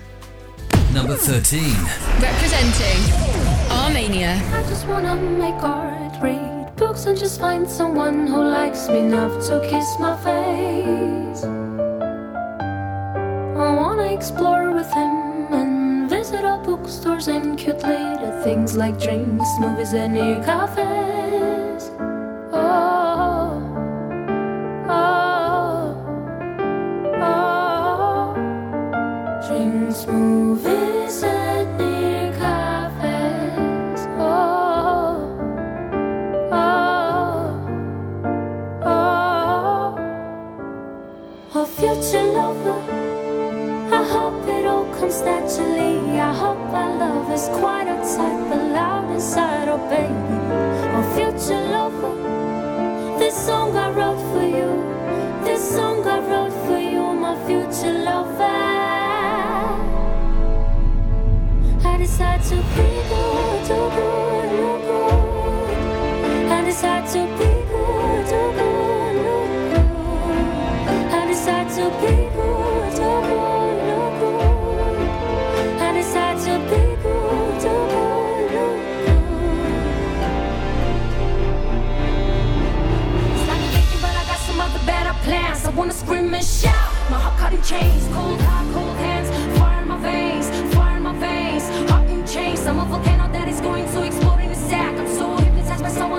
Number 0.93 1.17
13. 1.17 1.61
Representing 2.21 2.99
Armenia. 3.71 4.41
Books, 6.89 7.05
and 7.05 7.19
just 7.19 7.39
find 7.39 7.69
someone 7.69 8.27
who 8.27 8.43
likes 8.43 8.89
me 8.89 9.01
enough 9.01 9.47
to 9.47 9.61
kiss 9.69 9.99
my 10.01 10.17
face. 10.17 11.45
I 13.65 13.75
wanna 13.81 14.11
explore 14.11 14.73
with 14.73 14.91
him 14.95 15.53
and 15.53 16.09
visit 16.09 16.47
all 16.47 16.61
bookstores 16.65 17.29
and 17.29 17.59
cute 17.59 17.83
little 17.83 18.43
things 18.43 18.75
like 18.75 18.99
drinks, 18.99 19.51
movies, 19.61 19.93
and 19.93 20.15
new 20.15 20.37
cafes. 20.43 21.91
Oh, 22.55 23.61
oh, 24.89 25.93
oh. 27.21 28.33
Drinks, 29.47 30.07
movies, 30.07 30.98
future 41.79 42.25
lover, 42.25 42.81
I 43.95 44.03
hope 44.03 44.49
it 44.49 44.67
all 44.67 44.85
comes 44.97 45.21
naturally. 45.23 46.19
I 46.19 46.35
hope 46.35 46.59
our 46.75 46.97
love 46.99 47.31
is 47.31 47.47
quite 47.61 47.87
outside, 47.87 48.49
but 48.51 48.63
loud 48.73 49.13
inside, 49.13 49.69
oh 49.69 49.79
baby. 49.89 50.39
Oh, 50.97 51.05
future 51.15 51.63
lover, 51.77 52.17
this 53.21 53.37
song 53.47 53.77
I 53.77 53.91
wrote 53.91 54.23
for 54.33 54.45
you. 54.59 54.71
This 55.45 55.63
song 55.77 56.05
I 56.05 56.19
wrote 56.19 56.57
for 56.67 56.79
you, 56.79 57.13
my 57.15 57.37
future 57.47 57.97
lover. 58.09 58.59
I 61.91 61.97
decide 61.97 62.43
to 62.51 62.57
be 62.75 62.89
good, 63.09 63.61
do 63.69 63.79
good, 63.95 64.49
look 64.59 64.81
good. 64.91 66.53
I 66.53 66.65
decide 66.65 67.07
to 67.15 67.21
be 67.39 67.58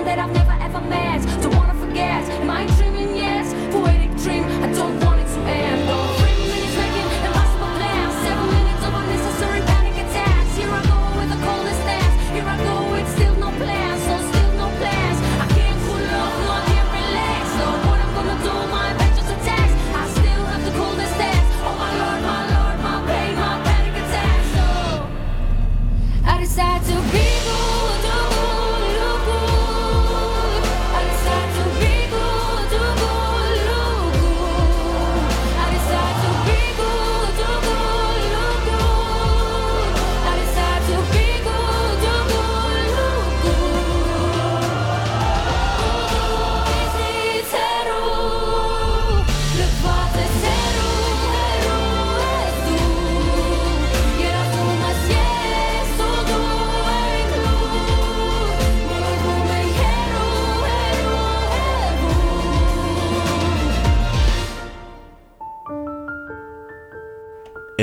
that 0.10 0.18
I've 0.18 0.34
never 0.34 0.58
ever 0.64 0.82
met. 0.88 1.22
Don't 1.42 1.56
wanna 1.56 1.74
forget, 1.76 2.28
am 2.42 2.50
I 2.50 2.89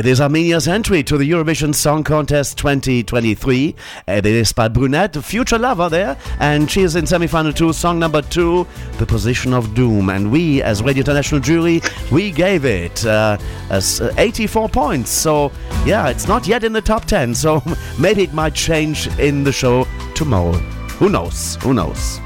It 0.06 0.10
is 0.10 0.20
Armenia's 0.20 0.68
entry 0.68 1.02
to 1.02 1.18
the 1.18 1.28
Eurovision 1.28 1.74
Song 1.74 2.04
Contest 2.04 2.56
2023. 2.58 3.74
It 4.06 4.24
is 4.24 4.52
by 4.52 4.68
Brunette, 4.68 5.16
future 5.16 5.58
lover 5.58 5.88
there. 5.88 6.16
And 6.38 6.70
she 6.70 6.82
is 6.82 6.94
in 6.94 7.08
semi-final 7.08 7.52
two, 7.52 7.72
song 7.72 7.98
number 7.98 8.22
two, 8.22 8.68
The 8.98 9.06
Position 9.06 9.52
of 9.52 9.74
Doom. 9.74 10.08
And 10.08 10.30
we, 10.30 10.62
as 10.62 10.80
Radio 10.80 11.00
International 11.00 11.40
jury, 11.40 11.82
we 12.12 12.30
gave 12.30 12.64
it 12.64 13.04
uh, 13.04 13.36
as 13.68 14.00
uh, 14.00 14.14
84 14.16 14.68
points. 14.68 15.10
So, 15.10 15.50
yeah, 15.84 16.08
it's 16.08 16.28
not 16.28 16.46
yet 16.46 16.62
in 16.62 16.72
the 16.72 16.82
top 16.82 17.06
10. 17.06 17.34
So 17.34 17.60
maybe 17.98 18.22
it 18.22 18.32
might 18.32 18.54
change 18.54 19.08
in 19.18 19.42
the 19.42 19.50
show 19.50 19.88
tomorrow. 20.14 20.52
Who 21.00 21.08
knows? 21.08 21.56
Who 21.62 21.74
knows? 21.74 22.20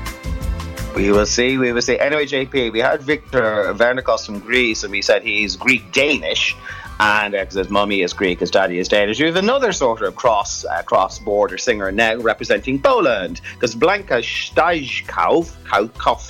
We 0.94 1.10
will 1.12 1.24
see. 1.24 1.56
We 1.56 1.72
will 1.72 1.80
see. 1.80 1.98
Anyway, 1.98 2.26
JP, 2.26 2.72
we 2.72 2.80
had 2.80 3.00
Victor 3.00 3.72
Vernicos 3.72 4.26
from 4.26 4.40
Greece, 4.40 4.82
and 4.82 4.90
we 4.92 5.00
said 5.00 5.22
he's 5.22 5.56
Greek 5.56 5.90
Danish. 5.92 6.54
And 7.00 7.32
because 7.32 7.54
his 7.54 7.70
mummy 7.70 8.02
is 8.02 8.12
Greek, 8.12 8.40
his 8.40 8.50
daddy 8.50 8.78
is 8.78 8.86
Danish. 8.86 9.18
You 9.18 9.24
have 9.24 9.36
another 9.36 9.72
sort 9.72 10.02
of 10.02 10.14
cross 10.16 10.66
uh, 10.66 10.82
cross 10.82 11.18
border 11.18 11.56
singer 11.56 11.90
now 11.90 12.16
representing 12.16 12.78
Poland, 12.78 13.40
because 13.54 13.74
Blanka 13.74 14.20
Stajkow, 14.20 15.48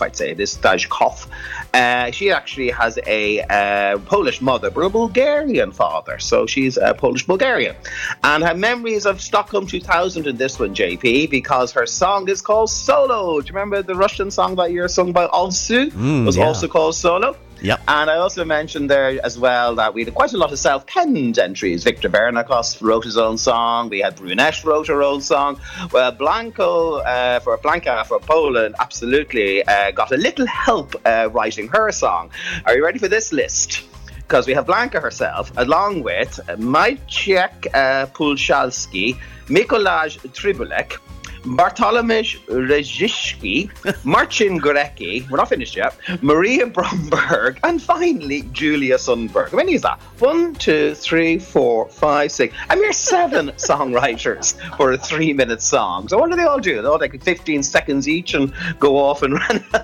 I'd 0.01 0.17
say 0.17 0.33
this 0.33 0.57
Stajkow, 0.57 1.27
uh, 1.75 2.13
she 2.13 2.31
actually 2.31 2.71
has 2.71 3.01
a 3.05 3.41
uh, 3.41 3.99
Polish 3.99 4.41
mother, 4.41 4.71
but 4.71 4.83
a 4.83 4.89
Bulgarian 4.89 5.73
father. 5.73 6.21
So 6.21 6.47
she's 6.47 6.77
a 6.77 6.95
Polish 6.95 7.27
Bulgarian. 7.27 7.75
And 8.23 8.45
her 8.45 8.55
memories 8.55 9.07
of 9.07 9.21
Stockholm 9.21 9.67
2000 9.67 10.29
in 10.29 10.37
this 10.37 10.61
one, 10.61 10.73
JP, 10.73 11.31
because 11.31 11.73
her 11.73 11.87
song 11.87 12.29
is 12.29 12.41
called 12.41 12.71
Solo. 12.71 13.41
Do 13.41 13.47
you 13.49 13.55
remember 13.55 13.83
the 13.83 13.97
Russian 13.97 14.31
song 14.31 14.55
that 14.55 14.71
year 14.71 14.87
sung 14.87 15.13
by 15.13 15.27
Alsu? 15.27 15.91
Mm, 15.91 16.27
was 16.27 16.37
yeah. 16.37 16.45
also 16.45 16.69
called 16.69 16.95
Solo. 16.95 17.37
Yep. 17.63 17.83
And 17.89 18.11
I 18.11 18.17
also 18.17 18.45
mentioned 18.45 18.89
there 18.89 19.23
as 19.25 19.39
well 19.39 19.75
that 19.75 19.93
we 19.93 20.05
had 20.05 20.15
quite 20.15 20.33
a 20.33 20.39
lot 20.39 20.51
of 20.51 20.59
self-penned 20.59 21.39
entries. 21.39 21.85
Victor 21.85 22.09
Vernicos 22.09 22.81
wrote 22.81 23.05
his 23.05 23.19
own 23.19 23.37
song. 23.37 23.91
We 23.91 24.01
had 24.01 24.17
Brunette 24.17 24.65
wrote 24.65 24.87
her 24.89 25.03
own 25.03 25.21
song. 25.21 25.61
Well, 25.93 26.11
Blanco 26.13 27.01
uh, 27.01 27.41
for 27.41 27.59
Blanka 27.59 28.07
for 28.07 28.19
Poland 28.19 28.77
absolutely 28.79 29.63
uh, 29.65 29.91
got 29.91 30.11
a 30.11 30.17
little 30.17 30.47
help 30.47 30.95
uh, 31.05 31.29
writing 31.33 31.69
her 31.69 31.93
song. 31.93 32.31
Are 32.65 32.75
you 32.75 32.85
ready 32.85 32.99
for 32.99 33.09
this 33.09 33.33
list? 33.33 33.83
Because 34.17 34.47
we 34.47 34.55
have 34.55 34.65
Blanka 34.67 35.03
herself, 35.03 35.53
along 35.57 36.05
with 36.05 36.39
Maciek 36.57 37.67
uh, 37.75 38.07
Pulszalski, 38.07 39.17
Mikołaj 39.49 40.19
Trybulec, 40.33 40.99
Bartolomew 41.43 42.39
Rejishki, 42.49 43.71
Marcin 44.05 44.61
Gorecki, 44.61 45.29
we're 45.31 45.39
not 45.39 45.49
finished 45.49 45.75
yet, 45.75 45.97
Maria 46.21 46.67
Bromberg, 46.67 47.59
and 47.65 47.81
finally 47.81 48.43
Julia 48.53 48.97
Sundberg. 48.97 49.51
How 49.51 49.57
many 49.57 49.75
is 49.75 49.83
that? 49.83 49.99
One, 50.19 50.55
two, 50.55 50.95
three, 50.95 51.39
four, 51.39 51.89
five, 51.89 52.31
six. 52.31 52.55
I 52.69 52.77
mean, 52.77 52.93
seven 52.93 53.49
songwriters 53.57 54.55
for 54.77 54.93
a 54.93 54.99
three 54.99 55.33
minute 55.33 55.63
song. 55.63 56.09
So, 56.09 56.19
what 56.19 56.31
do 56.31 56.37
they 56.37 56.45
all 56.45 56.59
do? 56.61 56.83
They 56.83 56.89
all 56.89 56.99
take 56.99 57.23
15 57.23 57.63
seconds 57.63 58.07
each 58.07 58.35
and 58.35 58.53
go 58.79 58.99
off 58.99 59.23
and 59.23 59.35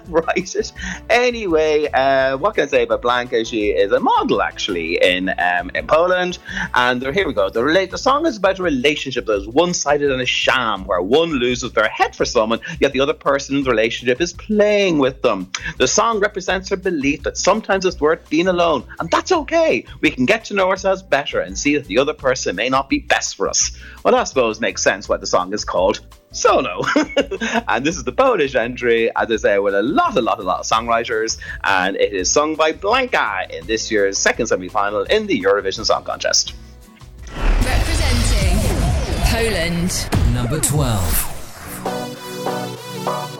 write 0.09 0.55
it. 0.55 0.73
Anyway, 1.09 1.89
uh, 1.95 2.37
what 2.37 2.55
can 2.55 2.65
I 2.65 2.67
say 2.67 2.83
about 2.83 3.01
Blanka? 3.01 3.47
She 3.47 3.71
is 3.71 3.93
a 3.93 4.01
model 4.01 4.43
actually 4.43 5.03
in 5.03 5.31
um, 5.39 5.71
in 5.75 5.87
Poland. 5.87 6.39
And 6.75 7.01
there, 7.01 7.13
here 7.13 7.27
we 7.27 7.33
go. 7.33 7.49
The, 7.49 7.63
rela- 7.63 7.91
the 7.91 7.99
song 7.99 8.27
is 8.27 8.37
about 8.37 8.59
a 8.59 8.63
relationship 8.63 9.25
that 9.27 9.37
is 9.37 9.49
one 9.49 9.73
sided 9.73 10.11
and 10.11 10.21
a 10.21 10.27
sham, 10.27 10.85
where 10.85 11.01
one 11.01 11.31
loses 11.31 11.46
their 11.55 11.89
head 11.89 12.17
for 12.17 12.25
someone, 12.25 12.61
yet 12.81 12.93
the 12.93 13.01
other 13.01 13.15
person 13.15 13.57
in 13.57 13.63
the 13.63 13.71
relationship 13.71 14.21
is 14.21 14.33
playing 14.33 14.99
with 14.99 15.23
them. 15.23 15.51
The 15.79 15.89
song 15.89 16.21
represents 16.21 16.69
her 16.71 16.77
belief 16.77 17.23
that 17.23 17.37
sometimes 17.37 17.85
it's 17.85 18.01
worth 18.01 18.29
being 18.29 18.49
alone, 18.49 18.85
and 18.99 19.11
that's 19.11 19.33
okay. 19.33 19.85
We 20.01 20.11
can 20.11 20.27
get 20.27 20.45
to 20.47 20.55
know 20.55 20.69
ourselves 20.69 21.03
better 21.03 21.41
and 21.41 21.57
see 21.59 21.77
that 21.77 21.87
the 21.87 21.99
other 21.99 22.15
person 22.15 22.57
may 22.57 22.69
not 22.69 22.89
be 22.89 22.99
best 22.99 23.37
for 23.37 23.49
us. 23.49 23.77
Well, 24.05 24.13
that, 24.13 24.21
I 24.21 24.25
suppose 24.25 24.61
makes 24.61 24.83
sense 24.83 25.09
why 25.09 25.19
the 25.19 25.27
song 25.27 25.53
is 25.53 25.65
called 25.65 26.01
Solo. 26.33 26.83
and 27.69 27.85
this 27.85 27.97
is 27.97 28.05
the 28.05 28.13
Polish 28.13 28.55
entry, 28.55 29.11
as 29.17 29.31
I 29.31 29.37
say, 29.37 29.59
with 29.59 29.75
a 29.75 29.83
lot, 29.83 30.17
a 30.17 30.23
lot, 30.23 30.39
a 30.39 30.43
lot 30.43 30.61
of 30.61 30.67
songwriters, 30.67 31.39
and 31.65 31.97
it 31.97 32.13
is 32.13 32.31
sung 32.31 32.57
by 32.57 32.73
Blanka 32.73 33.51
in 33.51 33.67
this 33.67 33.91
year's 33.91 34.19
second 34.19 34.47
semi 34.47 34.69
final 34.69 35.03
in 35.03 35.27
the 35.27 35.41
Eurovision 35.41 35.85
Song 35.85 36.05
Contest. 36.05 36.55
Representing 37.63 38.59
Poland. 39.25 40.09
Number 40.35 40.61
12. 40.61 41.36
Baby, 43.07 43.37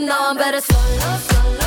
No, 0.00 0.16
I'm 0.30 0.36
better 0.38 0.62
solo, 0.62 1.18
solo. 1.28 1.59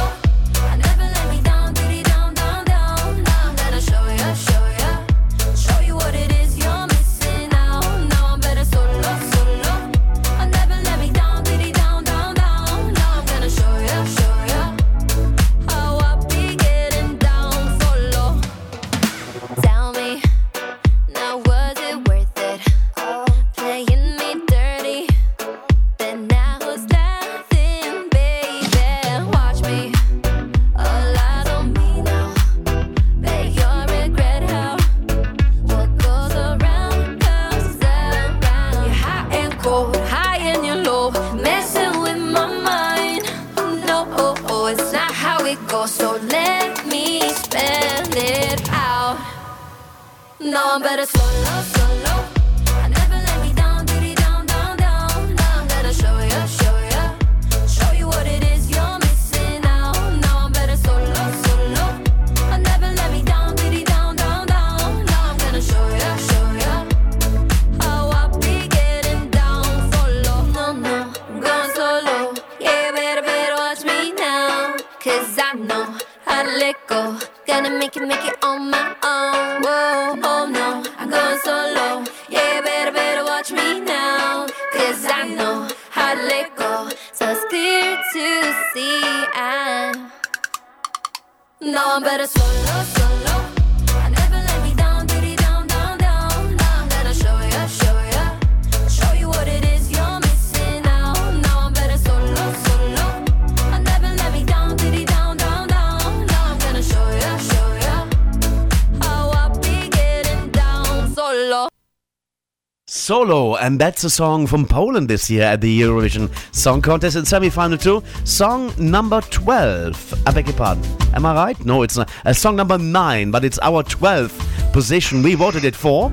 And 113.63 113.79
that's 113.79 114.03
a 114.03 114.09
song 114.09 114.45
from 114.45 114.65
Poland 114.65 115.07
this 115.07 115.29
year 115.29 115.43
at 115.43 115.61
the 115.61 115.81
Eurovision 115.81 116.29
Song 116.53 116.81
Contest 116.81 117.15
in 117.15 117.23
semi-final 117.23 117.77
two. 117.77 118.03
Song 118.25 118.73
number 118.77 119.21
12. 119.21 120.27
I 120.27 120.31
beg 120.31 120.47
your 120.47 120.57
pardon. 120.57 120.83
Am 121.13 121.25
I 121.25 121.33
right? 121.33 121.65
No, 121.65 121.81
it's 121.81 121.95
not. 121.95 122.11
Uh, 122.25 122.33
song 122.33 122.57
number 122.57 122.77
9, 122.77 123.31
but 123.31 123.45
it's 123.45 123.59
our 123.61 123.81
12th 123.81 124.73
position. 124.73 125.23
We 125.23 125.35
voted 125.35 125.63
it 125.63 125.77
for 125.77 126.09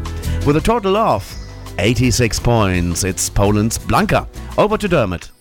with 0.47 0.59
a 0.59 0.61
total 0.61 0.97
of 0.97 1.29
86 1.81 2.39
points. 2.39 3.03
It's 3.03 3.29
Poland's 3.29 3.79
Blanka. 3.79 4.29
Over 4.57 4.79
to 4.79 4.87
Dermot. 4.87 5.33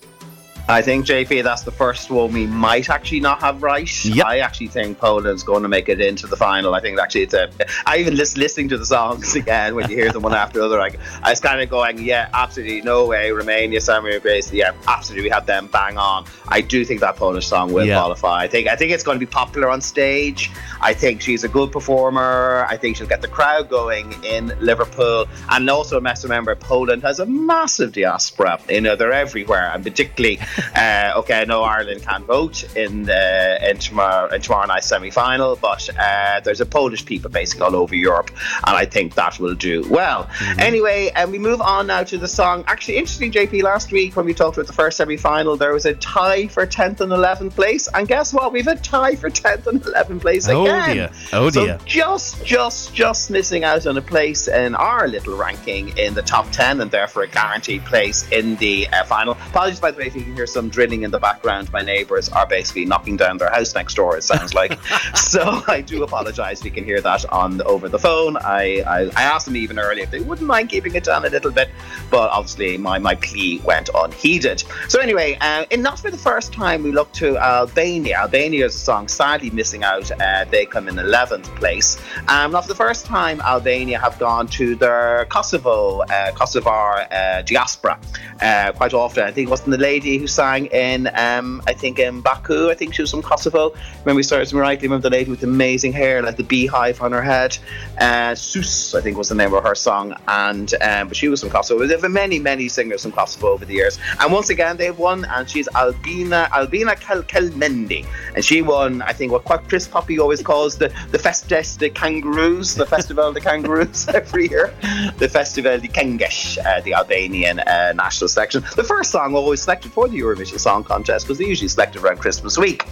I 0.70 0.82
think 0.82 1.06
JP, 1.06 1.42
that's 1.42 1.62
the 1.62 1.70
first 1.72 2.10
one 2.10 2.32
we 2.32 2.46
might 2.46 2.88
actually 2.90 3.20
not 3.20 3.40
have 3.40 3.62
right. 3.62 4.04
Yep. 4.04 4.26
I 4.26 4.38
actually 4.38 4.68
think 4.68 4.98
Poland's 4.98 5.42
going 5.42 5.62
to 5.62 5.68
make 5.68 5.88
it 5.88 6.00
into 6.00 6.26
the 6.26 6.36
final. 6.36 6.74
I 6.74 6.80
think 6.80 6.98
actually 6.98 7.22
it's 7.22 7.34
a. 7.34 7.50
I 7.86 7.98
even 7.98 8.16
list, 8.16 8.36
listening 8.36 8.68
to 8.70 8.78
the 8.78 8.86
songs 8.86 9.34
again 9.42 9.74
when 9.74 9.90
you 9.90 9.96
hear 9.96 10.12
them 10.12 10.22
one 10.22 10.34
after 10.34 10.58
the 10.60 10.64
other. 10.66 10.78
Like 10.78 10.98
I 11.22 11.30
was 11.30 11.40
kind 11.40 11.60
of 11.60 11.68
going, 11.68 11.98
yeah, 11.98 12.28
absolutely, 12.32 12.82
no 12.82 13.06
way. 13.06 13.32
Romania, 13.32 13.80
Samuel 13.80 14.20
Grace, 14.20 14.52
yeah, 14.52 14.72
absolutely, 14.86 15.24
we 15.24 15.30
have 15.30 15.46
them 15.46 15.66
bang 15.66 15.98
on. 15.98 16.24
I 16.48 16.60
do 16.60 16.84
think 16.84 17.00
that 17.00 17.16
Polish 17.16 17.46
song 17.46 17.72
will 17.72 17.86
Yeah. 17.86 17.98
qualify. 17.98 18.42
I 18.42 18.48
think 18.48 18.68
I 18.68 18.76
think 18.76 18.92
it's 18.92 19.02
going 19.04 19.16
to 19.18 19.24
be 19.26 19.30
popular 19.30 19.68
on 19.68 19.80
stage. 19.80 20.50
I 20.80 20.94
think 20.94 21.20
she's 21.20 21.44
a 21.44 21.48
good 21.48 21.72
performer. 21.72 22.64
I 22.68 22.76
think 22.76 22.96
she'll 22.96 23.06
get 23.06 23.22
the 23.22 23.28
crowd 23.28 23.68
going 23.68 24.12
in 24.24 24.52
Liverpool. 24.60 25.26
And 25.50 25.68
also, 25.68 26.00
must 26.00 26.22
remember, 26.22 26.54
Poland 26.54 27.02
has 27.02 27.18
a 27.20 27.26
massive 27.26 27.92
diaspora. 27.92 28.58
You 28.68 28.80
know, 28.80 28.96
they're 28.96 29.12
everywhere, 29.12 29.70
and 29.74 29.84
particularly, 29.84 30.38
uh, 30.76 31.12
okay, 31.18 31.40
I 31.40 31.44
know 31.44 31.62
Ireland 31.62 32.02
can't 32.02 32.24
vote 32.24 32.64
in 32.76 33.04
the 33.04 33.70
in 33.70 33.78
tomorrow 33.78 34.28
in 34.34 34.40
tomorrow 34.40 34.66
night's 34.66 34.86
semi 34.86 35.10
final, 35.10 35.56
but 35.56 35.88
uh, 35.98 36.40
there's 36.40 36.60
a 36.60 36.66
Polish 36.66 37.04
people 37.04 37.30
basically 37.30 37.66
all 37.66 37.76
over 37.76 37.94
Europe, 37.94 38.30
and 38.66 38.76
I 38.76 38.86
think 38.86 39.14
that 39.14 39.38
will 39.38 39.54
do 39.54 39.86
well. 39.90 40.28
Anyway, 40.58 41.10
and 41.14 41.30
we 41.30 41.38
move 41.38 41.60
on 41.60 41.86
now 41.86 42.02
to 42.04 42.18
the 42.18 42.28
song. 42.28 42.64
Actually, 42.66 42.96
interesting, 42.98 43.32
JP. 43.32 43.62
Last 43.62 43.92
week 43.92 44.16
when 44.16 44.26
we 44.26 44.34
talked 44.34 44.56
about 44.56 44.66
the 44.66 44.72
first 44.72 44.96
semi 44.96 45.16
final, 45.16 45.56
there 45.56 45.72
was 45.72 45.86
a 45.86 45.94
tie 45.94 46.46
for 46.48 46.66
10th 46.66 47.00
and 47.00 47.12
11th 47.12 47.54
place, 47.54 47.88
and 47.94 48.06
guess 48.08 48.32
what? 48.32 48.52
We've 48.52 48.66
a 48.66 48.76
tie 48.76 49.16
for 49.16 49.30
10th 49.30 49.66
and 49.66 49.82
11th 49.82 50.20
place 50.20 50.46
again. 50.46 50.56
Oh, 50.56 50.64
again. 50.64 50.96
dear. 50.96 51.10
Oh, 51.32 51.50
So 51.50 51.66
dear. 51.66 51.78
just, 51.84 52.44
just, 52.44 52.94
just 52.94 53.30
missing 53.30 53.64
out 53.64 53.86
on 53.86 53.96
a 53.96 54.02
place 54.02 54.48
in 54.48 54.74
our 54.74 55.08
little 55.08 55.36
ranking 55.36 55.96
in 55.98 56.14
the 56.14 56.22
top 56.22 56.50
10 56.52 56.80
and 56.80 56.90
therefore 56.90 57.24
a 57.24 57.28
guaranteed 57.28 57.84
place 57.84 58.28
in 58.30 58.56
the 58.56 58.88
uh, 58.88 59.04
final. 59.04 59.32
Apologies, 59.32 59.80
by 59.80 59.90
the 59.90 59.98
way, 59.98 60.06
if 60.06 60.14
you 60.14 60.22
can 60.22 60.34
hear 60.34 60.46
some 60.52 60.68
drilling 60.68 61.02
in 61.02 61.10
the 61.10 61.18
background. 61.18 61.72
My 61.72 61.82
neighbours 61.82 62.28
are 62.28 62.46
basically 62.46 62.84
knocking 62.84 63.16
down 63.16 63.38
their 63.38 63.50
house 63.50 63.74
next 63.74 63.94
door, 63.94 64.16
it 64.16 64.22
sounds 64.22 64.54
like. 64.54 64.78
so 65.14 65.62
I 65.66 65.80
do 65.80 66.02
apologise 66.02 66.60
if 66.60 66.64
you 66.64 66.70
can 66.70 66.84
hear 66.84 67.00
that 67.00 67.24
on 67.32 67.62
over 67.62 67.88
the 67.88 67.98
phone. 67.98 68.36
I, 68.38 68.82
I, 68.86 69.10
I 69.16 69.22
asked 69.22 69.46
them 69.46 69.56
even 69.56 69.78
earlier 69.78 70.04
if 70.04 70.10
they 70.10 70.20
wouldn't 70.20 70.46
mind 70.46 70.68
keeping 70.68 70.94
it 70.94 71.04
down 71.04 71.24
a 71.24 71.28
little 71.28 71.50
bit, 71.50 71.70
but 72.10 72.30
obviously 72.30 72.76
my, 72.76 72.98
my 72.98 73.14
plea 73.14 73.60
went 73.64 73.90
unheeded. 73.94 74.62
So 74.88 75.00
anyway, 75.00 75.38
uh, 75.40 75.64
and 75.70 75.82
not 75.82 75.98
for 75.98 76.10
the 76.10 76.18
first 76.18 76.52
time 76.52 76.82
we 76.82 76.92
look 76.92 77.12
to 77.14 77.38
Albania. 77.38 78.18
Albania 78.18 78.66
is 78.66 78.74
a 78.74 78.78
song 78.78 79.08
sadly 79.08 79.50
missing 79.50 79.84
out. 79.84 80.10
Uh, 80.20 80.44
they 80.50 80.66
come 80.66 80.88
in 80.88 80.96
11th 80.96 81.44
place. 81.56 81.96
Um, 82.28 82.52
not 82.52 82.62
for 82.62 82.68
the 82.68 82.74
first 82.74 83.06
time 83.06 83.40
Albania 83.40 83.98
have 83.98 84.18
gone 84.18 84.46
to 84.48 84.74
their 84.74 85.26
Kosovo, 85.26 86.00
uh, 86.02 86.32
Kosovar 86.32 87.06
uh, 87.10 87.42
diaspora. 87.42 87.98
Uh, 88.40 88.72
quite 88.72 88.94
often, 88.94 89.24
I 89.24 89.30
think 89.30 89.48
it 89.48 89.50
wasn't 89.50 89.70
the 89.70 89.78
lady 89.78 90.18
who 90.18 90.26
sang 90.30 90.66
in, 90.66 91.10
um, 91.14 91.62
I 91.66 91.72
think 91.72 91.98
in 91.98 92.20
Baku. 92.20 92.70
I 92.70 92.74
think 92.74 92.94
she 92.94 93.02
was 93.02 93.10
from 93.10 93.22
Kosovo. 93.22 93.74
Remember, 94.00 94.16
we 94.16 94.22
started 94.22 94.52
rightly. 94.52 94.88
Remember 94.88 95.08
the 95.08 95.16
lady 95.16 95.30
with 95.30 95.40
the 95.40 95.46
amazing 95.46 95.92
hair, 95.92 96.22
like 96.22 96.36
the 96.36 96.44
beehive 96.44 97.02
on 97.02 97.12
her 97.12 97.22
head. 97.22 97.58
Uh, 98.00 98.34
Sus, 98.34 98.94
I 98.94 99.00
think 99.00 99.16
was 99.16 99.28
the 99.28 99.34
name 99.34 99.52
of 99.52 99.62
her 99.62 99.74
song, 99.74 100.14
and 100.28 100.72
um, 100.82 101.08
but 101.08 101.16
she 101.16 101.28
was 101.28 101.40
from 101.40 101.50
Kosovo. 101.50 101.80
There 101.86 101.96
have 101.96 102.02
been 102.02 102.12
many, 102.12 102.38
many 102.38 102.68
singers 102.68 103.02
from 103.02 103.12
Kosovo 103.12 103.48
over 103.48 103.64
the 103.64 103.74
years, 103.74 103.98
and 104.18 104.32
once 104.32 104.50
again 104.50 104.76
they've 104.76 104.98
won. 104.98 105.24
And 105.26 105.48
she's 105.48 105.68
Albina 105.74 106.48
Albina 106.52 106.96
Kel- 106.96 107.22
Kelmendi, 107.24 108.06
and 108.34 108.44
she 108.44 108.62
won. 108.62 109.02
I 109.02 109.12
think 109.12 109.32
what 109.32 109.44
Chris 109.68 109.86
Poppy 109.86 110.18
always 110.18 110.42
calls 110.42 110.78
the 110.78 110.88
the 111.10 111.18
Festes 111.18 111.76
de 111.76 111.90
Kangaroos, 111.90 112.74
the 112.74 112.86
Festival 112.86 113.32
de 113.32 113.40
Kangaroos 113.40 114.08
every 114.14 114.48
year, 114.48 114.72
the 115.18 115.28
Festival 115.28 115.78
de 115.78 115.88
Kengesh, 115.88 116.58
uh, 116.64 116.80
the 116.82 116.94
Albanian 116.94 117.60
uh, 117.60 117.92
national 117.94 118.28
selection. 118.28 118.62
The 118.76 118.84
first 118.84 119.10
song 119.10 119.34
always 119.34 119.62
selected 119.62 119.92
for 119.92 120.08
the 120.08 120.16
Eurovision 120.20 120.58
Song 120.58 120.84
Contest 120.84 121.26
because 121.26 121.38
they 121.38 121.46
usually 121.46 121.68
selected 121.68 122.02
around 122.02 122.18
Christmas 122.18 122.58
week. 122.58 122.84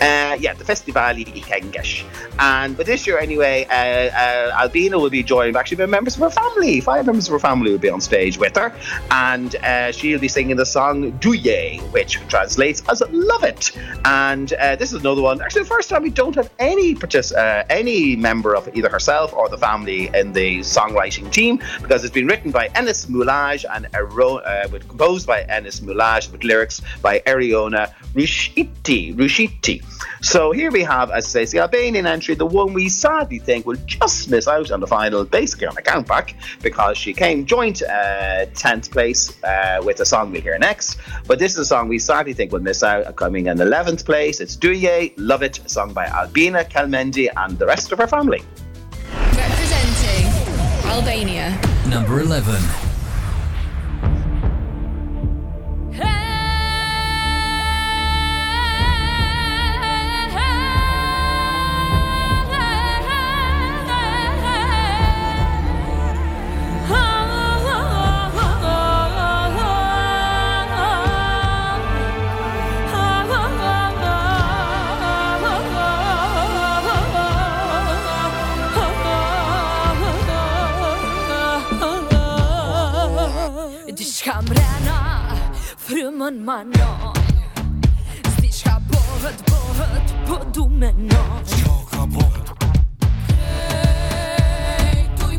Uh, 0.00 0.36
yeah, 0.38 0.54
the 0.54 0.64
Festival 0.64 1.14
de 1.14 1.24
Kengesh, 1.24 2.04
and 2.38 2.76
but 2.76 2.86
this 2.86 3.06
year 3.06 3.18
anyway, 3.18 3.66
uh, 3.70 3.74
uh, 3.74 4.62
Albina 4.62 4.98
will 4.98 5.10
be 5.10 5.22
joined 5.22 5.56
actually 5.56 5.76
by 5.76 5.86
members 5.86 6.14
of 6.16 6.20
her 6.20 6.30
family. 6.30 6.80
Five 6.80 7.06
members 7.06 7.26
of 7.28 7.32
her 7.32 7.38
family 7.38 7.70
will 7.70 7.78
be 7.78 7.90
on 7.90 8.00
stage 8.00 8.38
with 8.38 8.56
her, 8.56 8.72
and 9.10 9.56
uh, 9.56 9.92
she'll 9.92 10.20
be 10.20 10.28
singing 10.28 10.56
the 10.56 10.66
song 10.66 11.12
Duje, 11.20 11.80
which 11.92 12.14
translates 12.28 12.82
as 12.88 13.02
"Love 13.10 13.44
It." 13.44 13.72
And 14.04 14.52
uh, 14.54 14.76
this 14.76 14.92
is 14.92 15.00
another 15.00 15.22
one. 15.22 15.40
Actually, 15.40 15.62
the 15.62 15.68
first 15.68 15.90
time 15.90 16.02
we 16.02 16.10
don't 16.10 16.34
have 16.34 16.50
any 16.58 16.94
partic- 16.94 17.36
uh, 17.36 17.64
any 17.70 18.16
member 18.16 18.54
of 18.54 18.68
either 18.76 18.88
herself 18.88 19.32
or 19.32 19.48
the 19.48 19.58
family 19.58 20.10
in 20.14 20.32
the 20.32 20.60
songwriting 20.60 21.30
team 21.32 21.60
because 21.82 22.04
it's 22.04 22.14
been 22.14 22.26
written 22.26 22.50
by 22.50 22.68
Enis 22.68 23.06
Mullaj 23.06 23.64
and 23.74 23.86
uh, 23.94 24.78
composed 24.88 25.26
by 25.26 25.42
Enis 25.44 25.80
Mullaj 25.80 26.30
with 26.30 26.44
lyrics 26.44 26.69
by 27.02 27.20
Ariona 27.26 27.92
Rushiti. 28.14 29.14
Rushiti. 29.14 29.82
So 30.22 30.52
here 30.52 30.70
we 30.70 30.82
have, 30.82 31.10
as 31.10 31.24
I 31.34 31.44
say, 31.44 31.52
the 31.52 31.58
Albanian 31.60 32.06
entry, 32.06 32.34
the 32.34 32.44
one 32.44 32.74
we 32.74 32.90
sadly 32.90 33.38
think 33.38 33.64
will 33.64 33.78
just 33.86 34.28
miss 34.28 34.46
out 34.46 34.70
on 34.70 34.80
the 34.80 34.86
final, 34.86 35.24
basically 35.24 35.66
on 35.66 35.74
the 35.74 35.82
countback, 35.82 36.34
because 36.62 36.98
she 36.98 37.14
came 37.14 37.46
joint 37.46 37.82
uh, 37.82 38.44
10th 38.52 38.90
place 38.90 39.42
uh, 39.42 39.80
with 39.82 39.96
the 39.96 40.04
song 40.04 40.30
we 40.30 40.40
hear 40.40 40.58
next. 40.58 40.98
But 41.26 41.38
this 41.38 41.52
is 41.52 41.58
a 41.58 41.64
song 41.64 41.88
we 41.88 41.98
sadly 41.98 42.34
think 42.34 42.52
will 42.52 42.60
miss 42.60 42.82
out, 42.82 43.16
coming 43.16 43.46
in 43.46 43.56
11th 43.56 44.04
place. 44.04 44.40
It's 44.40 44.56
Duje, 44.56 45.14
Love 45.16 45.42
It, 45.42 45.60
sung 45.66 45.94
by 45.94 46.06
Albina 46.06 46.64
Kelmendi 46.64 47.28
and 47.36 47.58
the 47.58 47.66
rest 47.66 47.90
of 47.92 47.98
her 47.98 48.06
family. 48.06 48.42
Representing 49.32 50.26
Albania. 50.84 51.58
Number 51.88 52.20
11. 52.20 52.89
Frymën 86.30 86.44
ma 86.44 86.64
non 86.64 87.12
Diçka 88.40 88.78
bëhet, 88.88 89.42
bëhet, 89.50 90.14
po 90.26 90.36
du 90.54 90.68
me 90.68 90.92
non 90.92 91.42
Qo 91.62 91.72
ka 91.90 92.06
bëhet? 92.06 92.48
Krejtu 94.78 95.26
i 95.32 95.38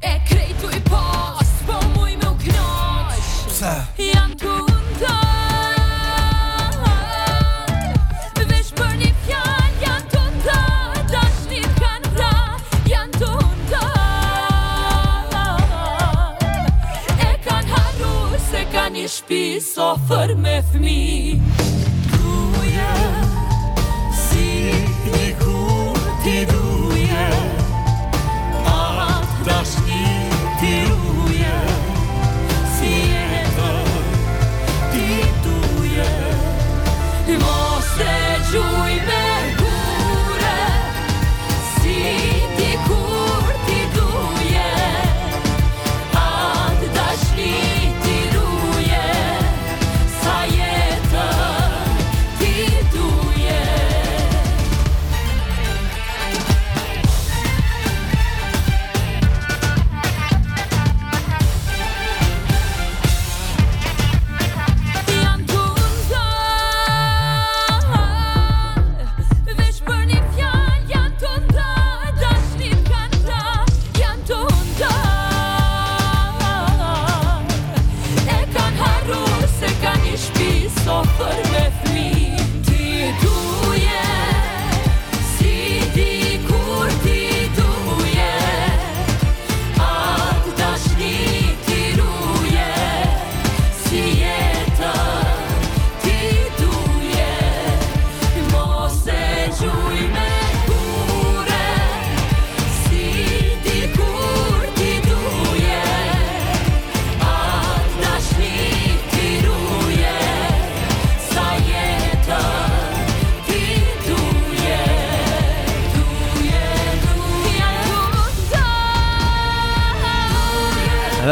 E 0.00 0.20
krejtu 0.28 0.66
i 0.76 0.80
Po 1.66 1.80
muj 1.94 2.12
me 2.22 2.28
u 2.28 2.34
Pse? 3.48 3.74
Janë 3.98 4.25
shpi 19.26 19.60
Sofër 19.60 20.36
me 20.36 20.62
fmi 20.70 21.65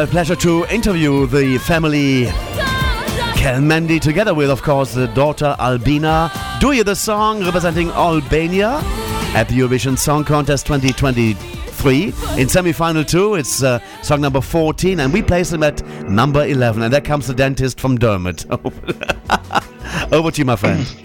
a 0.05 0.07
pleasure 0.07 0.37
to 0.37 0.67
interview 0.67 1.27
the 1.27 1.57
family 1.59 2.25
Kelmendi 3.37 3.99
together 3.99 4.35
with, 4.35 4.51
of 4.51 4.63
course, 4.63 4.93
the 4.93 5.07
daughter 5.09 5.57
Albina. 5.59 6.31
Do 6.61 6.73
you 6.73 6.85
the 6.85 6.95
song 6.95 7.43
representing 7.43 7.89
Albania 7.91 8.81
at 9.35 9.49
the 9.49 9.59
Eurovision 9.59 9.97
Song 9.97 10.23
Contest 10.25 10.67
2023 10.67 12.13
in 12.39 12.49
semi-final 12.49 13.05
two? 13.05 13.37
It's 13.37 13.63
uh, 13.63 13.79
song 14.03 14.21
number 14.21 14.43
14, 14.43 15.01
and 15.01 15.13
we 15.13 15.23
place 15.23 15.51
them 15.51 15.63
at 15.63 15.87
number 16.09 16.45
11. 16.45 16.83
And 16.83 16.93
there 16.93 17.01
comes 17.01 17.27
the 17.27 17.35
dentist 17.35 17.81
from 17.81 17.97
Dermot. 17.97 18.45
Over 20.13 20.31
to 20.31 20.39
you, 20.39 20.45
my 20.45 20.57
friend. 20.57 21.04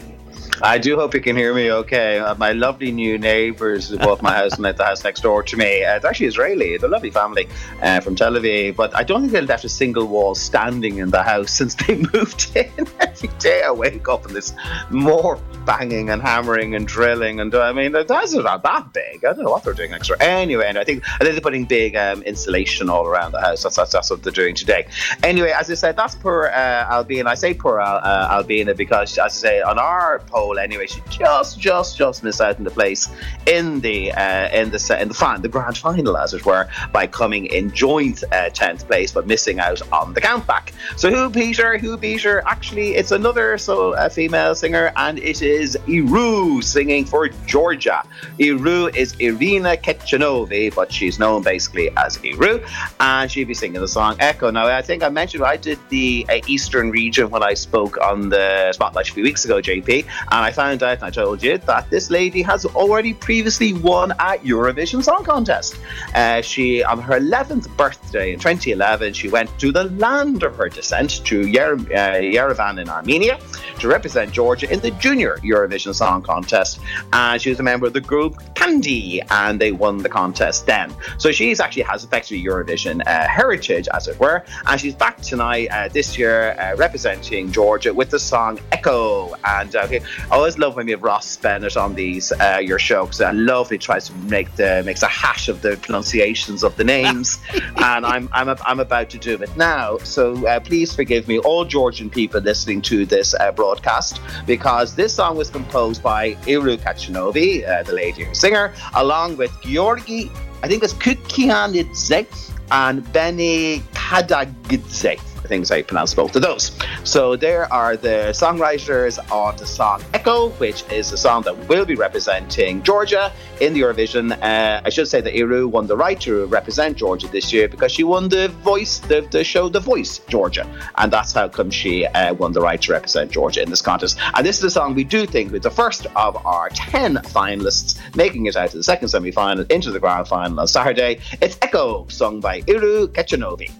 I 0.62 0.78
do 0.78 0.96
hope 0.96 1.14
you 1.14 1.20
can 1.20 1.36
hear 1.36 1.54
me 1.54 1.72
okay. 1.72 2.18
Uh, 2.18 2.34
my 2.34 2.52
lovely 2.52 2.92
new 2.92 3.18
neighbours 3.18 3.90
above 3.92 4.20
my 4.22 4.34
house 4.34 4.56
and 4.56 4.66
at 4.66 4.76
the 4.76 4.84
house 4.84 5.02
next 5.04 5.22
door 5.22 5.42
to 5.42 5.56
me, 5.56 5.84
uh, 5.84 5.96
it's 5.96 6.04
actually 6.04 6.26
Israeli. 6.26 6.76
They're 6.76 6.88
a 6.88 6.92
lovely 6.92 7.10
family 7.10 7.48
uh, 7.82 8.00
from 8.00 8.14
Tel 8.14 8.32
Aviv, 8.32 8.76
but 8.76 8.94
I 8.94 9.02
don't 9.02 9.20
think 9.20 9.32
they've 9.32 9.48
left 9.48 9.64
a 9.64 9.68
single 9.68 10.06
wall 10.06 10.34
standing 10.34 10.98
in 10.98 11.10
the 11.10 11.22
house 11.22 11.50
since 11.60 11.74
they 11.74 11.96
moved 12.12 12.54
in. 12.54 12.70
Every 13.00 13.28
day 13.38 13.62
I 13.62 13.70
wake 13.70 14.08
up 14.08 14.26
and 14.26 14.34
there's 14.34 14.52
more 14.90 15.40
banging 15.64 16.10
and 16.10 16.20
hammering 16.20 16.74
and 16.74 16.86
drilling. 16.86 17.40
And 17.40 17.54
I 17.54 17.72
mean, 17.72 17.92
the 17.92 18.06
houses 18.08 18.38
are 18.38 18.42
not 18.42 18.62
that 18.62 18.92
big. 18.92 19.24
I 19.24 19.32
don't 19.32 19.44
know 19.44 19.50
what 19.50 19.64
they're 19.64 19.74
doing 19.74 19.92
extra. 19.92 20.20
Anyway, 20.20 20.70
think 20.84 21.04
I 21.08 21.24
think 21.24 21.34
they're 21.34 21.40
putting 21.40 21.64
big 21.64 21.96
um, 21.96 22.22
insulation 22.22 22.88
all 22.88 23.06
around 23.06 23.32
the 23.32 23.40
house. 23.40 23.62
That's, 23.62 23.76
that's, 23.76 23.92
that's 23.92 24.10
what 24.10 24.22
they're 24.22 24.32
doing 24.32 24.54
today. 24.54 24.86
Anyway, 25.22 25.50
as 25.50 25.70
I 25.70 25.74
said, 25.74 25.96
that's 25.96 26.14
poor 26.14 26.46
uh, 26.46 26.86
Albina. 26.90 27.30
I 27.30 27.34
say 27.34 27.54
poor 27.54 27.80
Al, 27.80 27.96
uh, 27.96 28.38
Albina 28.38 28.74
because, 28.74 29.16
as 29.18 29.18
I 29.18 29.28
say, 29.28 29.62
on 29.62 29.78
our 29.78 30.20
poll 30.26 30.49
anyway, 30.58 30.86
she 30.86 31.00
just, 31.08 31.58
just, 31.58 31.96
just 31.96 32.22
missed 32.22 32.40
out 32.40 32.58
in 32.58 32.64
the 32.64 32.70
place 32.70 33.08
in 33.46 33.80
the 33.80 34.12
uh, 34.12 34.48
in 34.48 34.70
the 34.70 34.98
in 35.00 35.08
the 35.08 35.14
final, 35.14 35.40
the 35.40 35.48
grand 35.48 35.76
final, 35.76 36.16
as 36.16 36.34
it 36.34 36.44
were, 36.44 36.68
by 36.92 37.06
coming 37.06 37.46
in 37.46 37.70
joint 37.72 38.24
uh, 38.32 38.48
tenth 38.50 38.86
place, 38.86 39.12
but 39.12 39.26
missing 39.26 39.60
out 39.60 39.80
on 39.92 40.14
the 40.14 40.20
countback. 40.20 40.72
So 40.96 41.10
who 41.10 41.30
beat 41.30 41.56
her? 41.58 41.78
Who 41.78 41.96
beat 41.96 42.22
her? 42.22 42.42
Actually, 42.46 42.96
it's 42.96 43.10
another 43.10 43.58
so 43.58 43.94
uh, 43.94 44.08
female 44.08 44.54
singer, 44.54 44.92
and 44.96 45.18
it 45.18 45.42
is 45.42 45.76
Iru 45.86 46.62
singing 46.62 47.04
for 47.04 47.28
Georgia. 47.46 48.02
Iru 48.38 48.94
is 48.94 49.14
Irina 49.20 49.76
Khechanovi, 49.76 50.74
but 50.74 50.92
she's 50.92 51.18
known 51.18 51.42
basically 51.42 51.90
as 51.96 52.18
Iru, 52.18 52.66
and 53.00 53.30
she'll 53.30 53.46
be 53.46 53.54
singing 53.54 53.80
the 53.80 53.88
song 53.88 54.16
Echo. 54.18 54.50
Now, 54.50 54.66
I 54.66 54.82
think 54.82 55.02
I 55.02 55.08
mentioned 55.08 55.44
I 55.44 55.56
did 55.56 55.78
the 55.88 56.26
uh, 56.28 56.40
Eastern 56.46 56.90
region 56.90 57.30
when 57.30 57.42
I 57.42 57.54
spoke 57.54 57.98
on 58.00 58.28
the 58.28 58.72
Spotlight 58.72 59.08
a 59.08 59.12
few 59.12 59.22
weeks 59.22 59.44
ago, 59.44 59.60
JP, 59.60 60.06
and 60.40 60.46
I 60.46 60.52
found 60.52 60.82
out, 60.82 60.94
and 60.94 61.04
I 61.04 61.10
told 61.10 61.42
you, 61.42 61.58
that 61.58 61.90
this 61.90 62.08
lady 62.08 62.40
has 62.40 62.64
already 62.64 63.12
previously 63.12 63.74
won 63.74 64.12
at 64.12 64.42
Eurovision 64.42 65.04
Song 65.04 65.22
Contest. 65.22 65.76
Uh, 66.14 66.40
she, 66.40 66.82
on 66.82 66.98
her 66.98 67.20
11th 67.20 67.76
birthday 67.76 68.32
in 68.32 68.38
2011, 68.38 69.12
she 69.12 69.28
went 69.28 69.50
to 69.58 69.70
the 69.70 69.84
land 69.84 70.42
of 70.42 70.56
her 70.56 70.70
descent, 70.70 71.22
to 71.26 71.46
Yer- 71.46 71.74
uh, 71.74 72.22
Yerevan 72.36 72.80
in 72.80 72.88
Armenia, 72.88 73.38
to 73.80 73.88
represent 73.88 74.32
Georgia 74.32 74.72
in 74.72 74.80
the 74.80 74.92
Junior 74.92 75.36
Eurovision 75.42 75.94
Song 75.94 76.22
Contest. 76.22 76.80
And 77.12 77.40
she 77.40 77.50
was 77.50 77.60
a 77.60 77.62
member 77.62 77.86
of 77.86 77.92
the 77.92 78.00
group 78.00 78.42
Candy, 78.54 79.20
and 79.30 79.60
they 79.60 79.72
won 79.72 79.98
the 79.98 80.08
contest 80.08 80.64
then. 80.64 80.94
So 81.18 81.32
she's 81.32 81.60
actually 81.60 81.82
has 81.82 82.02
effectively 82.02 82.42
Eurovision 82.42 83.02
uh, 83.06 83.28
heritage, 83.28 83.88
as 83.92 84.08
it 84.08 84.18
were. 84.18 84.42
And 84.66 84.80
she's 84.80 84.94
back 84.94 85.20
tonight 85.20 85.68
uh, 85.70 85.88
this 85.88 86.16
year 86.16 86.52
uh, 86.52 86.76
representing 86.76 87.52
Georgia 87.52 87.92
with 87.92 88.08
the 88.08 88.18
song 88.18 88.58
Echo. 88.72 89.34
And 89.44 89.76
uh, 89.76 89.86
I 90.30 90.36
always 90.36 90.58
love 90.58 90.76
when 90.76 90.86
you 90.86 90.94
have 90.94 91.02
Ross 91.02 91.36
Bennett 91.36 91.76
on 91.76 91.96
these 91.96 92.30
uh, 92.30 92.60
your 92.62 92.78
show 92.78 93.04
because 93.04 93.20
I 93.20 93.32
love 93.32 93.68
he 93.68 93.78
tries 93.78 94.06
to 94.06 94.14
make 94.14 94.54
the 94.54 94.80
makes 94.86 95.02
a 95.02 95.08
hash 95.08 95.48
of 95.48 95.60
the 95.60 95.76
pronunciations 95.78 96.62
of 96.62 96.76
the 96.76 96.84
names, 96.84 97.40
and 97.78 98.06
I'm 98.06 98.28
I'm 98.32 98.48
a, 98.48 98.56
I'm 98.64 98.78
about 98.78 99.10
to 99.10 99.18
do 99.18 99.34
it 99.34 99.56
now. 99.56 99.98
So 99.98 100.46
uh, 100.46 100.60
please 100.60 100.94
forgive 100.94 101.26
me, 101.26 101.40
all 101.40 101.64
Georgian 101.64 102.08
people 102.08 102.40
listening 102.40 102.80
to 102.82 103.04
this 103.04 103.34
uh, 103.34 103.50
broadcast, 103.50 104.20
because 104.46 104.94
this 104.94 105.12
song 105.12 105.36
was 105.36 105.50
composed 105.50 106.00
by 106.00 106.34
Iru 106.46 106.76
Khechanovi, 106.78 107.68
uh, 107.68 107.82
the 107.82 107.92
lady 107.92 108.22
who 108.22 108.32
singer, 108.32 108.72
along 108.94 109.36
with 109.36 109.52
Georgi, 109.62 110.30
I 110.62 110.68
think 110.68 110.84
it's 110.84 110.94
Kukhianidze 110.94 112.54
and 112.70 113.12
Benny 113.12 113.80
Kadagidze. 113.94 115.29
I 115.50 115.68
how 115.68 115.74
you 115.76 115.84
pronounce 115.84 116.14
both 116.14 116.36
of 116.36 116.42
those. 116.42 116.70
So 117.02 117.34
there 117.34 117.70
are 117.72 117.96
the 117.96 118.30
songwriters 118.32 119.18
on 119.32 119.56
the 119.56 119.66
song 119.66 120.02
Echo, 120.14 120.50
which 120.50 120.84
is 120.90 121.12
a 121.12 121.16
song 121.16 121.42
that 121.42 121.56
will 121.68 121.84
be 121.84 121.96
representing 121.96 122.82
Georgia 122.82 123.32
in 123.60 123.74
the 123.74 123.80
Eurovision. 123.80 124.32
Uh, 124.40 124.80
I 124.84 124.90
should 124.90 125.08
say 125.08 125.20
that 125.20 125.34
Iru 125.34 125.68
won 125.68 125.86
the 125.88 125.96
right 125.96 126.20
to 126.20 126.46
represent 126.46 126.96
Georgia 126.96 127.26
this 127.26 127.52
year 127.52 127.68
because 127.68 127.90
she 127.90 128.04
won 128.04 128.28
the 128.28 128.48
voice, 128.62 129.00
the, 129.00 129.22
the 129.30 129.42
show 129.42 129.68
The 129.68 129.80
Voice 129.80 130.20
Georgia, 130.28 130.66
and 130.96 131.12
that's 131.12 131.32
how 131.32 131.48
come 131.48 131.70
she 131.70 132.06
uh, 132.06 132.32
won 132.34 132.52
the 132.52 132.60
right 132.60 132.80
to 132.82 132.92
represent 132.92 133.32
Georgia 133.32 133.62
in 133.62 133.70
this 133.70 133.82
contest. 133.82 134.18
And 134.34 134.46
this 134.46 134.58
is 134.58 134.64
a 134.64 134.70
song 134.70 134.94
we 134.94 135.04
do 135.04 135.26
think 135.26 135.52
is 135.52 135.62
the 135.62 135.70
first 135.70 136.06
of 136.14 136.36
our 136.46 136.68
ten 136.70 137.16
finalists 137.16 137.98
making 138.14 138.46
it 138.46 138.56
out 138.56 138.70
to 138.70 138.76
the 138.76 138.84
second 138.84 139.08
semi-final 139.08 139.66
into 139.68 139.90
the 139.90 139.98
grand 139.98 140.28
final 140.28 140.60
on 140.60 140.68
Saturday. 140.68 141.18
It's 141.42 141.58
Echo, 141.60 142.06
sung 142.08 142.40
by 142.40 142.62
Iru 142.62 143.08
Khechanovi. 143.08 143.70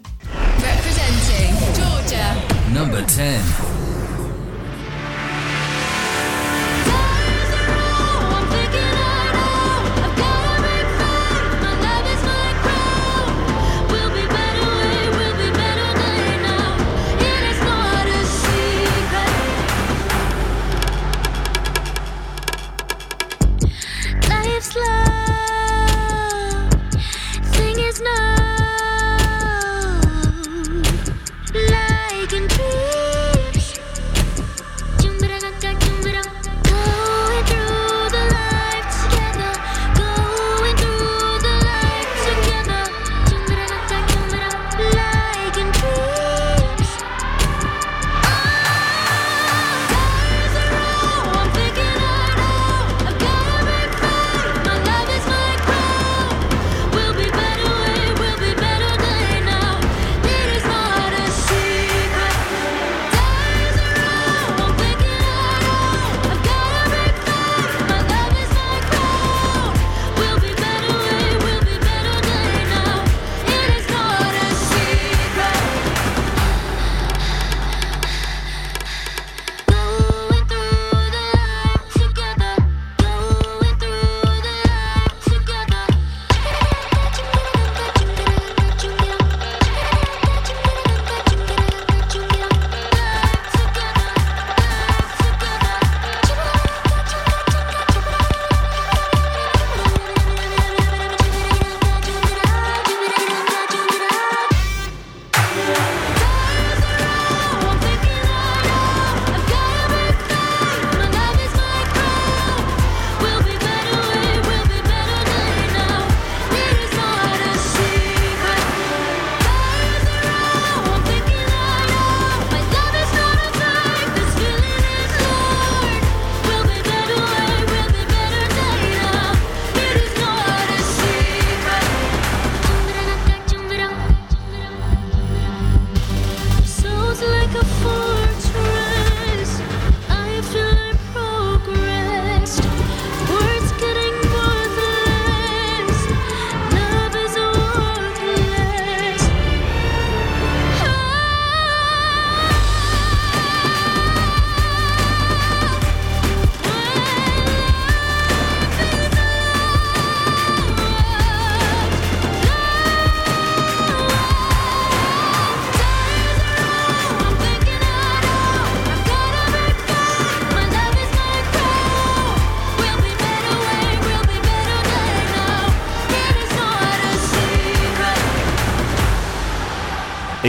Representing. 0.62 1.59
Number 2.72 3.02
10. 3.02 3.89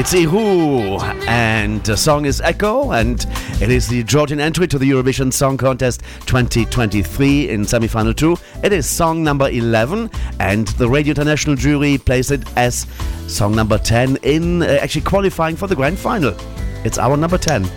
It's 0.01 0.15
Iru, 0.15 0.99
and 1.27 1.83
the 1.83 1.95
song 1.95 2.25
is 2.25 2.41
Echo, 2.41 2.91
and 2.91 3.23
it 3.61 3.69
is 3.69 3.87
the 3.87 4.01
Georgian 4.01 4.39
entry 4.39 4.67
to 4.67 4.79
the 4.79 4.89
Eurovision 4.89 5.31
Song 5.31 5.57
Contest 5.57 6.01
2023 6.25 7.51
in 7.51 7.63
semi-final 7.63 8.11
two. 8.15 8.35
It 8.63 8.73
is 8.73 8.89
song 8.89 9.23
number 9.23 9.47
11, 9.47 10.09
and 10.39 10.67
the 10.69 10.89
Radio 10.89 11.11
International 11.11 11.55
jury 11.55 11.99
placed 11.99 12.31
it 12.31 12.41
as 12.57 12.87
song 13.27 13.55
number 13.55 13.77
10 13.77 14.17
in 14.23 14.63
uh, 14.63 14.79
actually 14.81 15.01
qualifying 15.03 15.55
for 15.55 15.67
the 15.67 15.75
grand 15.75 15.99
final. 15.99 16.33
It's 16.83 16.97
our 16.97 17.15
number 17.15 17.37
10. 17.37 17.69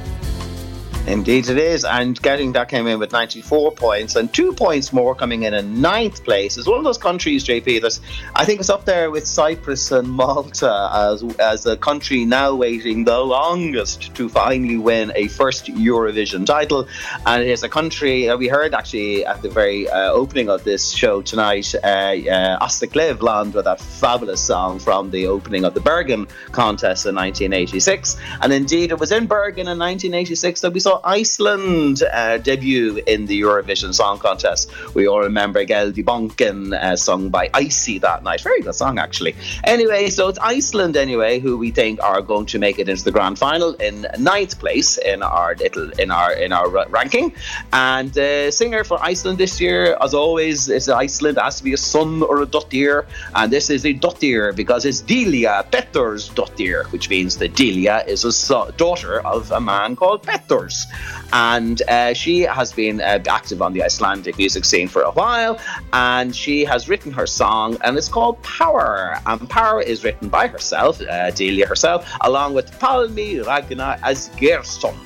Indeed, 1.06 1.50
it 1.50 1.58
is. 1.58 1.84
And 1.84 2.20
getting 2.22 2.52
that 2.52 2.70
came 2.70 2.86
in 2.86 2.98
with 2.98 3.12
94 3.12 3.72
points 3.72 4.16
and 4.16 4.32
two 4.32 4.54
points 4.54 4.90
more 4.90 5.14
coming 5.14 5.42
in 5.42 5.52
in 5.52 5.82
ninth 5.82 6.24
place. 6.24 6.56
It's 6.56 6.66
one 6.66 6.78
of 6.78 6.84
those 6.84 6.96
countries, 6.96 7.44
JP, 7.44 7.82
that 7.82 8.00
I 8.34 8.46
think 8.46 8.58
it's 8.58 8.70
up 8.70 8.86
there 8.86 9.10
with 9.10 9.26
Cyprus 9.26 9.92
and 9.92 10.08
Malta 10.08 10.88
as, 10.94 11.22
as 11.38 11.66
a 11.66 11.76
country 11.76 12.24
now 12.24 12.54
waiting 12.54 13.04
the 13.04 13.18
longest 13.18 14.14
to 14.14 14.30
finally 14.30 14.78
win 14.78 15.12
a 15.14 15.28
first 15.28 15.66
Eurovision 15.66 16.46
title. 16.46 16.88
And 17.26 17.42
it 17.42 17.50
is 17.50 17.62
a 17.62 17.68
country 17.68 18.24
that 18.24 18.38
we 18.38 18.48
heard 18.48 18.72
actually 18.72 19.26
at 19.26 19.42
the 19.42 19.50
very 19.50 19.86
uh, 19.90 20.10
opening 20.10 20.48
of 20.48 20.64
this 20.64 20.90
show 20.90 21.20
tonight, 21.20 21.74
uh, 21.84 21.86
uh, 21.86 22.66
Åse 22.66 22.90
Kleveland 22.90 23.52
with 23.52 23.66
that 23.66 23.78
fabulous 23.78 24.40
song 24.40 24.78
from 24.78 25.10
the 25.10 25.26
opening 25.26 25.66
of 25.66 25.74
the 25.74 25.80
Bergen 25.80 26.26
contest 26.52 27.04
in 27.04 27.14
1986. 27.14 28.16
And 28.40 28.54
indeed, 28.54 28.90
it 28.90 28.98
was 28.98 29.12
in 29.12 29.26
Bergen 29.26 29.68
in 29.68 29.78
1986 29.78 30.62
that 30.62 30.72
we 30.72 30.80
saw 30.80 30.93
Iceland 31.02 32.02
uh, 32.12 32.38
debut 32.38 33.02
in 33.06 33.26
the 33.26 33.40
Eurovision 33.40 33.94
Song 33.94 34.18
Contest. 34.18 34.70
We 34.94 35.06
all 35.06 35.20
remember 35.20 35.64
Gleðibankinn 35.64 36.74
uh, 36.74 36.96
sung 36.96 37.30
by 37.30 37.48
ICY 37.48 38.00
that 38.00 38.22
night. 38.22 38.40
Very 38.42 38.60
good 38.60 38.74
song, 38.74 38.98
actually. 38.98 39.34
Anyway, 39.64 40.10
so 40.10 40.28
it's 40.28 40.38
Iceland, 40.38 40.96
anyway, 40.96 41.38
who 41.38 41.56
we 41.56 41.70
think 41.70 42.02
are 42.02 42.22
going 42.22 42.46
to 42.46 42.58
make 42.58 42.78
it 42.78 42.88
into 42.88 43.04
the 43.04 43.12
grand 43.12 43.38
final 43.38 43.74
in 43.74 44.06
ninth 44.18 44.58
place 44.58 44.98
in 44.98 45.22
our 45.22 45.54
little 45.56 45.90
in 45.98 46.10
our 46.10 46.32
in 46.32 46.52
our 46.52 46.68
ranking. 46.88 47.32
And 47.72 48.16
uh, 48.16 48.50
singer 48.50 48.84
for 48.84 49.02
Iceland 49.02 49.38
this 49.38 49.60
year, 49.60 49.96
as 50.00 50.14
always, 50.14 50.68
is 50.68 50.88
Iceland. 50.88 51.38
It 51.38 51.42
has 51.42 51.56
to 51.58 51.64
be 51.64 51.72
a 51.72 51.76
son 51.76 52.22
or 52.22 52.42
a 52.42 52.46
dottir, 52.46 53.06
and 53.34 53.52
this 53.52 53.70
is 53.70 53.84
a 53.84 53.94
dottir 53.94 54.54
because 54.54 54.84
it's 54.84 55.02
Diljá 55.02 55.64
Pétursdóttir, 55.70 56.90
which 56.92 57.08
means 57.08 57.38
that 57.38 57.54
Diljá 57.54 58.06
is 58.06 58.24
a 58.24 58.32
so- 58.32 58.70
daughter 58.76 59.20
of 59.26 59.50
a 59.50 59.60
man 59.60 59.96
called 59.96 60.22
Petters 60.22 60.83
and 61.32 61.82
uh, 61.88 62.14
she 62.14 62.40
has 62.40 62.72
been 62.72 63.00
uh, 63.00 63.18
active 63.28 63.60
on 63.62 63.72
the 63.72 63.82
Icelandic 63.82 64.38
music 64.38 64.64
scene 64.64 64.88
for 64.88 65.02
a 65.02 65.10
while, 65.10 65.58
and 65.92 66.34
she 66.34 66.64
has 66.64 66.88
written 66.88 67.12
her 67.12 67.26
song, 67.26 67.76
and 67.82 67.96
it's 67.96 68.08
called 68.08 68.42
Power. 68.42 69.18
And 69.26 69.48
Power 69.48 69.80
is 69.80 70.04
written 70.04 70.28
by 70.28 70.46
herself, 70.46 71.00
uh, 71.00 71.30
Diljá 71.30 71.66
herself, 71.66 72.08
along 72.22 72.54
with 72.54 72.70
Pálmi 72.78 73.44
Ragnar 73.44 73.98
Ásgeirsson. 73.98 74.96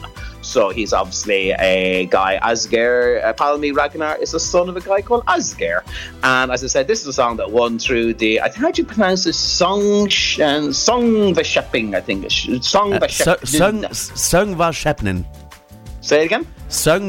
So 0.41 0.71
he's 0.71 0.93
obviously 0.95 1.51
a 1.59 2.07
guy, 2.07 2.39
Asger. 2.43 3.23
Uh, 3.23 3.33
Palmi 3.35 3.75
Ragnar 3.75 4.17
is 4.17 4.31
the 4.31 4.41
son 4.41 4.69
of 4.69 4.77
a 4.77 4.81
guy 4.81 5.03
called 5.03 5.27
Asger. 5.27 5.83
And 6.23 6.51
as 6.51 6.65
I 6.65 6.69
said, 6.69 6.87
this 6.87 7.03
is 7.03 7.07
a 7.09 7.13
song 7.13 7.37
that 7.37 7.51
won 7.51 7.79
through 7.79 8.15
the, 8.15 8.41
I 8.41 8.49
think, 8.49 8.63
how 8.65 8.71
do 8.71 8.81
you 8.81 8.87
pronounce 8.87 9.25
this? 9.25 9.37
Song, 9.37 10.07
uh, 10.07 10.73
song 10.73 11.35
Veshepping, 11.35 11.95
I 11.95 12.01
think. 12.01 12.31
Song 12.63 12.95
Uh, 12.95 13.09
Sung 13.09 13.93
Sung 13.93 14.55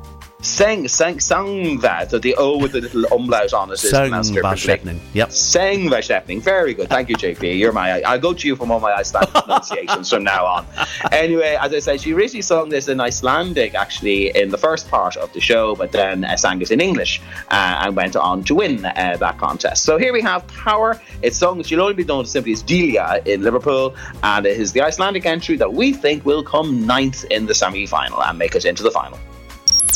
Sung 0.42 0.82
var 0.82 0.86
Shepnin. 0.86 0.88
Sang, 0.88 0.88
sang, 0.88 1.20
sang 1.20 1.78
that. 1.80 2.10
So 2.10 2.18
the 2.18 2.34
O 2.36 2.58
with 2.58 2.72
the 2.72 2.80
little 2.80 3.04
umlaut 3.12 3.52
on 3.52 3.70
it 3.70 3.74
is 3.74 3.90
Sung 3.90 4.10
pronounced 4.10 4.34
differently. 4.34 5.00
Yep. 5.14 5.30
Sang 5.30 5.88
var 5.88 6.02
Shepning. 6.02 6.40
Very 6.40 6.74
good. 6.74 6.88
Thank 6.88 7.08
you, 7.08 7.16
JP. 7.16 7.58
You're 7.58 7.72
my. 7.72 8.02
I'll 8.02 8.18
go 8.18 8.32
to 8.32 8.46
you 8.46 8.56
for 8.56 8.70
all 8.70 8.80
my 8.80 8.92
Icelandic 8.92 9.32
pronunciations 9.44 10.10
from 10.10 10.24
now 10.24 10.44
on. 10.44 10.66
Anyway, 11.12 11.56
as 11.60 11.72
I 11.72 11.78
said, 11.78 12.00
she 12.00 12.12
originally 12.12 12.42
sung 12.42 12.68
this 12.68 12.88
in 12.88 13.00
Icelandic 13.00 13.74
actually 13.74 14.36
in 14.36 14.50
the 14.50 14.58
first 14.58 14.90
part 14.90 15.16
of 15.16 15.32
the 15.32 15.40
show, 15.40 15.76
but 15.76 15.92
then 15.92 16.24
uh, 16.24 16.36
sang 16.36 16.60
it 16.60 16.70
in 16.70 16.80
English 16.80 17.20
uh, 17.50 17.80
and 17.82 17.96
went 17.96 18.16
on 18.16 18.42
to 18.44 18.54
win 18.56 18.84
uh, 18.84 19.16
that 19.18 19.38
contest. 19.38 19.84
So 19.84 19.98
here 19.98 20.12
we 20.12 20.22
have 20.22 20.46
Power. 20.48 21.00
It's 21.22 21.36
sung, 21.36 21.62
she'll 21.62 21.80
only 21.80 21.94
be 21.94 22.04
known 22.04 22.26
simply 22.26 22.52
as 22.52 22.62
Diljá 22.62 23.26
in 23.26 23.42
Liverpool, 23.42 23.94
and 24.22 24.46
it 24.46 24.58
is 24.60 24.72
the 24.72 24.82
Icelandic 24.82 25.26
entry 25.26 25.56
that 25.56 25.72
we 25.72 25.92
think 25.92 26.24
will 26.24 26.42
come 26.42 26.86
ninth 26.86 27.24
in 27.30 27.46
the 27.46 27.54
semi 27.54 27.86
final 27.86 28.22
and 28.22 28.38
make 28.38 28.54
it 28.54 28.64
into 28.64 28.82
the 28.82 28.90
final. 28.90 29.18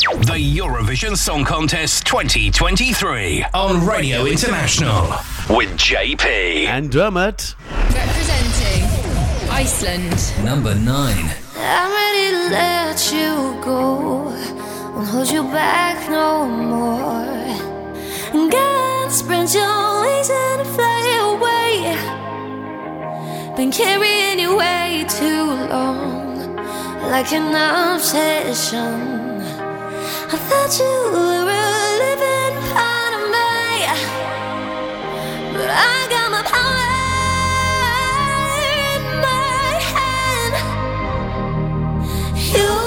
The 0.07 0.57
Eurovision 0.57 1.17
Song 1.17 1.43
Contest 1.43 2.05
2023 2.07 3.43
on 3.53 3.85
Radio 3.85 4.25
International 4.25 5.01
with 5.49 5.69
JP. 5.77 6.25
And 6.67 6.89
Dermot. 6.89 7.55
Representing 7.91 8.83
Iceland. 9.51 10.33
Number 10.45 10.73
nine. 10.75 11.29
I'm 11.57 11.91
ready 11.91 12.31
to 12.31 12.49
let 12.55 13.11
you 13.11 13.61
go. 13.61 14.31
Won't 14.95 15.07
hold 15.09 15.29
you 15.29 15.43
back 15.43 16.09
no 16.09 16.47
more. 16.47 17.25
And 18.33 18.49
God 18.49 19.11
spread 19.11 19.53
your 19.53 20.01
wings 20.01 20.29
and 20.31 20.65
fly 20.67 21.03
away. 21.35 21.97
Been 23.57 23.71
carrying 23.71 24.39
you 24.39 24.55
way 24.55 25.05
too 25.09 25.67
long, 25.67 26.55
like 27.11 27.33
an 27.33 27.53
obsession. 27.95 29.26
I 30.29 30.37
thought 30.47 30.73
you 30.79 30.93
were 31.13 31.49
a 31.49 31.77
living 32.03 32.55
part 32.73 33.13
of 33.17 33.23
me, 33.35 33.57
but 35.53 35.69
I 35.69 36.07
got 36.13 36.27
my 36.31 36.43
power 36.55 36.91
in 38.95 39.01
my 39.27 39.69
hand. 39.93 40.55
You 42.53 42.86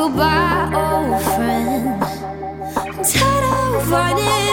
goodbye, 0.00 0.70
old 0.82 1.22
friend. 1.34 2.02
I'm 2.74 3.04
tired 3.04 3.76
of 3.76 3.88
finding 3.90 4.49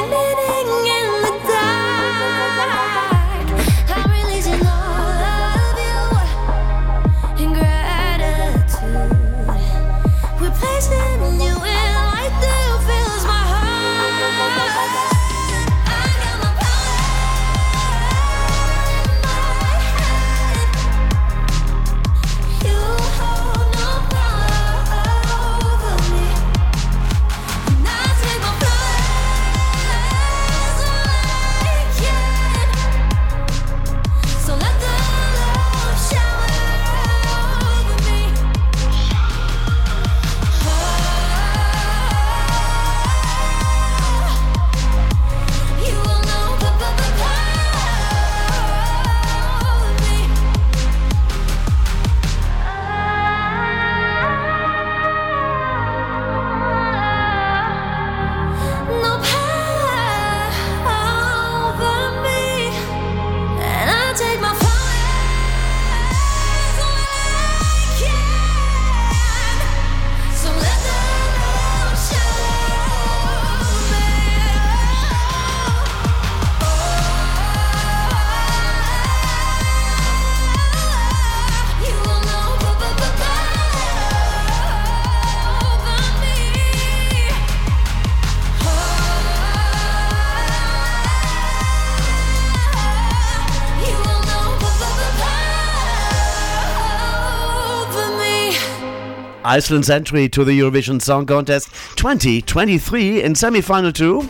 Iceland's 99.48 99.90
entry 99.90 100.27
to 100.30 100.43
the 100.43 100.59
Eurovision 100.59 101.01
Song 101.01 101.26
Contest 101.26 101.69
2023 101.95 103.24
in 103.24 103.34
semi-final 103.34 103.93
two. 103.93 104.27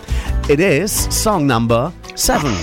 It 0.47 0.59
is 0.59 0.91
song 0.91 1.47
number 1.47 1.91
seven. 2.13 2.53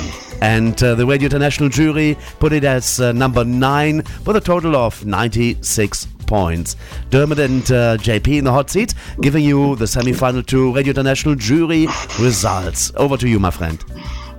And 0.40 0.80
uh, 0.80 0.94
the 0.94 1.04
Radio 1.04 1.26
International 1.26 1.68
jury 1.68 2.16
put 2.38 2.52
it 2.52 2.62
as 2.62 3.00
uh, 3.00 3.10
number 3.10 3.44
nine 3.44 4.04
with 4.24 4.36
a 4.36 4.40
total 4.40 4.76
of 4.76 5.04
96 5.04 6.06
points. 6.26 6.76
Dermot 7.10 7.40
and 7.40 7.62
uh, 7.72 7.96
JP 7.96 8.38
in 8.38 8.44
the 8.44 8.52
hot 8.52 8.70
seat, 8.70 8.94
giving 9.20 9.42
you 9.42 9.74
the 9.74 9.88
semi-final 9.88 10.44
two 10.44 10.72
Radio 10.72 10.90
International 10.90 11.34
jury 11.34 11.88
results. 12.20 12.92
Over 12.94 13.16
to 13.16 13.28
you, 13.28 13.40
my 13.40 13.50
friend. 13.50 13.84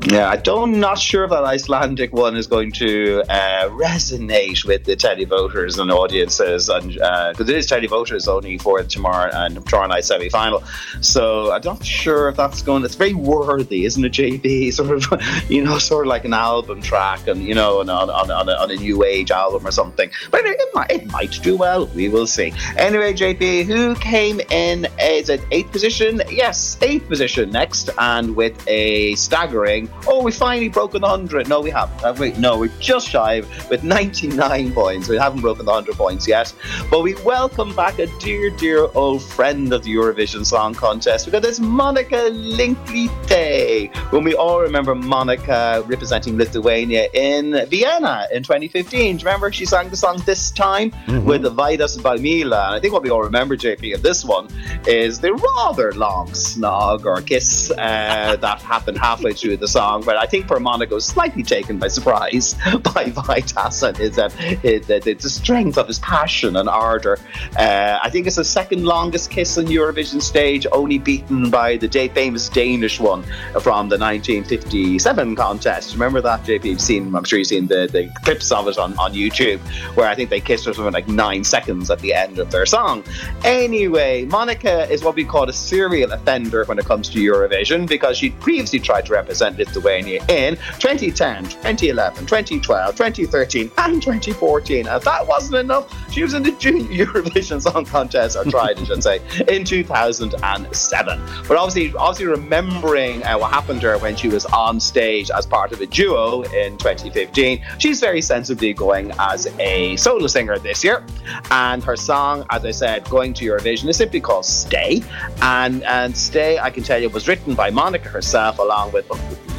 Yeah, 0.03 0.29
I 0.29 0.35
don't, 0.35 0.75
I'm 0.75 0.79
not 0.79 0.99
sure 0.99 1.23
if 1.23 1.31
that 1.31 1.43
Icelandic 1.43 2.13
one 2.13 2.35
is 2.35 2.45
going 2.45 2.71
to 2.73 3.23
uh, 3.27 3.69
resonate 3.69 4.63
with 4.63 4.83
the 4.83 4.95
televoters 4.95 5.79
and 5.79 5.91
audiences, 5.91 6.69
and 6.69 6.93
because 6.93 7.39
uh, 7.39 7.43
it 7.43 7.49
is 7.49 7.67
televoters 7.67 8.27
only 8.27 8.59
for 8.59 8.83
tomorrow 8.83 9.31
and 9.33 9.65
tomorrow 9.65 9.87
night 9.87 10.05
semi 10.05 10.29
final. 10.29 10.63
So 11.01 11.51
I'm 11.51 11.61
not 11.63 11.83
sure 11.83 12.29
if 12.29 12.37
that's 12.37 12.61
going. 12.61 12.83
It's 12.85 12.95
very 12.95 13.15
worthy, 13.15 13.85
isn't 13.85 14.05
it, 14.05 14.11
JB? 14.11 14.73
Sort 14.75 15.11
of, 15.11 15.49
you 15.49 15.63
know, 15.63 15.79
sort 15.79 16.05
of 16.05 16.09
like 16.09 16.25
an 16.25 16.33
album 16.33 16.81
track, 16.81 17.27
and 17.27 17.41
you 17.41 17.55
know, 17.55 17.79
on, 17.79 17.89
on, 17.89 18.09
on, 18.09 18.49
a, 18.49 18.53
on 18.53 18.69
a 18.69 18.75
new 18.75 19.03
age 19.03 19.31
album 19.31 19.65
or 19.65 19.71
something. 19.71 20.11
But 20.29 20.41
anyway, 20.41 20.57
it 20.59 20.75
might, 20.75 20.91
it 20.91 21.11
might 21.11 21.39
do 21.41 21.57
well. 21.57 21.87
We 21.87 22.09
will 22.09 22.27
see. 22.27 22.53
Anyway, 22.77 23.13
JP, 23.13 23.65
who 23.65 23.95
came 23.95 24.39
in? 24.51 24.87
Is 24.99 25.29
it 25.29 25.41
eighth 25.51 25.71
position? 25.71 26.21
Yes, 26.29 26.77
eighth 26.81 27.07
position 27.07 27.49
next, 27.49 27.89
and 27.97 28.35
with 28.35 28.61
a 28.67 29.15
staggering 29.15 29.84
oh, 30.07 30.23
we 30.23 30.31
finally 30.31 30.69
broken 30.69 31.01
the 31.01 31.07
100. 31.07 31.47
No, 31.47 31.61
we 31.61 31.69
haven't, 31.69 31.99
have 32.01 32.19
we? 32.19 32.31
No, 32.33 32.57
we're 32.57 32.71
just 32.79 33.09
shy 33.09 33.41
with 33.69 33.83
99 33.83 34.73
points. 34.73 35.07
We 35.07 35.17
haven't 35.17 35.41
broken 35.41 35.65
the 35.65 35.71
100 35.71 35.95
points 35.95 36.27
yet. 36.27 36.53
But 36.89 37.01
we 37.01 37.15
welcome 37.23 37.75
back 37.75 37.99
a 37.99 38.07
dear, 38.19 38.49
dear 38.49 38.87
old 38.95 39.23
friend 39.23 39.71
of 39.73 39.83
the 39.83 39.93
Eurovision 39.93 40.45
Song 40.45 40.73
Contest 40.73 41.25
because 41.25 41.45
it's 41.45 41.59
Monika 41.59 42.29
Linkytė. 42.31 43.95
When 44.11 44.23
we 44.23 44.35
all 44.35 44.61
remember 44.61 44.95
Monika 44.95 45.87
representing 45.87 46.37
Lithuania 46.37 47.07
in 47.13 47.67
Vienna 47.69 48.27
in 48.31 48.43
2015. 48.43 49.17
Do 49.17 49.21
you 49.21 49.25
remember 49.25 49.51
she 49.51 49.65
sang 49.65 49.89
the 49.89 49.97
song 49.97 50.21
this 50.25 50.51
time 50.51 50.91
mm-hmm. 50.91 51.25
with 51.25 51.43
Vaidas 51.43 51.97
Baumila? 51.97 52.67
And 52.67 52.75
I 52.75 52.79
think 52.79 52.93
what 52.93 53.03
we 53.03 53.09
all 53.09 53.23
remember, 53.23 53.55
JP, 53.55 53.95
of 53.95 54.01
this 54.01 54.23
one 54.23 54.47
is 54.87 55.19
the 55.19 55.33
rather 55.33 55.91
long 55.93 56.27
snog 56.29 57.05
or 57.05 57.21
kiss 57.21 57.71
uh, 57.71 58.35
that 58.39 58.61
happened 58.61 58.97
halfway 58.97 59.33
through 59.33 59.57
the 59.57 59.67
song. 59.75 60.03
But 60.05 60.15
I 60.15 60.25
think 60.25 60.47
for 60.47 60.57
Monika 60.57 60.91
was 60.91 61.05
slightly 61.05 61.43
taken 61.43 61.77
by 61.79 61.89
surprise 61.89 62.53
by 62.93 63.03
Vitas 63.11 63.83
and 63.85 63.97
his, 63.97 64.17
uh, 64.17 64.29
his 64.29 64.87
the, 64.87 64.99
the, 64.99 65.29
strength 65.29 65.77
of 65.77 65.87
his 65.87 65.99
passion 65.99 66.55
and 66.55 66.69
ardour. 66.69 67.19
Uh, 67.57 67.99
I 68.01 68.09
think 68.09 68.25
it's 68.25 68.37
the 68.37 68.45
second 68.45 68.85
longest 68.85 69.29
kiss 69.29 69.57
on 69.57 69.65
Eurovision 69.65 70.21
stage, 70.21 70.65
only 70.71 70.97
beaten 70.97 71.49
by 71.49 71.75
the 71.75 71.89
day, 71.89 72.07
famous 72.07 72.47
Danish 72.47 73.01
one 73.01 73.23
from 73.59 73.89
the 73.89 73.97
1957 73.97 75.35
contest. 75.35 75.93
Remember 75.93 76.21
that, 76.21 76.43
JP? 76.43 76.63
You've 76.63 76.81
seen, 76.81 77.13
I'm 77.13 77.25
sure 77.25 77.37
you've 77.39 77.47
seen 77.47 77.67
the, 77.67 77.87
the 77.91 78.09
clips 78.23 78.51
of 78.53 78.69
it 78.69 78.77
on, 78.77 78.97
on 78.97 79.13
YouTube, 79.13 79.59
where 79.97 80.07
I 80.07 80.15
think 80.15 80.29
they 80.29 80.39
kissed 80.39 80.63
for 80.63 80.73
something 80.73 80.93
like 80.93 81.09
nine 81.09 81.43
seconds 81.43 81.91
at 81.91 81.99
the 81.99 82.13
end 82.13 82.39
of 82.39 82.49
their 82.49 82.65
song. 82.65 83.03
Anyway, 83.43 84.25
Monika 84.25 84.89
is 84.89 85.03
what 85.03 85.15
we 85.15 85.25
call 85.25 85.49
a 85.49 85.53
serial 85.53 86.13
offender 86.13 86.63
when 86.63 86.79
it 86.79 86.85
comes 86.85 87.09
to 87.09 87.19
Eurovision 87.19 87.87
because 87.87 88.17
she 88.17 88.29
previously 88.29 88.79
tried 88.79 89.05
to 89.07 89.13
represent 89.13 89.59
Lithuania 89.65 90.23
in 90.29 90.55
2010, 90.79 91.43
2011, 91.43 92.25
2012, 92.25 92.95
2013, 92.95 93.71
and 93.77 94.01
2014. 94.01 94.87
And 94.87 94.95
if 94.95 95.03
that 95.03 95.27
wasn't 95.27 95.55
enough, 95.55 95.93
she 96.11 96.23
was 96.23 96.33
in 96.33 96.43
the 96.43 96.51
Junior 96.53 97.05
Eurovision 97.05 97.61
Song 97.61 97.85
Contest, 97.85 98.37
or 98.37 98.45
tried, 98.45 98.79
I 98.79 98.83
should 98.83 99.03
say, 99.03 99.19
in 99.47 99.63
2007. 99.63 101.21
But 101.47 101.57
obviously, 101.57 101.95
obviously 101.97 102.25
remembering 102.27 103.23
uh, 103.23 103.37
what 103.37 103.51
happened 103.51 103.81
to 103.81 103.87
her 103.87 103.97
when 103.97 104.15
she 104.15 104.27
was 104.27 104.45
on 104.47 104.79
stage 104.79 105.29
as 105.31 105.45
part 105.45 105.71
of 105.71 105.81
a 105.81 105.85
duo 105.85 106.43
in 106.43 106.77
2015, 106.77 107.63
she's 107.77 107.99
very 107.99 108.21
sensibly 108.21 108.73
going 108.73 109.11
as 109.19 109.47
a 109.59 109.95
solo 109.97 110.27
singer 110.27 110.57
this 110.59 110.83
year. 110.83 111.03
And 111.51 111.83
her 111.83 111.95
song, 111.95 112.45
as 112.51 112.65
I 112.65 112.71
said, 112.71 113.09
going 113.09 113.33
to 113.35 113.45
Eurovision 113.45 113.89
is 113.89 113.97
simply 113.97 114.21
called 114.21 114.45
Stay. 114.45 115.03
And 115.41 115.83
and 115.83 116.15
Stay, 116.15 116.59
I 116.59 116.69
can 116.69 116.83
tell 116.83 117.01
you, 117.01 117.09
was 117.09 117.27
written 117.27 117.55
by 117.55 117.71
Monika 117.71 118.07
herself 118.07 118.59
along 118.59 118.91
with 118.91 119.07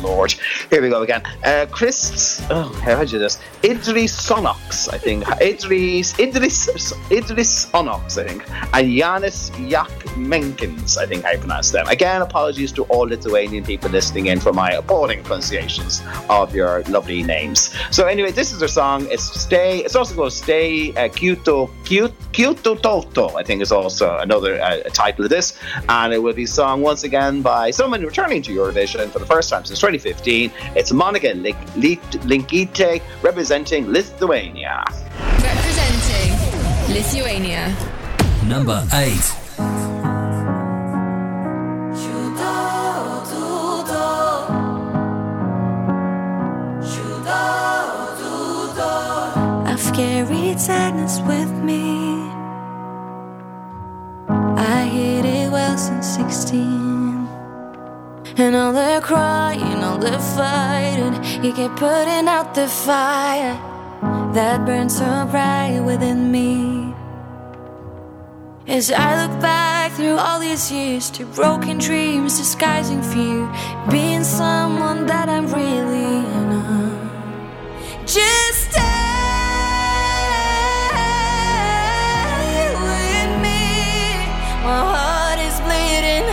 Lord. 0.03 0.35
Here 0.71 0.83
we 0.83 0.89
go 0.89 1.03
again. 1.03 1.23
Uh, 1.45 1.67
Chris, 1.71 2.43
oh, 2.51 2.73
how 2.83 3.01
did 3.01 3.13
you 3.13 3.19
do 3.19 3.23
this? 3.25 3.39
Idris 3.65 4.29
Sonox, 4.29 4.93
I 4.93 4.99
think. 4.99 5.25
Idris, 5.41 6.19
Idris, 6.19 6.69
Idris 7.11 7.67
Sonox, 7.67 8.19
I 8.19 8.29
think. 8.29 8.51
And 8.75 8.89
Yanis 8.89 9.51
Yak 9.69 9.91
Menkins, 10.17 10.97
I 10.99 11.07
think 11.07 11.25
I 11.25 11.37
pronounced 11.37 11.73
them. 11.73 11.87
Again, 11.89 12.23
apologies 12.23 12.73
to 12.73 12.85
all 12.85 13.07
Lithuanian 13.07 13.65
people 13.65 13.91
listening 13.91 14.27
in 14.27 14.41
for 14.41 14.53
my 14.53 14.73
appalling 14.73 15.23
pronunciations 15.23 16.03
of 16.29 16.55
your 16.55 16.83
lovely 16.85 17.23
names. 17.23 17.75
So 17.91 18.07
anyway, 18.07 18.31
this 18.33 18.53
is 18.53 18.59
their 18.61 18.69
song. 18.69 19.07
It's 19.11 19.25
Stay. 19.41 19.79
It's 19.79 19.95
also 19.95 20.15
called 20.15 20.33
Stay 20.33 20.95
uh, 20.95 21.09
Kyoto, 21.09 21.71
Kyoto 21.85 22.75
Toto, 22.75 23.37
I 23.37 23.43
think 23.43 23.63
is 23.63 23.73
also 23.73 24.19
another 24.19 24.61
uh, 24.61 24.83
title 24.93 25.25
of 25.25 25.31
this. 25.31 25.59
And 25.89 26.13
it 26.13 26.19
will 26.19 26.35
be 26.35 26.47
sung 26.47 26.83
once 26.83 27.05
again 27.05 27.43
by 27.43 27.71
someone 27.71 28.03
returning 28.03 28.43
to 28.43 28.53
Eurovision 28.53 29.11
for 29.11 29.19
the 29.19 29.27
first 29.27 29.51
time 29.51 29.65
since 29.65 29.83
2015. 29.87 30.51
It's 30.75 30.91
Monika 30.91 31.31
Linkytė 32.27 33.01
representing 33.23 33.87
Lithuania. 33.87 34.83
Representing 35.47 36.33
Lithuania. 36.91 37.71
Number 38.49 38.83
8. 38.93 39.15
I've 49.69 49.93
carried 49.95 50.59
sadness 50.59 51.21
with 51.21 51.53
me. 51.63 52.27
I 54.59 54.89
hid 54.91 55.25
it 55.25 55.53
well 55.53 55.79
since 55.79 56.09
16. 56.17 56.86
And 58.39 58.55
all 58.55 58.75
the 58.75 59.01
crying, 59.03 59.83
all 59.83 59.97
the 59.97 60.19
fighting, 60.19 61.15
you 61.43 61.55
kept 61.55 61.77
putting 61.77 62.29
out 62.29 62.55
the 62.55 62.69
fire 62.69 63.57
that 64.35 64.67
burns 64.67 64.99
so 64.99 65.27
bright 65.31 65.81
within 65.81 66.31
me. 66.31 66.95
As 68.67 68.93
I 68.93 69.27
look 69.27 69.41
back 69.41 69.93
through 69.93 70.19
all 70.19 70.39
these 70.39 70.71
years 70.71 71.09
to 71.13 71.25
broken 71.25 71.79
dreams, 71.79 72.37
disguising 72.37 73.01
fear, 73.01 73.51
being 73.91 74.23
someone 74.23 75.07
that 75.07 75.31
I'm 75.31 75.47
really 75.47 76.21
not. 76.51 76.93
Just 78.05 78.71
stay 78.71 78.83
with 82.85 83.33
me. 83.41 83.65
My 84.63 84.81
heart 84.93 85.39
is 85.41 85.59
bleeding. 85.65 86.29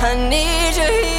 I 0.00 0.14
need 0.30 0.76
your 0.78 0.86
healing. 0.86 1.15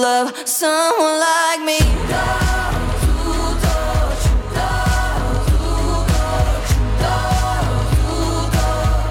Love 0.00 0.32
someone 0.48 1.20
like 1.20 1.60
me. 1.60 1.78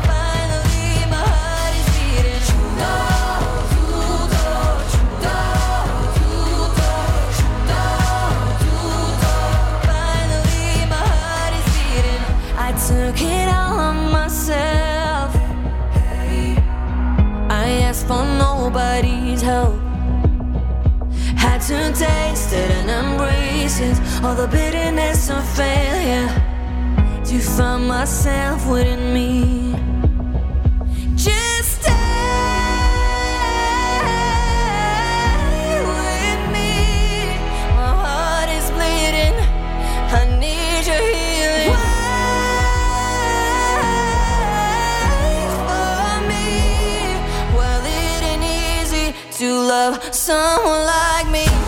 Finally, 0.08 1.06
my 1.14 1.24
heart 1.30 1.74
is 1.80 1.88
beating. 1.96 2.44
Finally, 9.86 10.68
my 10.90 11.04
heart 11.22 11.54
is 11.60 11.68
beating. 11.76 12.24
I 12.58 12.70
took 12.88 13.18
it 13.22 13.48
all 13.48 13.80
on 13.80 13.98
myself. 14.12 15.32
I 17.52 17.68
asked 17.88 18.08
for 18.08 18.24
nobody's 18.24 19.42
help. 19.44 19.79
It 22.52 22.72
and 22.72 22.90
embrace 22.90 23.80
it. 23.80 23.96
All 24.24 24.34
the 24.34 24.48
bitterness 24.48 25.30
and 25.30 25.46
failure. 25.50 26.28
To 27.26 27.40
find 27.40 27.88
myself 27.88 28.66
within 28.68 29.14
me. 29.14 29.76
Just 31.16 31.82
stay 31.82 31.94
with 35.94 36.42
me. 36.56 36.74
My 37.78 37.94
heart 38.04 38.50
is 38.50 38.68
bleeding. 38.72 39.38
I 40.10 40.26
need 40.40 40.88
your 40.90 41.04
healing. 41.14 41.76
Wait 45.22 45.52
for 45.68 46.12
me. 46.32 46.48
Well, 47.56 47.84
it 47.86 48.22
ain't 48.24 48.44
easy 48.44 49.14
to 49.38 49.48
love 49.54 49.94
someone 50.16 50.84
like 50.86 51.28
me. 51.30 51.59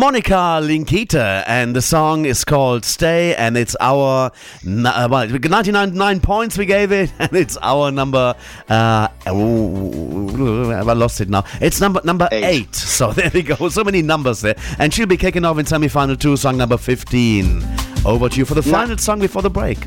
Monika 0.00 0.62
Linkytė, 0.64 1.44
and 1.46 1.76
the 1.76 1.82
song 1.82 2.24
is 2.24 2.42
called 2.42 2.86
Stay, 2.86 3.34
and 3.34 3.54
it's 3.54 3.76
our 3.80 4.30
uh, 4.66 5.08
well, 5.10 5.28
99 5.28 6.20
points 6.20 6.56
we 6.56 6.64
gave 6.64 6.90
it, 6.90 7.12
and 7.18 7.34
it's 7.34 7.58
our 7.60 7.90
number. 7.90 8.34
Uh, 8.66 9.08
oh, 9.26 10.70
I 10.70 10.80
lost 10.94 11.20
it 11.20 11.28
now. 11.28 11.44
It's 11.60 11.82
number 11.82 12.00
number 12.02 12.28
eight. 12.32 12.74
So 13.00 13.12
there 13.12 13.30
we 13.34 13.42
go. 13.42 13.68
So 13.68 13.84
many 13.84 14.00
numbers 14.00 14.40
there, 14.40 14.56
and 14.78 14.92
she'll 14.92 15.06
be 15.06 15.18
kicking 15.18 15.44
off 15.44 15.58
in 15.58 15.66
semi-final 15.66 16.16
two, 16.16 16.36
song 16.38 16.56
number 16.56 16.78
15. 16.78 17.62
Over 18.06 18.30
to 18.30 18.36
you 18.38 18.46
for 18.46 18.54
the 18.54 18.62
Yeah. 18.62 18.72
final 18.72 18.96
song 18.96 19.20
before 19.20 19.42
the 19.42 19.50
break. 19.50 19.78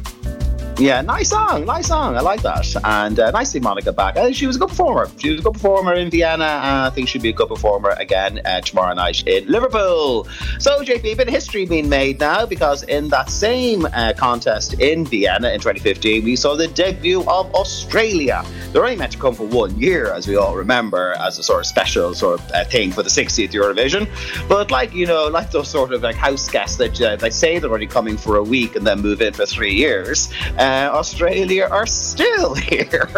Yeah, 0.80 1.02
nice 1.02 1.30
song, 1.30 1.66
nice 1.66 1.88
song. 1.88 2.18
I 2.18 2.22
like 2.22 2.42
that. 2.42 2.66
And 2.84 3.20
uh, 3.20 3.30
nice 3.30 3.52
to 3.52 3.60
see 3.60 3.64
Monika 3.64 3.96
back. 3.96 4.18
Uh, 4.18 4.32
she 4.32 4.48
was 4.48 4.56
a 4.56 4.60
good 4.60 4.70
performer. 4.70 5.08
She 5.20 5.30
was 5.30 5.40
a 5.40 5.44
good 5.44 5.54
performer 5.54 5.94
in 5.94 6.10
Vienna, 6.10 6.46
and 6.46 6.82
I 6.82 6.90
think 6.90 7.08
she'll 7.08 7.22
be 7.22 7.30
a 7.30 7.34
good 7.34 7.48
performer 7.48 7.92
again 7.92 8.42
uh, 8.44 8.60
tomorrow 8.62 8.96
night 8.96 9.26
in 9.28 9.48
Liverpool. 9.48 10.28
So, 10.58 10.82
JP, 10.82 11.06
a 11.06 11.14
bit 11.14 11.28
of 11.28 11.34
history 11.34 11.68
being 11.68 11.88
made 11.88 12.20
now 12.20 12.48
because 12.48 12.82
in 12.84 13.10
that 13.10 13.30
same 13.30 13.86
uh, 13.86 14.14
contest 14.18 14.74
in 14.80 15.06
Vienna 15.06 15.52
in 15.52 15.60
2015, 15.60 16.24
we 16.24 16.36
saw 16.36 16.56
the 16.56 16.68
debut 16.68 17.22
of 17.22 17.54
Australia. 17.54 18.44
They're 18.72 18.84
only 18.84 18.96
meant 18.96 19.12
to 19.12 19.20
come 19.20 19.36
for 19.36 19.46
one 19.46 19.80
year, 19.80 20.12
as 20.12 20.28
we 20.28 20.38
all 20.38 20.56
remember, 20.56 21.14
as 21.20 21.38
a 21.38 21.44
sort 21.44 21.60
of 21.60 21.68
special 21.68 22.16
sort 22.16 22.40
of 22.40 22.52
uh, 22.52 22.66
thing 22.66 22.92
for 22.92 23.04
the 23.04 23.10
60th 23.10 23.52
Eurovision. 23.52 24.10
But 24.50 24.72
like 24.72 24.92
you 24.94 25.06
know, 25.06 25.28
like 25.28 25.52
those 25.52 25.70
sort 25.70 25.94
of 25.94 26.02
like 26.02 26.16
house 26.16 26.50
guests 26.50 26.78
that 26.78 27.00
uh, 27.00 27.16
they 27.16 27.30
say 27.30 27.60
they're 27.60 27.72
only 27.72 27.86
coming 27.86 28.18
for 28.18 28.38
a 28.38 28.44
week 28.44 28.76
and 28.76 28.88
then 28.88 29.02
move 29.02 29.22
in 29.22 29.34
for 29.34 29.46
three 29.46 29.74
years. 29.74 30.30
Uh, 30.64 30.90
Australia 30.94 31.68
are 31.70 31.86
still 31.86 32.56
here. 32.72 33.10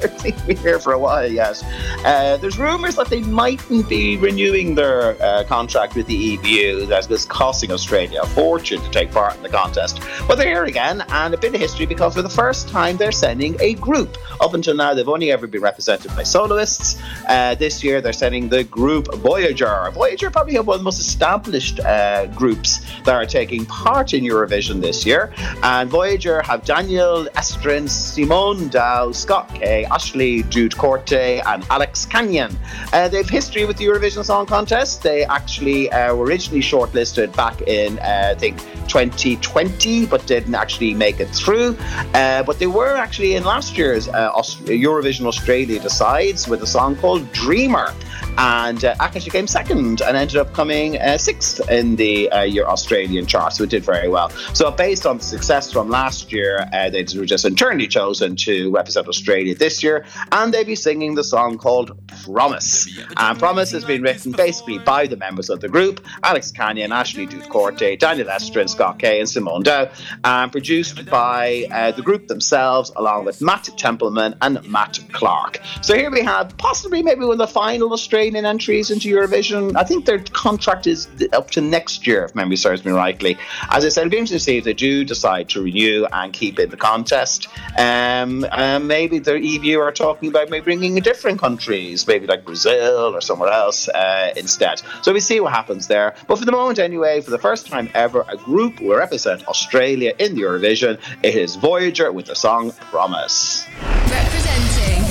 They're 0.00 0.46
been 0.46 0.56
here 0.56 0.78
for 0.78 0.92
a 0.92 0.98
while 0.98 1.26
yet. 1.26 1.60
Uh, 2.04 2.36
there's 2.36 2.60
rumours 2.60 2.94
that 2.94 3.08
they 3.08 3.22
mightn't 3.22 3.88
be 3.88 4.16
renewing 4.18 4.76
their 4.76 5.20
uh, 5.20 5.42
contract 5.42 5.96
with 5.96 6.06
the 6.06 6.38
EBU. 6.38 6.86
That 6.86 7.08
was 7.08 7.24
costing 7.24 7.72
Australia 7.72 8.20
a 8.22 8.26
fortune 8.26 8.80
to 8.80 8.90
take 8.90 9.10
part 9.10 9.34
in 9.34 9.42
the 9.42 9.48
contest. 9.48 10.00
But 10.28 10.36
they're 10.36 10.46
here 10.46 10.64
again, 10.66 11.04
and 11.08 11.34
a 11.34 11.36
bit 11.36 11.52
of 11.52 11.60
history 11.60 11.86
because 11.86 12.14
for 12.14 12.22
the 12.22 12.28
first 12.28 12.68
time 12.68 12.96
they're 12.96 13.10
sending 13.10 13.56
a 13.60 13.74
group. 13.74 14.16
Up 14.40 14.54
until 14.54 14.74
now, 14.76 14.94
they've 14.94 15.08
only 15.08 15.32
ever 15.32 15.48
been 15.48 15.60
represented 15.60 16.14
by 16.14 16.22
soloists. 16.22 17.02
Uh, 17.28 17.56
this 17.56 17.82
year, 17.82 18.00
they're 18.00 18.12
sending 18.12 18.48
the 18.48 18.62
group 18.62 19.12
Voyager. 19.14 19.90
Voyager 19.92 20.30
probably 20.30 20.54
one 20.54 20.74
of 20.74 20.80
the 20.80 20.84
most 20.84 21.00
established 21.00 21.80
uh, 21.80 22.26
groups 22.26 22.80
that 23.04 23.14
are 23.14 23.26
taking 23.26 23.66
part 23.66 24.14
in 24.14 24.22
Eurovision 24.22 24.80
this 24.80 25.04
year. 25.04 25.34
And 25.64 25.90
Voyager 25.90 26.42
have 26.42 26.64
Daniel 26.64 26.91
Estrin, 26.92 27.88
Simone 27.88 28.68
Dow, 28.68 29.12
Scott 29.12 29.48
Kay, 29.54 29.84
Ashley 29.86 30.42
Doodkorte, 30.44 31.42
and 31.46 31.64
Alex 31.70 32.06
Canion. 32.06 32.54
Uh, 32.92 33.08
they 33.08 33.18
have 33.18 33.28
history 33.28 33.64
with 33.64 33.76
the 33.76 33.84
Eurovision 33.84 34.24
Song 34.24 34.46
Contest. 34.46 35.02
They 35.02 35.24
actually 35.24 35.90
uh, 35.90 36.14
were 36.14 36.26
originally 36.26 36.60
shortlisted 36.60 37.34
back 37.34 37.60
in, 37.62 37.98
uh, 37.98 38.28
I 38.32 38.34
think, 38.34 38.58
2020, 38.88 40.06
but 40.06 40.26
didn't 40.26 40.54
actually 40.54 40.94
make 40.94 41.20
it 41.20 41.28
through. 41.30 41.76
Uh, 42.14 42.42
but 42.42 42.58
they 42.58 42.66
were 42.66 42.96
actually 42.96 43.34
in 43.36 43.44
last 43.44 43.76
year's 43.76 44.08
uh, 44.08 44.30
Aus- 44.34 44.56
Eurovision 44.62 45.26
Australia 45.26 45.80
Decides 45.80 46.48
with 46.48 46.62
a 46.62 46.66
song 46.66 46.96
called 46.96 47.30
Dreamer. 47.32 47.94
And 48.38 48.84
uh, 48.84 48.94
actually 49.00 49.30
came 49.30 49.46
second 49.46 50.00
and 50.00 50.16
ended 50.16 50.36
up 50.36 50.52
coming 50.54 50.98
uh, 50.98 51.18
sixth 51.18 51.60
in 51.70 51.96
the 51.96 52.30
uh, 52.30 52.42
your 52.42 52.68
Australian 52.68 53.26
chart, 53.26 53.52
so 53.52 53.64
it 53.64 53.70
did 53.70 53.84
very 53.84 54.08
well. 54.08 54.30
So, 54.54 54.70
based 54.70 55.06
on 55.06 55.18
the 55.18 55.24
success 55.24 55.70
from 55.70 55.90
last 55.90 56.32
year, 56.32 56.68
uh, 56.72 56.88
they 56.90 57.04
were 57.16 57.26
just 57.26 57.44
internally 57.44 57.86
chosen 57.86 58.36
to 58.36 58.70
represent 58.70 59.08
Australia 59.08 59.54
this 59.54 59.82
year, 59.82 60.06
and 60.32 60.52
they'll 60.52 60.64
be 60.64 60.74
singing 60.74 61.14
the 61.14 61.24
song 61.24 61.58
called 61.58 61.92
Promise. 62.24 62.88
And 63.16 63.38
Promise 63.38 63.70
has 63.72 63.84
been 63.84 64.02
written 64.02 64.32
basically 64.32 64.78
by 64.78 65.06
the 65.06 65.16
members 65.16 65.50
of 65.50 65.60
the 65.60 65.68
group 65.68 66.04
Alex 66.22 66.50
Canion, 66.52 66.90
Ashley 66.90 67.26
Doodkorte, 67.26 67.98
Daniel 67.98 68.28
Estrin, 68.28 68.68
Scott 68.68 68.98
Kay, 68.98 69.20
and 69.20 69.28
Simone 69.28 69.62
Dow, 69.62 69.90
and 70.24 70.50
produced 70.50 71.04
by 71.06 71.66
uh, 71.70 71.92
the 71.92 72.02
group 72.02 72.28
themselves, 72.28 72.90
along 72.96 73.24
with 73.26 73.40
Matt 73.42 73.68
Templeman 73.76 74.34
and 74.40 74.62
Matt 74.68 74.98
Clark. 75.12 75.60
So, 75.82 75.94
here 75.94 76.10
we 76.10 76.22
have 76.22 76.56
possibly 76.56 77.02
maybe 77.02 77.20
one 77.20 77.32
of 77.32 77.38
the 77.38 77.46
final 77.46 77.92
Australian 77.92 78.21
entries 78.30 78.90
into 78.90 79.08
Eurovision. 79.08 79.76
I 79.76 79.84
think 79.84 80.06
their 80.06 80.18
contract 80.18 80.86
is 80.86 81.08
up 81.32 81.50
to 81.52 81.60
next 81.60 82.06
year, 82.06 82.24
if 82.24 82.34
memory 82.34 82.56
serves 82.56 82.84
me 82.84 82.92
rightly. 82.92 83.36
As 83.70 83.84
I 83.84 83.88
said, 83.88 84.02
it'll 84.02 84.10
be 84.10 84.18
interesting 84.18 84.38
to 84.38 84.44
see 84.44 84.58
if 84.58 84.64
they 84.64 84.74
do 84.74 85.04
decide 85.04 85.48
to 85.50 85.62
renew 85.62 86.06
and 86.12 86.32
keep 86.32 86.58
in 86.58 86.70
the 86.70 86.76
contest. 86.76 87.48
Um, 87.78 88.46
um, 88.52 88.86
maybe 88.86 89.18
the 89.18 89.40
EU 89.40 89.80
are 89.80 89.92
talking 89.92 90.28
about 90.28 90.50
maybe 90.50 90.64
bringing 90.64 90.96
in 90.96 91.02
different 91.02 91.40
countries, 91.40 92.06
maybe 92.06 92.26
like 92.26 92.44
Brazil 92.44 93.14
or 93.14 93.20
somewhere 93.20 93.50
else 93.50 93.88
uh, 93.88 94.32
instead. 94.36 94.82
So 95.02 95.12
we 95.12 95.20
see 95.20 95.40
what 95.40 95.52
happens 95.52 95.88
there. 95.88 96.14
But 96.28 96.38
for 96.38 96.44
the 96.44 96.52
moment, 96.52 96.78
anyway, 96.78 97.20
for 97.20 97.30
the 97.30 97.38
first 97.38 97.66
time 97.66 97.90
ever, 97.94 98.24
a 98.28 98.36
group 98.36 98.80
will 98.80 98.96
represent 98.96 99.46
Australia 99.48 100.12
in 100.18 100.34
the 100.34 100.42
Eurovision. 100.42 100.98
It 101.22 101.34
is 101.34 101.56
Voyager 101.56 102.12
with 102.12 102.26
the 102.26 102.36
song 102.36 102.72
Promise. 102.90 103.66
Representing 104.08 105.02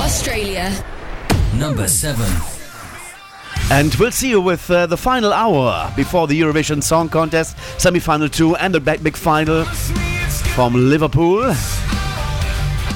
Australia. 0.00 0.97
Number 1.58 1.88
seven. 1.88 2.30
And 3.70 3.92
we'll 3.96 4.12
see 4.12 4.30
you 4.30 4.40
with 4.40 4.70
uh, 4.70 4.86
the 4.86 4.96
final 4.96 5.32
hour 5.32 5.92
before 5.96 6.28
the 6.28 6.40
Eurovision 6.40 6.82
Song 6.82 7.08
Contest, 7.08 7.56
semi 7.78 7.98
final 7.98 8.28
two, 8.28 8.54
and 8.56 8.72
the 8.72 8.80
big, 8.80 9.02
big 9.02 9.16
final 9.16 9.64
from 10.54 10.74
Liverpool 10.74 11.44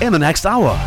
in 0.01 0.13
the 0.13 0.19
next 0.19 0.47
hour. 0.47 0.79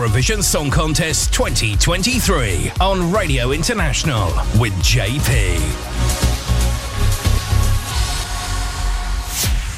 Eurovision 0.00 0.42
Song 0.42 0.70
Contest 0.70 1.30
2023 1.34 2.72
on 2.80 3.12
Radio 3.12 3.50
International 3.50 4.28
with 4.58 4.72
JP. 4.76 5.60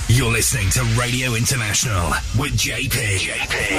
You're 0.08 0.30
listening 0.30 0.70
to 0.70 0.84
Radio 0.96 1.34
International 1.34 2.10
with 2.38 2.52
JP. 2.52 3.18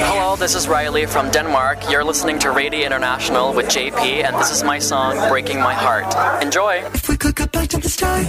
Hello, 0.04 0.36
this 0.36 0.54
is 0.54 0.68
Reiley 0.68 1.08
from 1.08 1.32
Denmark. 1.32 1.90
You're 1.90 2.04
listening 2.04 2.40
to 2.40 2.52
Radio 2.52 2.86
International 2.86 3.54
with 3.54 3.68
JP, 3.68 4.26
and 4.26 4.36
this 4.36 4.52
is 4.52 4.66
my 4.66 4.80
song, 4.80 5.30
Breaking 5.30 5.60
My 5.60 5.74
Heart. 5.74 6.44
Enjoy! 6.44 6.84
If 6.94 7.08
we 7.08 7.16
could 7.16 7.38
get 7.38 7.54
back 7.54 7.70
to 7.70 7.78
the 7.78 7.88
start. 7.88 8.28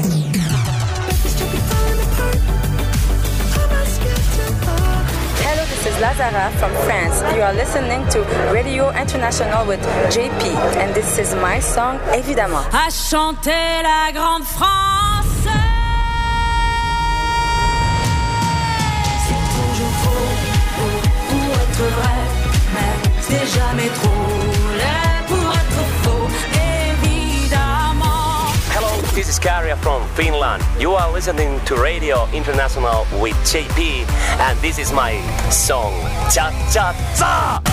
Is 5.94 6.02
Lazara 6.02 6.50
from 6.58 6.72
France. 6.86 7.22
You 7.34 7.42
are 7.42 7.52
listening 7.54 8.06
to 8.10 8.20
Radio 8.52 8.90
International 8.90 9.66
with 9.66 9.80
JP, 10.10 10.42
and 10.76 10.94
this 10.94 11.18
is 11.18 11.34
my 11.34 11.60
song, 11.60 11.98
évidemment. 12.14 12.64
À 12.72 12.90
chanter 12.90 13.82
la 13.82 14.12
grande 14.12 14.44
France. 14.44 15.48
C'est 19.26 19.44
toujours 19.56 19.94
trop 20.02 20.28
pour 21.30 21.54
être 21.62 21.84
vrai, 21.98 22.18
mais 22.74 22.92
c'est 23.20 23.46
jamais 23.58 23.88
trop 24.00 24.33
this 29.14 29.28
is 29.28 29.38
Käärijä 29.38 29.76
from 29.76 30.02
Finland. 30.16 30.62
You 30.78 30.94
are 30.96 31.12
listening 31.12 31.60
to 31.66 31.76
Radio 31.76 32.28
International 32.32 33.06
with 33.22 33.36
JP, 33.44 34.06
and 34.40 34.58
this 34.60 34.78
is 34.78 34.92
my 34.92 35.20
song, 35.50 35.92
Cha 36.30 36.50
Cha 36.72 36.94
Cha! 37.18 37.63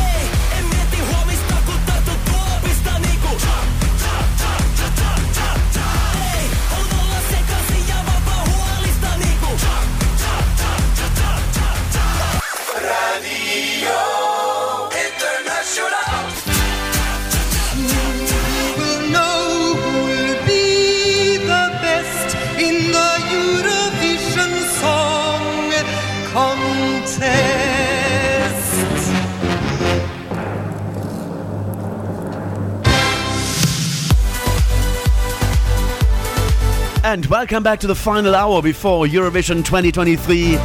And 37.12 37.26
welcome 37.26 37.62
back 37.62 37.82
to 37.82 37.88
the 37.88 37.96
final 37.96 38.34
hour 38.34 38.62
before 38.62 39.06
Eurovision 39.06 39.66
2023 39.66 40.58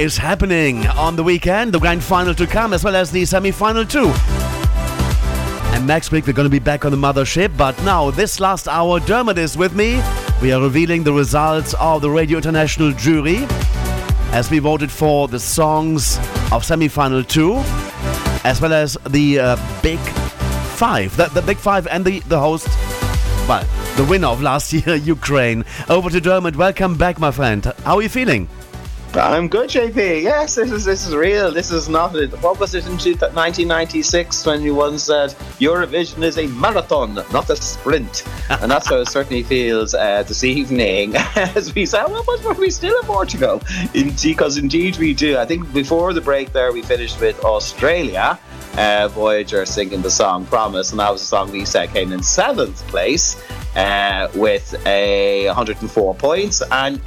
is 0.00 0.16
happening 0.16 0.86
on 0.86 1.16
the 1.16 1.24
weekend. 1.24 1.72
The 1.72 1.80
grand 1.80 2.04
final 2.04 2.32
to 2.36 2.46
come, 2.46 2.72
as 2.72 2.84
well 2.84 2.94
as 2.94 3.10
the 3.10 3.24
semi 3.24 3.50
final, 3.50 3.84
too. 3.84 4.12
And 5.74 5.84
next 5.84 6.12
week 6.12 6.28
we're 6.28 6.32
going 6.32 6.46
to 6.46 6.48
be 6.48 6.60
back 6.60 6.84
on 6.84 6.92
the 6.92 6.96
mothership. 6.96 7.56
But 7.56 7.76
now, 7.82 8.12
this 8.12 8.38
last 8.38 8.68
hour, 8.68 9.00
Dermot 9.00 9.36
is 9.36 9.56
with 9.56 9.74
me. 9.74 10.00
We 10.40 10.52
are 10.52 10.62
revealing 10.62 11.02
the 11.02 11.12
results 11.12 11.74
of 11.80 12.02
the 12.02 12.10
Radio 12.10 12.36
International 12.36 12.92
jury 12.92 13.46
as 14.30 14.48
we 14.48 14.60
voted 14.60 14.92
for 14.92 15.26
the 15.26 15.40
songs 15.40 16.20
of 16.52 16.64
semi 16.64 16.86
final 16.86 17.24
two, 17.24 17.56
as 18.44 18.60
well 18.60 18.72
as 18.72 18.96
the 19.08 19.40
uh, 19.40 19.82
big 19.82 19.98
five. 20.78 21.16
The, 21.16 21.26
the 21.26 21.42
big 21.42 21.56
five 21.56 21.88
and 21.88 22.04
the, 22.04 22.20
the 22.20 22.38
host, 22.38 22.68
well, 23.48 23.66
the 23.96 24.04
winner 24.04 24.28
of 24.28 24.42
last 24.42 24.72
year, 24.74 24.94
Ukraine. 25.16 25.64
Over 25.88 26.10
to 26.10 26.20
Dermot. 26.20 26.54
Welcome 26.54 26.98
back, 26.98 27.18
my 27.18 27.30
friend. 27.30 27.64
How 27.84 27.96
are 27.96 28.02
you 28.02 28.10
feeling? 28.10 28.46
I'm 29.14 29.48
good, 29.48 29.70
JP. 29.70 30.22
Yes, 30.22 30.56
this 30.56 30.70
is 30.70 30.84
this 30.84 31.06
is 31.06 31.14
real. 31.14 31.50
This 31.50 31.70
is 31.70 31.88
not. 31.88 32.14
It. 32.14 32.30
What 32.42 32.60
was 32.60 32.74
it 32.74 32.84
in 32.84 32.92
1996 32.92 34.44
when 34.44 34.60
you 34.60 34.74
once 34.74 35.04
said 35.04 35.30
Eurovision 35.58 36.22
is 36.22 36.36
a 36.36 36.46
marathon, 36.48 37.14
not 37.14 37.48
a 37.48 37.56
sprint, 37.56 38.24
and 38.50 38.70
that's 38.70 38.88
how 38.88 38.96
it 38.96 39.08
certainly 39.08 39.42
feels 39.42 39.94
uh, 39.94 40.22
this 40.24 40.44
evening. 40.44 41.16
As 41.36 41.74
we 41.74 41.86
said, 41.86 42.04
well, 42.08 42.24
but 42.26 42.58
we 42.58 42.68
still 42.68 43.00
to 43.24 43.38
go, 43.38 43.60
because 44.22 44.58
indeed 44.58 44.98
we 44.98 45.14
do. 45.14 45.38
I 45.38 45.46
think 45.46 45.72
before 45.72 46.12
the 46.12 46.20
break 46.20 46.52
there, 46.52 46.70
we 46.72 46.82
finished 46.82 47.18
with 47.18 47.42
Australia. 47.42 48.38
Uh, 48.76 49.08
Voyager 49.08 49.64
singing 49.64 50.02
the 50.02 50.10
song 50.10 50.44
Promise, 50.44 50.90
and 50.90 51.00
that 51.00 51.10
was 51.10 51.22
a 51.22 51.24
song 51.24 51.50
we 51.50 51.64
said 51.64 51.88
came 51.94 52.12
in 52.12 52.22
seventh 52.22 52.86
place 52.88 53.36
uh, 53.76 54.28
with 54.34 54.74
a 54.86 55.46
104 55.46 56.14
points, 56.14 56.62
and 56.70 57.00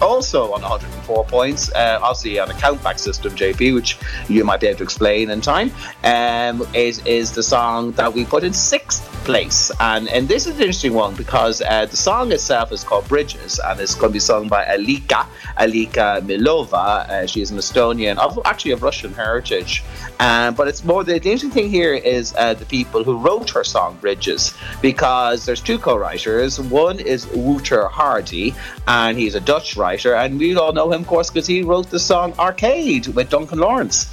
also 0.00 0.52
on 0.52 0.62
104 0.62 1.24
points, 1.24 1.70
uh, 1.72 1.98
obviously 2.02 2.38
on 2.38 2.50
a 2.50 2.54
countback 2.54 2.98
system, 2.98 3.34
JP, 3.34 3.74
which 3.74 3.98
you 4.28 4.44
might 4.44 4.60
be 4.60 4.68
able 4.68 4.78
to 4.78 4.84
explain 4.84 5.30
in 5.30 5.40
time, 5.40 5.70
um, 6.04 6.66
is 6.74 7.04
is 7.06 7.32
the 7.32 7.42
song 7.42 7.92
that 7.92 8.12
we 8.12 8.24
put 8.24 8.44
in 8.44 8.52
sixth 8.52 9.15
place, 9.26 9.72
and 9.80 10.08
and 10.08 10.28
this 10.28 10.46
is 10.46 10.54
an 10.54 10.62
interesting 10.62 10.94
one 10.94 11.14
because 11.16 11.60
uh, 11.60 11.84
the 11.84 11.96
song 11.96 12.30
itself 12.30 12.70
is 12.70 12.84
called 12.84 13.06
Bridges, 13.08 13.58
and 13.66 13.80
it's 13.80 13.94
going 13.94 14.10
to 14.12 14.18
be 14.20 14.20
sung 14.20 14.48
by 14.48 14.64
Alika 14.64 15.26
Alika 15.58 16.06
Milova. 16.28 16.84
Uh, 17.10 17.26
she 17.26 17.40
is 17.42 17.50
an 17.50 17.58
Estonian 17.58 18.16
of 18.18 18.38
actually 18.44 18.70
of 18.70 18.82
Russian 18.82 19.12
heritage, 19.12 19.82
um, 20.20 20.54
but 20.54 20.68
it's 20.68 20.84
more 20.84 21.02
the, 21.02 21.18
the 21.18 21.30
interesting 21.32 21.50
thing 21.50 21.68
here 21.68 21.94
is 21.94 22.34
uh, 22.38 22.54
the 22.54 22.64
people 22.66 23.02
who 23.02 23.18
wrote 23.18 23.50
her 23.50 23.64
song 23.64 23.98
Bridges, 24.00 24.54
because 24.80 25.44
there's 25.44 25.60
two 25.60 25.78
co-writers. 25.78 26.60
One 26.60 27.00
is 27.00 27.26
Wouter 27.34 27.88
Hardy, 27.88 28.54
and 28.86 29.18
he's 29.18 29.34
a 29.34 29.40
Dutch 29.40 29.76
writer, 29.76 30.14
and 30.14 30.38
we 30.38 30.54
all 30.56 30.72
know 30.72 30.92
him, 30.92 31.00
of 31.00 31.06
course, 31.08 31.30
because 31.30 31.48
he 31.48 31.62
wrote 31.62 31.90
the 31.90 31.98
song 31.98 32.32
Arcade 32.38 33.08
with 33.08 33.28
Duncan 33.30 33.58
Lawrence. 33.58 34.06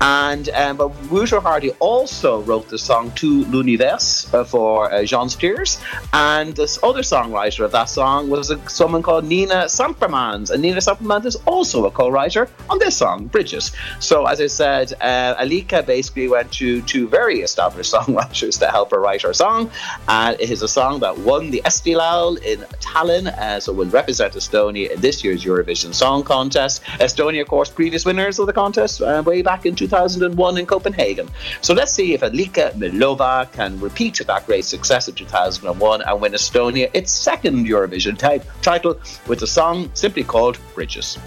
And 0.00 0.48
um, 0.50 0.76
but 0.76 0.90
Wouter 1.10 1.40
Hardy 1.40 1.70
also 1.80 2.42
wrote 2.42 2.68
the 2.68 2.78
song 2.78 3.10
Tout 3.16 3.46
l'Univers 3.48 4.32
uh, 4.34 4.44
for 4.52 4.92
uh, 4.92 4.98
Gjon's 5.10 5.34
Tears, 5.34 5.80
and 6.12 6.54
this 6.54 6.78
other 6.82 7.02
songwriter 7.14 7.64
of 7.64 7.72
that 7.72 7.88
song 7.88 8.28
was 8.28 8.50
a, 8.50 8.56
someone 8.68 9.02
called 9.02 9.24
Nina 9.24 9.60
Sampermans, 9.78 10.50
and 10.50 10.60
Nina 10.60 10.80
Sampermans 10.88 11.26
is 11.26 11.36
also 11.46 11.86
a 11.86 11.90
co-writer 11.90 12.48
on 12.70 12.78
this 12.78 12.96
song, 13.02 13.26
Bridges. 13.26 13.72
So 13.98 14.26
as 14.26 14.38
I 14.40 14.48
said, 14.48 14.92
uh, 15.00 15.42
Alika 15.44 15.84
basically 15.84 16.28
went 16.28 16.52
to 16.60 16.82
two 16.82 17.08
very 17.08 17.38
established 17.40 17.92
songwriters 17.96 18.58
to 18.60 18.66
help 18.70 18.90
her 18.90 19.00
write 19.00 19.22
her 19.22 19.32
song, 19.32 19.70
and 20.08 20.38
it 20.38 20.50
is 20.50 20.62
a 20.62 20.68
song 20.68 21.00
that 21.00 21.14
won 21.18 21.50
the 21.50 21.62
Eesti 21.64 21.94
Laul 21.96 22.40
in 22.42 22.60
Tallinn, 22.86 23.26
uh, 23.26 23.58
so 23.58 23.72
will 23.72 23.92
represent 24.00 24.34
Estonia 24.34 24.90
in 24.90 25.00
this 25.00 25.24
year's 25.24 25.44
Eurovision 25.44 25.94
Song 25.94 26.22
Contest. 26.22 26.82
Estonia, 27.06 27.40
of 27.40 27.48
course, 27.48 27.70
previous 27.70 28.04
winners 28.04 28.38
of 28.38 28.46
the 28.46 28.52
contest 28.52 29.00
uh, 29.00 29.22
way 29.24 29.40
back 29.40 29.66
in 29.66 29.74
2001 29.74 30.58
in 30.58 30.66
Copenhagen. 30.66 31.28
So 31.62 31.72
let's 31.72 31.92
see 31.92 32.12
if 32.12 32.20
Alika 32.20 32.72
Milova 32.74 33.50
can 33.52 33.80
repeat 33.80 34.12
that 34.26 34.41
great 34.46 34.64
success 34.64 35.08
of 35.08 35.14
2001 35.14 36.02
and 36.02 36.20
win 36.20 36.32
Estonia 36.32 36.90
its 36.94 37.10
second 37.10 37.66
Eurovision 37.66 38.16
type, 38.16 38.44
title 38.62 39.00
with 39.26 39.42
a 39.42 39.46
song 39.46 39.90
simply 39.94 40.24
called 40.24 40.58
Bridges. 40.74 41.18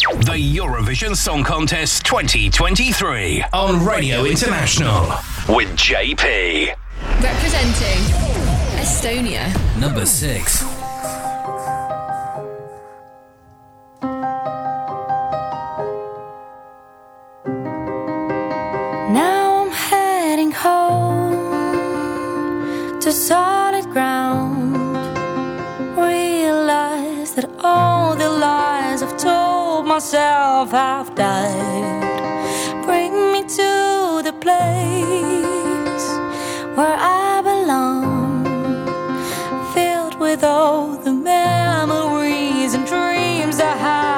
The 0.00 0.56
Eurovision 0.56 1.16
Song 1.16 1.44
Contest 1.44 2.04
2023 2.04 3.44
on 3.52 3.84
Radio 3.86 4.24
International 4.24 5.06
with 5.48 5.68
JP. 5.76 6.74
Representing 7.22 8.00
Estonia. 8.80 9.80
Number 9.80 10.04
six. 10.04 10.83
Solid 23.14 23.84
ground. 23.90 24.74
Realize 25.96 27.34
that 27.34 27.48
all 27.62 28.16
the 28.16 28.28
lies 28.28 29.02
I've 29.02 29.16
told 29.16 29.86
myself 29.86 30.72
have 30.72 31.14
died. 31.14 32.02
Bring 32.84 33.32
me 33.32 33.42
to 33.42 34.22
the 34.28 34.34
place 34.40 36.06
where 36.76 36.98
I 36.98 37.40
belong, 37.42 38.44
filled 39.72 40.18
with 40.18 40.42
all 40.42 40.96
the 40.96 41.12
memories 41.12 42.74
and 42.74 42.84
dreams 42.84 43.60
I 43.60 43.76
have 43.76 44.13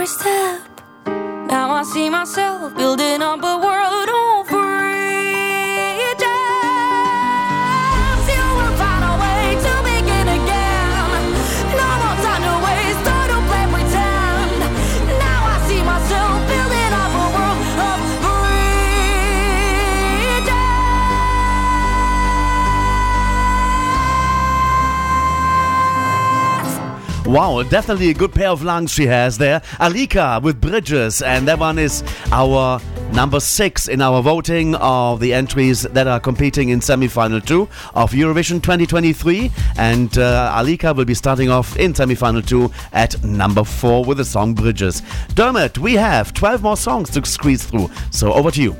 every 0.00 0.06
step. 0.06 0.62
Now 1.06 1.72
I 1.72 1.82
see 1.82 2.08
myself 2.08 2.74
building 2.74 3.20
up 3.20 3.42
a 3.42 3.58
world 3.58 3.69
Wow, 27.30 27.62
definitely 27.62 28.10
a 28.10 28.14
good 28.14 28.32
pair 28.34 28.48
of 28.48 28.64
lungs 28.64 28.90
she 28.90 29.06
has 29.06 29.38
there. 29.38 29.60
Alika 29.78 30.42
with 30.42 30.60
Bridges, 30.60 31.22
and 31.22 31.46
that 31.46 31.60
one 31.60 31.78
is 31.78 32.02
our 32.32 32.80
number 33.12 33.38
six 33.38 33.86
in 33.86 34.02
our 34.02 34.20
voting 34.20 34.74
of 34.74 35.20
the 35.20 35.32
entries 35.32 35.82
that 35.82 36.08
are 36.08 36.18
competing 36.18 36.70
in 36.70 36.80
semi-final 36.80 37.40
two 37.40 37.68
of 37.94 38.10
Eurovision 38.10 38.60
2023. 38.60 39.52
And 39.78 40.18
uh, 40.18 40.52
Alika 40.56 40.94
will 40.94 41.04
be 41.04 41.14
starting 41.14 41.50
off 41.50 41.76
in 41.76 41.94
semi-final 41.94 42.42
two 42.42 42.72
at 42.92 43.22
number 43.22 43.62
four 43.62 44.04
with 44.04 44.18
the 44.18 44.24
song 44.24 44.52
Bridges. 44.52 45.00
Dermot, 45.36 45.78
we 45.78 45.94
have 45.94 46.34
12 46.34 46.64
more 46.64 46.76
songs 46.76 47.10
to 47.10 47.24
squeeze 47.24 47.64
through, 47.64 47.88
so 48.10 48.32
over 48.32 48.50
to 48.50 48.60
you. 48.60 48.76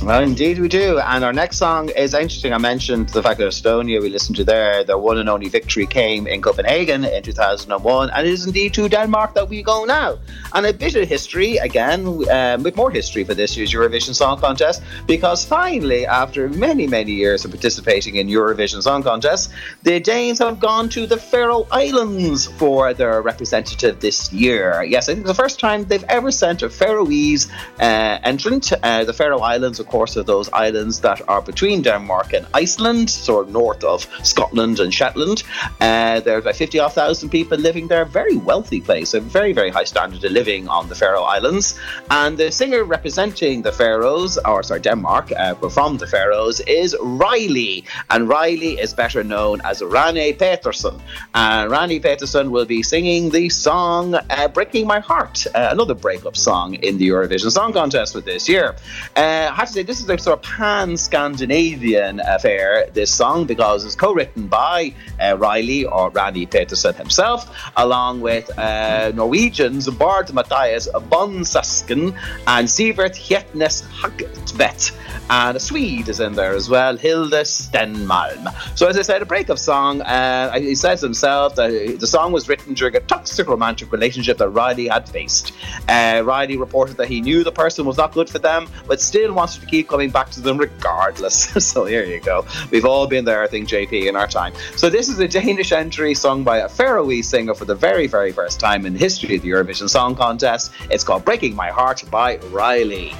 Well, 0.00 0.22
indeed 0.22 0.58
we 0.58 0.66
do. 0.66 0.98
And 0.98 1.22
our 1.24 1.32
next 1.32 1.58
song 1.58 1.88
is 1.90 2.12
interesting. 2.12 2.52
I 2.52 2.58
mentioned 2.58 3.10
the 3.10 3.22
fact 3.22 3.38
that 3.38 3.46
Estonia, 3.46 4.02
we 4.02 4.08
listened 4.08 4.34
to 4.36 4.44
there, 4.44 4.82
their 4.82 4.98
one 4.98 5.18
and 5.18 5.28
only 5.28 5.48
victory 5.48 5.86
came 5.86 6.26
in 6.26 6.42
Copenhagen 6.42 7.04
in 7.04 7.22
2001. 7.22 8.10
And 8.10 8.26
it 8.26 8.32
is 8.32 8.44
indeed 8.44 8.74
to 8.74 8.88
Denmark 8.88 9.34
that 9.34 9.48
we 9.48 9.62
go 9.62 9.84
now. 9.84 10.18
And 10.54 10.66
a 10.66 10.72
bit 10.72 10.96
of 10.96 11.08
history, 11.08 11.56
again, 11.58 12.04
um, 12.30 12.64
with 12.64 12.74
more 12.74 12.90
history 12.90 13.22
for 13.22 13.34
this 13.34 13.56
year's 13.56 13.72
Eurovision 13.72 14.12
Song 14.14 14.40
Contest, 14.40 14.82
because 15.06 15.44
finally, 15.44 16.04
after 16.04 16.48
many, 16.48 16.88
many 16.88 17.12
years 17.12 17.44
of 17.44 17.52
participating 17.52 18.16
in 18.16 18.26
Eurovision 18.26 18.82
Song 18.82 19.04
Contest, 19.04 19.52
the 19.84 20.00
Danes 20.00 20.40
have 20.40 20.58
gone 20.58 20.88
to 20.88 21.06
the 21.06 21.16
Faroe 21.16 21.68
Islands 21.70 22.46
for 22.46 22.92
their 22.92 23.22
representative 23.22 24.00
this 24.00 24.32
year. 24.32 24.82
Yes, 24.82 25.08
I 25.08 25.14
think 25.14 25.26
it's 25.26 25.36
the 25.36 25.42
first 25.42 25.60
time 25.60 25.84
they've 25.84 26.04
ever 26.08 26.32
sent 26.32 26.62
a 26.62 26.68
Faroese 26.68 27.48
uh, 27.78 28.18
entrant. 28.24 28.72
Uh, 28.82 29.04
the 29.04 29.12
Faroe 29.12 29.38
Islands, 29.38 29.78
of 29.82 29.88
course, 29.88 30.16
are 30.16 30.22
those 30.22 30.48
islands 30.52 31.00
that 31.00 31.20
are 31.28 31.42
between 31.42 31.82
Denmark 31.82 32.32
and 32.32 32.46
Iceland, 32.54 33.10
sort 33.10 33.46
of 33.46 33.52
north 33.52 33.82
of 33.84 34.06
Scotland 34.22 34.78
and 34.78 34.94
Shetland. 34.94 35.42
Uh, 35.80 36.20
there 36.20 36.36
are 36.36 36.38
about 36.38 36.56
50 36.56 36.78
odd 36.78 36.92
thousand 36.92 37.30
people 37.30 37.58
living 37.58 37.88
there. 37.88 38.04
Very 38.04 38.36
wealthy 38.36 38.80
place, 38.80 39.12
a 39.14 39.20
very, 39.20 39.52
very 39.52 39.70
high 39.70 39.84
standard 39.84 40.24
of 40.24 40.32
living 40.32 40.68
on 40.68 40.88
the 40.88 40.94
Faroe 40.94 41.24
Islands. 41.24 41.78
And 42.10 42.38
the 42.38 42.50
singer 42.52 42.84
representing 42.84 43.62
the 43.62 43.72
Faroes, 43.72 44.38
or 44.44 44.62
sorry, 44.62 44.80
Denmark, 44.80 45.32
uh, 45.32 45.54
from 45.68 45.96
the 45.98 46.06
Faroes, 46.06 46.60
is 46.60 46.94
Reiley. 47.00 47.84
And 48.10 48.28
Reiley 48.28 48.78
is 48.78 48.94
better 48.94 49.24
known 49.24 49.60
as 49.64 49.82
Rani 49.82 50.32
Petersen. 50.32 50.96
And 51.34 51.70
Rani 51.70 51.98
Petersen 51.98 52.52
will 52.52 52.66
be 52.66 52.82
singing 52.82 53.30
the 53.30 53.48
song 53.48 54.14
uh, 54.14 54.48
Breaking 54.48 54.86
My 54.86 55.00
Heart, 55.00 55.46
uh, 55.54 55.68
another 55.72 55.94
breakup 55.94 56.36
song 56.36 56.74
in 56.74 56.98
the 56.98 57.08
Eurovision 57.08 57.50
Song 57.50 57.72
Contest 57.72 58.14
with 58.14 58.24
this 58.24 58.48
year. 58.48 58.76
Uh, 59.16 59.50
say, 59.72 59.82
this 59.82 60.00
is 60.00 60.08
a 60.08 60.18
sort 60.18 60.38
of 60.38 60.42
pan 60.42 60.96
Scandinavian 60.96 62.20
affair, 62.20 62.88
this 62.92 63.12
song, 63.12 63.46
because 63.46 63.84
it's 63.84 63.94
co 63.94 64.12
written 64.12 64.46
by 64.46 64.94
uh, 65.18 65.36
Reiley 65.36 65.90
or 65.90 66.10
Randy 66.10 66.46
Peterson 66.46 66.94
himself, 66.94 67.70
along 67.76 68.20
with 68.20 68.56
uh, 68.58 69.12
Norwegians 69.14 69.88
Bård 69.88 70.32
Mathias 70.32 70.88
Bonsaksen 71.10 72.16
and 72.46 72.68
Sivert 72.68 73.16
Hjeltnes 73.16 73.82
Hagtvedt. 74.00 74.92
And 75.30 75.56
a 75.56 75.60
Swede 75.60 76.08
is 76.08 76.20
in 76.20 76.34
there 76.34 76.52
as 76.52 76.68
well, 76.68 76.96
Hilda 76.96 77.42
Stenmalm. 77.42 78.52
So, 78.76 78.86
as 78.88 78.98
I 78.98 79.02
said, 79.02 79.22
a 79.22 79.26
breakup 79.26 79.58
song. 79.58 80.02
Uh, 80.02 80.58
he 80.58 80.74
says 80.74 81.00
himself 81.00 81.54
that 81.54 81.96
the 81.98 82.06
song 82.06 82.32
was 82.32 82.48
written 82.48 82.74
during 82.74 82.96
a 82.96 83.00
toxic 83.00 83.48
romantic 83.48 83.92
relationship 83.92 84.38
that 84.38 84.48
Reiley 84.48 84.90
had 84.90 85.08
faced. 85.08 85.52
Uh, 85.88 86.20
Reiley 86.22 86.58
reported 86.58 86.96
that 86.98 87.08
he 87.08 87.20
knew 87.20 87.44
the 87.44 87.52
person 87.52 87.86
was 87.86 87.96
not 87.96 88.12
good 88.12 88.28
for 88.28 88.38
them, 88.38 88.68
but 88.86 89.00
still 89.00 89.32
wants 89.32 89.56
to 89.56 89.60
keep 89.66 89.88
coming 89.88 90.10
back 90.10 90.30
to 90.30 90.40
them 90.40 90.58
regardless. 90.58 91.44
so, 91.66 91.84
here 91.84 92.04
you 92.04 92.20
go. 92.20 92.44
We've 92.70 92.84
all 92.84 93.06
been 93.06 93.24
there, 93.24 93.42
I 93.42 93.46
think, 93.46 93.68
JP, 93.68 94.08
in 94.08 94.16
our 94.16 94.26
time. 94.26 94.52
So, 94.76 94.90
this 94.90 95.08
is 95.08 95.18
a 95.18 95.28
Danish 95.28 95.72
entry 95.72 96.14
sung 96.14 96.44
by 96.44 96.58
a 96.58 96.68
Faroese 96.68 97.28
singer 97.28 97.54
for 97.54 97.64
the 97.64 97.74
very, 97.74 98.06
very 98.06 98.32
first 98.32 98.60
time 98.60 98.86
in 98.86 98.92
the 98.92 98.98
history 98.98 99.36
of 99.36 99.42
the 99.42 99.50
Eurovision 99.50 99.88
Song 99.88 100.14
Contest. 100.14 100.72
It's 100.90 101.04
called 101.04 101.24
Breaking 101.24 101.54
My 101.54 101.70
Heart 101.70 102.04
by 102.10 102.38
Reiley. 102.38 103.14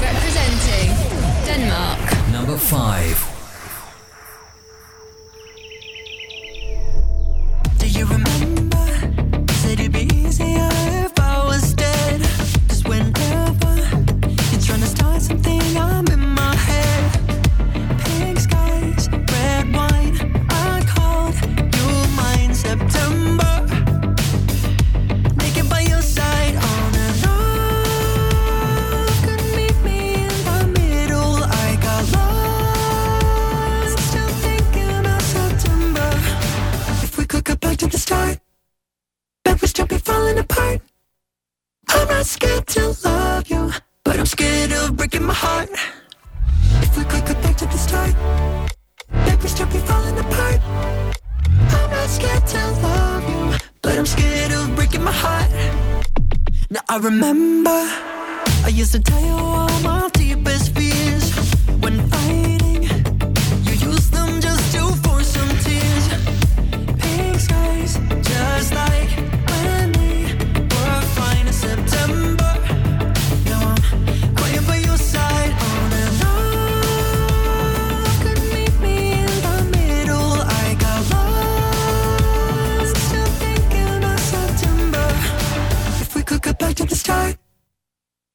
Representing 0.00 0.94
Denmark. 1.44 2.32
Number 2.32 2.56
five. 2.56 3.24
Do 7.78 7.88
you 7.88 8.04
remember? 8.04 8.27
Scared 42.28 42.66
to 42.66 42.94
love 43.04 43.48
you, 43.48 43.72
but 44.08 44.18
I'm 44.18 44.24
scared 44.24 44.72
of 44.72 44.96
breaking 44.96 45.24
my 45.24 45.34
heart. 45.34 45.68
If 46.80 46.96
we 46.96 47.04
could 47.04 47.26
go 47.26 47.34
back 47.42 47.58
to 47.58 47.66
the 47.66 47.76
start, 47.76 48.14
bet 49.10 49.42
we 49.42 49.48
still 49.50 49.66
falling 49.66 50.18
apart. 50.18 50.60
I'm 51.76 51.90
not 51.90 52.08
scared 52.08 52.46
to 52.54 52.60
love 52.86 53.24
you, 53.28 53.58
but 53.82 53.98
I'm 53.98 54.06
scared 54.06 54.52
of 54.52 54.74
breaking 54.76 55.04
my 55.04 55.12
heart. 55.12 55.50
Now 56.70 56.80
I 56.88 56.96
remember 56.96 57.80
I 58.68 58.70
used 58.72 58.92
to 58.92 59.00
tell 59.00 59.22
you 59.22 59.36
all 59.46 59.80
my 59.80 60.08
deepest 60.14 60.74
fears 60.74 61.26
when 61.82 61.98
fighting. 62.08 62.17
Start, 87.08 87.38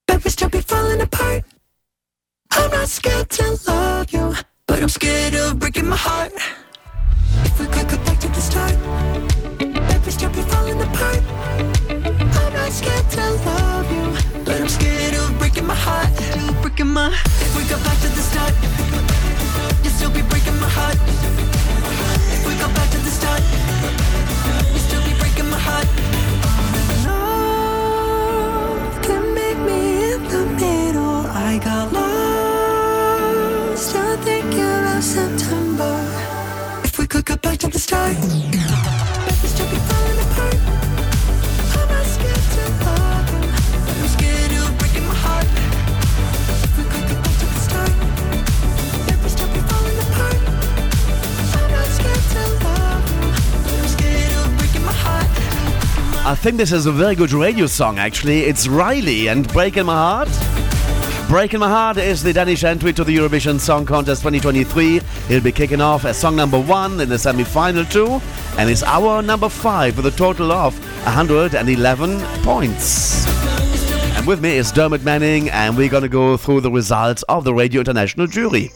bet 0.08 0.24
we 0.24 0.32
still 0.32 0.50
be 0.50 0.60
falling 0.60 1.00
apart. 1.00 1.44
I'm 2.50 2.72
not 2.72 2.88
scared 2.88 3.30
to 3.38 3.46
love 3.68 4.12
you, 4.12 4.34
but 4.66 4.82
I'm 4.82 4.90
scared 4.90 5.36
of 5.36 5.60
breaking 5.60 5.88
my 5.88 5.96
heart. 5.96 6.34
If 7.46 7.60
we 7.60 7.68
could 7.68 7.88
go 7.88 7.98
back 8.06 8.18
to 8.22 8.30
the 8.38 8.44
start, 8.50 8.76
bet 9.88 10.00
we 10.06 10.12
still 10.18 10.32
be 10.32 10.42
falling 10.52 10.82
apart. 10.82 11.22
I'm 12.40 12.54
not 12.58 12.72
scared 12.80 13.08
to 13.16 13.24
love 13.46 13.88
you, 13.96 14.06
but 14.44 14.56
I'm 14.62 14.70
scared 14.78 15.14
of 15.22 15.38
breaking 15.38 15.68
my 15.68 15.76
heart. 15.76 16.10
Breaking 16.64 16.92
my. 16.98 17.10
If 17.46 17.52
we 17.56 17.64
go 17.74 17.78
back 17.86 17.98
to 18.04 18.10
the 18.18 18.24
start, 18.32 18.54
you 19.84 19.90
still 19.98 20.14
be 20.18 20.24
breaking 20.32 20.58
my 20.64 20.70
heart. 20.78 20.98
If 22.36 22.42
we 22.48 22.54
go 22.64 22.68
back 22.78 22.90
to 22.94 23.00
the 23.06 23.14
start, 23.20 23.44
I 31.54 31.60
got 31.60 31.94
lost. 31.94 32.14
Of 33.96 35.04
September. 35.04 35.94
If 36.84 36.98
we 36.98 37.06
could 37.06 37.26
go 37.26 37.36
back 37.38 37.60
to 37.60 37.68
the 37.68 37.78
start, 37.78 38.18
I 56.26 56.36
think 56.36 56.58
this 56.58 56.72
is 56.72 56.88
a 56.88 56.92
very 56.92 57.16
good 57.16 57.32
radio 57.32 57.68
song, 57.68 58.00
actually. 58.00 58.42
It's 58.42 58.66
Reiley 58.66 59.32
and 59.32 59.48
Breaking 59.54 59.86
My 59.86 59.94
Heart. 59.94 60.63
Breaking 61.34 61.62
My 61.62 61.68
Heart 61.68 61.98
is 61.98 62.22
the 62.22 62.32
Danish 62.32 62.64
entry 62.64 62.94
to 62.94 63.04
the 63.04 63.18
Eurovision 63.18 63.60
Song 63.60 63.88
Contest 63.88 64.22
2023. 64.22 64.98
It'll 64.98 65.42
be 65.42 65.52
kicking 65.52 65.82
off 65.82 66.06
as 66.06 66.16
song 66.16 66.36
number 66.36 66.62
one 66.62 67.02
in 67.02 67.10
the 67.10 67.18
semi 67.18 67.44
final, 67.44 67.84
too, 67.86 68.22
and 68.60 68.70
is 68.70 68.84
our 68.84 69.24
number 69.24 69.50
five 69.50 69.98
with 69.98 70.06
a 70.06 70.12
total 70.12 70.52
of 70.52 70.78
111 71.06 72.20
points. 72.44 73.26
And 74.16 74.28
with 74.28 74.44
me 74.44 74.58
is 74.58 74.72
Dermot 74.72 75.02
Manning, 75.02 75.50
and 75.50 75.76
we're 75.76 75.90
going 75.90 76.04
to 76.04 76.08
go 76.08 76.38
through 76.38 76.62
the 76.62 76.70
results 76.70 77.24
of 77.24 77.46
the 77.46 77.54
Radio 77.56 77.80
International 77.80 78.28
jury. 78.28 78.72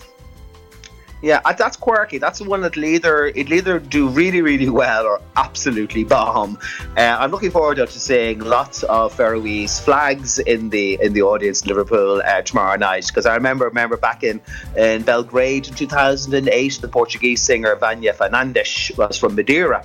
Yeah, 1.22 1.42
that's 1.58 1.76
quirky. 1.76 2.20
That's 2.20 2.40
the 2.40 2.46
one 2.46 2.62
that'll 2.62 2.86
either 2.86 3.26
it'll 3.28 3.54
either 3.54 3.80
do 3.80 4.08
really, 4.08 4.42
really 4.42 4.70
well 4.70 5.06
or 5.06 5.20
absolutely 5.36 6.04
bomb. 6.04 6.60
Uh, 6.96 7.18
I'm 7.20 7.32
looking 7.32 7.50
forward 7.50 7.78
to 7.78 7.88
seeing 7.88 8.40
lots 8.40 8.84
of 8.84 9.14
Faroese 9.14 9.80
flags 9.80 10.38
in 10.40 10.70
the 10.70 11.00
in 11.02 11.14
the 11.14 11.24
audience 11.24 11.64
in 11.64 11.70
Liverpool 11.70 12.22
uh, 12.24 12.42
tomorrow 12.44 12.78
night 12.78 13.08
because 13.08 13.26
I 13.26 13.34
remember 13.34 13.66
remember 13.66 13.98
back 13.98 14.24
in 14.24 14.40
in 14.78 15.02
Belgrade 15.02 15.68
in 15.68 15.74
2008, 15.74 16.80
the 16.82 16.88
Portuguese 16.88 17.42
singer 17.42 17.76
Vânia 17.76 18.16
Fernandes 18.16 18.96
was 18.98 19.18
from 19.18 19.36
Madeira. 19.36 19.84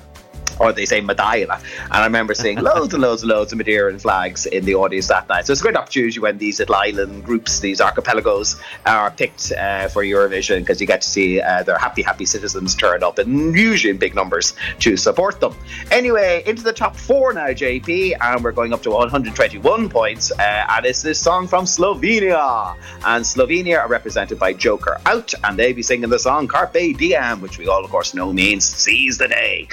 Or 0.59 0.73
they 0.73 0.87
say 0.87 1.01
Madeira. 1.01 1.61
And 1.85 1.93
I 1.93 2.05
remember 2.05 2.35
seeing 2.35 2.59
loads 2.71 2.95
and 2.95 3.03
loads 3.03 3.23
and 3.23 3.31
loads 3.31 3.53
of 3.53 3.59
Madeiran 3.59 4.01
flags 4.01 4.47
in 4.47 4.65
the 4.65 4.75
audience 4.75 5.09
that 5.09 5.29
night. 5.29 5.47
So 5.47 5.53
it's 5.53 5.61
a 5.61 5.65
great 5.65 5.77
opportunity 5.77 6.19
when 6.19 6.39
these 6.39 6.59
little 6.59 6.75
island 6.75 7.25
groups, 7.25 7.61
these 7.61 7.81
archipelagos, 7.81 8.61
are 8.87 9.11
picked 9.11 9.53
uh, 9.53 9.89
for 9.89 10.03
Eurovision 10.03 10.61
because 10.61 10.81
you 10.81 10.87
get 10.87 11.03
to 11.03 11.09
see 11.09 11.41
uh, 11.41 11.63
their 11.63 11.79
happy, 11.79 12.03
happy 12.03 12.27
citizens 12.27 12.75
turn 12.75 13.03
up, 13.03 13.19
and 13.19 13.57
usually 13.57 13.91
in 13.91 13.99
big 13.99 14.15
numbers, 14.15 14.55
to 14.81 14.97
support 14.97 15.41
them. 15.41 15.55
Anyway, 15.91 16.43
into 16.47 16.63
the 16.63 16.73
top 16.73 16.97
four 16.97 17.33
now, 17.33 17.49
JP, 17.49 18.17
and 18.21 18.45
we're 18.45 18.53
going 18.53 18.73
up 18.73 18.83
to 18.83 18.91
121 18.91 19.89
points. 19.89 20.33
Uh, 20.33 20.67
and 20.71 20.87
it's 20.87 21.03
this 21.03 21.21
song 21.21 21.47
from 21.47 21.65
Slovenia. 21.65 22.77
And 23.05 23.25
Slovenia 23.25 23.79
are 23.81 23.89
represented 23.89 24.39
by 24.39 24.53
Joker 24.53 25.01
Out, 25.07 25.33
and 25.45 25.59
they'll 25.59 25.75
be 25.75 25.83
singing 25.83 26.11
the 26.11 26.19
song 26.19 26.49
Carpe 26.49 26.97
Diem, 26.97 27.41
which 27.41 27.59
we 27.59 27.69
all, 27.69 27.85
of 27.85 27.91
course, 27.91 28.15
know 28.15 28.33
means 28.33 28.65
seize 28.65 29.19
the 29.19 29.29
day. 29.29 29.69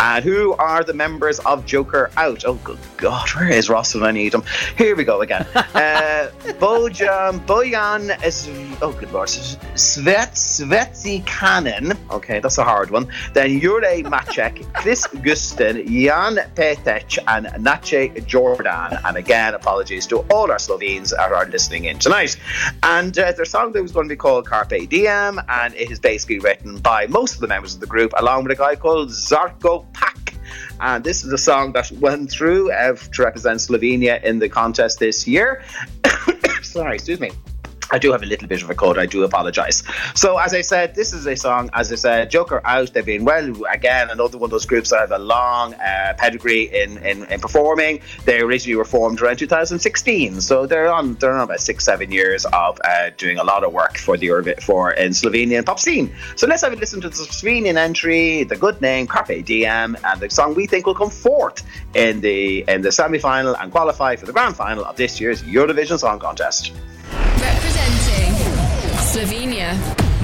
And 0.00 0.23
who 0.24 0.54
are 0.54 0.82
the 0.82 0.94
members 0.94 1.38
of 1.40 1.66
Joker 1.66 2.10
Out? 2.16 2.46
Oh, 2.46 2.54
good 2.64 2.78
God, 2.96 3.28
where 3.34 3.50
is 3.50 3.68
Ross 3.68 3.94
when 3.94 4.04
I 4.04 4.10
need 4.10 4.32
him? 4.32 4.42
Here 4.78 4.96
we 4.96 5.04
go 5.04 5.20
again. 5.20 5.46
uh, 5.54 6.30
Bojan, 6.58 7.44
Bojan 7.44 8.24
is, 8.24 8.48
oh, 8.80 8.92
good 8.98 9.12
Lord, 9.12 9.28
Svet, 9.28 10.32
Svetsi 10.32 11.22
Kanin. 11.26 11.94
Okay, 12.10 12.40
that's 12.40 12.56
a 12.56 12.64
hard 12.64 12.90
one. 12.90 13.06
Then 13.34 13.60
Jure 13.60 13.82
Maček, 13.82 14.72
Kris 14.80 15.06
Guštin, 15.06 15.86
Jan 15.86 16.36
Peteh, 16.54 17.18
and 17.28 17.62
Nace 17.62 18.26
Jordan. 18.26 18.98
And 19.04 19.18
again, 19.18 19.52
apologies 19.52 20.06
to 20.06 20.20
all 20.30 20.50
our 20.50 20.58
Slovenes 20.58 21.10
that 21.10 21.32
are 21.32 21.46
listening 21.46 21.84
in 21.84 21.98
tonight. 21.98 22.38
And 22.82 23.18
uh, 23.18 23.32
their 23.32 23.44
song 23.44 23.72
that 23.72 23.82
was 23.82 23.92
going 23.92 24.08
to 24.08 24.12
be 24.12 24.16
called 24.16 24.46
Carpe 24.46 24.88
Diem, 24.88 25.38
and 25.50 25.74
it 25.74 25.90
is 25.90 26.00
basically 26.00 26.38
written 26.38 26.78
by 26.78 27.06
most 27.08 27.34
of 27.34 27.40
the 27.40 27.48
members 27.48 27.74
of 27.74 27.80
the 27.80 27.86
group, 27.86 28.12
along 28.16 28.44
with 28.44 28.52
a 28.52 28.56
guy 28.56 28.74
called 28.74 29.10
Žarko 29.10 29.92
Pak. 29.92 30.13
And 30.80 31.04
this 31.04 31.24
is 31.24 31.32
a 31.32 31.38
song 31.38 31.72
that 31.72 31.90
went 31.92 32.30
through 32.30 32.72
uh, 32.72 32.94
to 32.94 33.22
represent 33.22 33.60
Slovenia 33.60 34.22
in 34.22 34.38
the 34.38 34.48
contest 34.48 34.98
this 34.98 35.26
year. 35.26 35.62
Sorry, 36.62 36.94
excuse 36.96 37.20
me. 37.20 37.30
I 37.90 37.98
do 37.98 38.12
have 38.12 38.22
a 38.22 38.26
little 38.26 38.48
bit 38.48 38.62
of 38.62 38.70
a 38.70 38.74
cold. 38.74 38.98
I 38.98 39.06
do 39.06 39.22
apologise. 39.24 39.82
So, 40.14 40.38
as 40.38 40.54
I 40.54 40.62
said, 40.62 40.94
this 40.94 41.12
is 41.12 41.26
a 41.26 41.36
song. 41.36 41.70
As 41.74 41.92
I 41.92 41.96
said, 41.96 42.30
Joker 42.30 42.60
out. 42.64 42.92
They've 42.92 43.04
been 43.04 43.24
well 43.24 43.52
again. 43.72 44.10
Another 44.10 44.38
one 44.38 44.48
of 44.48 44.50
those 44.50 44.66
groups 44.66 44.90
that 44.90 45.00
have 45.00 45.12
a 45.12 45.18
long 45.18 45.74
uh, 45.74 46.14
pedigree 46.16 46.64
in, 46.64 46.98
in, 46.98 47.24
in 47.24 47.40
performing. 47.40 48.00
They 48.24 48.40
originally 48.40 48.76
were 48.76 48.84
formed 48.84 49.20
around 49.20 49.38
2016, 49.38 50.40
so 50.40 50.66
they're 50.66 50.92
on 50.92 51.14
they're 51.16 51.32
on 51.32 51.42
about 51.42 51.60
six 51.60 51.84
seven 51.84 52.10
years 52.10 52.46
of 52.46 52.80
uh, 52.84 53.10
doing 53.16 53.38
a 53.38 53.44
lot 53.44 53.64
of 53.64 53.72
work 53.72 53.98
for 53.98 54.16
the 54.16 54.54
for 54.60 54.92
in 54.92 55.12
Slovenian 55.12 55.64
pop 55.64 55.78
scene. 55.78 56.14
So 56.36 56.46
let's 56.46 56.62
have 56.62 56.72
a 56.72 56.76
listen 56.76 57.00
to 57.02 57.08
the 57.08 57.14
Slovenian 57.14 57.76
entry, 57.76 58.44
the 58.44 58.56
good 58.56 58.80
name 58.80 59.06
Carpe 59.06 59.44
Diem, 59.44 59.96
and 60.04 60.20
the 60.20 60.30
song 60.30 60.54
we 60.54 60.66
think 60.66 60.86
will 60.86 60.94
come 60.94 61.10
fourth 61.10 61.62
in 61.94 62.20
the 62.20 62.64
in 62.66 62.82
the 62.82 62.92
semi 62.92 63.18
final 63.18 63.56
and 63.56 63.70
qualify 63.70 64.16
for 64.16 64.26
the 64.26 64.32
grand 64.32 64.56
final 64.56 64.84
of 64.84 64.96
this 64.96 65.20
year's 65.20 65.42
Eurovision 65.42 65.98
Song 65.98 66.18
Contest. 66.18 66.72
Representing 67.44 68.32
Slovenia. 69.12 69.70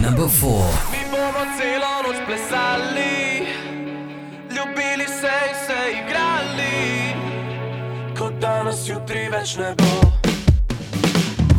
Number 0.00 0.28
four. 0.28 0.64
Mi 0.92 1.04
bomo 1.12 1.42
celo 1.58 1.92
noč 2.04 2.16
plesali, 2.26 3.44
ljubili 4.56 5.06
se 5.20 5.34
in 5.50 5.56
se 5.66 5.80
igrali, 6.00 7.14
kot 8.18 8.32
danes 8.40 8.88
jutri 8.88 9.28
več 9.28 9.56
ne 9.56 9.74
bo. 9.76 10.10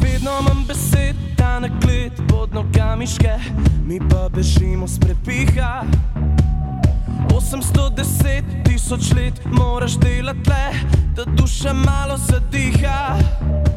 Vedno 0.01 0.31
imam 0.41 0.65
besed, 0.67 1.15
ta 1.37 1.59
nakled 1.59 2.11
pod 2.29 2.53
nogami 2.53 3.07
ške, 3.07 3.37
mi 3.85 3.99
pa 4.09 4.29
bežimo 4.33 4.87
s 4.87 4.99
prepiha. 4.99 5.83
810 7.29 8.43
tisoč 8.65 9.13
let 9.13 9.45
moraš 9.45 9.99
delati 10.01 10.49
le, 10.49 10.65
da 11.15 11.23
duša 11.25 11.73
malo 11.73 12.17
zadiha. 12.17 13.70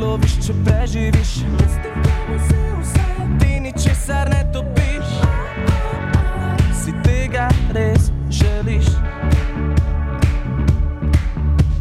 Loviš, 0.00 0.32
če 0.46 0.54
preživiš, 0.64 1.30
ti 3.40 3.60
ničesar 3.60 4.30
ne 4.32 4.40
topiš, 4.52 5.10
si 6.72 6.94
tega 7.04 7.50
res 7.76 8.08
želiš. 8.32 8.88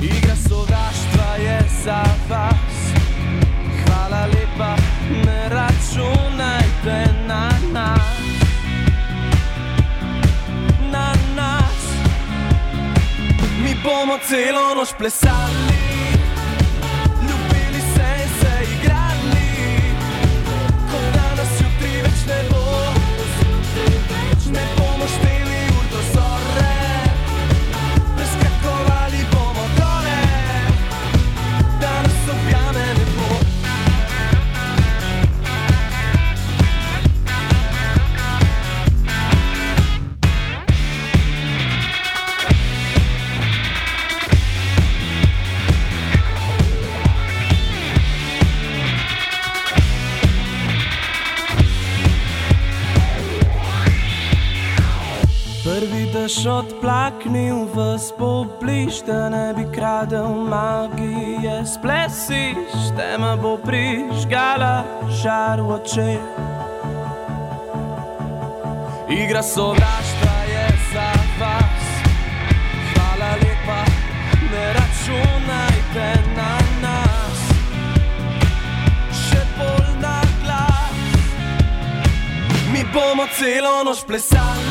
Igra 0.03 0.35
sovraštva 0.35 1.30
je 1.39 1.57
za 1.80 2.03
vas, 2.27 2.80
hvala 3.85 4.25
lepa, 4.35 4.75
ne 5.25 5.41
računajte 5.56 6.99
na 7.27 7.43
nas. 7.72 8.19
Na 10.91 11.14
nas, 11.39 11.83
mi 13.64 13.75
bomo 13.83 14.19
celo 14.27 14.75
noč 14.75 14.91
plesali. 14.99 15.78
Dež 56.19 56.51
odplaknil 56.51 57.72
v 57.72 57.95
spobliž, 57.95 59.07
da 59.07 59.31
ne 59.31 59.56
bi 59.56 59.64
kradel 59.72 60.27
magije. 60.27 61.64
Splesiš, 61.64 62.91
tema 62.91 63.39
bo 63.39 63.56
prižgala 63.56 64.83
žar 65.07 65.64
v 65.64 65.80
očeh. 65.80 66.19
Igra 69.07 69.39
sovraštva 69.39 70.35
je 70.43 70.67
za 70.91 71.09
vas, 71.39 71.88
hvala 72.91 73.31
lepa, 73.39 73.81
ne 74.51 74.65
računajte 74.75 76.07
na 76.35 76.53
nas. 76.83 77.39
Še 79.23 79.41
bolj 79.56 79.91
na 80.03 80.19
glas, 80.43 80.99
mi 82.75 82.83
bomo 82.91 83.23
celo 83.39 83.88
noč 83.88 84.03
plesali. 84.03 84.68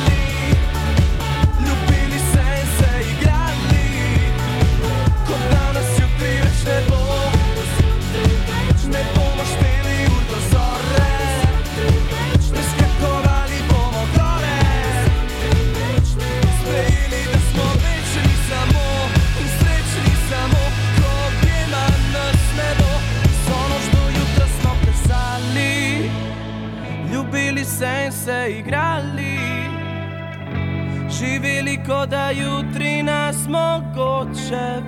Se 28.29 28.59
igrali. 28.59 29.39
Ko 31.87 32.07
da 32.07 32.31
jutri 32.31 33.03
nas 33.03 33.37
mogoče. 33.49 34.83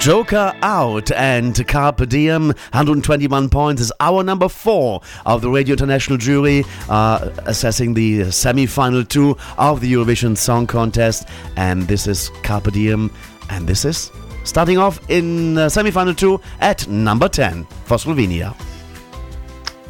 Joker 0.00 0.52
out 0.62 1.10
and 1.12 1.54
Carpe 1.66 2.06
Diem, 2.08 2.46
121 2.72 3.48
points, 3.48 3.82
is 3.82 3.92
our 4.00 4.22
number 4.22 4.48
four 4.48 5.00
of 5.26 5.42
the 5.42 5.50
Radio 5.50 5.72
International 5.74 6.16
jury, 6.16 6.64
uh, 6.88 7.28
assessing 7.46 7.94
the 7.94 8.30
semi 8.30 8.66
final 8.66 9.04
two 9.04 9.36
of 9.58 9.80
the 9.80 9.92
Eurovision 9.92 10.36
Song 10.36 10.66
Contest. 10.66 11.28
And 11.56 11.88
this 11.88 12.06
is 12.06 12.30
Carpe 12.42 12.72
Diem, 12.72 13.10
and 13.50 13.66
this 13.66 13.84
is 13.84 14.10
starting 14.44 14.78
off 14.78 15.00
in 15.10 15.58
uh, 15.58 15.68
semi 15.68 15.90
final 15.90 16.14
two 16.14 16.40
at 16.60 16.86
number 16.88 17.28
10 17.28 17.66
for 17.84 17.98
Slovenia. 17.98 18.54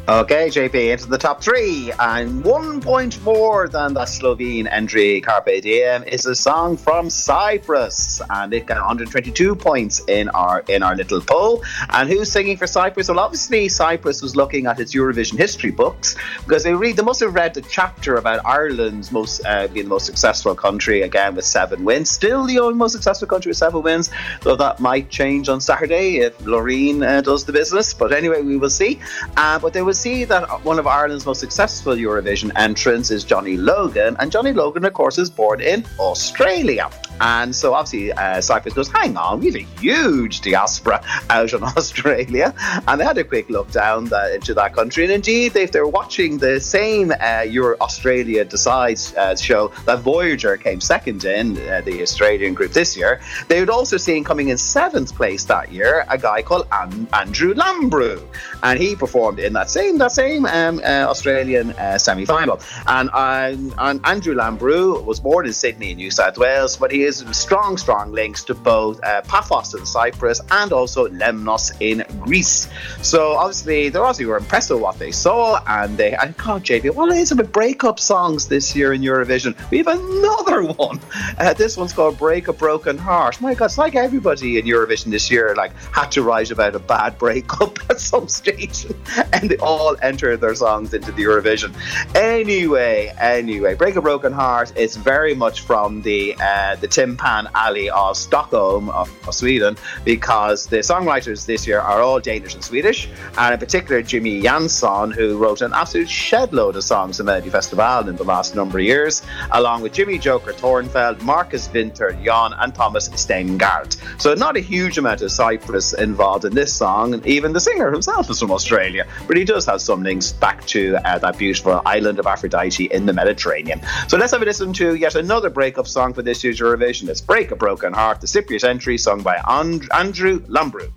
Okay, 0.09 0.47
JP, 0.47 0.93
into 0.93 1.05
the 1.05 1.17
top 1.17 1.43
three, 1.43 1.91
and 1.99 2.43
one 2.43 2.81
point 2.81 3.23
more 3.23 3.69
than 3.69 3.93
the 3.93 4.07
Slovene 4.07 4.65
entry. 4.65 5.21
Carpe 5.21 5.61
Diem 5.61 6.03
is 6.05 6.25
a 6.25 6.33
song 6.33 6.75
from 6.75 7.07
Cyprus, 7.07 8.19
and 8.31 8.51
it 8.51 8.65
got 8.65 8.77
122 8.77 9.55
points 9.55 10.01
in 10.07 10.27
our 10.29 10.63
in 10.67 10.81
our 10.81 10.95
little 10.95 11.21
poll. 11.21 11.63
And 11.91 12.09
who's 12.09 12.31
singing 12.31 12.57
for 12.57 12.65
Cyprus? 12.65 13.09
Well, 13.09 13.19
obviously 13.19 13.69
Cyprus 13.69 14.23
was 14.23 14.35
looking 14.35 14.65
at 14.65 14.79
its 14.79 14.95
Eurovision 14.95 15.37
history 15.37 15.69
books 15.69 16.15
because 16.39 16.63
they 16.63 16.73
read 16.73 16.97
they 16.97 17.03
must 17.03 17.19
have 17.19 17.35
read 17.35 17.53
the 17.53 17.61
chapter 17.61 18.15
about 18.15 18.43
Ireland's 18.43 19.11
most 19.11 19.45
uh, 19.45 19.67
being 19.67 19.85
the 19.85 19.91
most 19.91 20.07
successful 20.07 20.55
country 20.55 21.03
again 21.03 21.35
with 21.35 21.45
seven 21.45 21.85
wins, 21.85 22.09
still 22.09 22.45
the 22.47 22.57
only 22.57 22.73
most 22.73 22.93
successful 22.93 23.27
country 23.27 23.51
with 23.51 23.57
seven 23.57 23.83
wins. 23.83 24.09
Though 24.41 24.55
that 24.55 24.79
might 24.79 25.11
change 25.11 25.47
on 25.47 25.61
Saturday 25.61 26.17
if 26.17 26.35
Loreen 26.39 27.07
uh, 27.07 27.21
does 27.21 27.45
the 27.45 27.53
business. 27.53 27.93
But 27.93 28.11
anyway, 28.11 28.41
we 28.41 28.57
will 28.57 28.71
see. 28.71 28.99
Uh, 29.37 29.59
but 29.59 29.73
they 29.73 29.83
will 29.91 29.95
see 29.95 30.23
that 30.23 30.47
one 30.63 30.79
of 30.79 30.87
Ireland's 30.87 31.25
most 31.25 31.41
successful 31.41 31.93
Eurovision 31.95 32.49
entrants 32.55 33.11
is 33.11 33.25
Johnny 33.25 33.57
Logan, 33.57 34.15
and 34.19 34.31
Johnny 34.31 34.53
Logan, 34.53 34.85
of 34.85 34.93
course, 34.93 35.17
is 35.17 35.29
born 35.29 35.59
in 35.59 35.83
Australia. 35.99 36.89
And 37.21 37.55
so 37.55 37.73
obviously 37.73 38.11
uh, 38.11 38.41
Cyprus 38.41 38.73
goes, 38.73 38.89
hang 38.89 39.17
on, 39.17 39.39
we 39.39 39.47
have 39.47 39.55
a 39.55 39.79
huge 39.79 40.41
diaspora 40.41 41.03
out 41.29 41.53
in 41.53 41.63
Australia. 41.77 42.53
And 42.87 42.99
they 42.99 43.05
had 43.05 43.17
a 43.17 43.23
quick 43.23 43.49
look 43.49 43.71
down 43.71 44.05
that, 44.05 44.33
into 44.35 44.53
that 44.55 44.75
country. 44.75 45.05
And 45.05 45.13
indeed, 45.13 45.55
if 45.55 45.71
they're 45.71 45.87
watching 45.87 46.37
the 46.37 46.59
same 46.59 47.11
uh, 47.19 47.45
Euro 47.47 47.75
Australia 47.81 48.45
Decides 48.45 49.15
uh, 49.15 49.35
show 49.35 49.71
that 49.85 50.01
Voyager 50.01 50.57
came 50.57 50.81
second 50.81 51.23
in, 51.23 51.57
uh, 51.57 51.81
the 51.81 52.01
Australian 52.01 52.53
group 52.53 52.71
this 52.73 52.97
year, 52.97 53.21
they 53.47 53.59
would 53.59 53.69
also 53.69 53.97
see 53.97 54.11
seen 54.11 54.23
coming 54.25 54.49
in 54.49 54.57
seventh 54.57 55.15
place 55.15 55.45
that 55.45 55.71
year 55.71 56.05
a 56.09 56.17
guy 56.17 56.41
called 56.41 56.67
An- 56.71 57.07
Andrew 57.13 57.53
Lambrou. 57.53 58.21
And 58.63 58.77
he 58.77 58.95
performed 58.95 59.39
in 59.39 59.53
that 59.53 59.69
same 59.69 59.97
that 59.99 60.11
same 60.11 60.45
um, 60.45 60.79
uh, 60.83 61.05
Australian 61.13 61.71
uh, 61.71 61.97
semi 61.97 62.25
final. 62.25 62.59
And, 62.87 63.09
um, 63.13 63.73
and 63.77 64.01
Andrew 64.05 64.35
Lambrou 64.35 65.03
was 65.05 65.19
born 65.19 65.45
in 65.45 65.53
Sydney, 65.53 65.93
New 65.95 66.11
South 66.11 66.37
Wales, 66.37 66.75
but 66.75 66.91
he 66.91 67.03
has 67.19 67.37
strong, 67.37 67.77
strong 67.77 68.11
links 68.11 68.43
to 68.45 68.53
both 68.53 69.03
uh, 69.03 69.21
Paphos 69.23 69.73
in 69.73 69.85
Cyprus 69.85 70.41
and 70.51 70.71
also 70.71 71.07
Lemnos 71.07 71.71
in 71.79 72.03
Greece. 72.21 72.67
So 73.01 73.33
obviously, 73.33 73.89
they 73.89 73.99
obviously 73.99 74.25
were 74.25 74.37
impressed 74.37 74.69
with 74.69 74.81
what 74.81 74.99
they 74.99 75.11
saw, 75.11 75.61
and 75.67 75.97
they 75.97 76.13
and 76.15 76.35
God, 76.37 76.63
JP, 76.63 76.95
what 76.95 77.11
is 77.15 77.31
it 77.31 77.37
with 77.37 77.51
breakup 77.51 77.99
songs 77.99 78.47
this 78.47 78.75
year 78.75 78.93
in 78.93 79.01
Eurovision? 79.01 79.55
We 79.71 79.79
have 79.79 79.87
another 79.87 80.63
one. 80.73 80.99
Uh, 81.37 81.53
this 81.53 81.77
one's 81.77 81.93
called 81.93 82.17
"Break 82.17 82.47
a 82.47 82.53
Broken 82.53 82.97
Heart." 82.97 83.41
My 83.41 83.53
God, 83.53 83.65
it's 83.65 83.77
like 83.77 83.95
everybody 83.95 84.59
in 84.59 84.65
Eurovision 84.65 85.05
this 85.05 85.31
year 85.31 85.55
like 85.55 85.75
had 85.91 86.11
to 86.11 86.21
write 86.21 86.51
about 86.51 86.75
a 86.75 86.79
bad 86.79 87.17
breakup 87.17 87.79
at 87.89 87.99
some 87.99 88.27
stage, 88.27 88.85
and 89.33 89.49
they 89.49 89.57
all 89.57 89.95
enter 90.01 90.37
their 90.37 90.55
songs 90.55 90.93
into 90.93 91.11
the 91.11 91.23
Eurovision. 91.23 91.73
Anyway, 92.15 93.13
anyway, 93.19 93.75
"Break 93.75 93.95
a 93.95 94.01
Broken 94.01 94.31
Heart" 94.31 94.77
is 94.77 94.95
very 94.95 95.33
much 95.33 95.61
from 95.61 96.01
the 96.01 96.35
uh, 96.39 96.75
the 96.75 96.87
Tim 96.87 97.00
Pan 97.17 97.49
Alley 97.55 97.89
of 97.89 98.15
Stockholm 98.15 98.89
of, 98.91 99.09
of 99.27 99.33
Sweden 99.33 99.75
because 100.05 100.67
the 100.67 100.77
songwriters 100.77 101.45
this 101.45 101.65
year 101.65 101.79
are 101.79 102.01
all 102.01 102.19
Danish 102.19 102.53
and 102.53 102.63
Swedish, 102.63 103.09
and 103.37 103.53
in 103.53 103.59
particular 103.59 104.01
Jimmy 104.01 104.41
Jansson, 104.41 105.13
who 105.13 105.37
wrote 105.37 105.61
an 105.61 105.73
absolute 105.73 106.07
shedload 106.07 106.75
of 106.75 106.83
songs 106.83 107.19
in 107.19 107.25
Melody 107.25 107.49
Festival 107.49 108.07
in 108.07 108.15
the 108.15 108.23
last 108.23 108.55
number 108.55 108.77
of 108.77 108.85
years, 108.85 109.23
along 109.51 109.81
with 109.81 109.93
Jimmy 109.93 110.17
Joker 110.17 110.53
Thörnfeldt, 110.53 111.21
Marcus 111.21 111.67
Winther, 111.73 112.11
Jan, 112.23 112.53
and 112.59 112.75
Thomas 112.75 113.09
Stengaard. 113.09 113.97
So 114.21 114.33
not 114.35 114.55
a 114.57 114.59
huge 114.59 114.97
amount 114.97 115.21
of 115.21 115.31
Cyprus 115.31 115.93
involved 115.93 116.45
in 116.45 116.53
this 116.53 116.73
song, 116.73 117.13
and 117.13 117.25
even 117.25 117.53
the 117.53 117.59
singer 117.59 117.91
himself 117.91 118.29
is 118.29 118.39
from 118.39 118.51
Australia, 118.51 119.07
but 119.27 119.37
he 119.37 119.43
does 119.43 119.65
have 119.65 119.81
some 119.81 120.03
links 120.03 120.31
back 120.31 120.65
to 120.67 120.97
uh, 121.05 121.17
that 121.19 121.37
beautiful 121.37 121.81
island 121.85 122.19
of 122.19 122.27
Aphrodite 122.27 122.85
in 122.85 123.05
the 123.05 123.13
Mediterranean. 123.13 123.81
So 124.07 124.17
let's 124.17 124.31
have 124.31 124.41
a 124.41 124.45
listen 124.45 124.73
to 124.73 124.95
yet 124.95 125.15
another 125.15 125.49
breakup 125.49 125.87
song 125.87 126.13
for 126.13 126.21
this 126.21 126.43
year's 126.43 126.59
Eurovision. 126.59 126.80
It's 126.83 127.21
Break 127.21 127.51
a 127.51 127.55
Broken 127.55 127.93
Heart, 127.93 128.21
the 128.21 128.27
Cypriot 128.27 128.63
entry 128.67 128.97
sung 128.97 129.21
by 129.21 129.39
And- 129.47 129.87
Andrew 129.93 130.39
Lambrou. 130.47 130.91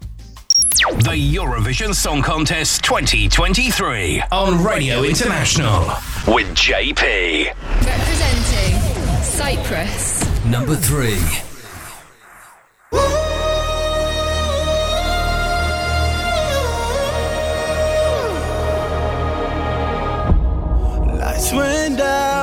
The 0.81 1.35
Eurovision 1.37 1.95
Song 1.95 2.23
Contest 2.23 2.83
2023 2.85 4.23
on 4.33 4.65
Radio 4.65 5.03
International 5.03 5.81
with 6.27 6.47
JP. 6.55 7.53
Representing 7.85 9.23
Cyprus. 9.23 10.45
Number 10.47 10.75
three. 10.75 11.21
Lights 21.19 21.53
went 21.53 22.01
out, 22.01 22.31
I 22.31 22.34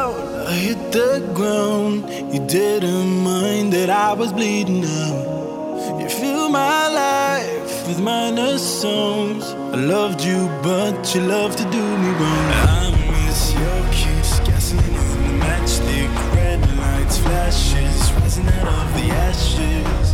hit 0.74 0.92
the 0.92 1.32
ground. 1.34 1.98
You 2.34 2.40
didn't 2.48 3.24
mind 3.24 3.74
that 3.74 3.90
I 3.90 4.14
was 4.14 4.32
bleeding 4.32 4.84
out. 4.86 6.00
You 6.00 6.08
filled 6.10 6.52
my 6.52 6.88
life 6.88 7.88
with 7.88 8.00
minor 8.00 8.58
songs. 8.58 9.44
I 9.76 9.78
loved 9.96 10.22
you, 10.22 10.40
but 10.64 11.14
you 11.14 11.22
loved 11.22 11.58
to 11.58 11.66
do 11.78 11.84
me 12.04 12.10
wrong. 12.20 12.48
I 12.80 12.92
miss 13.12 13.54
your 13.64 13.82
kiss, 14.00 14.40
gasoline 14.48 14.96
in 15.16 15.22
the 15.28 15.46
matchstick, 15.46 16.12
red 16.36 16.62
lights, 16.78 17.18
flashes, 17.18 18.00
rising 18.14 18.48
out 18.48 18.68
of 18.84 18.90
the 19.00 19.08
ashes. 19.30 20.08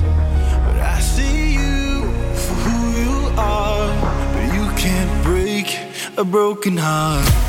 But 0.66 0.80
I 0.96 1.00
see 1.00 1.54
you 1.60 2.02
for 2.44 2.56
who 2.66 2.78
you 3.02 3.16
are, 3.38 3.90
but 4.34 4.48
you 4.58 4.66
can't 4.84 5.14
break 5.24 5.68
a 6.18 6.24
broken 6.24 6.78
heart. 6.78 7.47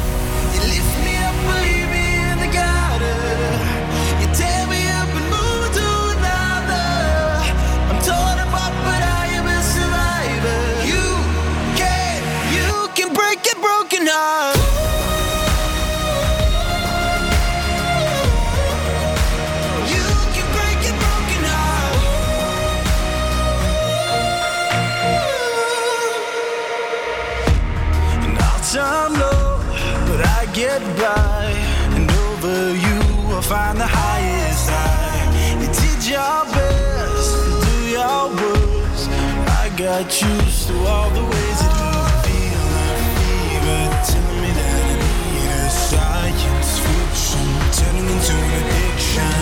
By. 30.79 31.51
And 31.97 32.09
over 32.09 32.73
you, 32.73 33.01
I'll 33.35 33.43
find 33.43 33.81
the 33.81 33.87
highest 33.87 34.71
high. 34.71 35.59
You 35.61 35.67
did 35.67 36.01
your 36.07 36.45
best, 36.55 37.35
do 37.65 37.75
your 37.99 38.31
worst. 38.39 39.11
I 39.59 39.75
got 39.77 40.07
used 40.23 40.69
to 40.69 40.75
all 40.87 41.11
the 41.11 41.25
ways 41.25 41.59
that 41.63 41.75
you 41.83 41.93
feel 42.25 42.63
like 42.79 43.01
fever, 43.19 43.85
telling 44.07 44.41
me 44.43 44.51
that 44.55 44.87
I 44.87 44.97
need 45.35 45.51
a 45.51 45.69
science 45.69 46.71
fiction, 46.87 47.47
turning 47.79 48.07
into 48.15 48.35
an 48.39 48.53
addiction. 48.63 49.39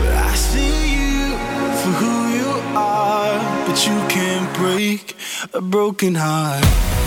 But 0.00 0.12
I 0.24 0.32
see 0.34 0.76
you 0.96 1.36
for 1.80 1.92
who 2.00 2.14
you 2.38 2.50
are, 2.80 3.36
but 3.66 3.76
you 3.86 3.96
can't 4.08 4.48
break 4.56 5.16
a 5.52 5.60
broken 5.60 6.14
heart. 6.14 6.99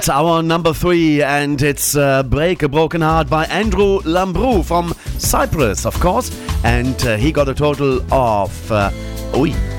It's 0.00 0.08
our 0.08 0.42
number 0.42 0.72
three, 0.72 1.22
and 1.22 1.60
it's 1.60 1.94
uh, 1.94 2.22
Break 2.22 2.62
a 2.62 2.70
Broken 2.70 3.02
Heart 3.02 3.28
by 3.28 3.44
Andrew 3.44 3.98
Lambrou 3.98 4.64
from 4.64 4.94
Cyprus, 5.18 5.84
of 5.84 5.92
course. 6.00 6.30
And 6.64 6.96
uh, 7.04 7.18
he 7.18 7.30
got 7.30 7.50
a 7.50 7.54
total 7.54 8.00
of. 8.10 8.72
Uh, 8.72 8.88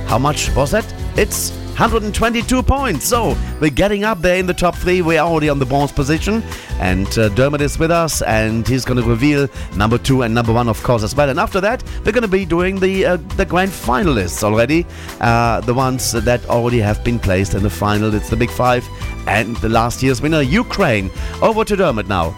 how 0.06 0.20
much 0.20 0.56
was 0.56 0.70
that? 0.70 0.86
It's 1.18 1.50
122 1.82 2.62
points. 2.62 3.06
So 3.06 3.36
we're 3.60 3.72
getting 3.72 4.04
up 4.04 4.22
there 4.22 4.38
in 4.38 4.46
the 4.46 4.54
top 4.54 4.76
three. 4.76 5.02
We're 5.02 5.18
already 5.18 5.50
on 5.50 5.58
the 5.58 5.66
bronze 5.66 5.92
position. 5.92 6.44
And 6.80 7.08
uh, 7.18 7.30
Dermot 7.30 7.60
is 7.60 7.80
with 7.80 7.90
us, 7.90 8.22
and 8.22 8.68
he's 8.68 8.86
going 8.86 9.02
to 9.02 9.04
reveal 9.04 9.48
number 9.76 9.98
two 9.98 10.22
and 10.22 10.32
number 10.32 10.54
one, 10.54 10.70
of 10.70 10.84
course, 10.84 11.02
as 11.02 11.16
well. 11.16 11.28
And 11.30 11.40
after 11.40 11.60
that, 11.62 11.84
we're 12.06 12.12
going 12.12 12.22
to 12.22 12.28
be 12.28 12.46
doing 12.46 12.80
the 12.80 13.06
uh, 13.08 13.18
the 13.36 13.48
grand 13.48 13.72
finalists 13.72 14.44
already. 14.44 14.86
Uh, 15.22 15.62
the 15.62 15.74
ones 15.74 16.12
that 16.12 16.46
already 16.50 16.78
have 16.78 17.04
been 17.04 17.18
placed 17.18 17.56
in 17.56 17.64
the 17.64 17.70
final. 17.72 18.14
It's 18.14 18.30
the 18.30 18.38
big 18.38 18.52
five 18.52 18.88
and 19.26 19.58
the 19.58 19.70
last 19.70 20.04
year's 20.04 20.22
winner, 20.22 20.44
Ukraine. 20.44 21.10
Over 21.42 21.66
to 21.66 21.76
Dermot 21.76 22.08
now. 22.08 22.36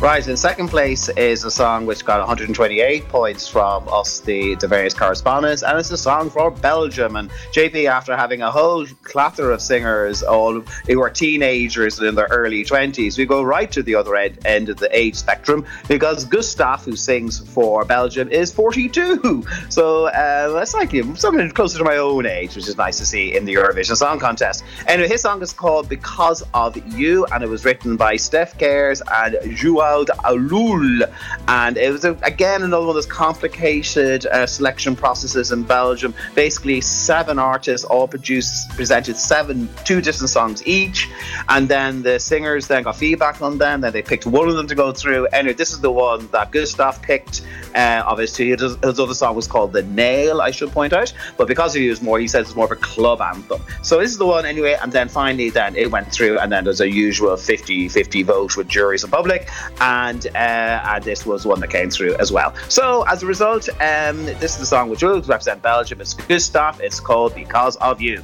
Right, 0.00 0.26
in 0.26 0.36
second 0.36 0.68
place 0.68 1.08
is 1.10 1.44
a 1.44 1.50
song 1.50 1.86
which 1.86 2.04
got 2.04 2.18
128 2.18 3.08
points 3.08 3.48
from 3.48 3.88
us, 3.88 4.20
the, 4.20 4.56
the 4.56 4.66
various 4.66 4.92
correspondents, 4.92 5.62
and 5.62 5.78
it's 5.78 5.90
a 5.92 5.96
song 5.96 6.28
for 6.30 6.50
Belgium. 6.50 7.16
And 7.16 7.30
JP, 7.52 7.86
after 7.86 8.16
having 8.16 8.42
a 8.42 8.50
whole 8.50 8.86
clatter 9.04 9.50
of 9.52 9.62
singers, 9.62 10.22
all 10.22 10.60
who 10.60 11.00
are 11.00 11.08
teenagers 11.08 11.98
and 12.00 12.08
in 12.08 12.16
their 12.16 12.26
early 12.26 12.64
20s, 12.64 13.16
we 13.16 13.24
go 13.24 13.42
right 13.42 13.70
to 13.70 13.82
the 13.82 13.94
other 13.94 14.16
end, 14.16 14.38
end 14.44 14.68
of 14.68 14.78
the 14.78 14.94
age 14.94 15.14
spectrum 15.14 15.64
because 15.88 16.24
Gustaph, 16.24 16.84
who 16.84 16.96
sings 16.96 17.38
for 17.38 17.84
Belgium, 17.84 18.28
is 18.30 18.52
42. 18.52 19.44
So 19.70 20.06
uh, 20.06 20.52
that's 20.52 20.74
like 20.74 20.90
something 21.16 21.50
closer 21.50 21.78
to 21.78 21.84
my 21.84 21.96
own 21.96 22.26
age, 22.26 22.56
which 22.56 22.68
is 22.68 22.76
nice 22.76 22.98
to 22.98 23.06
see 23.06 23.34
in 23.34 23.44
the 23.44 23.54
Eurovision 23.54 23.96
Song 23.96 24.18
Contest. 24.18 24.64
Anyway, 24.86 25.08
his 25.08 25.22
song 25.22 25.40
is 25.40 25.52
called 25.52 25.88
Because 25.88 26.42
of 26.52 26.76
You, 26.94 27.26
and 27.26 27.42
it 27.42 27.48
was 27.48 27.64
written 27.64 27.96
by 27.96 28.16
Stef 28.16 28.58
Caers 28.58 29.00
and 29.10 29.36
Jaouad 29.84 30.08
Alloul. 30.24 31.10
And 31.48 31.76
it 31.76 31.90
was, 31.90 32.04
a, 32.04 32.12
again, 32.22 32.62
another 32.62 32.86
one 32.86 32.90
of 32.90 32.94
those 32.94 33.06
complicated 33.06 34.26
uh, 34.26 34.46
selection 34.46 34.96
processes 34.96 35.52
in 35.52 35.62
Belgium. 35.62 36.14
Basically, 36.34 36.80
seven 36.80 37.38
artists 37.38 37.84
all 37.84 38.08
produced, 38.08 38.70
presented 38.70 39.16
seven, 39.16 39.68
two 39.84 40.00
different 40.00 40.30
songs 40.30 40.66
each. 40.66 41.08
And 41.48 41.68
then 41.68 42.02
the 42.02 42.18
singers 42.18 42.66
then 42.68 42.84
got 42.84 42.96
feedback 42.96 43.42
on 43.42 43.58
them. 43.58 43.80
Then 43.82 43.92
they 43.92 44.02
picked 44.02 44.26
one 44.26 44.48
of 44.48 44.56
them 44.56 44.66
to 44.68 44.74
go 44.74 44.92
through. 44.92 45.26
Anyway, 45.28 45.54
this 45.54 45.72
is 45.72 45.80
the 45.80 45.92
one 45.92 46.26
that 46.28 46.50
Gustaph 46.50 47.02
picked 47.02 47.42
uh, 47.74 48.16
his. 48.16 48.34
His, 48.34 48.60
his 48.60 49.00
other 49.00 49.14
song 49.14 49.36
was 49.36 49.46
called 49.46 49.72
The 49.72 49.82
Nail, 49.82 50.40
I 50.40 50.50
should 50.50 50.70
point 50.70 50.92
out. 50.92 51.12
But 51.36 51.48
because 51.48 51.74
he 51.74 51.84
used 51.84 52.02
more, 52.02 52.18
he 52.18 52.28
says 52.28 52.46
it's 52.46 52.56
more 52.56 52.66
of 52.66 52.72
a 52.72 52.76
club 52.76 53.20
anthem. 53.20 53.62
So 53.82 54.00
this 54.00 54.10
is 54.10 54.18
the 54.18 54.26
one 54.26 54.44
anyway. 54.46 54.76
And 54.82 54.92
then 54.92 55.08
finally, 55.08 55.50
then 55.50 55.76
it 55.76 55.90
went 55.90 56.10
through. 56.10 56.38
And 56.38 56.50
then 56.50 56.64
there's 56.64 56.80
a 56.80 56.90
usual 56.90 57.36
50 57.36 57.88
50 57.88 58.22
vote 58.22 58.56
with 58.56 58.68
juries 58.68 59.04
and 59.04 59.12
public. 59.12 59.48
And, 59.80 60.26
uh, 60.28 60.38
and 60.84 61.04
this 61.04 61.26
was 61.26 61.46
one 61.46 61.60
that 61.60 61.70
came 61.70 61.90
through 61.90 62.16
as 62.16 62.30
well. 62.32 62.54
So 62.68 63.02
as 63.02 63.22
a 63.22 63.26
result, 63.26 63.68
um, 63.80 64.24
this 64.26 64.54
is 64.54 64.58
the 64.58 64.66
song 64.66 64.88
which 64.90 65.02
will 65.02 65.20
represent 65.22 65.62
Belgium. 65.62 66.00
It's 66.00 66.14
Gustaph. 66.14 66.80
It's 66.80 67.00
called 67.00 67.34
Because 67.34 67.76
of 67.76 68.00
You. 68.00 68.22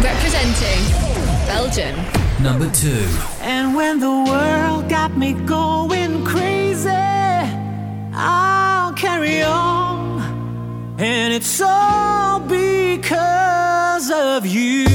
Representing 0.00 0.82
Belgium. 1.46 1.94
Number 2.42 2.68
two. 2.72 3.06
And 3.40 3.74
when 3.76 4.00
the 4.00 4.10
world 4.10 4.88
got 4.88 5.16
me 5.16 5.32
going 5.32 6.24
crazy, 6.24 6.88
I'll 8.14 8.92
carry 8.94 9.42
on. 9.42 10.20
And 10.98 11.32
it's 11.32 11.60
all 11.60 12.40
because 12.40 14.10
of 14.10 14.44
you. 14.46 14.86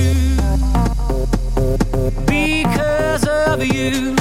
Because 2.08 3.28
of 3.28 3.66
you. 3.66 4.16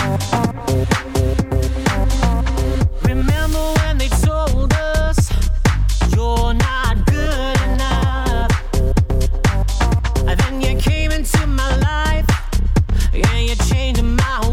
Remember 3.04 3.72
when 3.78 3.98
they 3.98 4.08
told 4.08 4.72
us 4.72 5.30
you're 6.12 6.52
not 6.52 7.06
good 7.06 7.60
enough? 7.62 8.50
And 10.26 10.40
then 10.40 10.60
you 10.60 10.76
came 10.80 11.12
into 11.12 11.46
my 11.46 11.76
life. 11.76 12.26
Yeah, 13.12 13.38
you 13.38 13.54
changed 13.54 14.02
my 14.02 14.45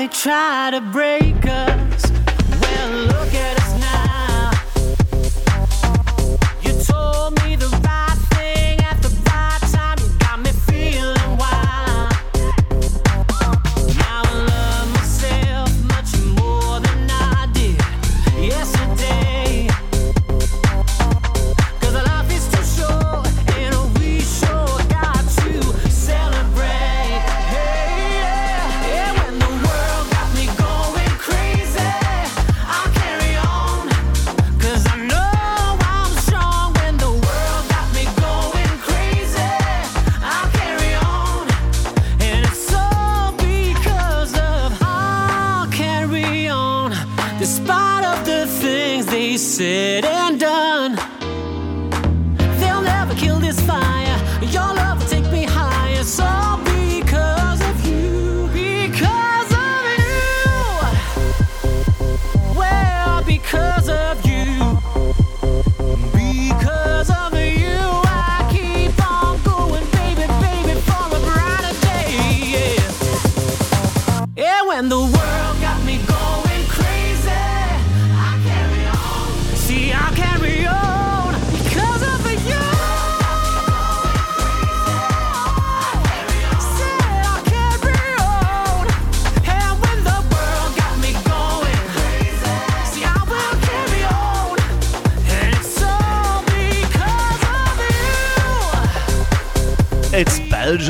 they 0.00 0.08
try 0.08 0.70
to 0.70 0.80
break 0.80 1.44
us? 1.44 1.79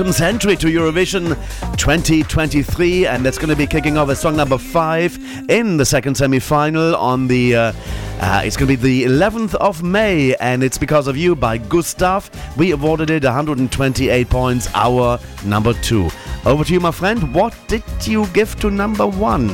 Belgium's 0.00 0.22
entry 0.22 0.56
to 0.56 0.68
Eurovision 0.68 1.36
2023, 1.76 3.06
and 3.06 3.26
it's 3.26 3.36
going 3.36 3.50
to 3.50 3.54
be 3.54 3.66
kicking 3.66 3.98
off 3.98 4.08
with 4.08 4.16
song 4.16 4.34
number 4.34 4.56
five 4.56 5.18
in 5.50 5.76
the 5.76 5.84
second 5.84 6.16
semi-final 6.16 6.96
on 6.96 7.28
the. 7.28 7.54
Uh, 7.54 7.72
uh, 8.18 8.40
it's 8.42 8.56
going 8.56 8.74
to 8.74 8.78
be 8.78 9.04
the 9.04 9.04
11th 9.04 9.54
of 9.56 9.82
May, 9.82 10.34
and 10.36 10.62
it's 10.62 10.78
because 10.78 11.06
of 11.06 11.18
you 11.18 11.36
by 11.36 11.58
Gustaph. 11.58 12.30
We 12.56 12.70
awarded 12.70 13.10
it 13.10 13.24
128 13.24 14.30
points, 14.30 14.68
our 14.74 15.18
number 15.44 15.74
two. 15.74 16.08
Over 16.46 16.64
to 16.64 16.72
you, 16.72 16.80
my 16.80 16.90
friend. 16.90 17.34
What 17.34 17.54
did 17.68 17.82
you 18.06 18.26
give 18.28 18.58
to 18.60 18.70
number 18.70 19.06
one? 19.06 19.50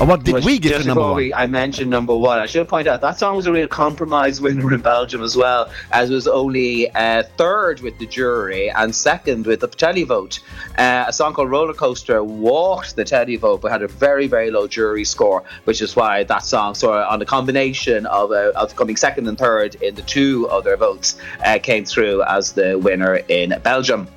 Or 0.00 0.06
what 0.06 0.24
did 0.24 0.34
Well, 0.34 0.42
we 0.42 0.58
give 0.58 0.72
to 0.72 0.78
number 0.88 0.94
before 0.94 1.08
one? 1.10 1.16
we- 1.16 1.32
I 1.32 1.46
mentioned 1.46 1.88
number 1.88 2.16
one. 2.16 2.40
I 2.40 2.46
should 2.46 2.66
point 2.66 2.88
out 2.88 3.00
that 3.02 3.16
song 3.20 3.36
was 3.36 3.46
a 3.46 3.52
real 3.52 3.68
compromise 3.68 4.40
winner 4.40 4.74
in 4.74 4.80
Belgium 4.80 5.22
as 5.22 5.36
well, 5.36 5.70
as 5.92 6.10
it 6.10 6.14
was 6.14 6.26
only 6.26 6.90
uh, 6.96 7.22
third 7.38 7.80
with 7.82 7.96
the 8.00 8.06
jury 8.06 8.68
and 8.68 8.92
second 8.92 9.46
with 9.46 9.60
the 9.60 9.68
televote. 9.68 10.40
Uh, 10.76 11.04
a 11.06 11.12
song 11.12 11.34
called 11.34 11.50
Roller 11.52 11.72
Coaster 11.72 12.24
walked 12.24 12.96
the 12.96 13.04
televote, 13.04 13.60
but 13.60 13.70
had 13.70 13.82
a 13.82 13.88
very, 13.88 14.26
very 14.26 14.50
low 14.50 14.66
jury 14.66 15.04
score, 15.04 15.44
which 15.66 15.80
is 15.80 15.94
why 15.94 16.24
that 16.24 16.42
song, 16.44 16.74
sort 16.74 16.96
of 16.98 17.12
on 17.12 17.20
the 17.20 17.26
combination 17.26 18.06
of, 18.06 18.32
uh, 18.32 18.50
of 18.56 18.74
coming 18.74 18.96
second 18.96 19.28
and 19.28 19.38
third 19.38 19.76
in 19.76 19.94
the 19.94 20.02
two 20.02 20.48
other 20.48 20.76
votes, 20.76 21.14
uh, 21.46 21.60
came 21.62 21.84
through 21.84 22.24
as 22.24 22.50
the 22.54 22.76
winner 22.76 23.20
in 23.28 23.54
Belgium. 23.62 24.08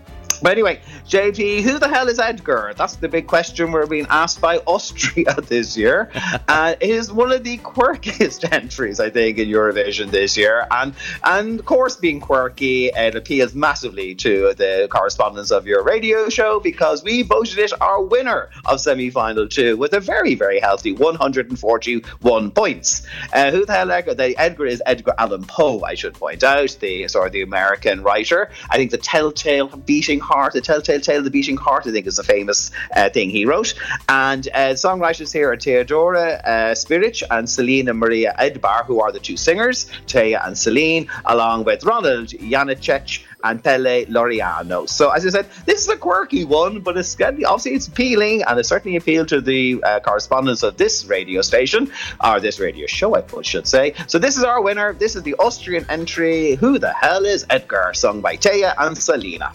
But 0.41 0.51
anyway, 0.51 0.79
JP, 1.07 1.61
who 1.61 1.79
the 1.79 1.87
hell 1.87 2.09
is 2.09 2.19
Edgar? 2.19 2.73
That's 2.75 2.97
the 2.97 3.07
big 3.07 3.27
question 3.27 3.71
we're 3.71 3.85
being 3.85 4.07
asked 4.09 4.41
by 4.41 4.57
Austria 4.65 5.35
this 5.41 5.77
year. 5.77 6.11
uh, 6.49 6.75
it 6.81 6.89
is 6.89 7.13
one 7.13 7.31
of 7.31 7.45
the 7.45 7.59
quirkiest 7.59 8.51
entries, 8.51 8.99
I 8.99 9.09
think, 9.09 9.37
in 9.37 9.47
Eurovision 9.47 10.11
this 10.11 10.35
year. 10.35 10.67
And, 10.69 10.93
and 11.23 11.61
of 11.61 11.65
course, 11.65 11.95
being 11.95 12.19
quirky, 12.19 12.87
it 12.87 13.15
appeals 13.15 13.55
massively 13.55 14.15
to 14.15 14.53
the 14.55 14.89
correspondents 14.91 15.49
of 15.49 15.65
your 15.65 15.81
radio 15.81 16.27
show 16.27 16.59
because 16.59 17.05
we 17.05 17.21
voted 17.21 17.57
it 17.57 17.71
our 17.79 18.03
winner 18.03 18.49
of 18.65 18.81
semi 18.81 19.09
final 19.09 19.47
two 19.47 19.77
with 19.77 19.93
a 19.93 20.01
very, 20.01 20.35
very 20.35 20.59
healthy 20.59 20.91
141 20.91 22.51
points. 22.51 23.07
Uh, 23.31 23.49
who 23.51 23.65
the 23.65 23.71
hell 23.71 23.91
Edgar? 23.91 24.13
The 24.13 24.37
Edgar 24.37 24.65
is 24.65 24.83
Edgar 24.85 25.13
Allan 25.17 25.45
Poe, 25.45 25.81
I 25.83 25.95
should 25.95 26.15
point 26.15 26.43
out, 26.43 26.75
the 26.81 27.07
sort 27.07 27.27
of 27.27 27.31
the 27.31 27.43
American 27.43 28.03
writer. 28.03 28.49
I 28.69 28.75
think 28.75 28.91
the 28.91 28.97
Telltale 28.97 29.67
Beating 29.67 30.19
Heart, 30.19 30.51
the 30.51 30.59
Telltale 30.59 30.96
Tale 30.99 31.19
of 31.19 31.23
the 31.23 31.31
Beating 31.31 31.57
Heart, 31.57 31.87
I 31.87 31.91
think 31.91 32.07
is 32.07 32.19
a 32.19 32.23
famous 32.23 32.71
uh, 32.95 33.09
thing 33.09 33.29
he 33.29 33.45
wrote. 33.45 33.73
And 34.09 34.47
uh, 34.53 34.73
songwriters 34.73 35.33
here 35.33 35.51
are 35.51 35.57
Theodora 35.57 36.41
uh, 36.43 36.73
Špirić 36.73 37.23
and 37.29 37.49
Selina-Maria 37.49 38.35
Edbauer, 38.39 38.85
who 38.85 39.01
are 39.01 39.11
the 39.11 39.19
two 39.19 39.37
singers, 39.37 39.87
Teya 40.07 40.45
and 40.45 40.57
Celine, 40.57 41.07
along 41.25 41.63
with 41.63 41.83
Ronald 41.83 42.27
Janeček 42.27 43.23
and 43.43 43.63
Pele 43.63 44.05
Loriano. 44.05 44.89
So, 44.89 45.09
as 45.09 45.25
I 45.25 45.29
said, 45.29 45.47
this 45.65 45.81
is 45.81 45.89
a 45.89 45.97
quirky 45.97 46.43
one, 46.45 46.79
but 46.81 46.97
it's 46.97 47.15
obviously 47.21 47.73
it's 47.73 47.87
appealing, 47.87 48.43
and 48.43 48.59
it 48.59 48.65
certainly 48.65 48.97
appealed 48.97 49.27
to 49.29 49.41
the 49.41 49.81
uh, 49.83 49.99
correspondents 49.99 50.63
of 50.63 50.77
this 50.77 51.05
radio 51.05 51.41
station, 51.41 51.91
or 52.23 52.39
this 52.39 52.59
radio 52.59 52.87
show, 52.87 53.15
I 53.15 53.23
should 53.41 53.67
say. 53.67 53.93
So, 54.07 54.19
this 54.19 54.37
is 54.37 54.43
our 54.43 54.61
winner. 54.61 54.93
This 54.93 55.15
is 55.15 55.23
the 55.23 55.35
Austrian 55.35 55.85
entry. 55.89 56.55
Who 56.55 56.79
the 56.79 56.93
hell 56.93 57.25
is 57.25 57.45
Edgar? 57.49 57.91
Sung 57.93 58.21
by 58.21 58.35
Teya 58.37 58.73
and 58.79 58.97
Salena. 58.97 59.53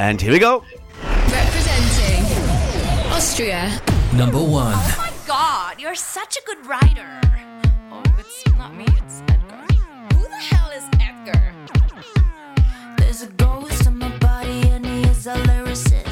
And 0.00 0.20
here 0.20 0.32
we 0.32 0.38
go. 0.38 0.64
Representing 3.14 3.54
Austria. 3.54 3.80
Number 4.16 4.38
oh 4.38 4.50
one. 4.50 4.74
Oh 4.74 4.94
my 4.98 5.12
god, 5.26 5.80
you're 5.80 5.94
such 5.94 6.36
a 6.36 6.42
good 6.46 6.66
writer. 6.66 7.20
Oh, 7.92 8.02
it's 8.18 8.44
not 8.58 8.74
me, 8.74 8.86
it's 8.88 9.22
Edgar. 9.28 9.66
Who 10.14 10.22
the 10.24 10.36
hell 10.36 10.70
is 10.70 10.84
Edgar? 11.00 11.54
There's 12.98 13.22
a 13.22 13.28
ghost 13.28 13.86
in 13.86 13.98
my 13.98 14.10
body 14.18 14.68
and 14.68 14.84
he 14.84 15.02
is 15.02 15.26
a 15.28 15.34
lyricist. 15.34 16.03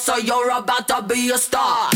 So 0.00 0.16
you're 0.16 0.50
about 0.50 0.88
to 0.88 1.02
be 1.02 1.30
a 1.30 1.36
star. 1.36 1.89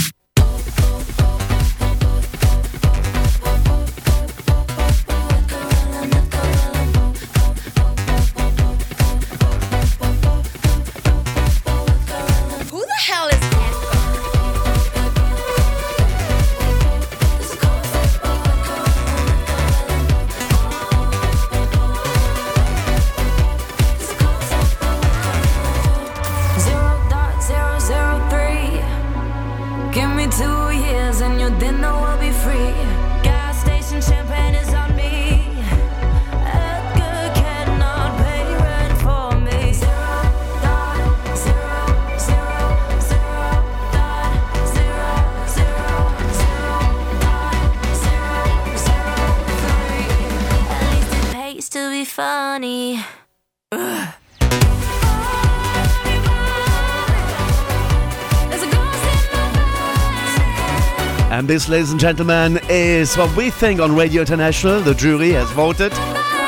This, 61.55 61.69
ladies 61.69 61.93
and 61.93 62.01
gentlemen, 62.01 62.59
is 62.69 63.15
what 63.15 63.37
we 63.37 63.49
think 63.49 63.79
on 63.81 63.95
Radio 63.95 64.23
International. 64.23 64.81
The 64.81 64.93
jury 64.93 65.31
has 65.31 65.49
voted 65.53 65.93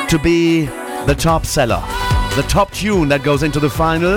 to 0.08 0.18
be 0.20 0.64
the 1.06 1.14
top 1.16 1.46
seller, 1.46 1.80
the 2.34 2.44
top 2.48 2.72
tune 2.72 3.08
that 3.10 3.22
goes 3.22 3.44
into 3.44 3.60
the 3.60 3.70
final, 3.70 4.16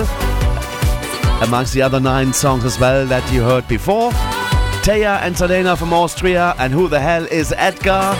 amongst 1.44 1.74
the 1.74 1.80
other 1.80 2.00
nine 2.00 2.32
songs 2.32 2.64
as 2.64 2.80
well 2.80 3.06
that 3.06 3.32
you 3.32 3.40
heard 3.40 3.68
before. 3.68 4.10
Teya 4.82 5.20
and 5.22 5.36
Salena 5.36 5.76
from 5.78 5.92
Austria, 5.92 6.56
and 6.58 6.72
who 6.72 6.88
the 6.88 6.98
hell 6.98 7.24
is 7.26 7.54
Edgar? 7.56 8.12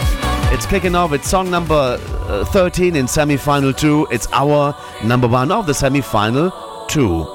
It's 0.55 0.65
kicking 0.65 0.95
off. 0.95 1.13
It's 1.13 1.29
song 1.29 1.51
number 1.51 1.99
uh, 2.29 2.45
13 2.45 2.95
in 2.95 3.09
semi 3.09 3.37
final 3.37 3.73
two. 3.73 4.07
It's 4.13 4.29
our 4.31 4.77
number 5.03 5.27
one 5.27 5.51
of 5.51 5.67
the 5.67 5.75
semi 5.75 6.03
final 6.03 6.53
two. 6.89 7.27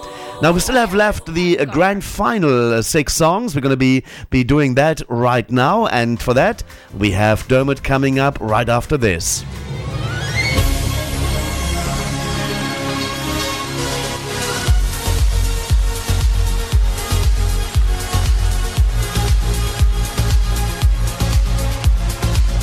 Now 0.41 0.51
we 0.51 0.59
still 0.59 0.75
have 0.75 0.93
left 0.93 1.33
the 1.33 1.59
uh, 1.59 1.65
grand 1.65 2.03
final 2.03 2.73
uh, 2.73 2.81
six 2.81 3.13
songs. 3.13 3.55
We're 3.55 3.61
going 3.61 3.71
to 3.71 3.77
be 3.77 4.03
be 4.29 4.43
doing 4.43 4.75
that 4.75 5.01
right 5.07 5.49
now, 5.49 5.87
and 5.87 6.21
for 6.21 6.33
that 6.33 6.61
we 6.93 7.11
have 7.11 7.47
Dermot 7.47 7.83
coming 7.83 8.19
up 8.19 8.37
right 8.41 8.67
after 8.67 8.97
this. 8.97 9.43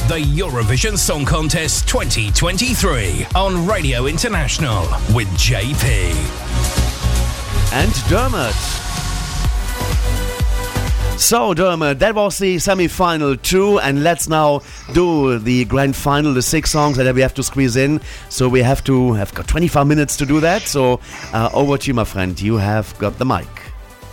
The 0.09 0.19
Eurovision 0.19 0.99
Song 0.99 1.25
Contest 1.25 1.89
2023 1.89 3.29
on 3.35 3.67
Radio 3.67 4.05
International 4.05 4.83
with 5.15 5.27
JP. 5.39 6.52
And 7.73 7.93
Dermot. 8.09 8.55
So, 11.19 11.55
Dermot, 11.55 12.01
that 12.01 12.15
was 12.15 12.37
the 12.39 12.59
semi 12.59 12.89
final 12.89 13.37
two, 13.37 13.79
and 13.79 14.03
let's 14.03 14.29
now 14.29 14.61
do 14.93 15.39
the 15.39 15.65
grand 15.65 15.97
final, 15.97 16.35
the 16.35 16.43
six 16.43 16.71
songs 16.71 16.97
that 16.99 17.15
we 17.15 17.23
have 17.23 17.33
to 17.35 17.43
squeeze 17.43 17.77
in. 17.77 18.01
So, 18.29 18.49
we 18.49 18.61
have 18.61 18.85
to 18.85 19.13
have 19.15 19.33
got 19.33 19.49
25 19.49 19.87
minutes 19.87 20.17
to 20.19 20.27
do 20.27 20.41
that. 20.41 20.63
So, 20.63 21.01
uh, 21.33 21.49
over 21.55 21.79
to 21.79 21.87
you, 21.87 21.95
my 21.95 22.05
friend. 22.05 22.39
You 22.39 22.57
have 22.57 22.99
got 22.99 23.19
the 23.19 23.25
mic. 23.25 23.62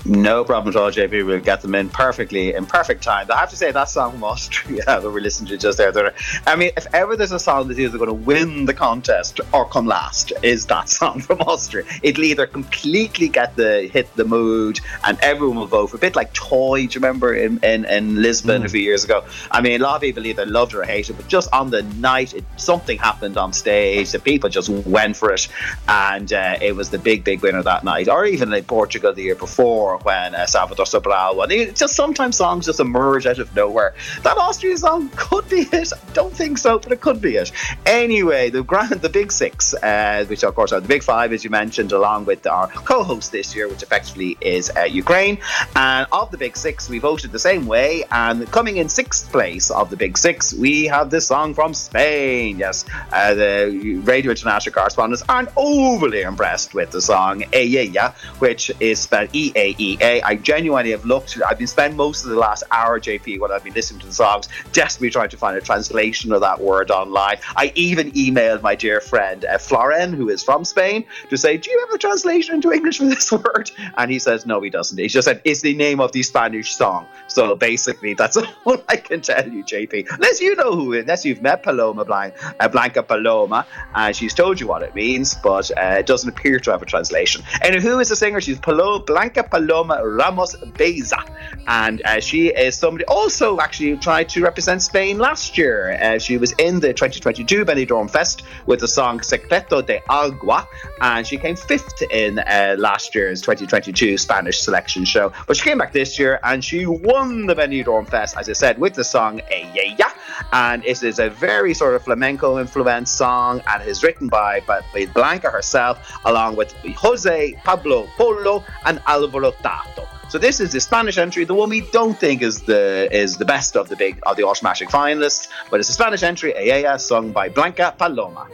No 0.06 0.44
problem 0.46 0.74
at 0.76 0.80
all, 0.80 0.92
JP. 0.92 1.26
We'll 1.26 1.40
get 1.40 1.62
them 1.62 1.76
in 1.76 1.90
perfectly 1.90 2.54
in 2.54 2.66
perfect 2.66 3.04
time. 3.04 3.28
I 3.32 3.38
have 3.38 3.50
to 3.50 3.58
say 3.58 3.72
that 3.72 3.90
song 3.90 4.14
from 4.14 4.24
Austria 4.24 4.84
that 4.88 5.04
we 5.12 5.20
listened 5.22 5.50
to 5.50 5.58
just 5.58 5.78
there. 5.78 5.92
there- 5.92 6.14
I 6.48 6.56
mean, 6.56 6.72
if 6.78 6.88
ever 6.94 7.16
there's 7.16 7.32
a 7.34 7.40
song 7.40 7.68
that's 7.68 7.80
either 7.80 7.98
going 7.98 8.08
to 8.10 8.14
win 8.14 8.66
the 8.66 8.74
contest 8.74 9.42
or 9.54 9.66
come 9.68 9.86
last, 9.86 10.32
is 10.42 10.66
that 10.68 10.88
song 11.00 11.20
from 11.20 11.42
Austria. 11.42 11.84
It'll 12.02 12.24
either 12.24 12.48
completely 12.48 13.28
get 13.28 13.56
the 13.56 13.90
hit 13.92 14.14
the 14.16 14.26
mood 14.26 14.80
and 15.04 15.20
everyone 15.22 15.58
will 15.58 15.68
vote 15.68 15.88
for 15.88 15.98
a 15.98 16.00
bit 16.00 16.16
like 16.16 16.34
Toy. 16.34 16.88
Do 16.88 16.94
you 16.94 17.02
remember 17.02 17.34
in, 17.34 17.60
in, 17.64 17.86
in 17.86 18.22
Lisbon 18.22 18.66
a 18.66 18.70
few 18.70 18.82
years 18.82 19.04
ago? 19.04 19.26
I 19.52 19.62
mean, 19.62 19.80
a 19.82 19.84
lot 19.84 19.96
of 19.96 20.02
people 20.02 20.26
either 20.26 20.46
loved 20.46 20.74
or 20.74 20.84
hated 20.84 21.18
but 21.18 21.28
just 21.28 21.52
on 21.54 21.70
the 21.72 21.84
night, 21.84 22.34
it, 22.34 22.46
something 22.58 22.98
happened 22.98 23.38
on 23.38 23.52
stage. 23.54 24.12
The 24.12 24.20
people 24.20 24.50
just 24.50 24.70
went 24.70 25.18
for 25.18 25.34
it, 25.34 25.48
and 25.88 26.32
uh, 26.32 26.58
it 26.62 26.76
was 26.76 26.90
the 26.90 27.00
big, 27.00 27.24
big 27.24 27.42
winner 27.42 27.62
that 27.64 27.84
night. 27.84 28.08
Or 28.08 28.26
even 28.26 28.54
in 28.54 28.64
Portugal 28.64 29.14
the 29.14 29.24
year 29.24 29.36
before 29.36 29.89
when 29.98 30.36
uh, 30.36 30.46
Salvador 30.46 30.86
Sobral 30.86 31.36
won. 31.36 31.50
Just 31.50 31.96
sometimes 31.96 32.38
songs 32.38 32.66
just 32.66 32.80
emerge 32.80 33.26
out 33.26 33.40
of 33.40 33.56
nowhere. 33.56 33.94
That 34.24 34.38
Austrian 34.38 34.78
song 34.78 35.10
could 35.16 35.48
be 35.50 35.62
it. 35.72 35.92
I 35.94 36.12
don't 36.14 36.34
think 36.34 36.58
so, 36.58 36.80
but 36.80 36.92
it 36.92 37.02
could 37.02 37.22
be 37.22 37.36
it. 37.36 37.52
Anyway, 37.86 38.50
the 38.50 38.64
grand, 38.64 39.02
the 39.02 39.10
big 39.10 39.32
six, 39.32 39.74
uh, 39.74 40.26
which 40.28 40.44
of 40.44 40.56
course 40.56 40.72
are 40.72 40.80
the 40.80 40.88
big 40.88 41.04
five, 41.04 41.34
as 41.34 41.44
you 41.44 41.50
mentioned, 41.50 41.92
along 41.92 42.26
with 42.26 42.46
our 42.46 42.68
co-host 42.68 43.32
this 43.32 43.56
year, 43.56 43.68
which 43.68 43.84
effectively 43.84 44.38
is 44.42 44.72
uh, 44.78 44.84
Ukraine. 44.84 45.40
And 45.76 46.08
of 46.12 46.32
the 46.32 46.38
big 46.38 46.56
six, 46.56 46.90
we 46.90 47.00
voted 47.00 47.32
the 47.32 47.40
same 47.40 47.66
way. 47.66 48.04
And 48.12 48.50
coming 48.52 48.78
in 48.78 48.90
sixth 48.90 49.32
place 49.32 49.72
of 49.72 49.90
the 49.90 49.98
big 49.98 50.18
six, 50.18 50.54
we 50.54 50.86
have 50.86 51.10
this 51.10 51.28
song 51.28 51.54
from 51.54 51.74
Spain. 51.74 52.60
Yes, 52.60 52.86
uh, 53.12 53.34
the 53.34 54.02
Radio 54.04 54.32
International 54.32 54.74
correspondents 54.74 55.24
aren't 55.28 55.50
overly 55.56 56.22
impressed 56.22 56.74
with 56.74 56.92
the 56.92 57.02
song 57.02 57.42
Eaea, 57.52 58.14
which 58.40 58.72
is 58.80 59.00
spelled 59.00 59.30
E 59.34 59.52
A 59.56 59.74
E 59.80 59.98
A. 60.02 60.22
I 60.22 60.36
genuinely 60.36 60.92
have 60.92 61.06
looked. 61.06 61.40
I've 61.48 61.58
been 61.58 61.68
spending 61.68 61.98
most 61.98 62.24
of 62.24 62.30
the 62.32 62.38
last 62.38 62.64
hour, 62.72 63.00
JP, 63.00 63.40
when 63.40 63.52
I've 63.52 63.64
been 63.64 63.74
listening 63.74 64.02
to 64.02 64.08
the 64.08 64.14
songs, 64.14 64.48
desperately 64.74 65.10
trying 65.10 65.30
to 65.30 65.38
find 65.38 65.58
a 65.58 65.62
translation 65.62 66.32
of 66.32 66.42
that 66.42 66.60
word 66.60 66.92
online. 66.92 67.38
I 67.56 67.72
even 67.76 68.12
emailed 68.12 68.62
my 68.62 68.76
dear 68.76 69.00
friend 69.02 69.46
uh, 69.46 69.58
Floren, 69.58 70.14
who 70.14 70.30
is 70.30 70.44
from 70.44 70.66
Spain, 70.66 71.06
to 71.30 71.38
say, 71.38 71.58
"Do 71.58 71.72
you 71.72 71.80
have 71.80 71.96
a 71.96 71.98
translation 71.98 72.56
into 72.56 72.72
English 72.72 72.98
for 72.98 73.06
this 73.06 73.32
word?" 73.44 73.72
And 73.98 74.12
he 74.12 74.20
says, 74.20 74.46
"No, 74.46 74.62
he 74.62 74.70
doesn't." 74.70 74.98
He 74.98 75.08
just 75.08 75.26
said, 75.26 75.42
"It's 75.46 75.62
the 75.62 75.74
name 75.74 76.00
of 76.02 76.12
the 76.12 76.24
Spanish 76.24 76.76
song." 76.76 77.08
So 77.28 77.56
basically, 77.56 78.14
that's 78.14 78.38
all 78.66 78.84
I 78.90 78.98
can 78.98 79.22
tell 79.22 79.48
you, 79.48 79.64
JP. 79.64 80.08
Unless 80.12 80.42
you 80.42 80.56
know 80.56 80.74
who, 80.74 80.94
unless 80.94 81.24
you've 81.26 81.42
met 81.42 81.64
Paloma 81.64 82.04
Blanc, 82.06 82.34
uh, 82.60 82.68
Blanca 82.68 83.04
Paloma, 83.04 83.66
and 83.96 84.16
she's 84.16 84.34
told 84.34 84.60
you 84.60 84.68
what 84.68 84.84
it 84.84 84.94
means, 84.94 85.36
but 85.36 85.72
uh, 85.78 85.96
it 86.00 86.06
doesn't 86.06 86.30
appear 86.30 86.60
to 86.60 86.72
have 86.72 86.82
a 86.82 86.86
translation. 86.86 87.42
And 87.62 87.76
who 87.76 88.00
is 88.00 88.10
the 88.10 88.16
singer? 88.16 88.42
She's 88.42 88.60
Palo- 88.60 89.00
Blanca 89.00 89.44
Paloma 89.44 89.69
Ramos 89.70 90.56
Baeza, 90.78 91.24
and 91.68 92.02
uh, 92.04 92.20
she 92.20 92.48
is 92.48 92.76
somebody 92.76 93.06
also 93.06 93.60
actually 93.60 93.96
tried 93.98 94.28
to 94.30 94.42
represent 94.42 94.82
Spain 94.82 95.20
last 95.20 95.58
year. 95.58 95.98
Uh, 96.02 96.18
she 96.18 96.38
was 96.38 96.54
in 96.54 96.80
the 96.80 96.94
2022 96.94 97.66
Benidorm 97.66 98.10
Fest 98.10 98.44
with 98.66 98.80
the 98.80 98.88
song 98.88 99.22
Secreto 99.22 99.82
de 99.82 100.02
Agua, 100.10 100.68
and 101.02 101.26
she 101.26 101.38
came 101.38 101.56
fifth 101.56 102.02
in 102.10 102.40
uh, 102.40 102.76
last 102.78 103.14
year's 103.14 103.42
2022 103.42 104.18
Spanish 104.18 104.60
selection 104.62 105.06
show. 105.06 105.32
But 105.48 105.58
she 105.58 105.64
came 105.64 105.78
back 105.78 105.94
this 105.94 106.18
year 106.18 106.40
and 106.44 106.64
she 106.64 106.86
won 106.86 107.46
the 107.46 107.56
Benidorm 107.56 108.08
Fest, 108.10 108.38
as 108.38 108.50
I 108.50 108.54
said, 108.54 108.80
with 108.80 108.96
the 108.96 109.04
song 109.04 109.42
Eaea. 109.52 110.12
And 110.52 110.84
it 110.86 111.04
is 111.04 111.20
a 111.20 111.30
very 111.30 111.74
sort 111.74 111.96
of 111.96 112.04
flamenco 112.04 112.60
influenced 112.60 113.16
song 113.16 113.62
and 113.68 113.84
is 113.84 114.04
written 114.04 114.28
by, 114.28 114.62
by 114.62 114.82
Blanca 115.14 115.50
herself, 115.50 116.00
along 116.26 116.56
with 116.56 116.74
Jose 116.98 117.54
Pablo 117.64 118.08
Polo 118.18 118.64
and 118.86 119.02
Alvaro 119.08 119.52
Tato. 119.62 120.08
So 120.30 120.38
this 120.38 120.60
is 120.60 120.74
the 120.74 120.80
Spanish 120.80 121.18
entry, 121.18 121.44
the 121.44 121.56
one 121.56 121.70
we 121.70 121.82
don't 121.82 122.20
think 122.20 122.44
is 122.44 122.62
the 122.62 123.10
is 123.12 123.38
the 123.38 123.46
best 123.46 123.76
of 123.76 123.90
the 123.90 123.96
big 123.96 124.20
of 124.28 124.38
the 124.38 124.44
automatic 124.44 124.90
finalists, 124.90 125.48
but 125.72 125.80
it's 125.80 125.90
a 125.90 125.94
Spanish 125.94 126.22
entry, 126.22 126.54
Eaea, 126.54 127.00
sung 127.00 127.32
by 127.32 127.50
Blanca 127.50 127.96
Paloma. 127.98 128.48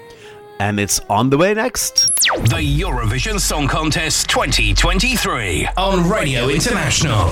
And 0.59 0.79
it's 0.79 1.01
on 1.09 1.29
the 1.29 1.37
way 1.37 1.53
next. 1.53 2.15
The 2.15 2.79
Eurovision 2.81 3.41
Song 3.41 3.67
Contest 3.67 4.29
2023 4.29 5.67
on 5.75 6.09
Radio 6.09 6.47
International 6.47 7.25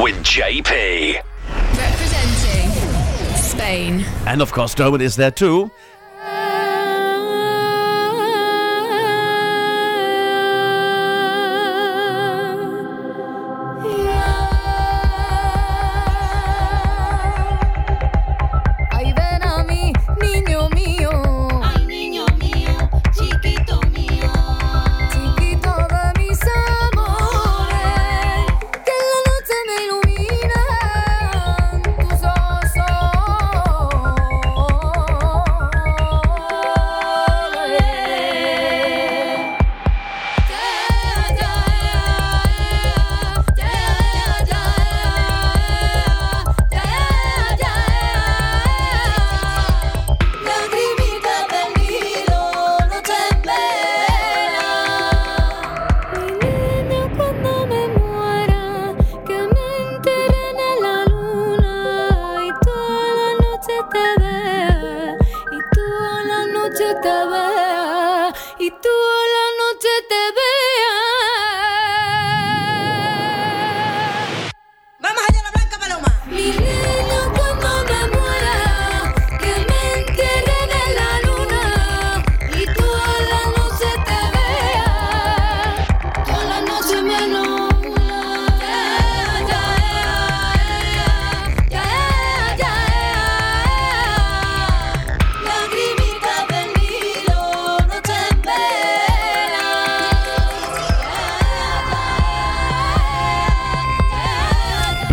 with 0.00 0.14
JP. 0.22 1.20
Representing 1.76 3.34
Spain. 3.34 4.04
And 4.26 4.40
of 4.40 4.52
course, 4.52 4.76
Derwin 4.76 5.00
is 5.00 5.16
there 5.16 5.32
too. 5.32 5.72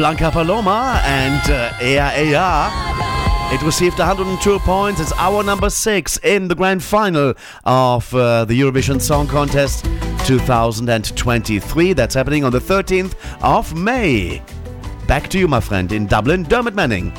Blanca 0.05 0.29
Paloma 0.29 1.01
and 1.03 1.49
uh, 1.49 1.73
Ea. 1.81 3.55
It 3.55 3.63
received 3.63 3.97
102 3.97 4.59
points. 4.59 5.01
It's 5.01 5.11
our 5.13 5.41
number 5.41 5.67
six 5.71 6.19
in 6.19 6.47
the 6.47 6.53
grand 6.53 6.83
final 6.83 7.33
of 7.63 8.13
uh, 8.13 8.45
the 8.45 8.53
Eurovision 8.61 9.01
Song 9.01 9.25
Contest 9.25 9.85
2023. 10.27 11.93
That's 11.93 12.13
happening 12.13 12.43
on 12.43 12.51
the 12.51 12.59
13th 12.59 13.15
of 13.41 13.75
May. 13.75 14.43
Back 15.07 15.27
to 15.29 15.39
you, 15.39 15.47
my 15.47 15.59
friend, 15.59 15.91
in 15.91 16.05
Dublin, 16.05 16.43
Dermot 16.43 16.75
Manning. 16.75 17.11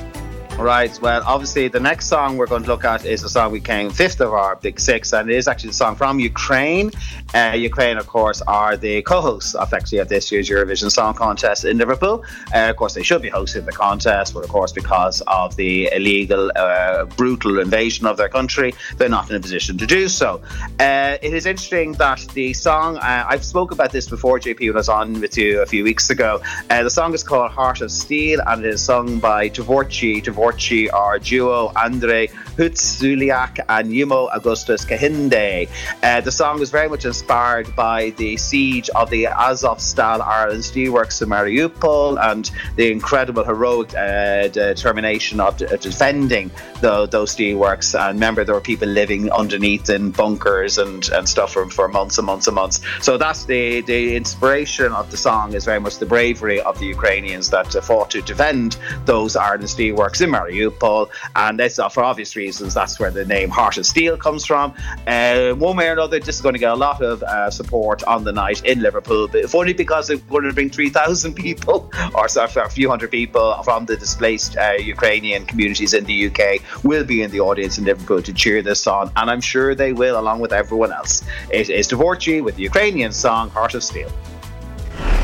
Right. 0.59 0.99
Well, 1.03 1.23
obviously, 1.27 1.69
the 1.69 1.81
next 1.81 2.07
song 2.07 2.39
we're 2.39 2.47
going 2.47 2.63
to 2.63 2.69
look 2.69 2.85
at 2.85 3.05
is 3.05 3.23
a 3.23 3.29
song 3.29 3.53
we 3.53 3.61
came 3.61 3.91
fifth 3.91 4.23
of 4.23 4.33
our 4.33 4.57
big 4.57 4.81
six, 4.81 5.13
and 5.13 5.31
it 5.31 5.37
is 5.37 5.49
actually 5.49 5.71
a 5.71 5.75
song 5.75 5.97
from 5.97 6.19
Ukraine. 6.19 6.91
Uh, 7.35 7.53
Ukraine, 7.55 7.99
of 7.99 8.07
course, 8.07 8.41
are 8.43 8.75
the 8.75 9.03
co-hosts 9.03 9.55
of 9.55 9.75
actually 9.75 9.99
of 9.99 10.09
this 10.09 10.33
year's 10.33 10.49
Eurovision 10.49 10.91
Song 10.91 11.13
Contest 11.13 11.67
in 11.67 11.77
Liverpool. 11.77 12.25
Uh, 12.55 12.71
of 12.71 12.77
course, 12.77 12.95
they 12.95 13.03
should 13.03 13.21
be 13.21 13.29
hosting 13.29 13.67
the 13.67 13.73
contest, 13.73 14.33
but 14.33 14.45
of 14.45 14.51
course, 14.51 14.73
because 14.73 15.21
of 15.27 15.55
the 15.57 15.91
illegal, 15.93 16.51
uh, 16.57 17.05
brutal 17.05 17.59
invasion 17.59 18.07
of 18.07 18.17
their 18.17 18.31
country, 18.31 18.75
they're 18.97 19.11
not 19.11 19.29
in 19.29 19.37
a 19.37 19.41
position 19.41 19.77
to 19.77 19.87
do 19.87 20.09
so. 20.09 20.41
Uh, 20.81 21.19
it 21.21 21.35
is 21.35 21.45
interesting 21.45 21.93
that 21.93 22.21
the 22.33 22.55
song 22.55 22.97
uh, 22.97 23.27
I've 23.29 23.45
spoke 23.45 23.73
about 23.73 23.93
this 23.93 24.09
before, 24.09 24.41
JP, 24.41 24.61
when 24.61 24.71
I 24.71 24.77
was 24.77 24.89
on 24.89 25.21
with 25.21 25.37
you 25.37 25.61
a 25.61 25.67
few 25.67 25.85
weeks 25.85 26.09
ago. 26.09 26.41
Uh, 26.71 26.83
the 26.83 26.91
song 26.91 27.13
is 27.13 27.23
called 27.23 27.51
"Heart 27.51 27.83
of 27.83 27.91
Steel" 27.93 28.41
and 28.47 28.65
it 28.65 28.73
is 28.73 28.83
sung 28.83 29.21
by 29.21 29.51
Tvorchi. 29.51 30.25
Tvorchi 30.25 30.46
Tvorchi 30.47 30.93
are 30.93 31.19
duo 31.19 31.73
Andre 31.77 32.29
Hutsuliak 32.57 33.59
and 33.69 33.91
Jimoh 33.91 34.31
Augustus 34.35 34.85
Kehinde. 34.85 35.69
Uh, 36.03 36.21
the 36.21 36.31
song 36.33 36.59
was 36.59 36.71
very 36.71 36.89
much 36.89 37.05
inspired 37.05 37.75
by 37.77 38.11
the 38.11 38.37
siege 38.37 38.89
of 38.91 39.11
the 39.11 39.25
Azovstal 39.25 40.21
iron 40.21 40.53
and 40.53 40.63
steelworks 40.63 41.21
in 41.21 41.29
Mariupol 41.29 42.19
and 42.33 42.51
the 42.77 42.91
incredible 42.91 43.45
heroic 43.45 43.95
uh, 43.95 44.49
determination 44.49 45.41
of 45.41 45.57
de- 45.57 45.77
defending 45.79 46.51
the, 46.81 47.07
those 47.07 47.35
steelworks. 47.35 47.99
And 47.99 48.17
remember, 48.17 48.45
there 48.45 48.55
were 48.55 48.61
people 48.61 48.89
living 48.89 49.31
underneath 49.33 49.91
in 49.91 50.13
bunkers 50.13 50.79
and, 50.79 51.09
and 51.11 51.29
stuff 51.29 51.53
for, 51.53 51.69
for 51.71 51.89
months 51.89 52.19
and 52.19 52.27
months 52.27 52.47
and 52.47 52.55
months. 52.55 52.81
So 53.01 53.19
that's 53.19 53.45
the, 53.45 53.81
the 53.83 54.17
inspiration 54.17 54.93
of 54.93 55.11
the 55.11 55.17
song 55.17 55.55
is 55.55 55.65
very 55.65 55.81
much 55.81 55.99
the 55.99 56.07
bravery 56.07 56.61
of 56.61 56.79
the 56.79 56.87
Ukrainians 56.87 57.51
that 57.51 57.75
uh, 57.75 57.81
fought 57.81 58.11
to 58.11 58.23
defend 58.23 58.77
those 59.05 59.37
iron 59.37 59.61
and 59.61 59.69
steelworks 59.69 60.23
in 60.23 60.31
Mariupol. 60.37 61.09
And 61.35 61.59
that's 61.59 61.79
uh, 61.79 61.89
for 61.89 62.03
obvious 62.03 62.37
reasons, 62.37 62.75
that's 62.75 62.99
where 62.99 63.11
the 63.11 63.25
name 63.25 63.49
Heart 63.51 63.79
of 63.79 63.87
Steel 63.87 64.17
comes 64.17 64.45
from. 64.45 64.75
Uh, 65.07 65.53
one 65.53 65.77
way 65.77 65.89
or 65.89 65.93
another, 65.93 66.19
this 66.19 66.37
is 66.37 66.41
going 66.41 66.55
to 66.55 66.59
get 66.59 66.73
a 66.73 66.77
lot 66.77 67.03
of 67.03 67.23
uh, 67.23 67.51
support 67.51 68.03
on 68.05 68.25
the 68.25 68.33
night 68.33 68.65
in 68.65 68.81
Liverpool, 68.81 69.29
but 69.29 69.41
if 69.41 69.55
only 69.55 69.73
because 69.73 70.11
it's 70.11 70.23
going 70.23 70.45
to 70.45 70.53
bring 70.53 70.71
3,000 70.71 71.35
people 71.47 71.91
or 72.15 72.29
sorry, 72.29 72.51
a 72.57 72.69
few 72.69 72.89
hundred 72.89 73.11
people 73.11 73.63
from 73.63 73.87
the 73.87 73.97
displaced 73.97 74.57
uh, 74.57 74.73
Ukrainian 74.79 75.47
communities 75.47 75.95
in 75.95 76.05
the 76.05 76.27
UK 76.27 76.63
will 76.85 77.05
be 77.05 77.23
in 77.23 77.31
the 77.31 77.41
audience 77.41 77.79
in 77.79 77.85
Liverpool 77.85 78.23
to 78.23 78.33
cheer 78.33 78.63
this 78.63 78.87
on. 78.87 79.11
And 79.17 79.31
I'm 79.31 79.41
sure 79.41 79.75
they 79.75 79.93
will, 79.93 80.19
along 80.19 80.41
with 80.41 80.53
everyone 80.53 80.93
else. 80.93 81.23
It 81.51 81.71
is 81.71 81.89
Tvorchi 81.89 82.43
with 82.43 82.57
the 82.57 82.63
Ukrainian 82.63 83.13
song 83.13 83.51
Heart 83.51 83.75
of 83.75 83.85
Steel. 83.85 84.11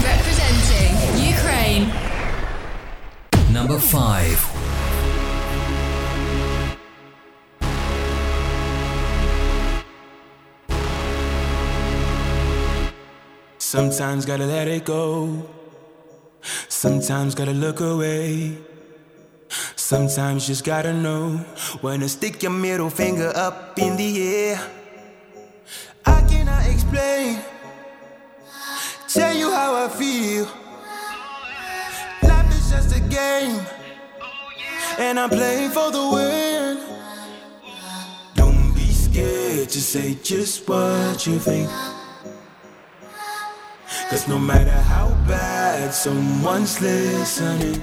Representing 0.00 0.94
Ukraine. 1.34 1.84
Number 3.52 3.78
5. 3.78 4.61
Sometimes 13.72 14.26
gotta 14.26 14.44
let 14.44 14.68
it 14.68 14.84
go. 14.84 15.48
Sometimes 16.68 17.34
gotta 17.34 17.54
look 17.54 17.80
away. 17.80 18.58
Sometimes 19.76 20.46
just 20.46 20.62
gotta 20.62 20.92
know 20.92 21.38
when 21.80 22.00
to 22.00 22.08
stick 22.10 22.42
your 22.42 22.52
middle 22.52 22.90
finger 22.90 23.32
up 23.34 23.78
in 23.78 23.96
the 23.96 24.10
air. 24.22 24.60
I 26.04 26.20
cannot 26.28 26.66
explain, 26.66 27.38
tell 29.08 29.34
you 29.34 29.50
how 29.50 29.86
I 29.86 29.88
feel. 29.88 30.44
Life 32.28 32.50
is 32.54 32.70
just 32.70 32.94
a 32.94 33.00
game, 33.00 33.58
and 34.98 35.18
I'm 35.18 35.30
playing 35.30 35.70
for 35.70 35.90
the 35.90 36.10
win. 36.12 36.78
Don't 38.34 38.74
be 38.74 38.92
scared 38.92 39.70
to 39.70 39.80
say 39.80 40.18
just 40.22 40.68
what 40.68 41.26
you 41.26 41.38
think. 41.38 41.70
Cause 44.12 44.28
no 44.28 44.38
matter 44.38 44.70
how 44.70 45.08
bad 45.26 45.94
someone's 45.94 46.78
listening, 46.82 47.82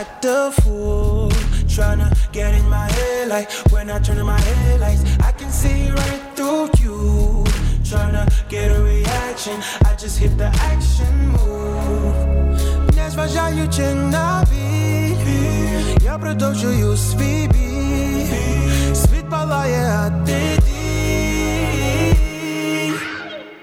actor 0.00 0.50
fool 0.62 1.28
Tryna 1.66 2.08
get 2.32 2.54
in 2.54 2.68
my 2.68 2.90
head 2.90 3.28
like 3.28 3.50
when 3.70 3.90
I 3.90 3.98
turn 3.98 4.18
in 4.18 4.26
my 4.26 4.38
headlights 4.40 5.02
I 5.20 5.32
can 5.32 5.50
see 5.50 5.90
right 5.90 6.22
through 6.34 6.70
you 6.80 7.44
Tryna 7.82 8.26
get 8.48 8.70
a 8.76 8.82
reaction 8.82 9.60
I 9.84 9.94
just 9.96 10.18
hit 10.18 10.36
the 10.38 10.46
action 10.46 11.28
move 11.28 12.96
Nie 12.96 13.10
zważajucie 13.10 13.94
na 13.94 14.44
bit 14.50 16.04
Ja 16.04 16.18
produkuję 16.18 16.96
swój 16.96 17.48
beat 17.48 18.96
Світ 18.96 19.30
палає, 19.30 19.90
а 19.90 20.10
ти 20.10 20.58
дій. 20.66 22.06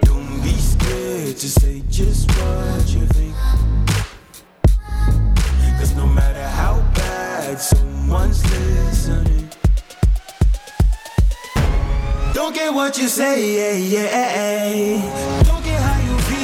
Don't 0.01 0.41
be 0.43 0.55
scared 0.71 1.37
to 1.41 1.47
say 1.47 1.81
just 1.89 2.31
what 2.31 2.89
you 2.95 3.07
think 3.07 3.26
Someone's 7.56 8.44
listening, 8.44 9.48
don't 12.34 12.54
get 12.54 12.74
what 12.74 12.98
you 12.98 13.08
say, 13.08 13.56
yeah, 13.56 14.00
yeah. 14.02 15.42
Don't 15.44 15.64
get 15.64 15.80
how 15.80 16.12
you 16.12 16.18
feel. 16.20 16.38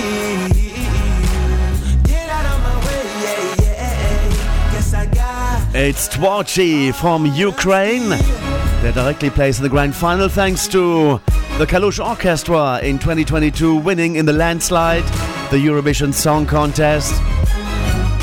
It's 5.77 6.09
Tvorchi 6.09 6.95
from 6.95 7.27
Ukraine. 7.27 8.09
They're 8.09 8.93
directly 8.93 9.29
placed 9.29 9.59
in 9.59 9.65
the 9.65 9.69
grand 9.69 9.95
final 9.95 10.29
thanks 10.29 10.67
to 10.69 11.21
the 11.59 11.67
Kalush 11.67 12.05
Orchestra 12.05 12.81
in 12.81 12.99
2022 12.99 13.77
winning 13.77 14.17
in 14.17 14.25
the 14.25 14.33
landslide 14.33 15.05
the 15.51 15.59
Eurovision 15.59 16.15
Song 16.15 16.47
Contest. 16.47 17.13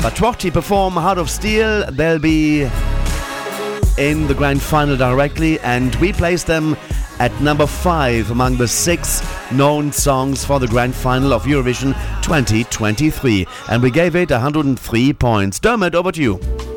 But 0.02 0.14
Tvorchi 0.14 0.52
perform 0.52 0.94
Heart 0.94 1.18
of 1.18 1.30
Steel. 1.30 1.88
They'll 1.92 2.18
be 2.18 2.62
in 3.98 4.26
the 4.26 4.34
grand 4.36 4.60
final 4.60 4.96
directly, 4.96 5.60
and 5.60 5.94
we 5.96 6.12
place 6.12 6.42
them 6.42 6.76
at 7.20 7.30
number 7.40 7.68
five 7.68 8.32
among 8.32 8.56
the 8.56 8.66
six 8.66 9.22
known 9.52 9.92
songs 9.92 10.44
for 10.44 10.58
the 10.58 10.66
grand 10.66 10.96
final 10.96 11.32
of 11.32 11.44
Eurovision 11.44 11.94
2023. 12.22 13.46
And 13.68 13.80
we 13.80 13.92
gave 13.92 14.16
it 14.16 14.32
103 14.32 15.12
points. 15.12 15.60
Dermot, 15.60 15.94
over 15.94 16.10
to 16.10 16.20
you. 16.20 16.71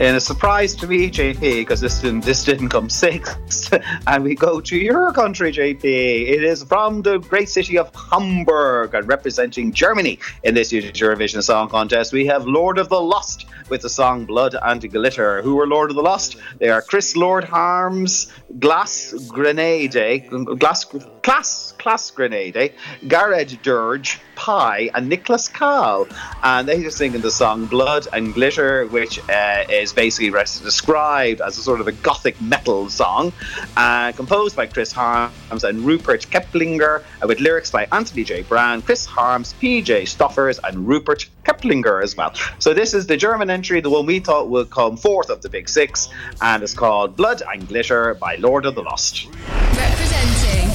And 0.00 0.16
a 0.16 0.20
surprise 0.20 0.74
to 0.76 0.86
me, 0.86 1.10
JP, 1.10 1.40
because 1.40 1.80
this 1.80 2.00
didn't 2.00 2.24
this 2.24 2.44
didn't 2.44 2.70
come 2.70 2.88
sixth, 2.88 3.72
and 4.06 4.24
we 4.24 4.34
go 4.34 4.58
to 4.60 4.76
your 4.76 5.12
country, 5.12 5.52
JP. 5.52 5.84
It 5.84 6.42
is 6.42 6.64
from 6.64 7.02
the 7.02 7.18
great 7.18 7.50
city 7.50 7.76
of 7.78 7.94
Hamburg, 7.94 8.94
and 8.94 9.06
representing 9.06 9.70
Germany 9.70 10.18
in 10.44 10.54
this 10.54 10.72
year's 10.72 10.86
Eurovision 10.92 11.42
Song 11.42 11.68
Contest, 11.68 12.12
we 12.12 12.26
have 12.26 12.46
Lord 12.46 12.78
of 12.78 12.88
the 12.88 13.00
Lost 13.00 13.46
with 13.68 13.82
the 13.82 13.90
song 13.90 14.24
"Blood 14.24 14.56
and 14.62 14.80
Glitter." 14.90 15.42
Who 15.42 15.60
are 15.60 15.66
Lord 15.66 15.90
of 15.90 15.96
the 15.96 16.02
Lost? 16.02 16.36
They 16.58 16.70
are 16.70 16.80
Chris 16.80 17.14
Lord 17.14 17.44
Harms, 17.44 18.32
Glass 18.58 19.12
Grenade, 19.28 19.94
eh? 19.94 20.18
Glass 20.58 20.86
Class 21.22 21.71
Class 21.82 22.12
Grenade, 22.12 22.74
Gared 23.08 23.58
Dirge, 23.64 24.20
Pi, 24.36 24.88
and 24.94 25.08
Nicholas 25.08 25.48
Kahl, 25.48 26.06
and 26.44 26.68
they 26.68 26.84
are 26.86 26.90
singing 26.90 27.22
the 27.22 27.30
song 27.30 27.66
"Blood 27.66 28.06
and 28.12 28.32
Glitter," 28.32 28.86
which 28.86 29.18
uh, 29.28 29.64
is 29.68 29.92
basically 29.92 30.30
described 30.30 31.40
as 31.40 31.58
a 31.58 31.60
sort 31.60 31.80
of 31.80 31.88
a 31.88 31.92
gothic 31.92 32.40
metal 32.40 32.88
song, 32.88 33.32
uh, 33.76 34.12
composed 34.12 34.54
by 34.54 34.66
Chris 34.66 34.92
Harms 34.92 35.64
and 35.64 35.80
Rupert 35.80 36.28
Keplinger, 36.30 37.02
uh, 37.20 37.26
with 37.26 37.40
lyrics 37.40 37.72
by 37.72 37.88
Anthony 37.90 38.22
J. 38.22 38.42
Brown, 38.42 38.80
Chris 38.82 39.04
Harms, 39.04 39.52
PJ 39.60 40.06
Stoffers, 40.06 40.60
and 40.62 40.86
Rupert 40.86 41.26
Keplinger 41.44 42.00
as 42.00 42.16
well. 42.16 42.32
So 42.60 42.74
this 42.74 42.94
is 42.94 43.08
the 43.08 43.16
German 43.16 43.50
entry, 43.50 43.80
the 43.80 43.90
one 43.90 44.06
we 44.06 44.20
thought 44.20 44.48
would 44.50 44.70
come 44.70 44.96
fourth 44.96 45.30
of 45.30 45.42
the 45.42 45.48
big 45.48 45.68
six, 45.68 46.08
and 46.40 46.62
it's 46.62 46.74
called 46.74 47.16
"Blood 47.16 47.42
and 47.52 47.66
Glitter" 47.66 48.14
by 48.14 48.36
Lord 48.36 48.66
of 48.66 48.76
the 48.76 48.82
Lost. 48.82 49.26
Representing 49.74 50.71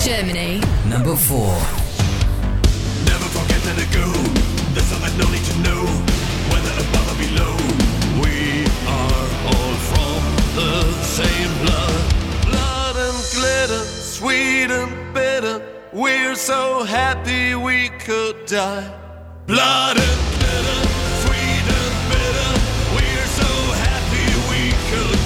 Germany. 0.00 0.62
Number 0.88 1.14
4. 1.14 1.46
Never 3.04 3.28
forget 3.36 3.60
to 3.64 3.74
let 3.76 3.92
go. 3.92 4.10
There's 4.72 4.86
something 4.86 5.14
no 5.18 5.30
need 5.30 5.44
to 5.44 5.56
know. 5.60 5.84
Whether 6.50 6.72
above 6.84 7.12
or 7.12 7.18
below, 7.20 7.54
we 8.22 8.64
are 8.88 9.26
all 9.52 9.74
from 9.92 10.20
the 10.56 10.92
same 11.04 11.52
blood. 11.64 12.00
Blood 12.48 12.96
and 12.96 13.18
glitter, 13.34 13.84
sweet 13.84 14.70
and 14.70 15.12
bitter. 15.12 15.60
We're 15.92 16.34
so 16.34 16.82
happy 16.84 17.54
we 17.54 17.90
could 18.00 18.46
die. 18.46 18.88
Blood 19.46 19.98
and 19.98 20.20
glitter, 20.40 20.80
sweet 21.24 21.66
and 21.78 21.94
bitter. 22.08 22.52
We're 22.96 23.28
so 23.40 23.50
happy 23.84 24.28
we 24.48 24.72
could 24.90 25.19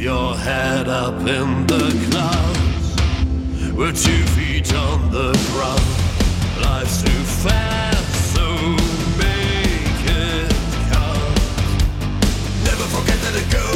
your 0.00 0.34
head 0.34 0.88
up 0.88 1.12
in 1.20 1.66
the 1.66 2.08
clouds. 2.10 3.72
We're 3.74 3.92
two 3.92 4.24
feet 4.34 4.72
on 4.74 5.10
the 5.10 5.32
ground. 5.52 6.64
Life's 6.64 7.02
too 7.02 7.22
fast, 7.44 8.34
so 8.34 8.46
make 9.18 10.04
it 10.06 10.50
count. 10.90 11.36
Never 12.64 12.86
forget 12.94 13.18
let 13.24 13.36
it 13.42 13.52
go. 13.52 13.69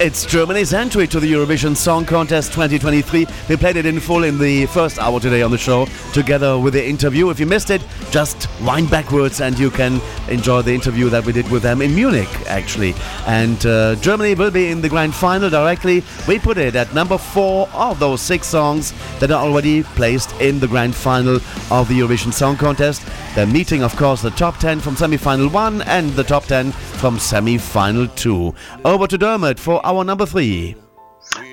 It's 0.00 0.24
Germany's 0.24 0.72
entry 0.74 1.08
to 1.08 1.18
the 1.18 1.32
Eurovision 1.32 1.76
Song 1.76 2.06
Contest 2.06 2.52
2023. 2.52 3.26
We 3.48 3.56
played 3.56 3.74
it 3.74 3.84
in 3.84 3.98
full 3.98 4.22
in 4.22 4.38
the 4.38 4.66
first 4.66 4.96
hour 5.00 5.18
today 5.18 5.42
on 5.42 5.50
the 5.50 5.58
show, 5.58 5.86
together 6.12 6.56
with 6.56 6.74
the 6.74 6.88
interview. 6.88 7.30
If 7.30 7.40
you 7.40 7.46
missed 7.46 7.70
it, 7.70 7.82
just 8.12 8.48
wind 8.60 8.90
backwards 8.90 9.40
and 9.40 9.58
you 9.58 9.72
can 9.72 10.00
enjoy 10.28 10.62
the 10.62 10.72
interview 10.72 11.08
that 11.08 11.26
we 11.26 11.32
did 11.32 11.50
with 11.50 11.64
them 11.64 11.82
in 11.82 11.96
Munich, 11.96 12.28
actually. 12.46 12.94
And 13.26 13.66
uh, 13.66 13.96
Germany 13.96 14.36
will 14.36 14.52
be 14.52 14.68
in 14.68 14.80
the 14.80 14.88
grand 14.88 15.16
final 15.16 15.50
directly. 15.50 16.04
We 16.28 16.38
put 16.38 16.58
it 16.58 16.76
at 16.76 16.94
number 16.94 17.18
four 17.18 17.68
of 17.72 17.98
those 17.98 18.20
six 18.22 18.46
songs 18.46 18.94
that 19.18 19.32
are 19.32 19.44
already 19.44 19.82
placed 19.82 20.32
in 20.40 20.60
the 20.60 20.68
grand 20.68 20.94
final 20.94 21.40
of 21.72 21.88
the 21.88 21.98
Eurovision 21.98 22.32
Song 22.32 22.56
Contest. 22.56 23.02
They're 23.38 23.46
meeting, 23.46 23.84
of 23.84 23.94
course, 23.94 24.20
the 24.20 24.30
top 24.30 24.56
10 24.58 24.80
from 24.80 24.96
semi 24.96 25.16
final 25.16 25.48
one 25.48 25.82
and 25.82 26.10
the 26.10 26.24
top 26.24 26.46
10 26.46 26.72
from 26.72 27.20
semi 27.20 27.56
final 27.56 28.08
two. 28.08 28.52
Over 28.84 29.06
to 29.06 29.16
Dermot 29.16 29.60
for 29.60 29.80
our 29.86 30.02
number 30.02 30.26
three. 30.26 30.74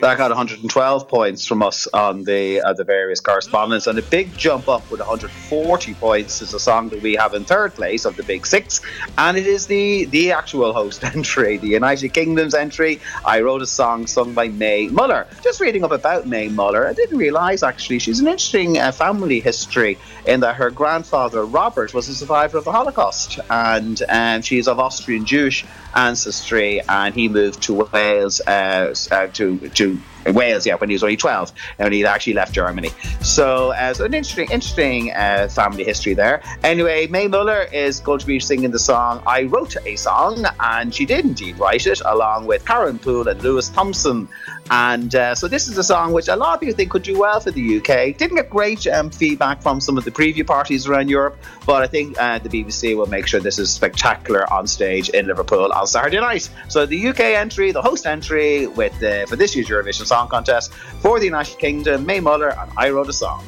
That 0.01 0.17
got 0.17 0.29
112 0.29 1.07
points 1.07 1.45
from 1.45 1.63
us 1.63 1.87
on 1.87 2.25
the 2.25 2.59
uh, 2.59 2.73
the 2.73 2.83
various 2.83 3.21
correspondents, 3.21 3.87
and 3.87 3.97
a 3.97 4.01
big 4.01 4.35
jump 4.37 4.67
up 4.67 4.91
with 4.91 4.99
140 4.99 5.93
points 5.93 6.41
is 6.41 6.53
a 6.53 6.59
song 6.59 6.89
that 6.89 7.01
we 7.01 7.13
have 7.15 7.33
in 7.33 7.45
third 7.45 7.73
place 7.73 8.03
of 8.03 8.17
the 8.17 8.23
big 8.23 8.45
six, 8.45 8.81
and 9.17 9.37
it 9.37 9.47
is 9.47 9.67
the 9.67 10.03
the 10.05 10.33
actual 10.33 10.73
host 10.73 11.03
entry, 11.15 11.57
the 11.57 11.69
United 11.69 12.09
Kingdom's 12.09 12.53
entry. 12.53 12.99
I 13.25 13.39
wrote 13.39 13.61
a 13.61 13.65
song 13.65 14.05
sung 14.05 14.33
by 14.33 14.49
Mae 14.49 14.89
Muller. 14.89 15.27
Just 15.41 15.61
reading 15.61 15.85
up 15.85 15.91
about 15.91 16.27
Mae 16.27 16.49
Muller, 16.49 16.87
I 16.87 16.93
didn't 16.93 17.17
realise 17.17 17.63
actually 17.63 17.99
she's 17.99 18.19
an 18.19 18.27
interesting 18.27 18.77
uh, 18.77 18.91
family 18.91 19.39
history 19.39 19.97
in 20.27 20.41
that 20.41 20.55
her 20.55 20.71
grandfather 20.71 21.45
Robert 21.45 21.93
was 21.93 22.09
a 22.09 22.15
survivor 22.15 22.57
of 22.57 22.65
the 22.65 22.71
Holocaust, 22.71 23.39
and 23.49 24.03
um, 24.09 24.41
she's 24.41 24.67
of 24.67 24.77
Austrian 24.77 25.25
Jewish 25.25 25.65
ancestry, 25.95 26.81
and 26.87 27.13
he 27.15 27.29
moved 27.29 27.63
to 27.63 27.89
Wales 27.93 28.41
uh, 28.47 28.93
uh, 29.11 29.27
to 29.27 29.69
to 29.69 30.01
Wales, 30.33 30.65
yeah, 30.65 30.75
when 30.75 30.89
he 30.89 30.95
was 30.95 31.03
only 31.03 31.17
12, 31.17 31.51
and 31.79 31.93
he'd 31.93 32.05
actually 32.05 32.33
left 32.33 32.53
Germany. 32.53 32.89
So, 33.21 33.71
uh, 33.73 33.93
so 33.93 34.05
an 34.05 34.13
interesting, 34.13 34.49
interesting 34.51 35.11
uh, 35.11 35.47
family 35.49 35.83
history 35.83 36.13
there. 36.13 36.41
Anyway, 36.63 37.07
Mae 37.07 37.27
Muller 37.27 37.63
is 37.71 37.99
going 37.99 38.19
to 38.19 38.25
be 38.25 38.39
singing 38.39 38.71
the 38.71 38.79
song 38.79 39.21
"I 39.27 39.43
Wrote 39.43 39.75
a 39.85 39.95
Song," 39.95 40.45
and 40.59 40.93
she 40.93 41.05
did 41.05 41.25
indeed 41.25 41.59
write 41.59 41.85
it, 41.87 42.01
along 42.05 42.47
with 42.47 42.65
Karen 42.65 42.99
Poole 42.99 43.27
and 43.27 43.41
Lewis 43.41 43.69
Thompson. 43.69 44.27
And 44.71 45.13
uh, 45.13 45.35
so, 45.35 45.47
this 45.47 45.67
is 45.67 45.77
a 45.77 45.83
song 45.83 46.11
which 46.11 46.27
a 46.27 46.35
lot 46.35 46.55
of 46.55 46.59
people 46.59 46.75
think 46.75 46.89
could 46.89 47.03
do 47.03 47.19
well 47.19 47.39
for 47.39 47.51
the 47.51 47.77
UK. 47.77 48.17
Didn't 48.17 48.37
get 48.37 48.49
great 48.49 48.87
um, 48.87 49.11
feedback 49.11 49.61
from 49.61 49.79
some 49.79 49.95
of 49.95 50.05
the 50.05 50.11
preview 50.11 50.45
parties 50.45 50.87
around 50.87 51.07
Europe, 51.07 51.37
but 51.67 51.83
I 51.83 51.87
think 51.87 52.19
uh, 52.19 52.39
the 52.39 52.49
BBC 52.49 52.97
will 52.97 53.05
make 53.05 53.27
sure 53.27 53.39
this 53.39 53.59
is 53.59 53.71
spectacular 53.71 54.51
on 54.51 54.65
stage 54.65 55.09
in 55.09 55.27
Liverpool 55.27 55.71
on 55.71 55.85
Saturday 55.85 56.19
night. 56.19 56.49
So, 56.67 56.87
the 56.87 57.09
UK 57.09 57.19
entry, 57.19 57.71
the 57.71 57.81
host 57.81 58.07
entry, 58.07 58.65
with 58.65 58.95
for 59.29 59.35
this 59.35 59.55
year's 59.55 59.67
Eurovision 59.67 60.07
Song 60.07 60.14
Contest 60.23 60.71
for 61.01 61.19
the 61.19 61.25
United 61.25 61.59
Kingdom, 61.59 62.05
Mae 62.05 62.19
Muller 62.21 62.49
and 62.57 62.71
I 62.77 62.89
Wrote 62.89 63.09
a 63.09 63.13
Song. 63.13 63.43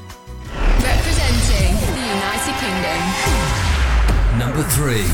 Representing 0.53 1.73
the 1.95 2.01
United 2.15 2.55
Kingdom. 2.63 2.99
Number 4.37 4.63
three. 4.75 5.07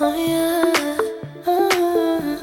Oh 0.00 0.14
yeah. 0.26 0.98
Uh, 1.46 2.36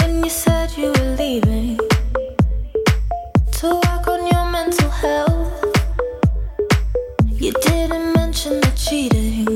when 0.00 0.22
you 0.22 0.30
said 0.30 0.70
you 0.76 0.88
were 0.92 1.16
leaving 1.16 1.78
to 3.52 3.66
work 3.74 4.06
on 4.06 4.26
your 4.32 4.44
mental 4.52 4.90
health, 4.90 5.64
you 7.32 7.52
didn't 7.52 8.12
mention 8.14 8.60
the 8.60 8.72
cheating. 8.76 9.48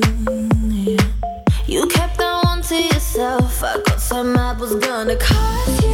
You 1.66 1.86
kept 1.86 1.98
that 1.98 1.98
one 1.98 2.07
to 3.18 3.24
yourself. 3.24 3.64
I 3.64 3.80
got 3.82 4.00
some 4.00 4.34
was 4.58 4.74
gonna 4.76 5.16
cut 5.16 5.82
you 5.82 5.87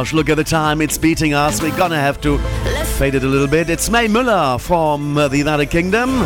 Gosh, 0.00 0.14
look 0.14 0.30
at 0.30 0.36
the 0.36 0.44
time. 0.44 0.80
It's 0.80 0.96
beating 0.96 1.34
us. 1.34 1.60
We're 1.60 1.76
gonna 1.76 2.00
have 2.00 2.22
to 2.22 2.38
fade 2.96 3.14
it 3.14 3.22
a 3.22 3.26
little 3.26 3.46
bit. 3.46 3.68
It's 3.68 3.90
Mae 3.90 4.08
Muller 4.08 4.56
from 4.58 5.12
the 5.12 5.36
United 5.36 5.66
Kingdom. 5.66 6.22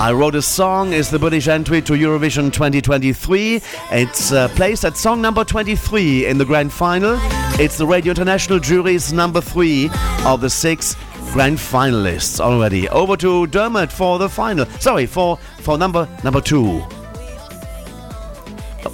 I 0.00 0.10
Wrote 0.12 0.34
a 0.34 0.42
Song 0.42 0.92
is 0.92 1.08
the 1.08 1.16
British 1.16 1.46
entry 1.46 1.80
to 1.82 1.92
Eurovision 1.92 2.52
2023. 2.52 3.62
It's 3.92 4.32
uh, 4.32 4.48
placed 4.48 4.84
at 4.84 4.96
song 4.96 5.22
number 5.22 5.44
23 5.44 6.26
in 6.26 6.38
the 6.38 6.44
grand 6.44 6.72
final. 6.72 7.16
It's 7.60 7.78
the 7.78 7.86
Radio 7.86 8.10
International 8.10 8.58
jury's 8.58 9.12
number 9.12 9.40
three 9.40 9.90
of 10.24 10.40
the 10.40 10.50
six 10.50 10.96
grand 11.32 11.58
finalists 11.58 12.40
already. 12.40 12.88
Over 12.88 13.16
to 13.18 13.46
Dermot 13.46 13.92
for 13.92 14.18
the 14.18 14.28
final. 14.28 14.66
Sorry, 14.80 15.06
for, 15.06 15.36
for 15.60 15.78
number 15.78 16.08
number 16.24 16.40
two. 16.40 16.82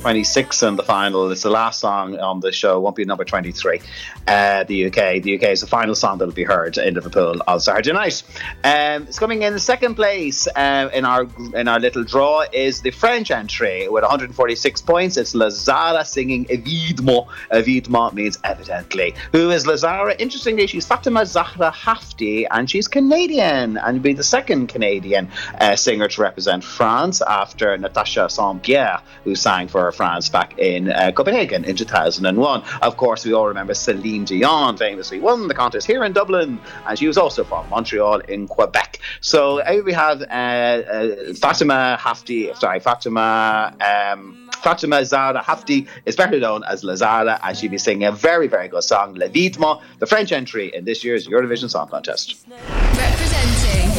26 0.05 0.63
in 0.65 0.77
the 0.77 0.83
final. 0.83 1.31
It's 1.31 1.45
the 1.45 1.49
last 1.49 1.81
song 1.81 2.19
on 2.19 2.41
the 2.41 2.53
show. 2.53 2.79
Won't 2.79 2.95
be 2.95 3.07
number 3.07 3.25
23. 3.25 3.81
Uh, 4.29 4.63
the 4.65 4.89
UK. 4.89 5.23
The 5.23 5.37
UK 5.37 5.45
is 5.45 5.63
the 5.63 5.67
final 5.67 5.95
song 5.95 6.19
that'll 6.19 6.35
be 6.35 6.45
heard 6.45 6.77
in 6.77 6.93
Liverpool 6.93 7.41
on 7.49 7.59
Saturday 7.59 7.95
night. 7.95 8.23
Um, 8.65 9.05
it's 9.05 9.19
coming 9.19 9.41
in 9.41 9.59
second 9.59 9.95
place 9.95 10.47
uh, 10.57 10.91
in 10.93 11.07
our 11.07 11.27
in 11.55 11.69
our 11.69 11.81
little 11.81 12.05
draw 12.05 12.45
is 12.53 12.83
the 12.83 12.91
French 12.91 13.31
entry 13.31 13.89
with 13.89 14.03
146 14.03 14.83
points. 14.83 15.17
It's 15.17 15.35
La 15.35 15.47
Zarra 15.47 16.05
singing 16.05 16.45
Évidemment. 16.51 17.27
Évidemment 17.51 18.13
means 18.13 18.39
evidently. 18.45 19.15
Who 19.33 19.51
is 19.51 19.67
La 19.67 19.77
Zarra? 19.77 20.15
Interestingly, 20.19 20.67
she's 20.67 20.87
Fatima 20.87 21.25
Zahra 21.25 21.71
Hafdi 21.71 22.47
and 22.51 22.69
she's 22.69 22.89
Canadian 22.89 23.79
and 23.79 24.03
be 24.03 24.13
the 24.13 24.23
second 24.23 24.67
Canadian 24.67 25.31
uh, 25.63 25.77
singer 25.77 26.09
to 26.09 26.21
represent 26.21 26.63
France 26.63 27.23
after 27.23 27.75
Natasha 27.79 28.29
Saint 28.29 28.63
Pierre, 28.63 29.01
who 29.25 29.35
sang 29.35 29.67
for 29.67 29.94
France 29.95 30.29
back 30.29 30.59
in 30.59 30.91
uh, 30.91 31.13
Copenhagen 31.13 31.65
in 31.65 31.77
2001. 31.77 32.63
Of 32.83 32.97
course, 32.97 33.25
we 33.25 33.33
all 33.33 33.47
remember 33.47 33.75
Celine 33.75 34.25
Dion 34.25 34.77
famously 34.77 35.21
won 35.21 35.49
the 35.49 35.55
contest 35.55 35.87
here 35.87 36.05
in 36.05 36.13
Dublin, 36.13 36.61
and 36.87 36.99
she 36.99 37.07
was 37.07 37.17
also 37.17 37.45
from 37.45 37.69
Montreal 37.71 38.21
in 38.21 38.49
Quebec. 38.49 39.01
So 39.21 39.61
uh, 39.61 39.83
we 39.85 39.93
have 39.93 40.23
uh, 40.23 40.25
uh, 40.25 41.35
Fatima 41.35 41.99
Hafdi, 42.01 42.55
sorry, 42.57 42.81
Fatima. 42.81 43.75
Um, 43.81 44.41
Fatima 44.63 45.05
Zahra 45.05 45.43
Hafdi 45.43 45.87
is 46.07 46.17
better 46.17 46.41
known 46.41 46.65
as 46.65 46.83
La 46.85 46.95
Zarra, 46.95 47.39
and 47.43 47.57
she'll 47.57 47.71
be 47.71 47.77
singing 47.77 48.05
a 48.05 48.13
very, 48.13 48.47
very 48.47 48.69
good 48.69 48.83
song, 48.83 49.15
Le 49.15 49.29
Videment, 49.29 49.81
the 49.99 50.07
French 50.07 50.33
entry 50.33 50.75
in 50.75 50.87
this 50.87 51.05
year's 51.05 51.27
Eurovision 51.29 51.69
Song 51.69 51.87
Contest. 51.89 52.47
Representing 52.49 53.91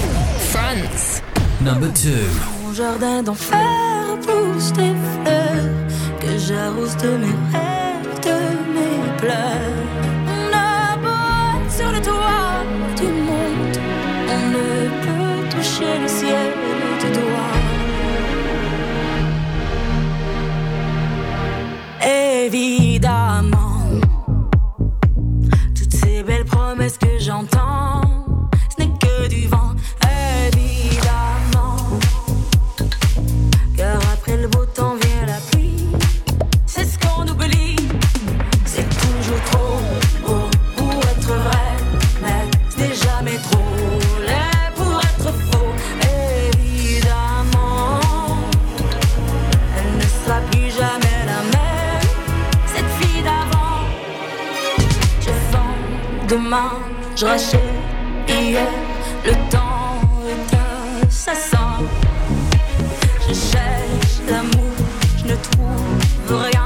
France. 0.51 1.21
Number 1.61 1.91
two. 1.93 2.25
J'arrose 6.47 6.95
de 6.97 7.09
mes 7.17 7.35
rêves, 7.53 8.19
de 8.21 8.37
mes 8.75 9.17
pleurs. 9.17 9.73
On 10.27 10.53
a 10.53 11.69
sur 11.69 11.91
le 11.91 11.99
toit 12.01 12.63
du 12.95 13.07
monde, 13.07 13.77
on 14.29 14.41
ne 14.55 14.67
peut 15.05 15.49
toucher 15.49 15.99
le 16.03 16.07
ciel 16.07 16.53
du 17.01 17.09
doigt. 17.19 17.55
Évidemment, 22.45 23.81
toutes 25.75 25.93
ces 25.93 26.21
belles 26.23 26.45
promesses 26.45 26.97
que 26.99 27.17
j'entends, 27.19 28.01
ce 28.69 28.83
n'est 28.83 28.93
que 28.99 29.27
du 29.27 29.47
vent. 29.47 29.73
Évidemment. 30.45 31.77
Car 33.75 33.97
après 34.13 34.37
le 34.37 34.47
beau 34.47 34.65
temps 34.65 34.95
vient 35.01 35.14
demain, 56.35 56.71
je 57.15 57.25
rachète 57.25 57.61
hier. 58.27 58.67
Le 59.25 59.33
temps 59.49 60.01
est 60.31 61.07
assassin. 61.07 61.77
Je 63.27 63.33
cherche 63.33 64.15
l'amour, 64.29 64.75
je 65.17 65.25
ne 65.31 65.35
trouve 65.35 66.43
rien 66.43 66.64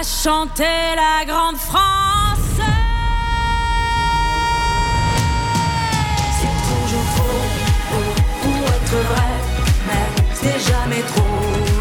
à 0.00 0.02
chanter 0.02 0.94
la 0.96 1.24
grande 1.26 1.56
France. 1.56 2.60
C'est 6.38 6.56
toujours 6.70 7.06
faux 7.16 7.40
faux 7.90 8.14
pour 8.42 8.62
être 8.76 8.98
vrai, 9.10 9.30
mais 9.86 10.06
c'est 10.32 10.60
jamais 10.72 11.02
trop 11.02 11.40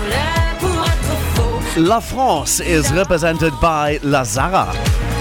laid 0.10 0.52
pour 0.60 0.86
être 0.86 1.16
faux. 1.36 1.82
La 1.82 2.02
France 2.02 2.60
is 2.60 2.92
represented 2.94 3.54
by 3.62 4.00
Lazara. 4.04 4.68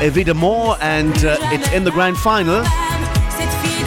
Evidemment, 0.02 0.76
and 0.80 1.24
uh, 1.24 1.36
it's 1.52 1.72
in 1.72 1.84
the 1.84 1.92
grand 1.92 2.16
final. 2.16 2.64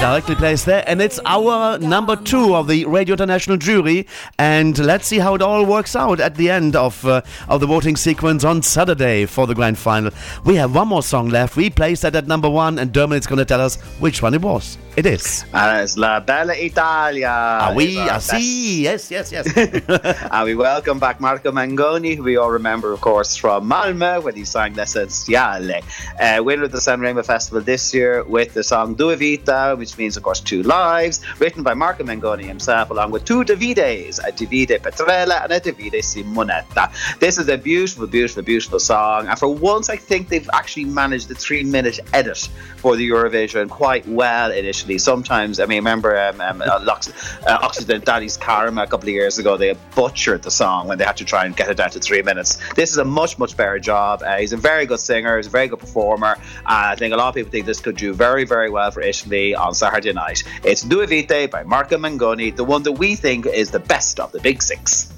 Directly 0.01 0.33
placed 0.33 0.65
there, 0.65 0.83
and 0.87 0.99
it's 0.99 1.19
our 1.27 1.77
number 1.77 2.15
two 2.15 2.55
of 2.55 2.67
the 2.67 2.85
Radio 2.85 3.13
International 3.13 3.55
jury. 3.55 4.07
And 4.39 4.75
let's 4.79 5.05
see 5.05 5.19
how 5.19 5.35
it 5.35 5.43
all 5.43 5.63
works 5.63 5.95
out 5.95 6.19
at 6.19 6.33
the 6.33 6.49
end 6.49 6.75
of 6.75 7.05
uh, 7.05 7.21
of 7.47 7.61
the 7.61 7.67
voting 7.67 7.95
sequence 7.95 8.43
on 8.43 8.63
Saturday 8.63 9.27
for 9.27 9.45
the 9.45 9.53
grand 9.53 9.77
final. 9.77 10.11
We 10.43 10.55
have 10.55 10.73
one 10.73 10.87
more 10.87 11.03
song 11.03 11.29
left. 11.29 11.55
We 11.55 11.69
placed 11.69 12.01
that 12.01 12.15
at 12.15 12.25
number 12.25 12.49
one, 12.49 12.79
and 12.79 12.91
Dermot 12.91 13.19
is 13.19 13.27
going 13.27 13.37
to 13.37 13.45
tell 13.45 13.61
us 13.61 13.79
which 13.99 14.23
one 14.23 14.33
it 14.33 14.41
was. 14.41 14.79
It 14.97 15.05
is. 15.05 15.45
And 15.53 15.81
it's 15.81 15.95
La 15.97 16.19
Bella 16.19 16.53
Italia. 16.53 17.31
Ah 17.31 17.73
oui, 17.73 17.95
It's 17.95 17.97
our 17.97 18.09
ah 18.09 18.17
si, 18.19 18.83
yes, 18.83 19.09
yes, 19.09 19.31
yes. 19.31 19.47
and 19.55 20.43
we 20.45 20.53
welcome 20.53 20.99
back 20.99 21.21
Marco 21.21 21.49
Mengoni, 21.49 22.17
who 22.17 22.23
we 22.23 22.35
all 22.35 22.51
remember, 22.51 22.91
of 22.91 22.99
course, 22.99 23.37
from 23.37 23.69
Malmö 23.69 24.21
when 24.21 24.35
he 24.35 24.43
sang 24.43 24.75
L'Essenziale. 24.75 25.81
Uh, 26.19 26.43
winner 26.43 26.63
of 26.65 26.73
the 26.73 26.77
Sanremo 26.79 27.25
Festival 27.25 27.61
this 27.61 27.93
year 27.93 28.25
with 28.25 28.53
the 28.53 28.63
song 28.65 28.93
Due 28.93 29.15
Vite, 29.15 29.77
which 29.77 29.97
means, 29.97 30.17
of 30.17 30.23
course, 30.23 30.41
Two 30.41 30.61
Lives, 30.63 31.21
written 31.39 31.63
by 31.63 31.73
Marco 31.73 32.03
Mengoni 32.03 32.43
himself, 32.43 32.89
along 32.89 33.11
with 33.11 33.23
two 33.23 33.45
Davides, 33.45 34.19
a 34.19 34.33
Davide 34.33 34.77
Petrella 34.81 35.45
and 35.45 35.53
a 35.53 35.59
Davide 35.61 36.01
Simonetta. 36.03 36.91
This 37.19 37.37
is 37.37 37.47
a 37.47 37.57
beautiful, 37.57 38.07
beautiful, 38.07 38.43
beautiful 38.43 38.79
song. 38.79 39.27
And 39.27 39.39
for 39.39 39.47
once, 39.47 39.89
I 39.89 39.95
think 39.95 40.27
they've 40.27 40.49
actually 40.51 40.85
managed 40.85 41.29
the 41.29 41.35
three 41.35 41.63
minute 41.63 42.01
edit 42.13 42.49
for 42.75 42.97
the 42.97 43.09
Eurovision 43.09 43.69
quite 43.69 44.05
well 44.05 44.51
initially. 44.81 44.97
Sometimes, 44.97 45.59
I 45.59 45.65
mean, 45.65 45.77
remember 45.77 46.17
um, 46.17 46.41
um, 46.41 46.61
uh, 46.61 46.79
Lux- 46.83 47.11
uh, 47.45 47.59
Occidentali's 47.61 48.37
Karma 48.37 48.83
a 48.83 48.87
couple 48.87 49.09
of 49.09 49.13
years 49.13 49.37
ago, 49.37 49.57
they 49.57 49.75
butchered 49.95 50.43
the 50.43 50.51
song 50.51 50.87
when 50.87 50.97
they 50.97 51.05
had 51.05 51.17
to 51.17 51.25
try 51.25 51.45
and 51.45 51.55
get 51.55 51.69
it 51.69 51.77
down 51.77 51.91
to 51.91 51.99
three 51.99 52.21
minutes. 52.21 52.59
This 52.73 52.91
is 52.91 52.97
a 52.97 53.05
much, 53.05 53.37
much 53.37 53.55
better 53.55 53.79
job. 53.79 54.21
Uh, 54.23 54.37
he's 54.37 54.53
a 54.53 54.57
very 54.57 54.85
good 54.85 54.99
singer, 54.99 55.37
he's 55.37 55.47
a 55.47 55.49
very 55.49 55.67
good 55.67 55.79
performer. 55.79 56.35
And 56.35 56.65
I 56.65 56.95
think 56.95 57.13
a 57.13 57.17
lot 57.17 57.29
of 57.29 57.35
people 57.35 57.51
think 57.51 57.65
this 57.65 57.79
could 57.79 57.97
do 57.97 58.13
very, 58.13 58.45
very 58.45 58.69
well 58.69 58.91
for 58.91 59.01
Italy 59.01 59.55
on 59.55 59.73
Saturday 59.73 60.13
night. 60.13 60.43
It's 60.63 60.81
Due 60.81 61.05
Vite 61.05 61.51
by 61.51 61.63
Marco 61.63 61.97
Mengoni, 61.97 62.55
the 62.55 62.63
one 62.63 62.83
that 62.83 62.93
we 62.93 63.15
think 63.15 63.45
is 63.45 63.71
the 63.71 63.79
best 63.79 64.19
of 64.19 64.31
the 64.31 64.39
big 64.39 64.61
six. 64.61 65.11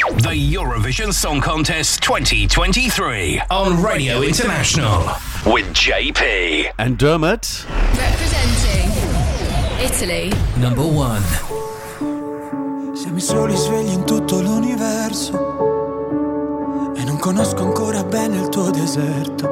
The 0.00 0.54
Eurovision 0.54 1.12
Song 1.12 1.42
Contest 1.42 2.02
2023 2.02 3.42
on 3.50 3.82
Radio 3.82 4.22
International 4.22 5.00
with 5.44 5.66
JP. 5.74 6.72
And 6.78 6.96
Dermot. 6.96 7.66
Representing 7.68 8.99
Italy. 9.82 10.30
Number 10.56 10.84
one. 10.84 11.22
Siamo 12.92 13.16
i 13.16 13.20
soli 13.20 13.56
svegli 13.56 13.92
in 13.92 14.04
tutto 14.04 14.42
l'universo 14.42 15.32
e 16.94 17.02
non 17.02 17.16
conosco 17.18 17.62
ancora 17.62 18.04
bene 18.04 18.40
il 18.40 18.50
tuo 18.50 18.70
deserto. 18.70 19.48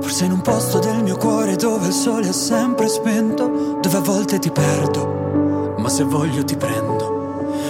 Forse 0.00 0.26
in 0.26 0.30
un 0.30 0.42
posto 0.42 0.78
del 0.78 1.02
mio 1.02 1.16
cuore 1.16 1.56
dove 1.56 1.88
il 1.88 1.92
sole 1.92 2.28
è 2.28 2.32
sempre 2.32 2.86
spento, 2.86 3.78
dove 3.80 3.96
a 3.96 4.00
volte 4.00 4.38
ti 4.38 4.52
perdo, 4.52 5.74
ma 5.76 5.88
se 5.88 6.04
voglio 6.04 6.44
ti 6.44 6.56
prendo. 6.56 7.17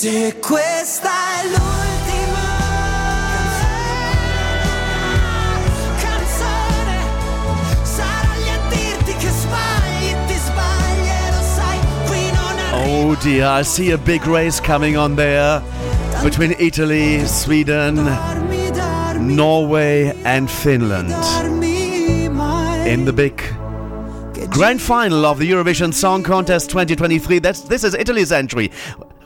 Se 0.00 0.34
questa 0.40 1.10
è 1.10 1.46
l'ultima 1.48 2.48
canzone, 6.00 6.96
sarò 7.82 8.32
lì 8.38 8.48
a 8.48 8.58
dirti 8.70 9.12
che 9.12 9.28
sbagli, 9.28 10.14
ti 10.26 10.34
sbagli 10.36 11.06
e 11.06 11.30
lo 11.30 11.42
sai, 11.54 11.78
qui 12.06 12.30
non 12.32 12.56
Oh 12.72 13.14
dear, 13.16 13.60
I 13.60 13.62
see 13.62 13.92
a 13.92 13.98
big 13.98 14.24
race 14.24 14.58
coming 14.58 14.96
on 14.96 15.16
there 15.16 15.60
between 16.22 16.54
Italy, 16.58 17.26
Sweden, 17.26 17.96
Norway, 19.18 20.14
and 20.24 20.48
Finland 20.48 21.10
in 22.86 23.04
the 23.04 23.12
big 23.12 23.34
grand 24.48 24.80
final 24.80 25.26
of 25.26 25.38
the 25.38 25.50
Eurovision 25.50 25.92
Song 25.92 26.22
Contest 26.22 26.70
2023. 26.70 27.38
That's 27.38 27.60
this 27.60 27.84
is 27.84 27.94
Italy's 27.94 28.32
entry. 28.32 28.70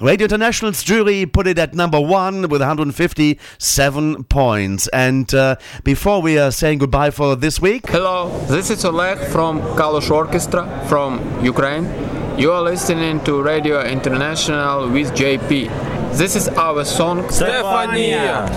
Radio 0.01 0.25
International's 0.25 0.83
jury 0.83 1.25
put 1.25 1.47
it 1.47 1.59
at 1.59 1.75
number 1.75 2.01
one 2.01 2.49
with 2.49 2.61
157 2.61 4.25
points. 4.25 4.89
And 4.89 5.33
uh, 5.33 5.57
before 5.85 6.21
we 6.21 6.37
are 6.39 6.51
saying 6.51 6.79
goodbye 6.79 7.11
for 7.11 7.37
this 7.37 7.61
week, 7.61 7.89
Hello, 7.89 8.29
this 8.47 8.71
is 8.71 8.85
Oleg 8.85 9.19
from 9.31 9.61
Kalush 9.77 10.11
Orchestra 10.11 10.85
from 10.89 11.21
Ukraine. 11.45 11.85
You 12.39 12.51
are 12.51 12.63
listening 12.63 13.23
to 13.25 13.41
Radio 13.41 13.83
International 13.85 14.89
with 14.91 15.13
JP. 15.13 15.69
This 16.17 16.35
is 16.35 16.49
our 16.49 16.85
song 16.85 17.23
Stefania. 17.29 18.49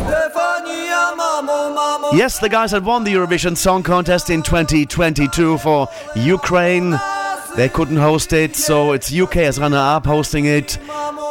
Yes, 2.14 2.40
the 2.40 2.50
guys 2.50 2.72
had 2.72 2.84
won 2.84 3.04
the 3.04 3.14
Eurovision 3.14 3.56
Song 3.56 3.84
Contest 3.84 4.32
in 4.32 4.42
2022 4.42 5.60
for 5.60 5.88
Ukraine. 6.16 6.98
They 7.56 7.70
couldn't 7.70 7.98
host 7.98 8.34
it, 8.34 8.56
so 8.56 8.92
it's 8.92 9.14
UK 9.14 9.38
as 9.38 9.60
runner 9.60 9.78
up 9.78 10.06
hosting 10.06 10.46
it. 10.46 10.78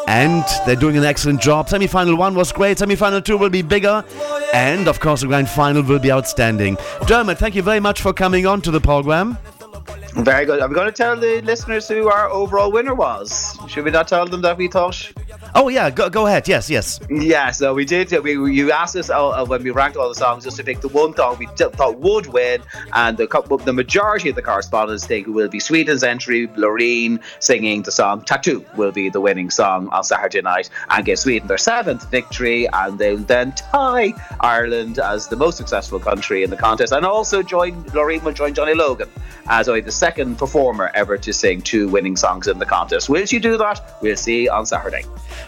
And 0.08 0.44
they're 0.64 0.76
doing 0.76 0.96
an 0.96 1.04
excellent 1.04 1.40
job. 1.40 1.68
Semi 1.68 1.86
final 1.86 2.16
one 2.16 2.34
was 2.34 2.52
great, 2.52 2.78
semi 2.78 2.96
final 2.96 3.20
two 3.20 3.36
will 3.36 3.50
be 3.50 3.62
bigger. 3.62 4.04
And 4.54 4.88
of 4.88 5.00
course, 5.00 5.20
the 5.20 5.26
grand 5.26 5.48
final 5.48 5.82
will 5.82 5.98
be 5.98 6.12
outstanding. 6.12 6.76
Dermot, 7.06 7.38
thank 7.38 7.54
you 7.54 7.62
very 7.62 7.80
much 7.80 8.00
for 8.00 8.12
coming 8.12 8.46
on 8.46 8.60
to 8.62 8.70
the 8.70 8.80
program. 8.80 9.38
Very 10.16 10.46
good. 10.46 10.62
I'm 10.62 10.72
going 10.72 10.86
to 10.86 10.92
tell 10.92 11.14
the 11.14 11.42
listeners 11.42 11.86
who 11.88 12.08
our 12.08 12.30
overall 12.30 12.72
winner 12.72 12.94
was. 12.94 13.58
Should 13.68 13.84
we 13.84 13.90
not 13.90 14.08
tell 14.08 14.26
them 14.26 14.40
that 14.42 14.56
we 14.56 14.66
thought? 14.66 15.12
Oh, 15.54 15.68
yeah, 15.68 15.90
go, 15.90 16.08
go 16.08 16.26
ahead. 16.26 16.48
Yes, 16.48 16.70
yes. 16.70 16.98
Yeah, 17.10 17.50
so 17.50 17.74
we 17.74 17.84
did. 17.84 18.10
We, 18.22 18.32
you 18.52 18.72
asked 18.72 18.96
us 18.96 19.10
uh, 19.10 19.28
uh, 19.28 19.44
when 19.44 19.62
we 19.62 19.70
ranked 19.70 19.98
all 19.98 20.08
the 20.08 20.14
songs 20.14 20.44
just 20.44 20.56
to 20.56 20.64
pick 20.64 20.80
the 20.80 20.88
one 20.88 21.14
song 21.14 21.36
we 21.38 21.46
d- 21.56 21.66
thought 21.70 21.98
would 22.00 22.26
win, 22.28 22.62
and 22.94 23.18
the, 23.18 23.26
the 23.64 23.72
majority 23.74 24.30
of 24.30 24.36
the 24.36 24.42
correspondents 24.42 25.06
think 25.06 25.28
it 25.28 25.30
will 25.30 25.48
be 25.48 25.60
Sweden's 25.60 26.02
entry. 26.02 26.48
Loreen 26.48 27.22
singing 27.40 27.82
the 27.82 27.92
song 27.92 28.22
"Tattoo" 28.22 28.64
will 28.76 28.92
be 28.92 29.10
the 29.10 29.20
winning 29.20 29.50
song 29.50 29.88
on 29.90 30.02
Saturday 30.02 30.40
night, 30.40 30.70
and 30.90 31.04
give 31.04 31.18
Sweden 31.18 31.46
their 31.46 31.58
seventh 31.58 32.10
victory, 32.10 32.66
and 32.72 32.98
they'll 32.98 33.18
then 33.18 33.52
tie 33.52 34.14
Ireland 34.40 34.98
as 34.98 35.28
the 35.28 35.36
most 35.36 35.58
successful 35.58 36.00
country 36.00 36.42
in 36.42 36.50
the 36.50 36.56
contest, 36.56 36.92
and 36.92 37.04
also 37.04 37.42
join 37.42 37.84
Loreen 37.90 38.22
will 38.22 38.32
join 38.32 38.54
Johnny 38.54 38.74
Logan 38.74 39.10
as 39.48 39.68
only 39.68 39.80
the 39.80 39.92
second 40.06 40.38
performer 40.38 40.88
ever 40.94 41.18
to 41.18 41.32
sing 41.32 41.60
two 41.60 41.88
winning 41.88 42.16
songs 42.16 42.46
in 42.46 42.60
the 42.60 42.64
contest. 42.64 43.08
Will 43.08 43.26
she 43.26 43.40
do 43.40 43.58
that? 43.58 43.76
We'll 44.00 44.16
see 44.16 44.48
on 44.48 44.64
Saturday. 44.64 45.04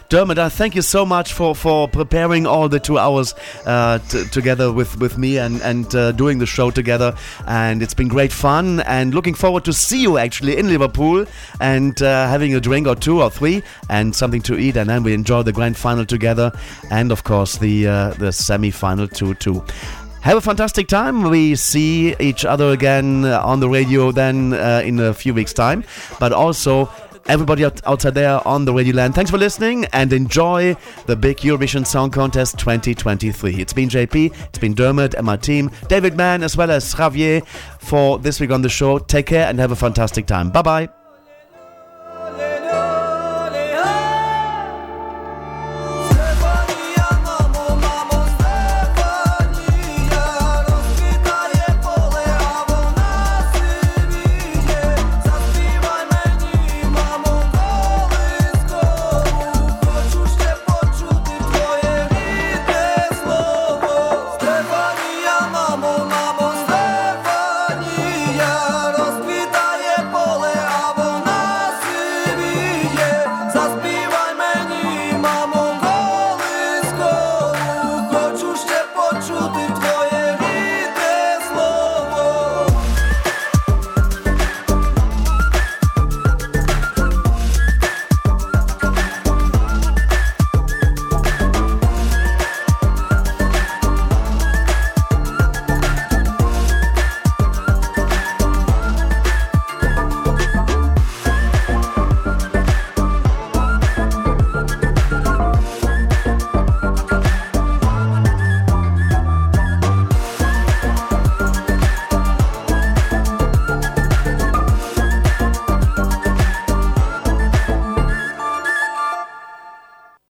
Dermot, 0.09 0.37
uh, 0.37 0.49
thank 0.49 0.75
you 0.75 0.83
so 0.83 1.07
much 1.07 1.33
for, 1.33 1.55
for 1.55 1.87
preparing 1.87 2.45
all 2.45 2.69
the 2.69 2.81
two 2.81 2.99
hours 2.99 3.37
uh, 3.67 4.01
t- 4.11 4.25
together 4.33 4.73
with, 4.73 4.99
with 4.99 5.17
me 5.17 5.39
and, 5.39 5.63
and 5.63 5.95
uh, 5.95 6.11
doing 6.11 6.41
the 6.41 6.47
show 6.47 6.73
together. 6.73 7.15
And 7.47 7.85
it's 7.85 7.95
been 7.95 8.09
great 8.09 8.33
fun. 8.33 8.81
And 8.81 9.15
looking 9.15 9.35
forward 9.35 9.65
to 9.67 9.73
see 9.73 10.01
you 10.03 10.19
actually 10.19 10.57
in 10.57 10.67
Liverpool 10.67 11.25
and 11.61 12.03
uh, 12.03 12.27
having 12.27 12.53
a 12.57 12.61
drink 12.61 12.89
or 12.89 12.97
two 12.97 13.23
or 13.23 13.31
three 13.31 13.63
and 13.89 14.13
something 14.13 14.43
to 14.43 14.59
eat. 14.59 14.77
And 14.77 14.91
then 14.91 15.05
we 15.05 15.15
enjoy 15.15 15.43
the 15.45 15.53
grand 15.53 15.77
final 15.77 16.05
together. 16.05 16.51
And 16.91 17.13
of 17.13 17.23
course, 17.23 17.59
the, 17.59 17.87
uh, 17.87 18.11
the 18.15 18.33
semi 18.33 18.73
final 18.73 19.07
too, 19.07 19.35
too. 19.35 19.63
Have 20.29 20.37
a 20.37 20.43
fantastic 20.43 20.89
time. 20.89 21.23
We 21.23 21.55
see 21.55 22.15
each 22.21 22.45
other 22.45 22.69
again 22.73 23.25
uh, 23.25 23.41
on 23.43 23.61
the 23.61 23.69
radio 23.71 24.13
then 24.13 24.53
uh, 24.53 24.83
in 24.85 25.01
a 25.01 25.15
few 25.15 25.33
weeks' 25.33 25.55
time. 25.55 25.85
But 26.21 26.35
also, 26.35 26.91
everybody 27.29 27.65
outside 27.65 28.13
there 28.13 28.47
on 28.47 28.67
the 28.67 28.75
radio 28.75 28.95
land, 28.95 29.15
thanks 29.15 29.31
for 29.31 29.39
listening 29.39 29.87
and 29.95 30.13
enjoy 30.13 30.77
the 31.07 31.17
big 31.17 31.39
Eurovision 31.39 31.87
Song 31.87 32.11
Contest 32.11 32.59
2023. 32.59 33.55
It's 33.55 33.73
been 33.73 33.89
JP, 33.89 34.35
it's 34.49 34.59
been 34.59 34.75
Dermot 34.75 35.15
and 35.15 35.25
my 35.25 35.39
team, 35.39 35.71
David 35.89 36.15
Mann 36.15 36.43
as 36.43 36.59
well 36.59 36.71
as 36.71 36.95
Javier 36.95 37.47
for 37.79 38.19
this 38.19 38.39
week 38.39 38.51
on 38.51 38.61
the 38.61 38.69
show. 38.69 38.99
Take 38.99 39.25
care 39.25 39.47
and 39.47 39.59
have 39.59 39.73
a 39.73 39.77
fantastic 39.77 40.27
time. 40.27 40.51
Bye 40.51 40.61
bye. 40.61 40.98